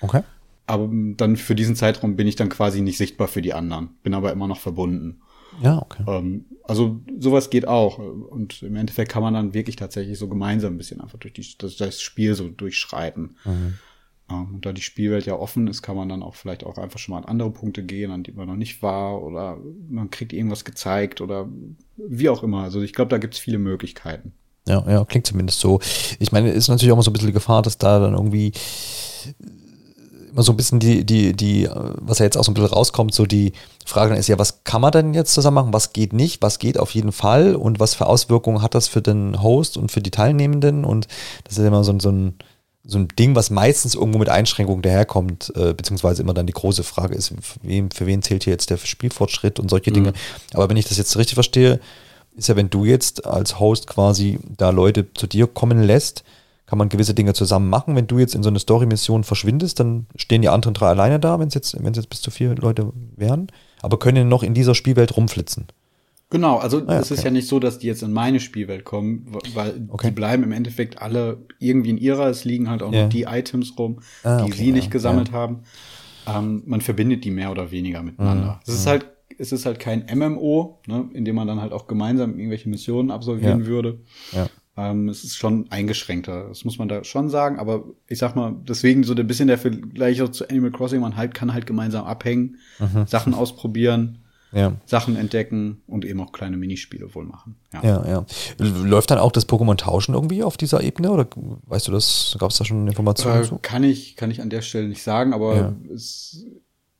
Okay. 0.00 0.22
Aber 0.66 0.90
dann 1.16 1.36
für 1.36 1.54
diesen 1.54 1.76
Zeitraum 1.76 2.16
bin 2.16 2.26
ich 2.26 2.36
dann 2.36 2.50
quasi 2.50 2.82
nicht 2.82 2.98
sichtbar 2.98 3.26
für 3.26 3.40
die 3.40 3.54
anderen, 3.54 3.96
bin 4.02 4.12
aber 4.12 4.32
immer 4.32 4.46
noch 4.46 4.60
verbunden. 4.60 5.22
Ja, 5.62 5.82
okay. 5.82 6.04
Ähm, 6.06 6.44
also 6.64 7.00
sowas 7.18 7.50
geht 7.50 7.66
auch. 7.66 7.98
Und 7.98 8.62
im 8.62 8.76
Endeffekt 8.76 9.10
kann 9.10 9.22
man 9.22 9.34
dann 9.34 9.54
wirklich 9.54 9.76
tatsächlich 9.76 10.18
so 10.18 10.28
gemeinsam 10.28 10.74
ein 10.74 10.78
bisschen 10.78 11.00
einfach 11.00 11.18
durch 11.18 11.34
die, 11.34 11.46
das, 11.58 11.76
das 11.76 12.00
Spiel 12.00 12.34
so 12.34 12.48
durchschreiten. 12.48 13.36
Mhm. 13.44 13.74
Ähm, 14.30 14.54
und 14.54 14.66
da 14.66 14.72
die 14.72 14.82
Spielwelt 14.82 15.26
ja 15.26 15.34
offen 15.34 15.66
ist, 15.66 15.82
kann 15.82 15.96
man 15.96 16.08
dann 16.08 16.22
auch 16.22 16.34
vielleicht 16.34 16.64
auch 16.64 16.78
einfach 16.78 16.98
schon 16.98 17.14
mal 17.14 17.18
an 17.18 17.24
andere 17.24 17.50
Punkte 17.50 17.82
gehen, 17.82 18.10
an 18.10 18.22
die 18.22 18.32
man 18.32 18.46
noch 18.46 18.56
nicht 18.56 18.82
war, 18.82 19.22
oder 19.22 19.58
man 19.88 20.10
kriegt 20.10 20.32
irgendwas 20.32 20.64
gezeigt 20.64 21.20
oder 21.20 21.48
wie 21.96 22.28
auch 22.28 22.42
immer. 22.42 22.62
Also 22.62 22.82
ich 22.82 22.92
glaube, 22.92 23.10
da 23.10 23.18
gibt's 23.18 23.38
viele 23.38 23.58
Möglichkeiten. 23.58 24.32
Ja, 24.66 24.84
ja, 24.88 25.04
klingt 25.06 25.26
zumindest 25.26 25.60
so. 25.60 25.80
Ich 26.18 26.30
meine, 26.30 26.50
ist 26.50 26.68
natürlich 26.68 26.92
auch 26.92 26.96
mal 26.96 27.02
so 27.02 27.10
ein 27.10 27.14
bisschen 27.14 27.28
die 27.28 27.32
Gefahr, 27.32 27.62
dass 27.62 27.78
da 27.78 27.98
dann 28.00 28.12
irgendwie 28.12 28.52
so 30.42 30.52
ein 30.52 30.56
bisschen 30.56 30.80
die, 30.80 31.04
die, 31.04 31.34
die, 31.34 31.68
was 31.72 32.18
ja 32.18 32.24
jetzt 32.24 32.36
auch 32.36 32.44
so 32.44 32.50
ein 32.50 32.54
bisschen 32.54 32.70
rauskommt, 32.70 33.14
so 33.14 33.26
die 33.26 33.52
Frage 33.84 34.10
dann 34.10 34.18
ist 34.18 34.28
ja, 34.28 34.38
was 34.38 34.64
kann 34.64 34.80
man 34.80 34.92
denn 34.92 35.14
jetzt 35.14 35.34
zusammen 35.34 35.56
machen, 35.56 35.72
was 35.72 35.92
geht 35.92 36.12
nicht, 36.12 36.42
was 36.42 36.58
geht 36.58 36.78
auf 36.78 36.92
jeden 36.92 37.12
Fall 37.12 37.56
und 37.56 37.80
was 37.80 37.94
für 37.94 38.06
Auswirkungen 38.06 38.62
hat 38.62 38.74
das 38.74 38.88
für 38.88 39.02
den 39.02 39.42
Host 39.42 39.76
und 39.76 39.90
für 39.90 40.00
die 40.00 40.10
Teilnehmenden 40.10 40.84
und 40.84 41.08
das 41.44 41.58
ist 41.58 41.64
immer 41.64 41.84
so, 41.84 41.98
so 41.98 42.10
ein, 42.10 42.34
so 42.84 42.98
ein 42.98 43.08
Ding, 43.18 43.34
was 43.34 43.50
meistens 43.50 43.94
irgendwo 43.94 44.18
mit 44.18 44.28
Einschränkungen 44.28 44.82
daherkommt, 44.82 45.52
äh, 45.56 45.74
beziehungsweise 45.74 46.22
immer 46.22 46.34
dann 46.34 46.46
die 46.46 46.52
große 46.52 46.82
Frage 46.84 47.14
ist, 47.14 47.28
für 47.28 47.60
wen, 47.62 47.90
für 47.90 48.06
wen 48.06 48.22
zählt 48.22 48.44
hier 48.44 48.52
jetzt 48.52 48.70
der 48.70 48.78
Spielfortschritt 48.78 49.58
und 49.58 49.68
solche 49.68 49.90
mhm. 49.90 49.94
Dinge. 49.94 50.12
Aber 50.54 50.68
wenn 50.70 50.76
ich 50.76 50.86
das 50.86 50.98
jetzt 50.98 51.16
richtig 51.16 51.34
verstehe, 51.34 51.80
ist 52.36 52.48
ja, 52.48 52.56
wenn 52.56 52.70
du 52.70 52.84
jetzt 52.84 53.26
als 53.26 53.58
Host 53.58 53.88
quasi 53.88 54.38
da 54.56 54.70
Leute 54.70 55.12
zu 55.12 55.26
dir 55.26 55.48
kommen 55.48 55.82
lässt, 55.82 56.22
kann 56.68 56.76
man 56.76 56.90
gewisse 56.90 57.14
Dinge 57.14 57.32
zusammen 57.32 57.70
machen. 57.70 57.96
Wenn 57.96 58.06
du 58.06 58.18
jetzt 58.18 58.34
in 58.34 58.42
so 58.42 58.50
eine 58.50 58.58
Story-Mission 58.58 59.24
verschwindest, 59.24 59.80
dann 59.80 60.06
stehen 60.16 60.42
die 60.42 60.50
anderen 60.50 60.74
drei 60.74 60.88
alleine 60.88 61.18
da, 61.18 61.40
wenn 61.40 61.48
es 61.48 61.54
jetzt, 61.54 61.72
es 61.72 61.96
jetzt 61.96 62.10
bis 62.10 62.20
zu 62.20 62.30
vier 62.30 62.54
Leute 62.56 62.92
wären, 63.16 63.46
aber 63.80 63.98
können 63.98 64.28
noch 64.28 64.42
in 64.42 64.52
dieser 64.52 64.74
Spielwelt 64.74 65.16
rumflitzen. 65.16 65.68
Genau, 66.28 66.58
also 66.58 66.82
ah, 66.86 66.98
es 66.98 67.06
okay. 67.06 67.14
ist 67.14 67.24
ja 67.24 67.30
nicht 67.30 67.48
so, 67.48 67.58
dass 67.58 67.78
die 67.78 67.86
jetzt 67.86 68.02
in 68.02 68.12
meine 68.12 68.38
Spielwelt 68.38 68.84
kommen, 68.84 69.34
weil 69.54 69.86
okay. 69.88 70.08
die 70.08 70.14
bleiben 70.14 70.42
im 70.42 70.52
Endeffekt 70.52 71.00
alle 71.00 71.38
irgendwie 71.58 71.88
in 71.88 71.96
ihrer. 71.96 72.26
Es 72.26 72.44
liegen 72.44 72.68
halt 72.68 72.82
auch 72.82 72.92
yeah. 72.92 73.04
noch 73.04 73.08
die 73.08 73.22
Items 73.22 73.72
rum, 73.78 74.00
ah, 74.24 74.36
die 74.36 74.52
okay, 74.52 74.64
sie 74.64 74.72
nicht 74.72 74.88
ja, 74.88 74.90
gesammelt 74.90 75.28
ja. 75.28 75.34
haben. 75.34 75.60
Ähm, 76.26 76.64
man 76.66 76.82
verbindet 76.82 77.24
die 77.24 77.30
mehr 77.30 77.50
oder 77.50 77.70
weniger 77.70 78.02
miteinander. 78.02 78.56
Mhm. 78.56 78.60
Es 78.66 78.74
ist 78.74 78.86
halt, 78.86 79.06
es 79.38 79.52
ist 79.52 79.64
halt 79.64 79.78
kein 79.78 80.04
MMO, 80.14 80.80
ne, 80.86 81.08
in 81.14 81.24
dem 81.24 81.34
man 81.34 81.48
dann 81.48 81.62
halt 81.62 81.72
auch 81.72 81.86
gemeinsam 81.86 82.38
irgendwelche 82.38 82.68
Missionen 82.68 83.10
absolvieren 83.10 83.60
ja. 83.60 83.66
würde. 83.66 84.00
Ja. 84.32 84.48
Ähm, 84.78 85.08
es 85.08 85.24
ist 85.24 85.36
schon 85.36 85.66
eingeschränkter, 85.70 86.46
das 86.48 86.64
muss 86.64 86.78
man 86.78 86.88
da 86.88 87.02
schon 87.02 87.28
sagen. 87.30 87.58
Aber 87.58 87.82
ich 88.06 88.18
sag 88.18 88.36
mal, 88.36 88.54
deswegen 88.62 89.02
so 89.02 89.12
ein 89.12 89.26
bisschen 89.26 89.48
der 89.48 89.58
Vergleich 89.58 90.22
auch 90.22 90.28
zu 90.28 90.48
Animal 90.48 90.70
Crossing, 90.70 91.00
man 91.00 91.16
halt 91.16 91.34
kann 91.34 91.52
halt 91.52 91.66
gemeinsam 91.66 92.04
abhängen, 92.04 92.58
mhm. 92.78 93.04
Sachen 93.08 93.34
ausprobieren. 93.34 94.18
ja. 94.52 94.74
Sachen 94.86 95.16
entdecken 95.16 95.82
und 95.88 96.04
eben 96.04 96.20
auch 96.20 96.30
kleine 96.30 96.56
Minispiele 96.56 97.12
wohl 97.12 97.24
machen. 97.24 97.56
Ja. 97.72 97.82
ja, 97.82 98.08
ja. 98.08 98.26
Läuft 98.58 99.10
dann 99.10 99.18
auch 99.18 99.32
das 99.32 99.48
Pokémon-Tauschen 99.48 100.14
irgendwie 100.14 100.44
auf 100.44 100.56
dieser 100.56 100.80
Ebene 100.80 101.10
oder 101.10 101.26
weißt 101.66 101.88
du 101.88 101.92
das? 101.92 102.36
Gab 102.38 102.52
es 102.52 102.58
da 102.58 102.64
schon 102.64 102.86
Informationen 102.86 103.42
äh, 103.42 103.46
zu? 103.46 103.58
Kann 103.60 103.82
ich, 103.82 104.14
kann 104.14 104.30
ich 104.30 104.40
an 104.40 104.48
der 104.48 104.62
Stelle 104.62 104.86
nicht 104.86 105.02
sagen, 105.02 105.32
aber 105.32 105.56
ja. 105.56 105.76
es 105.92 106.46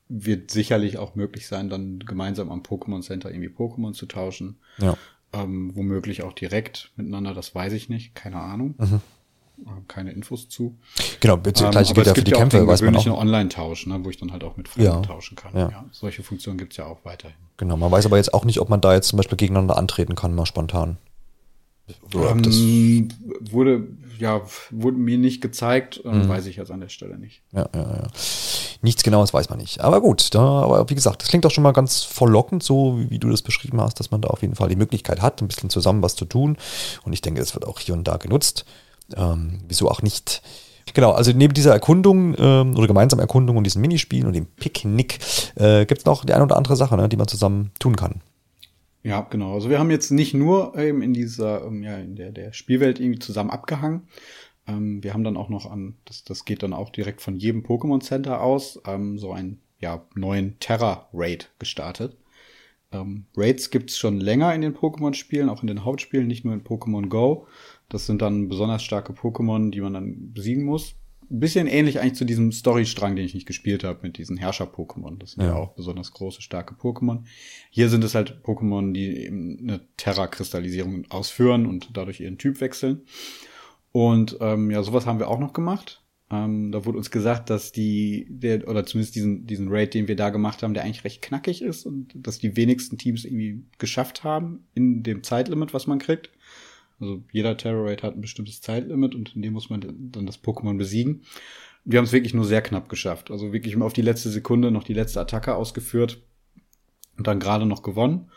wird 0.08 0.50
sicherlich 0.50 0.98
auch 0.98 1.14
möglich 1.14 1.46
sein, 1.46 1.68
dann 1.70 2.00
gemeinsam 2.00 2.50
am 2.50 2.62
Pokémon 2.62 3.02
Center 3.02 3.30
irgendwie 3.30 3.50
Pokémon 3.50 3.92
zu 3.92 4.06
tauschen. 4.06 4.58
Ja. 4.78 4.96
Ähm, 5.32 5.72
womöglich 5.74 6.22
auch 6.22 6.32
direkt 6.32 6.90
miteinander, 6.96 7.34
das 7.34 7.54
weiß 7.54 7.74
ich 7.74 7.88
nicht, 7.88 8.14
keine 8.14 8.40
Ahnung. 8.40 8.74
Mhm. 8.78 9.00
Keine 9.88 10.12
Infos 10.12 10.48
zu. 10.48 10.76
Genau, 11.20 11.36
das 11.36 11.60
ähm, 11.60 11.70
gleiche 11.72 11.92
gilt 11.92 12.06
ja 12.06 12.14
für 12.14 12.22
die 12.22 12.30
Kämpfe, 12.30 12.66
weiß 12.66 12.80
man 12.82 12.94
auch. 12.96 13.06
Online-Tausch, 13.06 13.86
ne, 13.86 13.98
wo 14.04 14.10
ich 14.10 14.16
dann 14.16 14.32
halt 14.32 14.44
auch 14.44 14.56
mit 14.56 14.68
Freunden 14.68 14.90
ja. 14.90 15.00
tauschen 15.02 15.36
kann. 15.36 15.52
Ja. 15.54 15.68
ja. 15.68 15.84
solche 15.90 16.22
Funktionen 16.22 16.58
gibt's 16.58 16.76
ja 16.76 16.86
auch 16.86 17.04
weiterhin. 17.04 17.36
Genau, 17.56 17.76
man 17.76 17.90
weiß 17.90 18.06
aber 18.06 18.18
jetzt 18.18 18.32
auch 18.32 18.44
nicht, 18.44 18.60
ob 18.60 18.68
man 18.68 18.80
da 18.80 18.94
jetzt 18.94 19.08
zum 19.08 19.16
Beispiel 19.16 19.36
gegeneinander 19.36 19.76
antreten 19.76 20.14
kann, 20.14 20.34
mal 20.34 20.46
spontan. 20.46 20.96
Ähm, 22.14 23.08
wurde, 23.40 23.88
ja, 24.18 24.42
wurde 24.70 24.98
mir 24.98 25.18
nicht 25.18 25.40
gezeigt, 25.40 26.00
ähm, 26.04 26.22
mhm. 26.22 26.28
weiß 26.28 26.46
ich 26.46 26.56
jetzt 26.56 26.70
an 26.70 26.80
der 26.80 26.88
Stelle 26.88 27.18
nicht. 27.18 27.42
Ja, 27.52 27.68
ja, 27.74 27.80
ja. 27.80 28.06
Nichts 28.82 29.02
genaues 29.02 29.34
weiß 29.34 29.50
man 29.50 29.58
nicht. 29.58 29.80
Aber 29.80 30.00
gut, 30.00 30.34
da, 30.34 30.40
aber 30.40 30.88
wie 30.88 30.94
gesagt, 30.94 31.22
das 31.22 31.28
klingt 31.28 31.44
doch 31.44 31.50
schon 31.50 31.64
mal 31.64 31.72
ganz 31.72 32.02
verlockend, 32.02 32.62
so 32.62 32.98
wie, 32.98 33.10
wie 33.10 33.18
du 33.18 33.30
das 33.30 33.42
beschrieben 33.42 33.80
hast, 33.80 33.98
dass 33.98 34.10
man 34.10 34.20
da 34.20 34.28
auf 34.28 34.42
jeden 34.42 34.54
Fall 34.54 34.68
die 34.68 34.76
Möglichkeit 34.76 35.20
hat, 35.20 35.42
ein 35.42 35.48
bisschen 35.48 35.70
zusammen 35.70 36.02
was 36.02 36.14
zu 36.14 36.24
tun. 36.24 36.56
Und 37.04 37.12
ich 37.12 37.20
denke, 37.20 37.40
das 37.40 37.54
wird 37.54 37.66
auch 37.66 37.80
hier 37.80 37.94
und 37.94 38.06
da 38.06 38.16
genutzt. 38.16 38.64
Ähm, 39.16 39.60
wieso 39.66 39.90
auch 39.90 40.02
nicht? 40.02 40.42
Genau, 40.94 41.12
also 41.12 41.32
neben 41.32 41.54
dieser 41.54 41.72
Erkundung 41.72 42.34
ähm, 42.38 42.76
oder 42.76 42.86
gemeinsamen 42.86 43.20
Erkundung 43.20 43.56
und 43.56 43.64
diesen 43.64 43.80
Minispielen 43.80 44.26
und 44.26 44.32
dem 44.32 44.46
Picknick 44.46 45.18
äh, 45.56 45.84
gibt 45.86 46.00
es 46.00 46.04
noch 46.04 46.24
die 46.24 46.32
eine 46.32 46.44
oder 46.44 46.56
andere 46.56 46.76
Sache, 46.76 46.96
ne, 46.96 47.08
die 47.08 47.16
man 47.16 47.28
zusammen 47.28 47.72
tun 47.78 47.96
kann. 47.96 48.20
Ja, 49.02 49.22
genau. 49.22 49.54
Also 49.54 49.70
wir 49.70 49.78
haben 49.78 49.90
jetzt 49.90 50.10
nicht 50.10 50.34
nur 50.34 50.76
eben 50.76 51.02
in 51.02 51.14
dieser, 51.14 51.64
ähm, 51.64 51.82
ja, 51.82 51.96
in 51.98 52.16
der, 52.16 52.32
der 52.32 52.52
Spielwelt 52.52 53.00
irgendwie 53.00 53.20
zusammen 53.20 53.50
abgehangen. 53.50 54.08
Ähm, 54.66 55.02
wir 55.02 55.14
haben 55.14 55.24
dann 55.24 55.36
auch 55.36 55.48
noch 55.48 55.70
an, 55.70 55.96
das, 56.04 56.24
das 56.24 56.44
geht 56.44 56.62
dann 56.62 56.72
auch 56.72 56.90
direkt 56.90 57.20
von 57.22 57.36
jedem 57.36 57.62
Pokémon 57.62 58.00
Center 58.02 58.42
aus, 58.42 58.80
ähm, 58.86 59.18
so 59.18 59.32
einen 59.32 59.60
ja, 59.80 60.04
neuen 60.14 60.58
Terra-Raid 60.58 61.50
gestartet. 61.58 62.16
Ähm, 62.92 63.26
Raids 63.36 63.70
gibt's 63.70 63.98
schon 63.98 64.20
länger 64.20 64.54
in 64.54 64.62
den 64.62 64.74
Pokémon-Spielen, 64.74 65.48
auch 65.48 65.62
in 65.62 65.68
den 65.68 65.84
Hauptspielen, 65.84 66.26
nicht 66.26 66.44
nur 66.44 66.54
in 66.54 66.64
Pokémon 66.64 67.08
Go. 67.08 67.46
Das 67.88 68.06
sind 68.06 68.20
dann 68.22 68.48
besonders 68.48 68.82
starke 68.82 69.12
Pokémon, 69.12 69.70
die 69.70 69.80
man 69.80 69.94
dann 69.94 70.32
besiegen 70.32 70.64
muss 70.64 70.97
ein 71.30 71.40
bisschen 71.40 71.66
ähnlich 71.66 72.00
eigentlich 72.00 72.14
zu 72.14 72.24
diesem 72.24 72.52
Storystrang, 72.52 73.16
den 73.16 73.24
ich 73.24 73.34
nicht 73.34 73.46
gespielt 73.46 73.84
habe, 73.84 74.00
mit 74.02 74.18
diesen 74.18 74.36
Herrscher-Pokémon. 74.36 75.18
Das 75.18 75.32
sind 75.32 75.42
ja. 75.44 75.50
ja. 75.50 75.56
auch 75.56 75.74
besonders 75.74 76.12
große, 76.12 76.40
starke 76.42 76.74
Pokémon. 76.74 77.24
Hier 77.70 77.88
sind 77.88 78.02
es 78.04 78.14
halt 78.14 78.40
Pokémon, 78.44 78.92
die 78.92 79.24
eben 79.24 79.58
eine 79.60 79.80
Terra-Kristallisierung 79.96 81.04
ausführen 81.10 81.66
und 81.66 81.90
dadurch 81.92 82.20
ihren 82.20 82.38
Typ 82.38 82.60
wechseln. 82.60 83.02
Und 83.92 84.38
ähm, 84.40 84.70
ja, 84.70 84.82
sowas 84.82 85.06
haben 85.06 85.18
wir 85.18 85.28
auch 85.28 85.38
noch 85.38 85.52
gemacht. 85.52 86.02
Ähm, 86.30 86.72
da 86.72 86.84
wurde 86.84 86.98
uns 86.98 87.10
gesagt, 87.10 87.48
dass 87.48 87.72
die, 87.72 88.26
der, 88.28 88.68
oder 88.68 88.84
zumindest 88.84 89.14
diesen, 89.14 89.46
diesen 89.46 89.68
Raid, 89.70 89.94
den 89.94 90.08
wir 90.08 90.16
da 90.16 90.28
gemacht 90.30 90.62
haben, 90.62 90.74
der 90.74 90.84
eigentlich 90.84 91.04
recht 91.04 91.22
knackig 91.22 91.62
ist 91.62 91.86
und 91.86 92.12
dass 92.14 92.38
die 92.38 92.54
wenigsten 92.56 92.98
Teams 92.98 93.24
irgendwie 93.24 93.64
geschafft 93.78 94.24
haben 94.24 94.66
in 94.74 95.02
dem 95.02 95.22
Zeitlimit, 95.22 95.72
was 95.72 95.86
man 95.86 95.98
kriegt. 95.98 96.30
Also 97.00 97.22
jeder 97.32 97.56
Terror 97.56 97.86
Raid 97.86 98.02
hat 98.02 98.16
ein 98.16 98.20
bestimmtes 98.20 98.60
Zeitlimit 98.60 99.14
und 99.14 99.34
in 99.36 99.42
dem 99.42 99.52
muss 99.52 99.70
man 99.70 99.80
dann 100.12 100.26
das 100.26 100.42
Pokémon 100.42 100.76
besiegen. 100.76 101.22
Wir 101.84 101.98
haben 101.98 102.04
es 102.04 102.12
wirklich 102.12 102.34
nur 102.34 102.44
sehr 102.44 102.62
knapp 102.62 102.88
geschafft. 102.88 103.30
Also 103.30 103.52
wirklich 103.52 103.76
auf 103.80 103.92
die 103.92 104.02
letzte 104.02 104.30
Sekunde 104.30 104.70
noch 104.70 104.84
die 104.84 104.94
letzte 104.94 105.20
Attacke 105.20 105.54
ausgeführt 105.54 106.22
und 107.16 107.26
dann 107.26 107.40
gerade 107.40 107.66
noch 107.66 107.82
gewonnen. 107.82 108.30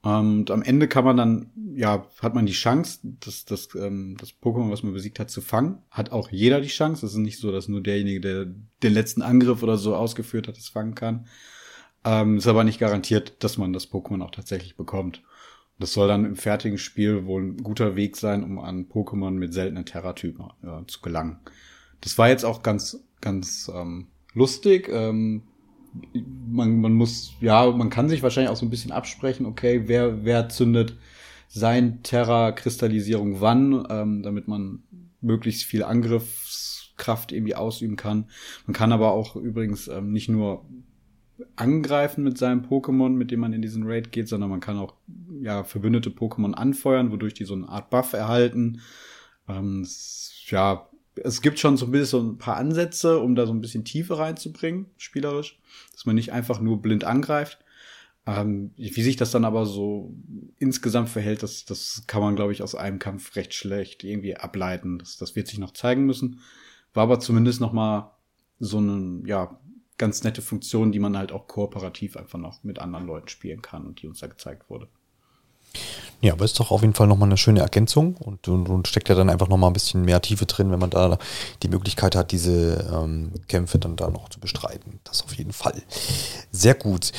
Und 0.00 0.50
am 0.50 0.62
Ende 0.62 0.86
kann 0.86 1.04
man 1.04 1.16
dann, 1.16 1.50
ja, 1.74 2.06
hat 2.20 2.34
man 2.34 2.46
die 2.46 2.52
Chance, 2.52 3.00
das, 3.02 3.44
das, 3.44 3.68
ähm, 3.74 4.16
das 4.18 4.30
Pokémon, 4.30 4.70
was 4.70 4.82
man 4.82 4.92
besiegt 4.92 5.18
hat, 5.18 5.28
zu 5.28 5.40
fangen. 5.40 5.78
Hat 5.90 6.12
auch 6.12 6.30
jeder 6.30 6.60
die 6.60 6.68
Chance. 6.68 7.04
Es 7.04 7.12
ist 7.12 7.18
nicht 7.18 7.38
so, 7.38 7.50
dass 7.50 7.68
nur 7.68 7.82
derjenige, 7.82 8.20
der 8.20 8.46
den 8.82 8.92
letzten 8.92 9.22
Angriff 9.22 9.62
oder 9.62 9.76
so 9.76 9.96
ausgeführt 9.96 10.46
hat, 10.46 10.56
es 10.56 10.68
fangen 10.68 10.94
kann. 10.94 11.26
Ähm, 12.04 12.38
ist 12.38 12.46
aber 12.46 12.62
nicht 12.62 12.78
garantiert, 12.78 13.42
dass 13.42 13.58
man 13.58 13.72
das 13.72 13.90
Pokémon 13.90 14.22
auch 14.22 14.30
tatsächlich 14.30 14.76
bekommt. 14.76 15.22
Das 15.78 15.92
soll 15.92 16.08
dann 16.08 16.24
im 16.24 16.36
fertigen 16.36 16.78
Spiel 16.78 17.26
wohl 17.26 17.42
ein 17.42 17.62
guter 17.62 17.94
Weg 17.94 18.16
sein, 18.16 18.42
um 18.42 18.58
an 18.58 18.88
Pokémon 18.88 19.30
mit 19.32 19.54
seltenen 19.54 19.84
Terratypen 19.84 20.46
äh, 20.62 20.84
zu 20.86 21.00
gelangen. 21.00 21.38
Das 22.00 22.18
war 22.18 22.28
jetzt 22.28 22.44
auch 22.44 22.62
ganz, 22.62 23.04
ganz 23.20 23.70
ähm, 23.74 24.08
lustig. 24.34 24.88
Ähm, 24.90 25.42
man, 26.48 26.80
man 26.80 26.92
muss, 26.92 27.32
ja, 27.40 27.70
man 27.70 27.90
kann 27.90 28.08
sich 28.08 28.22
wahrscheinlich 28.22 28.50
auch 28.50 28.56
so 28.56 28.66
ein 28.66 28.70
bisschen 28.70 28.92
absprechen, 28.92 29.46
okay, 29.46 29.82
wer, 29.86 30.24
wer 30.24 30.48
zündet 30.48 30.96
sein 31.48 32.02
Terra-Kristallisierung 32.02 33.40
wann, 33.40 33.86
ähm, 33.88 34.22
damit 34.22 34.48
man 34.48 34.82
möglichst 35.20 35.64
viel 35.64 35.82
Angriffskraft 35.82 37.32
irgendwie 37.32 37.54
ausüben 37.54 37.96
kann. 37.96 38.26
Man 38.66 38.74
kann 38.74 38.92
aber 38.92 39.12
auch 39.12 39.34
übrigens 39.36 39.88
ähm, 39.88 40.12
nicht 40.12 40.28
nur 40.28 40.66
angreifen 41.56 42.24
mit 42.24 42.38
seinem 42.38 42.62
Pokémon, 42.62 43.10
mit 43.10 43.30
dem 43.30 43.40
man 43.40 43.52
in 43.52 43.62
diesen 43.62 43.84
Raid 43.86 44.12
geht, 44.12 44.28
sondern 44.28 44.50
man 44.50 44.60
kann 44.60 44.78
auch 44.78 44.94
ja 45.40 45.64
verbündete 45.64 46.10
Pokémon 46.10 46.52
anfeuern, 46.52 47.12
wodurch 47.12 47.34
die 47.34 47.44
so 47.44 47.54
eine 47.54 47.68
Art 47.68 47.90
Buff 47.90 48.12
erhalten. 48.12 48.80
Ähm, 49.48 49.86
ja, 50.46 50.88
es 51.16 51.42
gibt 51.42 51.58
schon 51.58 51.76
so 51.76 51.86
ein 51.86 51.92
bisschen 51.92 52.06
so 52.06 52.30
ein 52.30 52.38
paar 52.38 52.56
Ansätze, 52.56 53.18
um 53.18 53.34
da 53.34 53.46
so 53.46 53.52
ein 53.52 53.60
bisschen 53.60 53.84
Tiefe 53.84 54.18
reinzubringen, 54.18 54.86
spielerisch, 54.96 55.58
dass 55.92 56.06
man 56.06 56.14
nicht 56.14 56.32
einfach 56.32 56.60
nur 56.60 56.82
blind 56.82 57.04
angreift. 57.04 57.58
Ähm, 58.26 58.72
wie 58.76 59.02
sich 59.02 59.16
das 59.16 59.30
dann 59.30 59.44
aber 59.44 59.64
so 59.64 60.14
insgesamt 60.58 61.08
verhält, 61.08 61.42
das, 61.42 61.64
das 61.64 62.02
kann 62.06 62.20
man, 62.20 62.36
glaube 62.36 62.52
ich, 62.52 62.62
aus 62.62 62.74
einem 62.74 62.98
Kampf 62.98 63.36
recht 63.36 63.54
schlecht 63.54 64.04
irgendwie 64.04 64.36
ableiten. 64.36 64.98
Das, 64.98 65.16
das 65.16 65.34
wird 65.34 65.48
sich 65.48 65.58
noch 65.58 65.72
zeigen 65.72 66.04
müssen. 66.04 66.40
War 66.92 67.04
aber 67.04 67.20
zumindest 67.20 67.60
noch 67.60 67.72
mal 67.72 68.12
so 68.60 68.80
ein, 68.80 69.24
ja, 69.24 69.58
ganz 69.98 70.22
nette 70.24 70.42
Funktion, 70.42 70.92
die 70.92 70.98
man 70.98 71.16
halt 71.16 71.32
auch 71.32 71.46
kooperativ 71.46 72.16
einfach 72.16 72.38
noch 72.38 72.62
mit 72.62 72.78
anderen 72.78 73.06
Leuten 73.06 73.28
spielen 73.28 73.62
kann 73.62 73.86
und 73.86 74.00
die 74.02 74.06
uns 74.06 74.20
da 74.20 74.26
gezeigt 74.26 74.70
wurde. 74.70 74.88
Ja, 76.20 76.32
aber 76.32 76.44
ist 76.44 76.58
doch 76.58 76.70
auf 76.70 76.80
jeden 76.80 76.94
Fall 76.94 77.06
nochmal 77.06 77.28
eine 77.28 77.36
schöne 77.36 77.60
Ergänzung 77.60 78.16
und, 78.16 78.48
und, 78.48 78.68
und 78.68 78.88
steckt 78.88 79.08
ja 79.08 79.14
dann 79.14 79.30
einfach 79.30 79.48
nochmal 79.48 79.70
ein 79.70 79.74
bisschen 79.74 80.04
mehr 80.04 80.20
Tiefe 80.20 80.46
drin, 80.46 80.70
wenn 80.70 80.80
man 80.80 80.90
da 80.90 81.18
die 81.62 81.68
Möglichkeit 81.68 82.16
hat, 82.16 82.32
diese 82.32 82.88
ähm, 82.92 83.32
Kämpfe 83.46 83.78
dann 83.78 83.96
da 83.96 84.10
noch 84.10 84.28
zu 84.28 84.40
bestreiten. 84.40 84.98
Das 85.04 85.22
auf 85.22 85.34
jeden 85.34 85.52
Fall. 85.52 85.80
Sehr 86.50 86.74
gut 86.74 87.12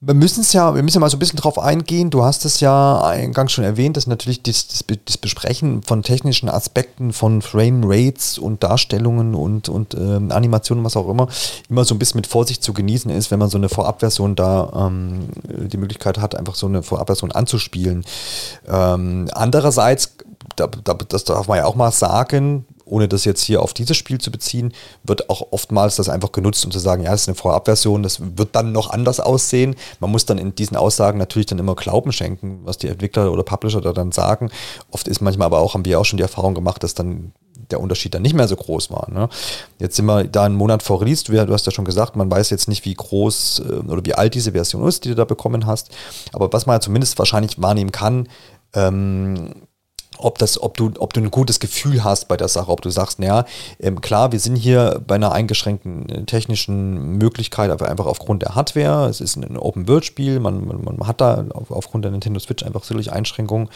wir 0.00 0.12
müssen 0.12 0.42
es 0.42 0.52
ja, 0.52 0.74
wir 0.74 0.82
müssen 0.82 1.00
mal 1.00 1.08
so 1.08 1.16
ein 1.16 1.20
bisschen 1.20 1.38
drauf 1.38 1.58
eingehen. 1.58 2.10
Du 2.10 2.22
hast 2.22 2.44
es 2.44 2.60
ja 2.60 3.00
eingangs 3.00 3.52
schon 3.52 3.64
erwähnt, 3.64 3.96
dass 3.96 4.06
natürlich 4.06 4.42
das, 4.42 4.68
das, 4.68 4.84
das 5.06 5.16
Besprechen 5.16 5.82
von 5.82 6.02
technischen 6.02 6.50
Aspekten 6.50 7.14
von 7.14 7.40
Frame 7.40 7.82
Rates 7.84 8.36
und 8.36 8.62
Darstellungen 8.62 9.34
und, 9.34 9.70
und 9.70 9.94
ähm, 9.94 10.30
Animationen, 10.32 10.84
was 10.84 10.98
auch 10.98 11.08
immer, 11.08 11.28
immer 11.70 11.84
so 11.86 11.94
ein 11.94 11.98
bisschen 11.98 12.18
mit 12.18 12.26
Vorsicht 12.26 12.62
zu 12.62 12.74
genießen 12.74 13.10
ist, 13.10 13.30
wenn 13.30 13.38
man 13.38 13.48
so 13.48 13.56
eine 13.56 13.70
Vorabversion 13.70 14.36
da 14.36 14.70
ähm, 14.86 15.30
die 15.48 15.78
Möglichkeit 15.78 16.18
hat, 16.18 16.34
einfach 16.34 16.56
so 16.56 16.66
eine 16.66 16.82
Vorabversion 16.82 17.32
anzuspielen. 17.32 18.04
Ähm, 18.68 19.28
andererseits, 19.32 20.12
da, 20.56 20.66
da, 20.66 20.92
das 20.92 21.24
darf 21.24 21.48
man 21.48 21.56
ja 21.56 21.64
auch 21.64 21.74
mal 21.74 21.90
sagen, 21.90 22.66
ohne 22.86 23.08
das 23.08 23.24
jetzt 23.24 23.42
hier 23.42 23.62
auf 23.62 23.74
dieses 23.74 23.96
Spiel 23.96 24.18
zu 24.18 24.30
beziehen, 24.30 24.72
wird 25.02 25.28
auch 25.28 25.48
oftmals 25.50 25.96
das 25.96 26.08
einfach 26.08 26.32
genutzt, 26.32 26.64
um 26.64 26.70
zu 26.70 26.78
sagen, 26.78 27.02
ja, 27.02 27.10
das 27.10 27.22
ist 27.22 27.28
eine 27.28 27.34
Vorabversion, 27.34 28.02
das 28.02 28.20
wird 28.36 28.54
dann 28.54 28.72
noch 28.72 28.90
anders 28.90 29.20
aussehen. 29.20 29.74
Man 30.00 30.10
muss 30.10 30.24
dann 30.24 30.38
in 30.38 30.54
diesen 30.54 30.76
Aussagen 30.76 31.18
natürlich 31.18 31.46
dann 31.46 31.58
immer 31.58 31.74
Glauben 31.74 32.12
schenken, 32.12 32.60
was 32.64 32.78
die 32.78 32.88
Entwickler 32.88 33.30
oder 33.32 33.42
Publisher 33.42 33.80
da 33.80 33.92
dann 33.92 34.12
sagen. 34.12 34.50
Oft 34.90 35.08
ist 35.08 35.20
manchmal 35.20 35.46
aber 35.46 35.58
auch, 35.58 35.74
haben 35.74 35.84
wir 35.84 36.00
auch 36.00 36.04
schon 36.04 36.16
die 36.16 36.22
Erfahrung 36.22 36.54
gemacht, 36.54 36.82
dass 36.82 36.94
dann 36.94 37.32
der 37.70 37.80
Unterschied 37.80 38.14
dann 38.14 38.22
nicht 38.22 38.34
mehr 38.34 38.48
so 38.48 38.56
groß 38.56 38.90
war. 38.90 39.10
Ne? 39.10 39.28
Jetzt 39.78 39.96
sind 39.96 40.06
wir 40.06 40.24
da 40.24 40.44
einen 40.44 40.54
Monat 40.54 40.82
vor 40.82 41.00
Release, 41.00 41.24
du, 41.24 41.32
du 41.32 41.52
hast 41.52 41.66
ja 41.66 41.72
schon 41.72 41.84
gesagt, 41.84 42.14
man 42.14 42.30
weiß 42.30 42.50
jetzt 42.50 42.68
nicht, 42.68 42.84
wie 42.84 42.94
groß 42.94 43.62
äh, 43.68 43.90
oder 43.90 44.04
wie 44.04 44.14
alt 44.14 44.34
diese 44.34 44.52
Version 44.52 44.86
ist, 44.86 45.04
die 45.04 45.08
du 45.08 45.14
da 45.14 45.24
bekommen 45.24 45.66
hast. 45.66 45.90
Aber 46.32 46.52
was 46.52 46.66
man 46.66 46.76
ja 46.76 46.80
zumindest 46.80 47.18
wahrscheinlich 47.18 47.60
wahrnehmen 47.60 47.92
kann, 47.92 48.28
ähm, 48.74 49.66
ob 50.18 50.38
das, 50.38 50.60
ob 50.60 50.76
du, 50.76 50.92
ob 50.98 51.12
du 51.12 51.20
ein 51.20 51.30
gutes 51.30 51.60
Gefühl 51.60 52.04
hast 52.04 52.28
bei 52.28 52.36
der 52.36 52.48
Sache, 52.48 52.70
ob 52.70 52.80
du 52.80 52.90
sagst, 52.90 53.18
naja, 53.18 53.44
ähm, 53.80 54.00
klar, 54.00 54.32
wir 54.32 54.40
sind 54.40 54.56
hier 54.56 55.02
bei 55.06 55.16
einer 55.16 55.32
eingeschränkten 55.32 56.08
äh, 56.08 56.24
technischen 56.24 57.18
Möglichkeit, 57.18 57.70
aber 57.70 57.88
einfach 57.88 58.06
aufgrund 58.06 58.42
der 58.42 58.54
Hardware. 58.54 59.08
Es 59.08 59.20
ist 59.20 59.36
ein 59.36 59.56
Open-World-Spiel, 59.56 60.40
man, 60.40 60.66
man, 60.66 60.84
man, 60.84 61.06
hat 61.06 61.20
da 61.20 61.44
auf, 61.52 61.70
aufgrund 61.70 62.04
der 62.04 62.12
Nintendo 62.12 62.40
Switch 62.40 62.64
einfach 62.64 62.84
sicherlich 62.84 63.12
Einschränkungen 63.12 63.68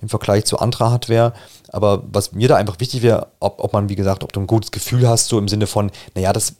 im 0.00 0.08
Vergleich 0.08 0.44
zu 0.44 0.58
anderer 0.58 0.90
Hardware. 0.90 1.32
Aber 1.68 2.02
was 2.10 2.32
mir 2.32 2.48
da 2.48 2.56
einfach 2.56 2.80
wichtig 2.80 3.02
wäre, 3.02 3.28
ob, 3.40 3.62
ob 3.62 3.72
man, 3.72 3.88
wie 3.88 3.96
gesagt, 3.96 4.24
ob 4.24 4.32
du 4.32 4.40
ein 4.40 4.46
gutes 4.46 4.70
Gefühl 4.70 5.08
hast, 5.08 5.28
so 5.28 5.38
im 5.38 5.48
Sinne 5.48 5.66
von, 5.66 5.90
naja, 6.14 6.32
das 6.32 6.54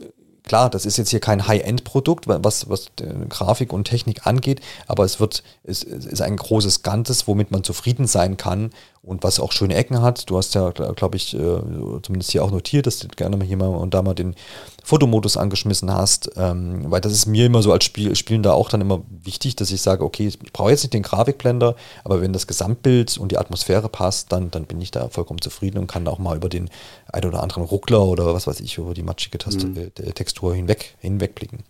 klar, 0.44 0.70
das 0.70 0.86
ist 0.86 0.98
jetzt 0.98 1.10
hier 1.10 1.20
kein 1.20 1.48
High-End-Produkt, 1.48 2.28
was, 2.28 2.68
was 2.68 2.90
Grafik 3.28 3.72
und 3.72 3.84
Technik 3.84 4.26
angeht, 4.26 4.60
aber 4.86 5.04
es 5.04 5.18
wird, 5.18 5.42
es 5.64 5.82
ist 5.82 6.22
ein 6.22 6.36
großes 6.36 6.82
Ganzes, 6.82 7.26
womit 7.26 7.50
man 7.50 7.64
zufrieden 7.64 8.06
sein 8.06 8.36
kann 8.36 8.70
und 9.06 9.22
was 9.22 9.40
auch 9.40 9.52
schöne 9.52 9.74
Ecken 9.74 10.00
hat. 10.00 10.28
Du 10.30 10.36
hast 10.36 10.54
ja, 10.54 10.70
glaube 10.70 11.16
ich, 11.16 11.34
äh, 11.34 11.60
zumindest 12.02 12.30
hier 12.30 12.44
auch 12.44 12.50
notiert, 12.50 12.86
dass 12.86 12.98
du 12.98 13.08
gerne 13.08 13.36
mal 13.36 13.46
hier 13.46 13.56
mal 13.56 13.68
und 13.68 13.94
da 13.94 14.02
mal 14.02 14.14
den 14.14 14.34
Fotomodus 14.82 15.36
angeschmissen 15.36 15.92
hast, 15.92 16.30
ähm, 16.36 16.90
weil 16.90 17.00
das 17.00 17.12
ist 17.12 17.26
mir 17.26 17.46
immer 17.46 17.62
so 17.62 17.72
als 17.72 17.84
Spiel, 17.84 18.14
Spielender 18.16 18.54
auch 18.54 18.68
dann 18.68 18.80
immer 18.80 19.02
wichtig, 19.08 19.56
dass 19.56 19.70
ich 19.70 19.80
sage, 19.80 20.04
okay, 20.04 20.26
ich 20.26 20.38
brauche 20.38 20.70
jetzt 20.70 20.82
nicht 20.82 20.94
den 20.94 21.02
Grafikblender, 21.02 21.74
aber 22.04 22.20
wenn 22.20 22.32
das 22.32 22.46
Gesamtbild 22.46 23.16
und 23.18 23.32
die 23.32 23.38
Atmosphäre 23.38 23.88
passt, 23.88 24.32
dann, 24.32 24.50
dann 24.50 24.66
bin 24.66 24.80
ich 24.80 24.90
da 24.90 25.08
vollkommen 25.08 25.40
zufrieden 25.40 25.78
und 25.78 25.86
kann 25.86 26.06
auch 26.08 26.18
mal 26.18 26.36
über 26.36 26.48
den 26.48 26.68
ein 27.12 27.24
oder 27.24 27.42
anderen 27.42 27.64
Ruckler 27.64 28.04
oder 28.04 28.34
was 28.34 28.46
weiß 28.46 28.60
ich, 28.60 28.78
über 28.78 28.94
die 28.94 29.02
matschige 29.02 29.38
Taste, 29.38 29.66
mhm. 29.66 29.76
äh, 29.76 30.12
Textur 30.12 30.54
hinweg, 30.54 30.96
hinwegblicken. 31.00 31.60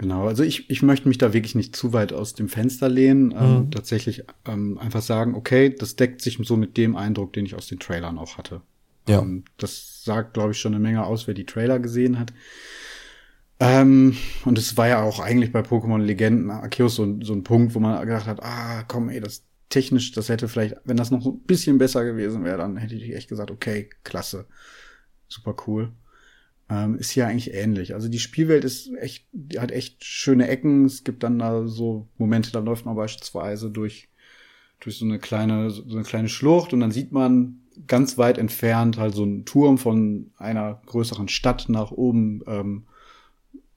Genau, 0.00 0.26
also 0.26 0.42
ich, 0.42 0.70
ich 0.70 0.82
möchte 0.82 1.08
mich 1.08 1.18
da 1.18 1.34
wirklich 1.34 1.54
nicht 1.54 1.76
zu 1.76 1.92
weit 1.92 2.14
aus 2.14 2.32
dem 2.32 2.48
Fenster 2.48 2.88
lehnen. 2.88 3.34
Ähm, 3.38 3.52
mhm. 3.52 3.70
tatsächlich 3.70 4.24
ähm, 4.46 4.78
einfach 4.78 5.02
sagen, 5.02 5.34
okay, 5.34 5.68
das 5.78 5.94
deckt 5.94 6.22
sich 6.22 6.38
so 6.40 6.56
mit 6.56 6.78
dem 6.78 6.96
Eindruck, 6.96 7.34
den 7.34 7.44
ich 7.44 7.54
aus 7.54 7.66
den 7.66 7.80
Trailern 7.80 8.16
auch 8.16 8.38
hatte. 8.38 8.62
Ja. 9.06 9.20
Ähm, 9.20 9.44
das 9.58 10.02
sagt, 10.02 10.32
glaube 10.32 10.52
ich, 10.52 10.58
schon 10.58 10.72
eine 10.72 10.82
Menge 10.82 11.04
aus, 11.04 11.26
wer 11.26 11.34
die 11.34 11.44
Trailer 11.44 11.78
gesehen 11.80 12.18
hat. 12.18 12.32
Ähm, 13.58 14.16
und 14.46 14.56
es 14.56 14.78
war 14.78 14.88
ja 14.88 15.02
auch 15.02 15.20
eigentlich 15.20 15.52
bei 15.52 15.60
Pokémon 15.60 16.00
Legenden 16.00 16.50
Arceus 16.50 16.94
so, 16.94 17.18
so 17.20 17.34
ein 17.34 17.44
Punkt, 17.44 17.74
wo 17.74 17.78
man 17.78 18.00
gedacht 18.00 18.26
hat, 18.26 18.42
ah, 18.42 18.84
komm, 18.84 19.10
ey, 19.10 19.20
das 19.20 19.44
technisch, 19.68 20.12
das 20.12 20.30
hätte 20.30 20.48
vielleicht, 20.48 20.76
wenn 20.84 20.96
das 20.96 21.10
noch 21.10 21.26
ein 21.26 21.40
bisschen 21.40 21.76
besser 21.76 22.06
gewesen 22.06 22.42
wäre, 22.42 22.56
dann 22.56 22.78
hätte 22.78 22.94
ich 22.94 23.14
echt 23.14 23.28
gesagt, 23.28 23.50
okay, 23.50 23.90
klasse, 24.02 24.46
super 25.28 25.54
cool 25.66 25.92
ähm, 26.70 26.96
ist 26.96 27.10
hier 27.10 27.26
eigentlich 27.26 27.52
ähnlich. 27.52 27.94
Also 27.94 28.08
die 28.08 28.20
Spielwelt 28.20 28.64
ist 28.64 28.90
echt, 28.94 29.26
die 29.32 29.58
hat 29.58 29.72
echt 29.72 30.04
schöne 30.04 30.48
Ecken. 30.48 30.84
Es 30.84 31.02
gibt 31.02 31.22
dann 31.22 31.38
da 31.38 31.66
so 31.66 32.06
Momente, 32.16 32.52
da 32.52 32.60
läuft 32.60 32.86
man 32.86 32.96
beispielsweise 32.96 33.70
durch, 33.70 34.08
durch 34.78 34.96
so 34.96 35.04
eine 35.04 35.18
kleine, 35.18 35.70
so 35.70 35.84
eine 35.90 36.04
kleine 36.04 36.28
Schlucht 36.28 36.72
und 36.72 36.80
dann 36.80 36.92
sieht 36.92 37.12
man 37.12 37.62
ganz 37.86 38.18
weit 38.18 38.38
entfernt 38.38 38.98
halt 38.98 39.14
so 39.14 39.22
einen 39.22 39.44
Turm 39.44 39.78
von 39.78 40.30
einer 40.36 40.80
größeren 40.86 41.28
Stadt 41.28 41.68
nach 41.68 41.90
oben, 41.90 42.42
ähm, 42.46 42.84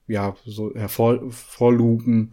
ja, 0.06 0.36
so 0.44 0.72
hervorlugen 0.74 2.32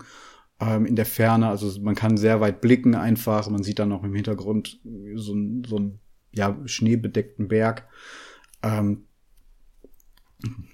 ähm, 0.60 0.86
in 0.86 0.96
der 0.96 1.06
Ferne. 1.06 1.48
Also 1.48 1.80
man 1.82 1.96
kann 1.96 2.18
sehr 2.18 2.42
weit 2.42 2.62
blicken 2.62 2.94
einfach. 2.94 3.50
Man 3.50 3.64
sieht 3.64 3.80
dann 3.80 3.90
noch 3.90 4.04
im 4.04 4.14
Hintergrund 4.14 4.80
so, 5.16 5.34
ein, 5.34 5.64
so 5.66 5.78
einen 5.78 6.00
ja, 6.34 6.58
schneebedeckten 6.66 7.48
Berg. 7.48 7.88
Ähm, 8.62 9.06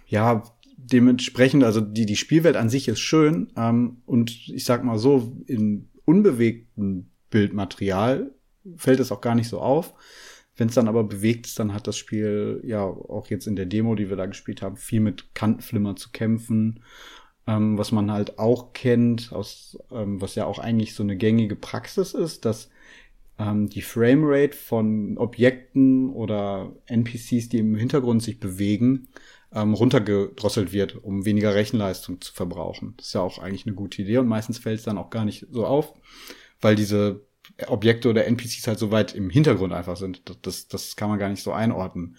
ja, 0.07 0.43
dementsprechend, 0.77 1.63
also 1.63 1.81
die, 1.81 2.05
die 2.05 2.15
Spielwelt 2.15 2.55
an 2.55 2.69
sich 2.69 2.87
ist 2.87 2.99
schön 2.99 3.51
ähm, 3.55 3.97
und 4.05 4.31
ich 4.49 4.63
sag 4.63 4.83
mal 4.83 4.97
so, 4.97 5.35
in 5.45 5.89
unbewegtem 6.05 7.09
Bildmaterial 7.29 8.31
fällt 8.77 8.99
es 8.99 9.11
auch 9.11 9.21
gar 9.21 9.35
nicht 9.35 9.49
so 9.49 9.59
auf. 9.59 9.93
Wenn 10.55 10.69
es 10.69 10.75
dann 10.75 10.87
aber 10.87 11.03
bewegt 11.03 11.45
ist, 11.45 11.59
dann 11.59 11.73
hat 11.73 11.87
das 11.87 11.97
Spiel 11.97 12.61
ja 12.65 12.83
auch 12.83 13.27
jetzt 13.27 13.47
in 13.47 13.55
der 13.55 13.67
Demo, 13.67 13.95
die 13.95 14.09
wir 14.09 14.17
da 14.17 14.25
gespielt 14.25 14.61
haben, 14.61 14.75
viel 14.75 15.01
mit 15.01 15.35
Kantenflimmer 15.35 15.95
zu 15.95 16.09
kämpfen. 16.11 16.83
Ähm, 17.45 17.77
was 17.77 17.91
man 17.91 18.11
halt 18.11 18.39
auch 18.39 18.73
kennt, 18.73 19.31
aus, 19.31 19.77
ähm, 19.91 20.19
was 20.19 20.35
ja 20.35 20.45
auch 20.45 20.59
eigentlich 20.59 20.95
so 20.95 21.03
eine 21.03 21.15
gängige 21.15 21.55
Praxis 21.55 22.13
ist, 22.13 22.43
dass 22.43 22.69
ähm, 23.37 23.69
die 23.69 23.81
Framerate 23.81 24.57
von 24.57 25.17
Objekten 25.17 26.09
oder 26.09 26.73
NPCs, 26.87 27.49
die 27.49 27.59
im 27.59 27.75
Hintergrund 27.75 28.23
sich 28.23 28.39
bewegen, 28.39 29.07
ähm, 29.53 29.73
runtergedrosselt 29.73 30.73
wird, 30.73 31.03
um 31.03 31.25
weniger 31.25 31.55
Rechenleistung 31.55 32.21
zu 32.21 32.33
verbrauchen. 32.33 32.93
Das 32.97 33.07
ist 33.07 33.13
ja 33.13 33.21
auch 33.21 33.39
eigentlich 33.39 33.65
eine 33.65 33.75
gute 33.75 34.01
Idee 34.01 34.17
und 34.17 34.27
meistens 34.27 34.59
fällt 34.59 34.79
es 34.79 34.85
dann 34.85 34.97
auch 34.97 35.09
gar 35.09 35.25
nicht 35.25 35.47
so 35.51 35.65
auf, 35.65 35.93
weil 36.61 36.75
diese 36.75 37.21
Objekte 37.67 38.09
oder 38.09 38.25
NPCs 38.25 38.67
halt 38.67 38.79
so 38.79 38.91
weit 38.91 39.15
im 39.15 39.29
Hintergrund 39.29 39.73
einfach 39.73 39.97
sind. 39.97 40.21
Das, 40.41 40.67
das 40.67 40.95
kann 40.95 41.09
man 41.09 41.19
gar 41.19 41.29
nicht 41.29 41.43
so 41.43 41.53
einordnen. 41.53 42.17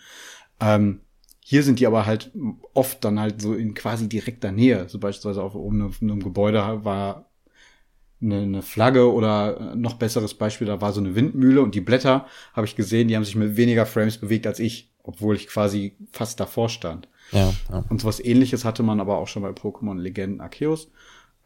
Ähm, 0.61 1.01
hier 1.45 1.62
sind 1.62 1.81
die 1.81 1.87
aber 1.87 2.07
halt 2.07 2.31
oft 2.74 3.05
dann 3.05 3.20
halt 3.20 3.41
so 3.41 3.55
in 3.55 3.74
quasi 3.74 4.09
direkter 4.09 4.53
Nähe. 4.53 4.89
So 4.89 4.99
beispielsweise 4.99 5.43
auf 5.43 5.55
oben 5.55 5.83
auf 5.83 6.03
einem 6.03 6.22
Gebäude 6.22 6.59
war 6.85 7.31
eine, 8.20 8.43
eine 8.43 8.62
Flagge 8.62 9.12
oder 9.12 9.74
noch 9.74 9.95
besseres 9.95 10.35
Beispiel, 10.35 10.66
da 10.66 10.81
war 10.81 10.93
so 10.93 11.01
eine 11.01 11.14
Windmühle 11.14 11.62
und 11.62 11.74
die 11.74 11.81
Blätter 11.81 12.26
habe 12.53 12.66
ich 12.66 12.76
gesehen, 12.76 13.09
die 13.09 13.16
haben 13.16 13.24
sich 13.24 13.37
mit 13.37 13.57
weniger 13.57 13.87
Frames 13.87 14.18
bewegt 14.18 14.47
als 14.47 14.59
ich, 14.59 14.93
obwohl 15.03 15.37
ich 15.37 15.47
quasi 15.47 15.97
fast 16.12 16.41
davor 16.41 16.68
stand. 16.68 17.09
Ja, 17.33 17.53
ja. 17.70 17.85
Und 17.89 18.01
sowas 18.01 18.20
ähnliches 18.20 18.64
hatte 18.64 18.83
man 18.83 19.01
aber 19.01 19.18
auch 19.18 19.29
schon 19.29 19.43
bei 19.43 19.51
Pokémon 19.51 19.99
Legenden 19.99 20.41
Arceus. 20.41 20.91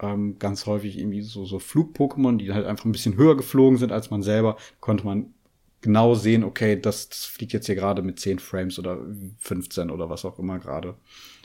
Ähm, 0.01 0.39
ganz 0.39 0.67
häufig 0.67 0.99
irgendwie 0.99 1.23
so, 1.23 1.45
so 1.45 1.59
Flug-Pokémon, 1.59 2.37
die 2.37 2.53
halt 2.53 2.67
einfach 2.67 2.85
ein 2.85 2.93
bisschen 2.93 3.17
höher 3.17 3.37
geflogen 3.37 3.79
sind 3.79 3.93
als 3.93 4.11
man 4.11 4.23
selber, 4.23 4.57
konnte 4.81 5.05
man 5.05 5.35
genau 5.81 6.15
sehen, 6.15 6.45
okay, 6.45 6.81
das, 6.81 7.09
das 7.09 7.25
fliegt 7.25 7.53
jetzt 7.53 7.67
hier 7.67 7.75
gerade 7.75 8.03
mit 8.03 8.19
10 8.19 8.39
Frames 8.39 8.79
oder 8.79 8.99
15 9.39 9.91
oder 9.91 10.09
was 10.09 10.25
auch 10.25 10.39
immer 10.39 10.59
gerade 10.59 10.95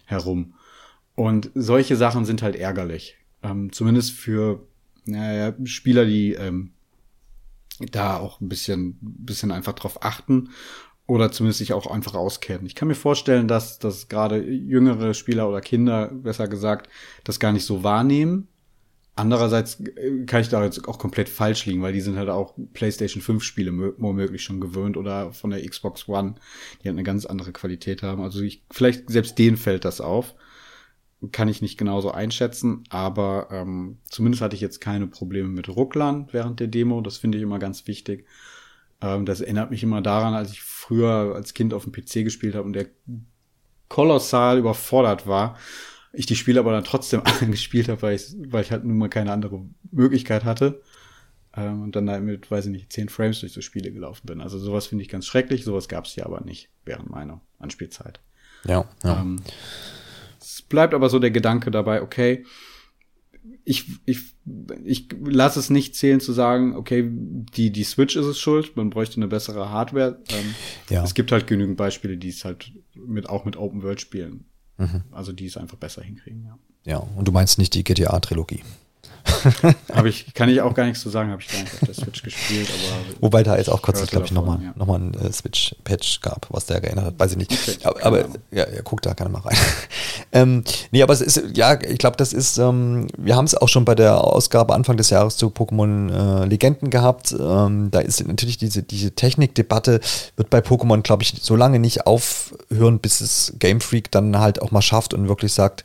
herum. 0.06 0.54
Und 1.16 1.52
solche 1.56 1.96
Sachen 1.96 2.26
sind 2.26 2.42
halt 2.42 2.56
ärgerlich. 2.56 3.18
Ähm, 3.44 3.72
zumindest 3.72 4.12
für 4.12 4.62
naja, 5.06 5.54
Spieler, 5.66 6.06
die 6.06 6.34
ähm, 6.34 6.72
da 7.92 8.18
auch 8.18 8.42
ein 8.42 8.50
bisschen, 8.50 8.98
bisschen 9.02 9.52
einfach 9.52 9.74
drauf 9.74 10.04
achten 10.04 10.50
oder 11.08 11.32
zumindest 11.32 11.60
sich 11.60 11.74
auch 11.74 11.88
einfach 11.88 12.14
auskennen. 12.14 12.66
Ich 12.66 12.76
kann 12.76 12.90
mir 12.90 12.96
vorstellen, 12.96 13.48
dass, 13.48 13.80
dass 13.80 14.10
gerade 14.10 14.44
jüngere 14.44 15.14
Spieler 15.14 15.48
oder 15.48 15.62
Kinder, 15.62 16.10
besser 16.14 16.50
gesagt, 16.50 16.90
das 17.24 17.40
gar 17.40 17.54
nicht 17.54 17.66
so 17.66 17.84
wahrnehmen. 17.84 18.50
Andererseits 19.16 19.80
äh, 19.80 20.26
kann 20.26 20.42
ich 20.42 20.50
da 20.50 20.64
jetzt 20.64 20.86
auch 20.88 21.00
komplett 21.00 21.30
falsch 21.30 21.66
liegen, 21.66 21.82
weil 21.82 21.94
die 21.94 22.02
sind 22.02 22.18
halt 22.18 22.30
auch 22.30 22.54
PlayStation 22.74 23.24
5 23.24 23.42
Spiele 23.42 23.72
womöglich 23.98 24.44
schon 24.44 24.60
gewöhnt 24.60 24.98
oder 24.98 25.32
von 25.32 25.50
der 25.50 25.66
Xbox 25.66 26.10
One, 26.10 26.36
die 26.84 26.90
halt 26.90 26.96
eine 26.96 27.04
ganz 27.04 27.26
andere 27.26 27.54
Qualität 27.54 28.04
haben. 28.04 28.22
Also 28.22 28.42
ich, 28.42 28.64
vielleicht 28.70 29.10
selbst 29.10 29.40
denen 29.40 29.58
fällt 29.58 29.86
das 29.86 30.02
auf. 30.02 30.36
Kann 31.32 31.48
ich 31.48 31.64
nicht 31.64 31.80
genauso 31.80 32.12
einschätzen, 32.12 32.84
aber 32.90 33.48
ähm, 33.50 33.98
zumindest 34.08 34.44
hatte 34.44 34.56
ich 34.56 34.62
jetzt 34.62 34.82
keine 34.82 35.08
Probleme 35.08 35.50
mit 35.50 35.68
Rucklern 35.68 36.28
während 36.32 36.60
der 36.60 36.68
Demo. 36.68 37.02
Das 37.02 37.18
finde 37.18 37.40
ich 37.40 37.44
immer 37.44 37.58
ganz 37.58 37.88
wichtig. 37.88 38.28
Ähm, 39.02 39.26
das 39.26 39.42
erinnert 39.42 39.72
mich 39.72 39.84
immer 39.84 40.02
daran, 40.02 40.34
als 40.34 40.52
ich 40.52 40.62
früher 40.62 41.34
als 41.36 41.54
Kind 41.54 41.74
auf 41.74 41.84
dem 41.84 41.92
PC 41.92 42.24
gespielt 42.24 42.56
habe 42.56 42.66
und 42.66 42.74
der 42.74 42.88
kolossal 43.90 44.58
überfordert 44.58 45.28
war. 45.28 45.58
Ich 46.14 46.26
die 46.26 46.36
Spiele 46.36 46.60
aber 46.60 46.72
dann 46.72 46.84
trotzdem 46.84 47.22
gespielt 47.52 47.90
habe, 47.90 48.02
weil 48.02 48.16
ich, 48.16 48.36
weil 48.48 48.64
ich 48.64 48.72
halt 48.72 48.84
nun 48.84 48.98
mal 48.98 49.10
keine 49.10 49.32
andere 49.32 49.66
Möglichkeit 49.92 50.46
hatte. 50.46 50.82
Ähm, 51.56 51.82
und 51.82 51.96
dann 51.96 52.10
halt 52.10 52.24
mit, 52.24 52.50
weiß 52.50 52.66
ich 52.68 52.72
nicht, 52.72 52.94
10 52.94 53.10
Frames 53.10 53.40
durch 53.40 53.54
so 53.54 53.62
Spiele 53.62 53.92
gelaufen 53.92 54.26
bin. 54.26 54.42
Also 54.42 54.60
sowas 54.60 54.88
finde 54.88 55.04
ich 55.04 55.10
ganz 55.10 55.26
schrecklich, 55.26 55.64
sowas 55.64 55.88
gab 55.88 56.06
es 56.06 56.14
hier 56.14 56.26
aber 56.26 56.42
nicht 56.42 56.70
während 56.86 57.10
meiner 57.10 57.42
Anspielzeit. 57.60 58.20
Ja, 58.66 58.88
ja. 59.04 59.22
Ähm, 59.22 59.38
es 60.40 60.62
bleibt 60.62 60.94
aber 60.94 61.10
so 61.10 61.20
der 61.20 61.32
Gedanke 61.32 61.72
dabei, 61.72 62.02
okay, 62.02 62.46
ich, 63.70 63.86
ich, 64.06 64.20
ich 64.86 65.10
lasse 65.26 65.60
es 65.60 65.70
nicht 65.70 65.94
zählen 65.94 66.22
zu 66.22 66.32
sagen, 66.32 66.74
okay, 66.78 67.06
die, 67.06 67.70
die 67.70 67.84
Switch 67.84 68.16
ist 68.16 68.26
es 68.26 68.40
schuld, 68.40 68.78
man 68.78 68.90
bräuchte 68.90 69.18
eine 69.18 69.28
bessere 69.28 69.70
Hardware. 69.70 70.22
Ähm, 70.30 70.56
ja. 70.90 71.04
Es 71.04 71.14
gibt 71.14 71.34
halt 71.34 71.48
genügend 71.48 71.76
Beispiele, 71.76 72.16
die 72.16 72.30
es 72.30 72.46
halt 72.46 72.72
mit, 72.96 73.28
auch 73.28 73.44
mit 73.44 73.58
Open 73.58 73.84
World 73.84 74.00
spielen. 74.00 74.46
Mhm. 74.78 75.04
Also 75.12 75.34
die 75.34 75.48
es 75.48 75.58
einfach 75.58 75.78
besser 75.78 76.02
hinkriegen, 76.02 76.46
ja. 76.46 76.58
Ja, 76.86 76.98
und 77.00 77.28
du 77.28 77.34
meinst 77.34 77.60
nicht 77.60 77.74
die 77.74 77.84
GTA-Trilogie? 77.84 78.64
habe 79.94 80.10
ich, 80.10 80.34
kann 80.34 80.50
ich 80.50 80.62
auch 80.62 80.74
gar 80.74 80.86
nichts 80.86 81.02
zu 81.02 81.10
sagen, 81.10 81.32
habe 81.32 81.42
ich 81.42 81.48
gar 81.48 81.60
nicht 81.60 81.74
auf 81.74 81.80
der 81.80 81.94
Switch 81.94 82.24
gespielt. 82.24 82.70
Wobei 83.20 83.44
da 83.44 83.58
jetzt 83.58 83.70
auch 83.70 83.82
kurz, 83.82 84.06
glaube 84.08 84.26
ich, 84.26 84.32
nochmal 84.32 84.60
ja. 84.62 84.74
noch 84.76 84.88
mal 84.88 85.00
ein 85.00 85.14
äh, 85.14 85.32
Switch-Patch 85.32 86.22
gab, 86.22 86.48
was 86.50 86.66
der 86.66 86.82
geändert 86.82 87.06
hat, 87.06 87.20
weiß 87.20 87.32
ich 87.32 87.38
nicht. 87.38 87.52
Okay, 87.52 87.78
aber, 87.84 88.06
aber 88.06 88.20
ja, 88.52 88.68
ja, 88.70 88.82
guck 88.84 89.02
da 89.02 89.14
gerne 89.14 89.32
mal 89.32 89.42
rein. 89.42 89.58
ähm, 90.32 90.64
nee, 90.92 91.02
aber 91.04 91.14
es 91.14 91.22
ist, 91.22 91.42
ja, 91.56 91.80
ich 91.82 91.98
glaube, 91.98 92.18
das 92.18 92.34
ist, 92.34 92.58
ähm, 92.58 93.08
wir 93.18 93.36
haben 93.36 93.46
es 93.46 93.56
auch 93.56 93.70
schon 93.70 93.86
bei 93.86 93.96
der 93.96 94.24
Ausgabe 94.24 94.74
Anfang 94.74 94.98
des 94.98 95.10
Jahres 95.10 95.38
zu 95.38 95.48
Pokémon 95.48 96.44
äh, 96.44 96.46
Legenden 96.46 96.90
gehabt. 96.90 97.36
Ähm, 97.38 97.92
da 97.92 98.00
ist 98.00 98.26
natürlich 98.26 98.58
diese, 98.58 98.84
diese 98.84 99.12
Technikdebatte, 99.12 100.00
wird 100.36 100.50
bei 100.50 100.60
Pokémon, 100.60 101.02
glaube 101.02 101.24
ich, 101.24 101.34
so 101.42 101.56
lange 101.56 101.80
nicht 101.80 102.06
aufhören, 102.06 103.00
bis 103.00 103.22
es 103.22 103.54
Game 103.60 103.82
Freak 103.82 104.12
dann 104.12 104.40
halt 104.40 104.62
auch 104.62 104.72
mal 104.72 104.82
schafft 104.82 105.14
und 105.14 105.28
wirklich 105.28 105.54
sagt, 105.54 105.84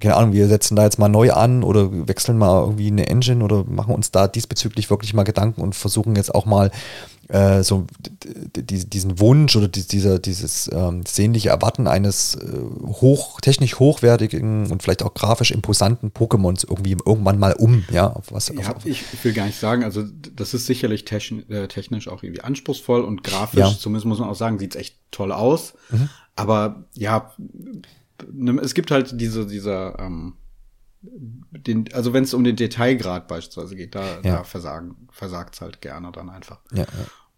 keine 0.00 0.16
Ahnung, 0.16 0.32
wir 0.32 0.48
setzen 0.48 0.76
da 0.76 0.84
jetzt 0.84 0.98
mal 0.98 1.08
neu 1.08 1.32
an 1.32 1.62
oder 1.62 2.08
wechseln 2.08 2.38
mal 2.38 2.62
irgendwie 2.62 2.88
eine 2.88 3.08
Engine 3.08 3.42
oder 3.42 3.64
machen 3.64 3.94
uns 3.94 4.10
da 4.10 4.28
diesbezüglich 4.28 4.90
wirklich 4.90 5.14
mal 5.14 5.24
Gedanken 5.24 5.60
und 5.60 5.74
versuchen 5.74 6.16
jetzt 6.16 6.34
auch 6.34 6.44
mal 6.44 6.70
äh, 7.28 7.62
so 7.62 7.86
diesen 8.54 9.18
Wunsch 9.18 9.56
oder 9.56 9.68
dieser, 9.68 10.18
dieses 10.18 10.70
ähm, 10.72 11.02
sehnliche 11.06 11.48
Erwarten 11.48 11.88
eines 11.88 12.36
äh, 12.36 12.60
hoch, 12.86 13.40
technisch 13.40 13.78
hochwertigen 13.78 14.70
und 14.70 14.82
vielleicht 14.82 15.02
auch 15.02 15.14
grafisch 15.14 15.50
imposanten 15.50 16.12
Pokémons 16.12 16.64
irgendwie 16.68 16.92
irgendwann 16.92 17.38
mal 17.38 17.54
um, 17.54 17.84
ja, 17.90 18.12
auf 18.12 18.30
was. 18.30 18.48
Ja, 18.48 18.76
auf, 18.76 18.86
ich, 18.86 19.02
ich 19.12 19.24
will 19.24 19.32
gar 19.32 19.46
nicht 19.46 19.58
sagen, 19.58 19.82
also 19.82 20.04
das 20.36 20.54
ist 20.54 20.66
sicherlich 20.66 21.04
äh, 21.10 21.66
technisch 21.66 22.08
auch 22.08 22.22
irgendwie 22.22 22.42
anspruchsvoll 22.42 23.00
und 23.02 23.24
grafisch, 23.24 23.60
ja. 23.60 23.76
zumindest 23.76 24.06
muss 24.06 24.18
man 24.18 24.28
auch 24.28 24.36
sagen, 24.36 24.58
sieht 24.58 24.74
es 24.74 24.80
echt 24.80 24.96
toll 25.10 25.32
aus. 25.32 25.74
Mhm. 25.90 26.08
Aber 26.36 26.84
ja, 26.94 27.32
es 28.62 28.74
gibt 28.74 28.90
halt 28.90 29.20
diese, 29.20 29.46
dieser, 29.46 29.98
ähm, 29.98 30.34
den, 31.02 31.92
also 31.92 32.12
wenn 32.12 32.24
es 32.24 32.34
um 32.34 32.44
den 32.44 32.56
Detailgrad 32.56 33.28
beispielsweise 33.28 33.76
geht, 33.76 33.94
da, 33.94 34.16
ja. 34.16 34.20
da 34.22 34.44
versagen, 34.44 35.08
versagt's 35.10 35.60
halt 35.60 35.80
gerne 35.80 36.10
dann 36.12 36.30
einfach. 36.30 36.60
Ja, 36.72 36.78
ja. 36.78 36.86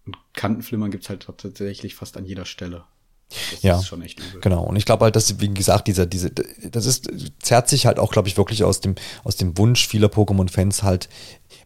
Und 0.06 0.16
Kantenflimmern 0.34 0.90
gibt's 0.90 1.08
halt 1.08 1.26
tatsächlich 1.26 1.94
fast 1.94 2.16
an 2.16 2.24
jeder 2.24 2.44
Stelle. 2.44 2.84
Das 3.28 3.62
ja, 3.62 3.78
ist 3.78 3.86
schon 3.86 4.00
echt 4.02 4.18
übel. 4.18 4.40
Genau. 4.40 4.62
Und 4.64 4.76
ich 4.76 4.86
glaube 4.86 5.04
halt, 5.04 5.14
dass, 5.14 5.38
wie 5.40 5.52
gesagt, 5.52 5.86
dieser, 5.86 6.06
diese, 6.06 6.30
das 6.30 6.86
ist, 6.86 7.10
zerrt 7.40 7.68
sich 7.68 7.84
halt 7.84 7.98
auch, 7.98 8.10
glaube 8.10 8.28
ich, 8.28 8.38
wirklich 8.38 8.64
aus 8.64 8.80
dem, 8.80 8.94
aus 9.22 9.36
dem 9.36 9.58
Wunsch 9.58 9.86
vieler 9.86 10.08
Pokémon-Fans 10.08 10.82
halt, 10.82 11.08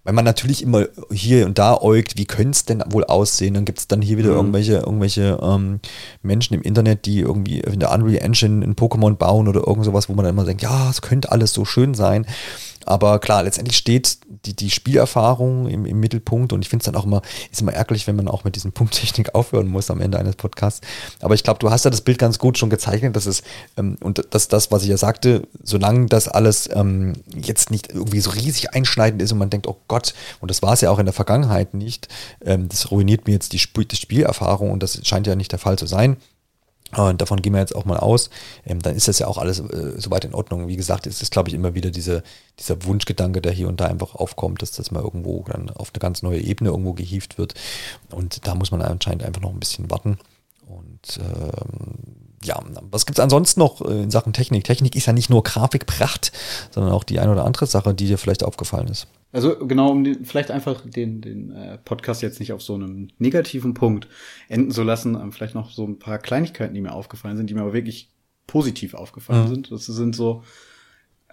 weil 0.04 0.14
man 0.14 0.24
natürlich 0.24 0.62
immer 0.62 0.86
hier 1.12 1.46
und 1.46 1.58
da 1.58 1.76
äugt, 1.76 2.18
wie 2.18 2.24
könnte 2.24 2.50
es 2.50 2.64
denn 2.64 2.82
wohl 2.90 3.04
aussehen? 3.04 3.54
Dann 3.54 3.64
gibt 3.64 3.78
es 3.78 3.86
dann 3.86 4.02
hier 4.02 4.18
wieder 4.18 4.30
mhm. 4.30 4.36
irgendwelche, 4.36 4.72
irgendwelche 4.78 5.38
ähm, 5.40 5.78
Menschen 6.22 6.54
im 6.54 6.62
Internet, 6.62 7.06
die 7.06 7.20
irgendwie 7.20 7.60
in 7.60 7.78
der 7.78 7.92
Unreal 7.92 8.24
Engine 8.24 8.64
ein 8.64 8.74
Pokémon 8.74 9.14
bauen 9.14 9.46
oder 9.46 9.66
irgend 9.66 9.84
sowas, 9.84 10.08
wo 10.08 10.14
man 10.14 10.24
dann 10.24 10.34
immer 10.34 10.44
denkt, 10.44 10.62
ja, 10.62 10.90
es 10.90 11.02
könnte 11.02 11.30
alles 11.30 11.52
so 11.52 11.64
schön 11.64 11.94
sein. 11.94 12.26
Aber 12.86 13.18
klar, 13.18 13.42
letztendlich 13.42 13.76
steht 13.76 14.18
die, 14.44 14.54
die 14.54 14.70
Spielerfahrung 14.70 15.68
im, 15.68 15.86
im 15.86 16.00
Mittelpunkt 16.00 16.52
und 16.52 16.62
ich 16.62 16.68
finde 16.68 16.82
es 16.82 16.86
dann 16.86 16.96
auch 16.96 17.04
immer, 17.04 17.22
ist 17.50 17.60
immer 17.60 17.72
ärgerlich, 17.72 18.06
wenn 18.06 18.16
man 18.16 18.28
auch 18.28 18.44
mit 18.44 18.56
diesem 18.56 18.72
Punkttechnik 18.72 19.34
aufhören 19.34 19.68
muss 19.68 19.90
am 19.90 20.00
Ende 20.00 20.18
eines 20.18 20.36
Podcasts. 20.36 20.80
Aber 21.20 21.34
ich 21.34 21.44
glaube, 21.44 21.58
du 21.58 21.70
hast 21.70 21.84
ja 21.84 21.90
das 21.90 22.00
Bild 22.00 22.18
ganz 22.18 22.38
gut 22.38 22.58
schon 22.58 22.70
gezeichnet, 22.70 23.16
dass 23.16 23.26
es, 23.26 23.42
ähm, 23.76 23.96
und 24.00 24.26
das, 24.30 24.48
das, 24.48 24.70
was 24.70 24.82
ich 24.82 24.88
ja 24.88 24.96
sagte, 24.96 25.46
solange 25.62 26.06
das 26.06 26.28
alles 26.28 26.68
ähm, 26.72 27.14
jetzt 27.34 27.70
nicht 27.70 27.92
irgendwie 27.92 28.20
so 28.20 28.30
riesig 28.30 28.74
einschneidend 28.74 29.22
ist 29.22 29.32
und 29.32 29.38
man 29.38 29.50
denkt, 29.50 29.66
oh 29.66 29.76
Gott, 29.88 30.14
und 30.40 30.50
das 30.50 30.62
war 30.62 30.72
es 30.72 30.80
ja 30.80 30.90
auch 30.90 30.98
in 30.98 31.06
der 31.06 31.12
Vergangenheit 31.12 31.74
nicht, 31.74 32.08
ähm, 32.44 32.68
das 32.68 32.90
ruiniert 32.90 33.26
mir 33.26 33.32
jetzt 33.32 33.52
die, 33.52 33.58
Sp 33.62 33.84
die 33.84 33.96
Spielerfahrung 33.96 34.70
und 34.70 34.82
das 34.82 35.00
scheint 35.06 35.26
ja 35.26 35.36
nicht 35.36 35.52
der 35.52 35.58
Fall 35.58 35.78
zu 35.78 35.86
sein 35.86 36.16
und 36.96 37.20
davon 37.20 37.40
gehen 37.40 37.54
wir 37.54 37.60
jetzt 37.60 37.74
auch 37.74 37.84
mal 37.84 37.98
aus. 37.98 38.28
Ähm, 38.66 38.80
dann 38.80 38.94
ist 38.94 39.08
das 39.08 39.18
ja 39.18 39.26
auch 39.26 39.38
alles 39.38 39.60
äh, 39.60 39.98
soweit 39.98 40.24
in 40.24 40.34
Ordnung. 40.34 40.68
Wie 40.68 40.76
gesagt, 40.76 41.06
es 41.06 41.22
ist, 41.22 41.32
glaube 41.32 41.48
ich, 41.48 41.54
immer 41.54 41.74
wieder 41.74 41.90
diese, 41.90 42.22
dieser 42.58 42.84
Wunschgedanke, 42.84 43.40
der 43.40 43.52
hier 43.52 43.68
und 43.68 43.80
da 43.80 43.86
einfach 43.86 44.14
aufkommt, 44.14 44.60
dass 44.60 44.72
das 44.72 44.90
mal 44.90 45.02
irgendwo 45.02 45.44
dann 45.48 45.70
auf 45.70 45.90
eine 45.92 46.00
ganz 46.00 46.22
neue 46.22 46.40
Ebene 46.40 46.70
irgendwo 46.70 46.92
gehievt 46.92 47.38
wird. 47.38 47.54
Und 48.10 48.46
da 48.46 48.54
muss 48.54 48.70
man 48.70 48.82
anscheinend 48.82 49.22
einfach 49.22 49.40
noch 49.40 49.52
ein 49.52 49.60
bisschen 49.60 49.90
warten. 49.90 50.18
Und 50.66 51.18
ähm, 51.18 52.36
ja, 52.44 52.60
was 52.90 53.06
gibt's 53.06 53.20
ansonsten 53.20 53.60
noch 53.60 53.80
äh, 53.82 54.02
in 54.02 54.10
Sachen 54.10 54.32
Technik? 54.32 54.64
Technik 54.64 54.94
ist 54.94 55.06
ja 55.06 55.12
nicht 55.12 55.30
nur 55.30 55.42
Grafikpracht, 55.42 56.32
sondern 56.70 56.92
auch 56.92 57.04
die 57.04 57.20
eine 57.20 57.32
oder 57.32 57.44
andere 57.44 57.66
Sache, 57.66 57.94
die 57.94 58.06
dir 58.06 58.18
vielleicht 58.18 58.44
aufgefallen 58.44 58.88
ist. 58.88 59.06
Also 59.32 59.66
genau, 59.66 59.90
um 59.90 60.04
den, 60.04 60.24
vielleicht 60.26 60.50
einfach 60.50 60.82
den, 60.84 61.22
den 61.22 61.50
äh, 61.52 61.78
Podcast 61.78 62.20
jetzt 62.20 62.38
nicht 62.38 62.52
auf 62.52 62.60
so 62.60 62.74
einem 62.74 63.08
negativen 63.18 63.72
Punkt 63.72 64.06
enden 64.48 64.70
zu 64.70 64.82
lassen, 64.82 65.14
ähm, 65.14 65.32
vielleicht 65.32 65.54
noch 65.54 65.70
so 65.70 65.86
ein 65.86 65.98
paar 65.98 66.18
Kleinigkeiten, 66.18 66.74
die 66.74 66.82
mir 66.82 66.92
aufgefallen 66.92 67.38
sind, 67.38 67.48
die 67.48 67.54
mir 67.54 67.62
aber 67.62 67.72
wirklich 67.72 68.10
positiv 68.46 68.92
aufgefallen 68.92 69.44
mhm. 69.44 69.54
sind. 69.54 69.70
Das 69.70 69.86
sind 69.86 70.14
so, 70.14 70.44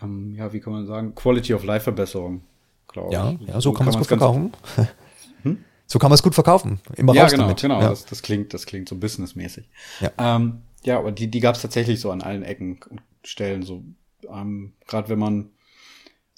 ähm, 0.01 0.33
ja, 0.35 0.53
wie 0.53 0.61
kann 0.61 0.71
man 0.71 0.85
sagen, 0.85 1.13
Quality 1.13 1.53
of 1.53 1.65
Life 1.65 1.83
Verbesserung, 1.83 2.43
glaube 2.87 3.13
ja, 3.13 3.31
ich. 3.31 3.47
Ja, 3.47 3.55
so, 3.55 3.59
so 3.59 3.73
kann 3.73 3.85
man 3.85 3.95
es 3.95 3.99
gut 3.99 4.07
verkaufen. 4.07 4.53
hm? 5.43 5.57
So 5.85 5.99
kann 5.99 6.09
man 6.09 6.15
es 6.15 6.23
gut 6.23 6.35
verkaufen. 6.35 6.79
Immer 6.95 7.13
ja, 7.13 7.23
raus 7.23 7.31
genau, 7.31 7.43
damit. 7.43 7.61
genau. 7.61 7.81
Ja. 7.81 7.89
Das, 7.89 8.05
das 8.05 8.21
klingt, 8.21 8.53
das 8.53 8.65
klingt 8.65 8.87
so 8.87 8.95
businessmäßig. 8.95 9.67
Ja, 9.99 10.11
ähm, 10.17 10.61
ja 10.83 10.99
aber 10.99 11.11
die, 11.11 11.29
die 11.29 11.41
gab 11.41 11.55
es 11.55 11.61
tatsächlich 11.61 11.99
so 11.99 12.11
an 12.11 12.21
allen 12.21 12.43
Ecken 12.43 12.79
und 12.89 13.01
Stellen. 13.25 13.63
So, 13.63 13.83
ähm, 14.31 14.71
gerade 14.87 15.09
wenn 15.09 15.19
man 15.19 15.49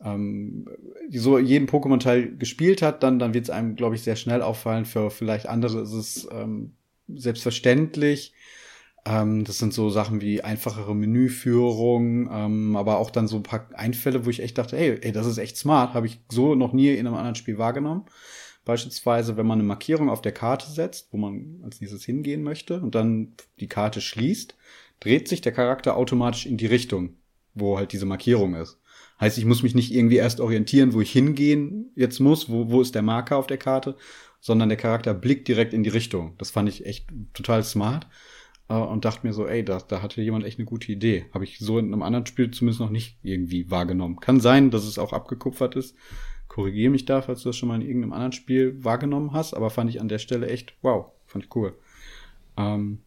ähm, 0.04 0.68
so 1.10 1.38
jeden 1.38 1.68
Pokémon-Teil 1.68 2.38
gespielt 2.38 2.82
hat, 2.82 3.04
dann, 3.04 3.20
dann 3.20 3.34
wird 3.34 3.46
es 3.46 3.50
einem, 3.50 3.76
glaube 3.76 3.96
ich, 3.96 4.04
sehr 4.04 4.16
schnell 4.16 4.42
auffallen. 4.42 4.86
Für 4.86 5.12
vielleicht 5.12 5.48
andere 5.48 5.82
ist 5.82 5.94
es 5.94 6.28
ähm, 6.32 6.74
selbstverständlich. 7.08 8.34
Ähm, 9.06 9.44
das 9.46 9.58
sind 9.58 9.74
so 9.74 9.90
Sachen 9.90 10.22
wie 10.22 10.44
einfachere 10.44 10.96
Menüführung, 10.96 12.30
ähm, 12.32 12.76
aber 12.76 12.98
auch 12.98 13.10
dann 13.10 13.28
so 13.28 13.38
ein 13.38 13.44
paar 13.44 13.70
Einfälle, 13.74 14.26
wo 14.26 14.30
ich 14.30 14.42
echt 14.42 14.58
dachte, 14.58 14.78
ey, 14.78 15.00
ey 15.02 15.12
das 15.12 15.26
ist 15.26 15.38
echt 15.38 15.58
smart, 15.58 15.94
habe 15.94 16.06
ich 16.06 16.20
so 16.30 16.56
noch 16.56 16.74
nie 16.74 16.90
in 16.90 17.08
einem 17.08 17.16
anderen 17.16 17.36
Spiel 17.36 17.58
wahrgenommen. 17.58 18.06
Beispielsweise, 18.64 19.38
wenn 19.38 19.48
man 19.48 19.60
eine 19.60 19.68
Markierung 19.68 20.10
auf 20.10 20.22
der 20.22 20.34
Karte 20.34 20.70
setzt, 20.70 21.12
wo 21.12 21.18
man 21.18 21.62
als 21.64 21.82
nächstes 21.82 22.06
hingehen 22.06 22.44
möchte 22.44 22.80
und 22.80 22.94
dann 22.94 23.34
die 23.60 23.68
Karte 23.68 24.02
schließt, 24.02 24.56
dreht 25.00 25.28
sich 25.28 25.42
der 25.42 25.52
Charakter 25.52 25.98
automatisch 25.98 26.46
in 26.46 26.58
die 26.58 26.68
Richtung, 26.68 27.16
wo 27.56 27.80
halt 27.80 27.92
diese 27.92 28.06
Markierung 28.06 28.54
ist. 28.54 28.78
Heißt, 29.22 29.38
ich 29.38 29.46
muss 29.46 29.62
mich 29.62 29.76
nicht 29.76 29.94
irgendwie 29.94 30.16
erst 30.16 30.42
orientieren, 30.42 30.94
wo 30.94 31.02
ich 31.02 31.12
hingehen 31.12 31.92
jetzt 31.96 32.20
muss, 32.20 32.50
wo, 32.50 32.72
wo 32.72 32.82
ist 32.82 32.96
der 32.96 33.04
Marker 33.04 33.38
auf 33.38 33.46
der 33.46 33.60
Karte, 33.60 33.96
sondern 34.40 34.70
der 34.70 34.80
Charakter 34.80 35.14
blickt 35.14 35.48
direkt 35.48 35.74
in 35.74 35.84
die 35.84 35.92
Richtung. 35.92 36.34
Das 36.40 36.50
fand 36.50 36.68
ich 36.68 36.88
echt 36.88 37.08
total 37.34 37.64
smart 37.64 38.08
äh, 38.68 38.74
und 38.74 39.06
dachte 39.06 39.26
mir 39.26 39.34
so, 39.34 39.46
ey, 39.46 39.64
da, 39.64 39.78
da 39.78 40.02
hatte 40.02 40.24
jemand 40.24 40.44
echt 40.44 40.58
eine 40.58 40.66
gute 40.66 40.92
Idee. 40.92 41.28
Habe 41.36 41.44
ich 41.44 41.60
so 41.60 41.78
in 41.78 41.94
einem 41.94 42.02
anderen 42.02 42.26
Spiel 42.26 42.50
zumindest 42.50 42.82
noch 42.82 42.90
nicht 42.90 43.20
irgendwie 43.22 43.70
wahrgenommen. 43.70 44.20
Kann 44.20 44.40
sein, 44.40 44.72
dass 44.72 44.86
es 44.86 44.98
auch 44.98 45.14
abgekupfert 45.14 45.76
ist. 45.76 45.96
Korrigiere 46.48 46.92
mich 46.92 47.06
da, 47.06 47.22
falls 47.22 47.44
du 47.44 47.50
das 47.50 47.58
schon 47.58 47.70
mal 47.70 47.76
in 47.76 47.88
irgendeinem 47.88 48.14
anderen 48.14 48.34
Spiel 48.34 48.84
wahrgenommen 48.84 49.34
hast, 49.34 49.54
aber 49.54 49.70
fand 49.70 49.92
ich 49.92 50.02
an 50.02 50.10
der 50.10 50.18
Stelle 50.18 50.48
echt, 50.50 50.74
wow, 50.82 51.12
fand 51.28 51.46
ich 51.46 51.56
cool. 51.56 51.76
Ähm, 52.58 53.00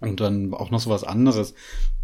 und 0.00 0.20
dann 0.20 0.52
auch 0.54 0.70
noch 0.70 0.80
so 0.80 0.90
was 0.90 1.04
anderes, 1.04 1.54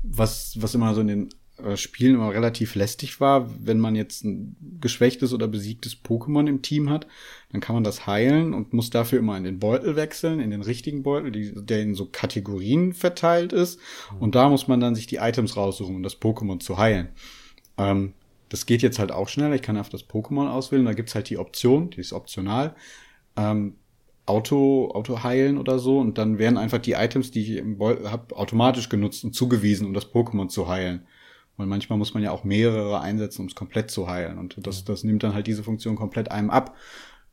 was, 0.03 0.57
was 0.61 0.75
immer 0.75 0.95
so 0.95 1.01
in 1.01 1.09
den 1.09 1.29
Spielen 1.75 2.15
immer 2.15 2.33
relativ 2.33 2.75
lästig 2.75 3.21
war. 3.21 3.51
Wenn 3.59 3.81
man 3.81 3.97
jetzt 3.97 4.25
ein 4.25 4.57
geschwächtes 4.81 5.33
oder 5.33 5.49
besiegtes 5.49 5.97
Pokémon 5.97 6.49
im 6.49 6.63
Team 6.63 6.89
hat, 6.89 7.07
dann 7.51 7.61
kann 7.61 7.75
man 7.75 7.85
das 7.85 8.07
heilen 8.07 8.55
und 8.55 8.73
muss 8.73 8.91
dafür 8.91 9.19
immer 9.19 9.37
in 9.37 9.45
den 9.45 9.59
Beutel 9.59 9.97
wechseln, 9.97 10.39
in 10.39 10.51
den 10.51 10.63
richtigen 10.63 11.03
Beutel, 11.03 11.33
die, 11.33 11.53
der 11.55 11.83
in 11.83 11.95
so 11.95 12.07
Kategorien 12.07 12.93
verteilt 12.93 13.53
ist. 13.53 13.81
Und 14.21 14.35
da 14.35 14.49
muss 14.49 14.69
man 14.69 14.79
dann 14.79 14.95
sich 14.95 15.07
die 15.07 15.17
Items 15.17 15.57
raussuchen, 15.57 15.97
um 15.97 16.03
das 16.03 16.21
Pokémon 16.21 16.61
zu 16.61 16.79
heilen. 16.79 17.09
Ähm, 17.77 18.13
das 18.49 18.67
geht 18.67 18.83
jetzt 18.83 18.99
halt 18.99 19.13
auch 19.13 19.29
schneller. 19.29 19.55
Ich 19.55 19.63
kann 19.63 19.77
auf 19.77 19.89
das 19.89 20.09
Pokémon 20.09 20.49
auswählen. 20.49 20.85
Da 20.85 20.93
gibt's 20.93 21.15
halt 21.15 21.29
die 21.29 21.39
Option, 21.39 21.91
die 21.91 22.01
ist 22.01 22.13
optional. 22.13 22.75
Ähm, 23.37 23.75
Auto, 24.27 24.91
Auto 24.93 25.23
heilen 25.23 25.59
oder 25.59 25.79
so. 25.79 25.99
Und 25.99 26.19
dann 26.19 26.39
werden 26.39 26.59
einfach 26.59 26.79
die 26.79 26.93
Items, 26.93 27.31
die 27.31 27.41
ich 27.41 27.51
im 27.59 27.79
Beutel 27.79 28.11
habe, 28.11 28.37
automatisch 28.37 28.89
genutzt 28.89 29.25
und 29.25 29.35
zugewiesen, 29.35 29.87
um 29.87 29.95
das 29.95 30.13
Pokémon 30.13 30.49
zu 30.49 30.69
heilen. 30.69 31.07
Weil 31.59 31.67
manchmal 31.67 31.99
muss 31.99 32.15
man 32.15 32.23
ja 32.23 32.31
auch 32.31 32.45
mehrere 32.45 33.01
einsetzen, 33.01 33.43
um 33.43 33.49
es 33.49 33.55
komplett 33.55 33.91
zu 33.91 34.09
heilen. 34.09 34.39
Und 34.39 34.57
das, 34.67 34.85
das 34.85 35.05
nimmt 35.05 35.23
dann 35.23 35.35
halt 35.35 35.47
diese 35.47 35.63
Funktion 35.63 35.97
komplett 35.97 36.31
einem 36.31 36.49
ab. 36.49 36.75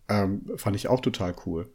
Ähm, 0.09 0.41
fand 0.57 0.76
ich 0.76 0.89
auch 0.89 0.99
total 0.99 1.34
cool. 1.45 1.71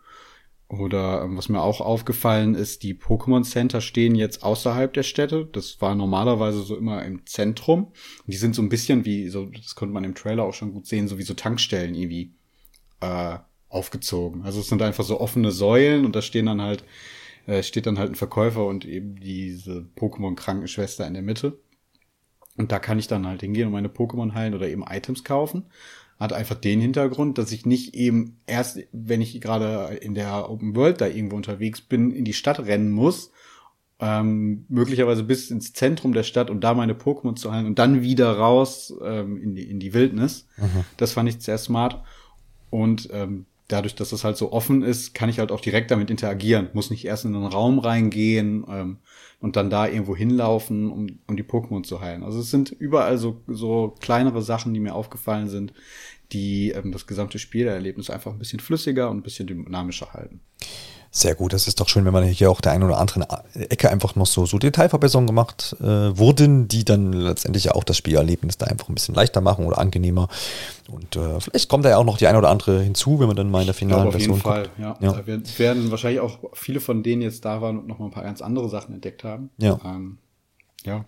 Oder 0.71 1.23
ähm, 1.25 1.37
was 1.37 1.49
mir 1.49 1.61
auch 1.61 1.81
aufgefallen 1.81 2.55
ist, 2.55 2.85
die 2.85 2.95
Pokémon 2.95 3.43
Center 3.43 3.81
stehen 3.81 4.15
jetzt 4.15 4.45
außerhalb 4.45 4.93
der 4.93 5.03
Städte. 5.03 5.49
Das 5.51 5.81
war 5.81 5.97
normalerweise 5.97 6.63
so 6.63 6.77
immer 6.77 7.05
im 7.05 7.27
Zentrum. 7.27 7.93
die 8.27 8.37
sind 8.37 8.55
so 8.55 8.63
ein 8.63 8.69
bisschen 8.69 9.05
wie, 9.05 9.29
so, 9.29 9.47
das 9.47 9.75
konnte 9.75 9.93
man 9.93 10.05
im 10.05 10.15
Trailer 10.15 10.45
auch 10.45 10.55
schon 10.55 10.73
gut 10.73 10.87
sehen, 10.87 11.09
so 11.09 11.19
wie 11.19 11.25
so 11.25 11.35
Tankstellen 11.35 11.95
irgendwie 11.95 12.35
äh, 13.01 13.39
aufgezogen. 13.69 14.43
Also 14.43 14.61
es 14.61 14.69
sind 14.69 14.83
einfach 14.83 15.05
so 15.05 15.21
offene 15.21 15.51
Säulen 15.51 16.05
und 16.05 16.15
da 16.15 16.23
stehen 16.23 16.47
dann 16.47 16.63
halt, 16.63 16.85
äh, 17.47 17.65
steht 17.65 17.87
dann 17.87 17.99
halt 17.99 18.13
ein 18.13 18.17
Verkäufer 18.17 18.65
und 18.67 18.85
eben 18.85 19.17
diese 19.17 19.89
Pokémon-Krankenschwester 19.97 21.07
in 21.07 21.15
der 21.15 21.23
Mitte. 21.23 21.59
Und 22.57 22.73
da 22.73 22.79
kann 22.79 22.99
ich 22.99 23.07
dann 23.07 23.27
halt 23.27 23.41
hingehen 23.41 23.67
und 23.67 23.73
meine 23.73 23.89
Pokémon 23.89 24.35
heilen 24.35 24.55
oder 24.55 24.69
eben 24.69 24.85
Items 24.87 25.25
kaufen. 25.25 25.67
Hat 26.19 26.33
einfach 26.33 26.57
den 26.57 26.81
Hintergrund, 26.81 27.39
dass 27.39 27.51
ich 27.53 27.65
nicht 27.65 27.95
eben 27.95 28.39
erst, 28.47 28.81
wenn 28.93 29.23
ich 29.23 29.41
gerade 29.41 29.95
in 30.03 30.15
der 30.15 30.51
Open 30.51 30.77
World 30.77 31.01
da 31.01 31.07
irgendwo 31.07 31.37
unterwegs 31.37 31.81
bin, 31.81 32.11
in 32.11 32.25
die 32.25 32.35
Stadt 32.35 32.61
rennen 32.61 32.91
muss, 32.91 33.31
ähm, 34.01 34.65
möglicherweise 34.69 35.23
bis 35.23 35.51
ins 35.51 35.73
Zentrum 35.73 36.13
der 36.13 36.23
Stadt, 36.23 36.51
um 36.51 36.61
da 36.61 36.75
meine 36.75 36.95
Pokémon 36.95 37.37
zu 37.37 37.53
heilen 37.53 37.67
und 37.67 37.79
dann 37.79 38.03
wieder 38.03 38.33
raus 38.33 38.95
ähm, 39.03 39.41
in, 39.43 39.55
die, 39.55 39.71
in 39.71 39.81
die 39.81 39.95
Wildnis. 39.95 40.47
Mhm. 40.57 40.85
Das 40.97 41.13
fand 41.13 41.29
ich 41.29 41.41
sehr 41.41 41.59
smart. 41.59 42.03
Und 42.71 43.09
ähm, 43.13 43.47
dadurch, 43.73 43.95
dass 43.95 44.11
das 44.11 44.25
halt 44.25 44.37
so 44.37 44.53
offen 44.53 44.83
ist, 44.83 45.15
kann 45.15 45.29
ich 45.29 45.39
halt 45.39 45.53
auch 45.53 45.61
direkt 45.61 45.91
damit 45.91 46.11
interagieren. 46.11 46.69
Muss 46.73 46.91
nicht 46.91 47.05
erst 47.05 47.25
in 47.25 47.35
einen 47.35 47.47
Raum 47.47 47.79
reingehen 47.79 48.65
ähm, 48.69 48.99
und 49.41 49.57
dann 49.57 49.71
da 49.71 49.87
irgendwo 49.87 50.17
hinlaufen, 50.17 50.91
um, 50.91 51.07
um 51.27 51.37
die 51.37 51.43
Pokémon 51.43 51.83
zu 51.83 52.01
heilen. 52.01 52.23
Also 52.23 52.41
es 52.41 52.51
sind 52.51 52.71
überall 52.71 53.19
so, 53.19 53.41
so 53.47 53.95
kleinere 54.01 54.43
Sachen, 54.43 54.75
die 54.75 54.81
mir 54.81 54.95
aufgefallen 54.95 55.49
sind, 55.49 55.73
die 56.33 56.71
ähm, 56.71 56.93
das 56.93 57.07
gesamte 57.07 57.39
Spielerlebnis 57.39 58.11
einfach 58.11 58.33
ein 58.33 58.39
bisschen 58.39 58.61
flüssiger 58.61 59.11
und 59.11 59.19
ein 59.19 59.23
bisschen 59.23 59.47
dynamischer 59.47 60.13
halten. 60.13 60.41
Sehr 61.13 61.35
gut, 61.35 61.53
das 61.53 61.67
ist 61.67 61.81
doch 61.81 61.89
schön, 61.89 62.05
wenn 62.05 62.13
man 62.13 62.23
hier 62.25 62.53
auch 62.53 62.61
der 62.61 62.71
einen 62.71 62.85
oder 62.85 62.99
anderen 62.99 63.27
Ecke 63.55 63.91
einfach 63.91 64.15
noch 64.15 64.27
so, 64.27 64.47
so 64.47 64.59
Detailverbesserungen 64.59 65.27
gemacht 65.27 65.75
äh, 65.81 65.85
wurden, 66.17 66.69
die 66.69 66.85
dann 66.85 67.13
letztendlich 67.13 67.65
ja 67.65 67.73
auch 67.73 67.83
das 67.83 67.97
Spielerlebnis 67.97 68.59
da 68.59 68.67
einfach 68.67 68.89
ein 68.89 68.95
bisschen 68.95 69.17
leichter 69.17 69.41
machen 69.41 69.67
oder 69.67 69.79
angenehmer. 69.79 70.29
Und 70.89 71.17
äh, 71.17 71.41
vielleicht 71.41 71.69
kommt 71.69 71.85
da 71.85 71.91
ja 71.91 71.97
auch 71.97 72.05
noch 72.05 72.17
die 72.17 72.29
eine 72.29 72.39
oder 72.39 72.49
andere 72.49 72.81
hinzu, 72.81 73.19
wenn 73.19 73.27
man 73.27 73.35
dann 73.35 73.51
mal 73.51 73.61
in 73.61 73.67
der 73.67 73.75
finalen 73.75 74.07
auf 74.07 74.13
Version 74.13 74.41
Auf 74.41 74.45
jeden 74.45 74.55
Fall, 74.55 74.69
ja. 74.79 74.97
ja. 75.01 75.13
Da 75.13 75.27
werden 75.27 75.91
wahrscheinlich 75.91 76.21
auch 76.21 76.39
viele 76.53 76.79
von 76.79 77.03
denen 77.03 77.23
jetzt 77.23 77.45
da 77.45 77.61
waren 77.61 77.79
und 77.79 77.89
noch 77.89 77.99
mal 77.99 78.05
ein 78.05 78.13
paar 78.13 78.23
ganz 78.23 78.41
andere 78.41 78.69
Sachen 78.69 78.95
entdeckt 78.95 79.25
haben. 79.25 79.51
Ja. 79.59 79.81
Ähm, 79.85 80.19
ja. 80.85 81.05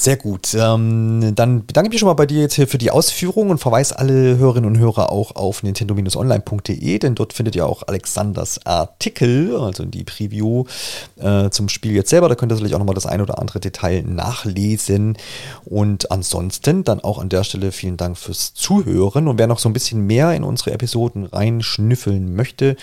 Sehr 0.00 0.16
gut. 0.16 0.54
Ähm, 0.54 1.32
dann 1.34 1.66
bedanke 1.66 1.88
ich 1.88 1.94
mich 1.94 1.98
schon 1.98 2.06
mal 2.06 2.12
bei 2.12 2.26
dir 2.26 2.40
jetzt 2.40 2.54
hier 2.54 2.68
für 2.68 2.78
die 2.78 2.92
Ausführung 2.92 3.50
und 3.50 3.58
verweise 3.58 3.98
alle 3.98 4.38
Hörerinnen 4.38 4.70
und 4.70 4.78
Hörer 4.78 5.10
auch 5.10 5.34
auf 5.34 5.64
nintendo-online.de, 5.64 7.00
denn 7.00 7.16
dort 7.16 7.32
findet 7.32 7.56
ihr 7.56 7.66
auch 7.66 7.82
Alexanders 7.84 8.64
Artikel, 8.64 9.56
also 9.56 9.84
die 9.84 10.04
Preview 10.04 10.66
äh, 11.16 11.50
zum 11.50 11.68
Spiel 11.68 11.94
jetzt 11.94 12.10
selber. 12.10 12.28
Da 12.28 12.36
könnt 12.36 12.52
ihr 12.52 12.54
sicherlich 12.54 12.76
auch 12.76 12.78
nochmal 12.78 12.94
das 12.94 13.06
ein 13.06 13.20
oder 13.20 13.40
andere 13.40 13.58
Detail 13.58 14.02
nachlesen. 14.02 15.18
Und 15.64 16.12
ansonsten 16.12 16.84
dann 16.84 17.00
auch 17.00 17.18
an 17.18 17.28
der 17.28 17.42
Stelle 17.42 17.72
vielen 17.72 17.96
Dank 17.96 18.16
fürs 18.16 18.54
Zuhören. 18.54 19.26
Und 19.26 19.38
wer 19.40 19.48
noch 19.48 19.58
so 19.58 19.68
ein 19.68 19.72
bisschen 19.72 20.06
mehr 20.06 20.32
in 20.32 20.44
unsere 20.44 20.70
Episoden 20.70 21.24
reinschnüffeln 21.24 22.36
möchte, 22.36 22.76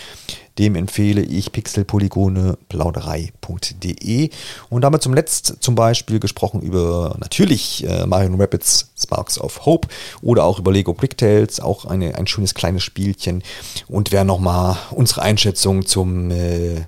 dem 0.58 0.74
empfehle 0.74 1.22
ich 1.22 1.52
pixelpolygone-plauderei.de. 1.52 4.30
Und 4.70 4.82
damit 4.82 5.02
zum 5.02 5.14
Letzt 5.14 5.56
zum 5.60 5.74
Beispiel 5.74 6.20
gesprochen 6.20 6.62
über 6.62 7.16
natürlich 7.18 7.86
äh, 7.86 8.06
Mario 8.06 8.34
Rapids 8.36 8.92
Sparks 8.98 9.38
of 9.38 9.66
Hope 9.66 9.88
oder 10.22 10.44
auch 10.44 10.58
über 10.58 10.72
Lego 10.72 10.94
Bricktales, 10.94 11.60
auch 11.60 11.84
eine, 11.84 12.14
ein 12.16 12.26
schönes 12.26 12.54
kleines 12.54 12.82
Spielchen. 12.82 13.42
Und 13.88 14.10
wer 14.12 14.24
nochmal 14.24 14.78
unsere 14.90 15.20
Einschätzung 15.22 15.86
zum 15.86 16.30
äh, 16.30 16.86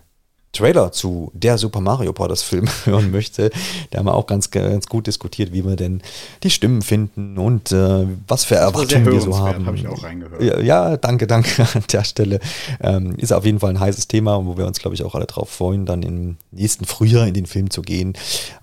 Trailer 0.53 0.93
zu 0.93 1.31
der 1.35 1.59
Super 1.59 1.81
Mario 1.81 2.13
Bros. 2.13 2.43
Film 2.43 2.67
hören 2.85 3.11
möchte, 3.11 3.51
da 3.91 3.99
haben 3.99 4.07
wir 4.07 4.15
auch 4.15 4.27
ganz, 4.27 4.51
ganz 4.51 4.87
gut 4.87 5.07
diskutiert, 5.07 5.53
wie 5.53 5.65
wir 5.65 5.77
denn 5.77 6.03
die 6.43 6.51
Stimmen 6.51 6.83
finden 6.83 7.39
und 7.39 7.73
äh, 7.73 8.07
was 8.27 8.45
für 8.45 8.57
Erwartungen 8.57 9.07
wir 9.07 9.21
so 9.21 9.39
haben. 9.39 9.67
Habe 9.67 9.77
ich 9.77 9.87
auch 9.87 10.03
reingehört. 10.03 10.43
Ja, 10.43 10.61
ja, 10.61 10.97
danke, 10.97 11.27
danke 11.27 11.63
an 11.75 11.85
der 11.93 12.05
Stelle. 12.05 12.41
Ähm, 12.81 13.15
ist 13.17 13.33
auf 13.33 13.45
jeden 13.45 13.61
Fall 13.61 13.71
ein 13.71 13.81
heißes 13.81 14.09
Thema, 14.09 14.45
wo 14.45 14.57
wir 14.57 14.67
uns, 14.67 14.79
glaube 14.79 14.95
ich, 14.95 15.05
auch 15.05 15.15
alle 15.15 15.27
drauf 15.27 15.51
freuen, 15.51 15.87
dann 15.87 16.03
im 16.03 16.37
nächsten 16.51 16.85
Frühjahr 16.85 17.27
in 17.27 17.35
den 17.35 17.47
Film 17.47 17.71
zu 17.71 17.83
gehen. 17.83 18.15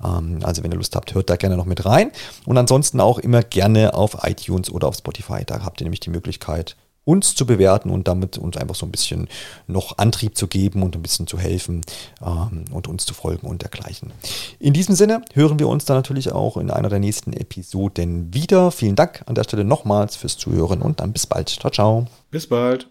Ähm, 0.03 0.39
also, 0.43 0.63
wenn 0.63 0.71
ihr 0.71 0.77
Lust 0.77 0.95
habt, 0.95 1.13
hört 1.13 1.29
da 1.29 1.35
gerne 1.35 1.57
noch 1.57 1.65
mit 1.65 1.85
rein. 1.85 2.11
Und 2.45 2.57
ansonsten 2.57 2.99
auch 2.99 3.19
immer 3.19 3.43
gerne 3.43 3.93
auf 3.93 4.17
iTunes 4.23 4.71
oder 4.71 4.87
auf 4.87 4.95
Spotify. 4.95 5.43
Da 5.45 5.63
habt 5.63 5.81
ihr 5.81 5.85
nämlich 5.85 5.99
die 5.99 6.09
Möglichkeit, 6.09 6.75
uns 7.05 7.35
zu 7.35 7.45
bewerten 7.45 7.89
und 7.89 8.07
damit 8.07 8.37
uns 8.37 8.57
einfach 8.57 8.75
so 8.75 8.85
ein 8.85 8.91
bisschen 8.91 9.29
noch 9.67 9.97
Antrieb 9.97 10.37
zu 10.37 10.47
geben 10.47 10.83
und 10.83 10.95
ein 10.95 11.01
bisschen 11.01 11.27
zu 11.27 11.39
helfen 11.39 11.81
ähm, 12.21 12.65
und 12.71 12.87
uns 12.87 13.05
zu 13.05 13.13
folgen 13.13 13.47
und 13.47 13.61
dergleichen. 13.61 14.11
In 14.59 14.73
diesem 14.73 14.95
Sinne 14.95 15.21
hören 15.33 15.59
wir 15.59 15.67
uns 15.67 15.85
dann 15.85 15.97
natürlich 15.97 16.31
auch 16.31 16.57
in 16.57 16.71
einer 16.71 16.89
der 16.89 16.99
nächsten 16.99 17.33
Episoden 17.33 18.33
wieder. 18.33 18.71
Vielen 18.71 18.95
Dank 18.95 19.23
an 19.27 19.35
der 19.35 19.43
Stelle 19.43 19.63
nochmals 19.63 20.15
fürs 20.15 20.37
Zuhören 20.37 20.81
und 20.81 20.99
dann 20.99 21.13
bis 21.13 21.27
bald. 21.27 21.49
Ciao, 21.49 21.71
ciao. 21.71 22.07
Bis 22.31 22.47
bald. 22.47 22.89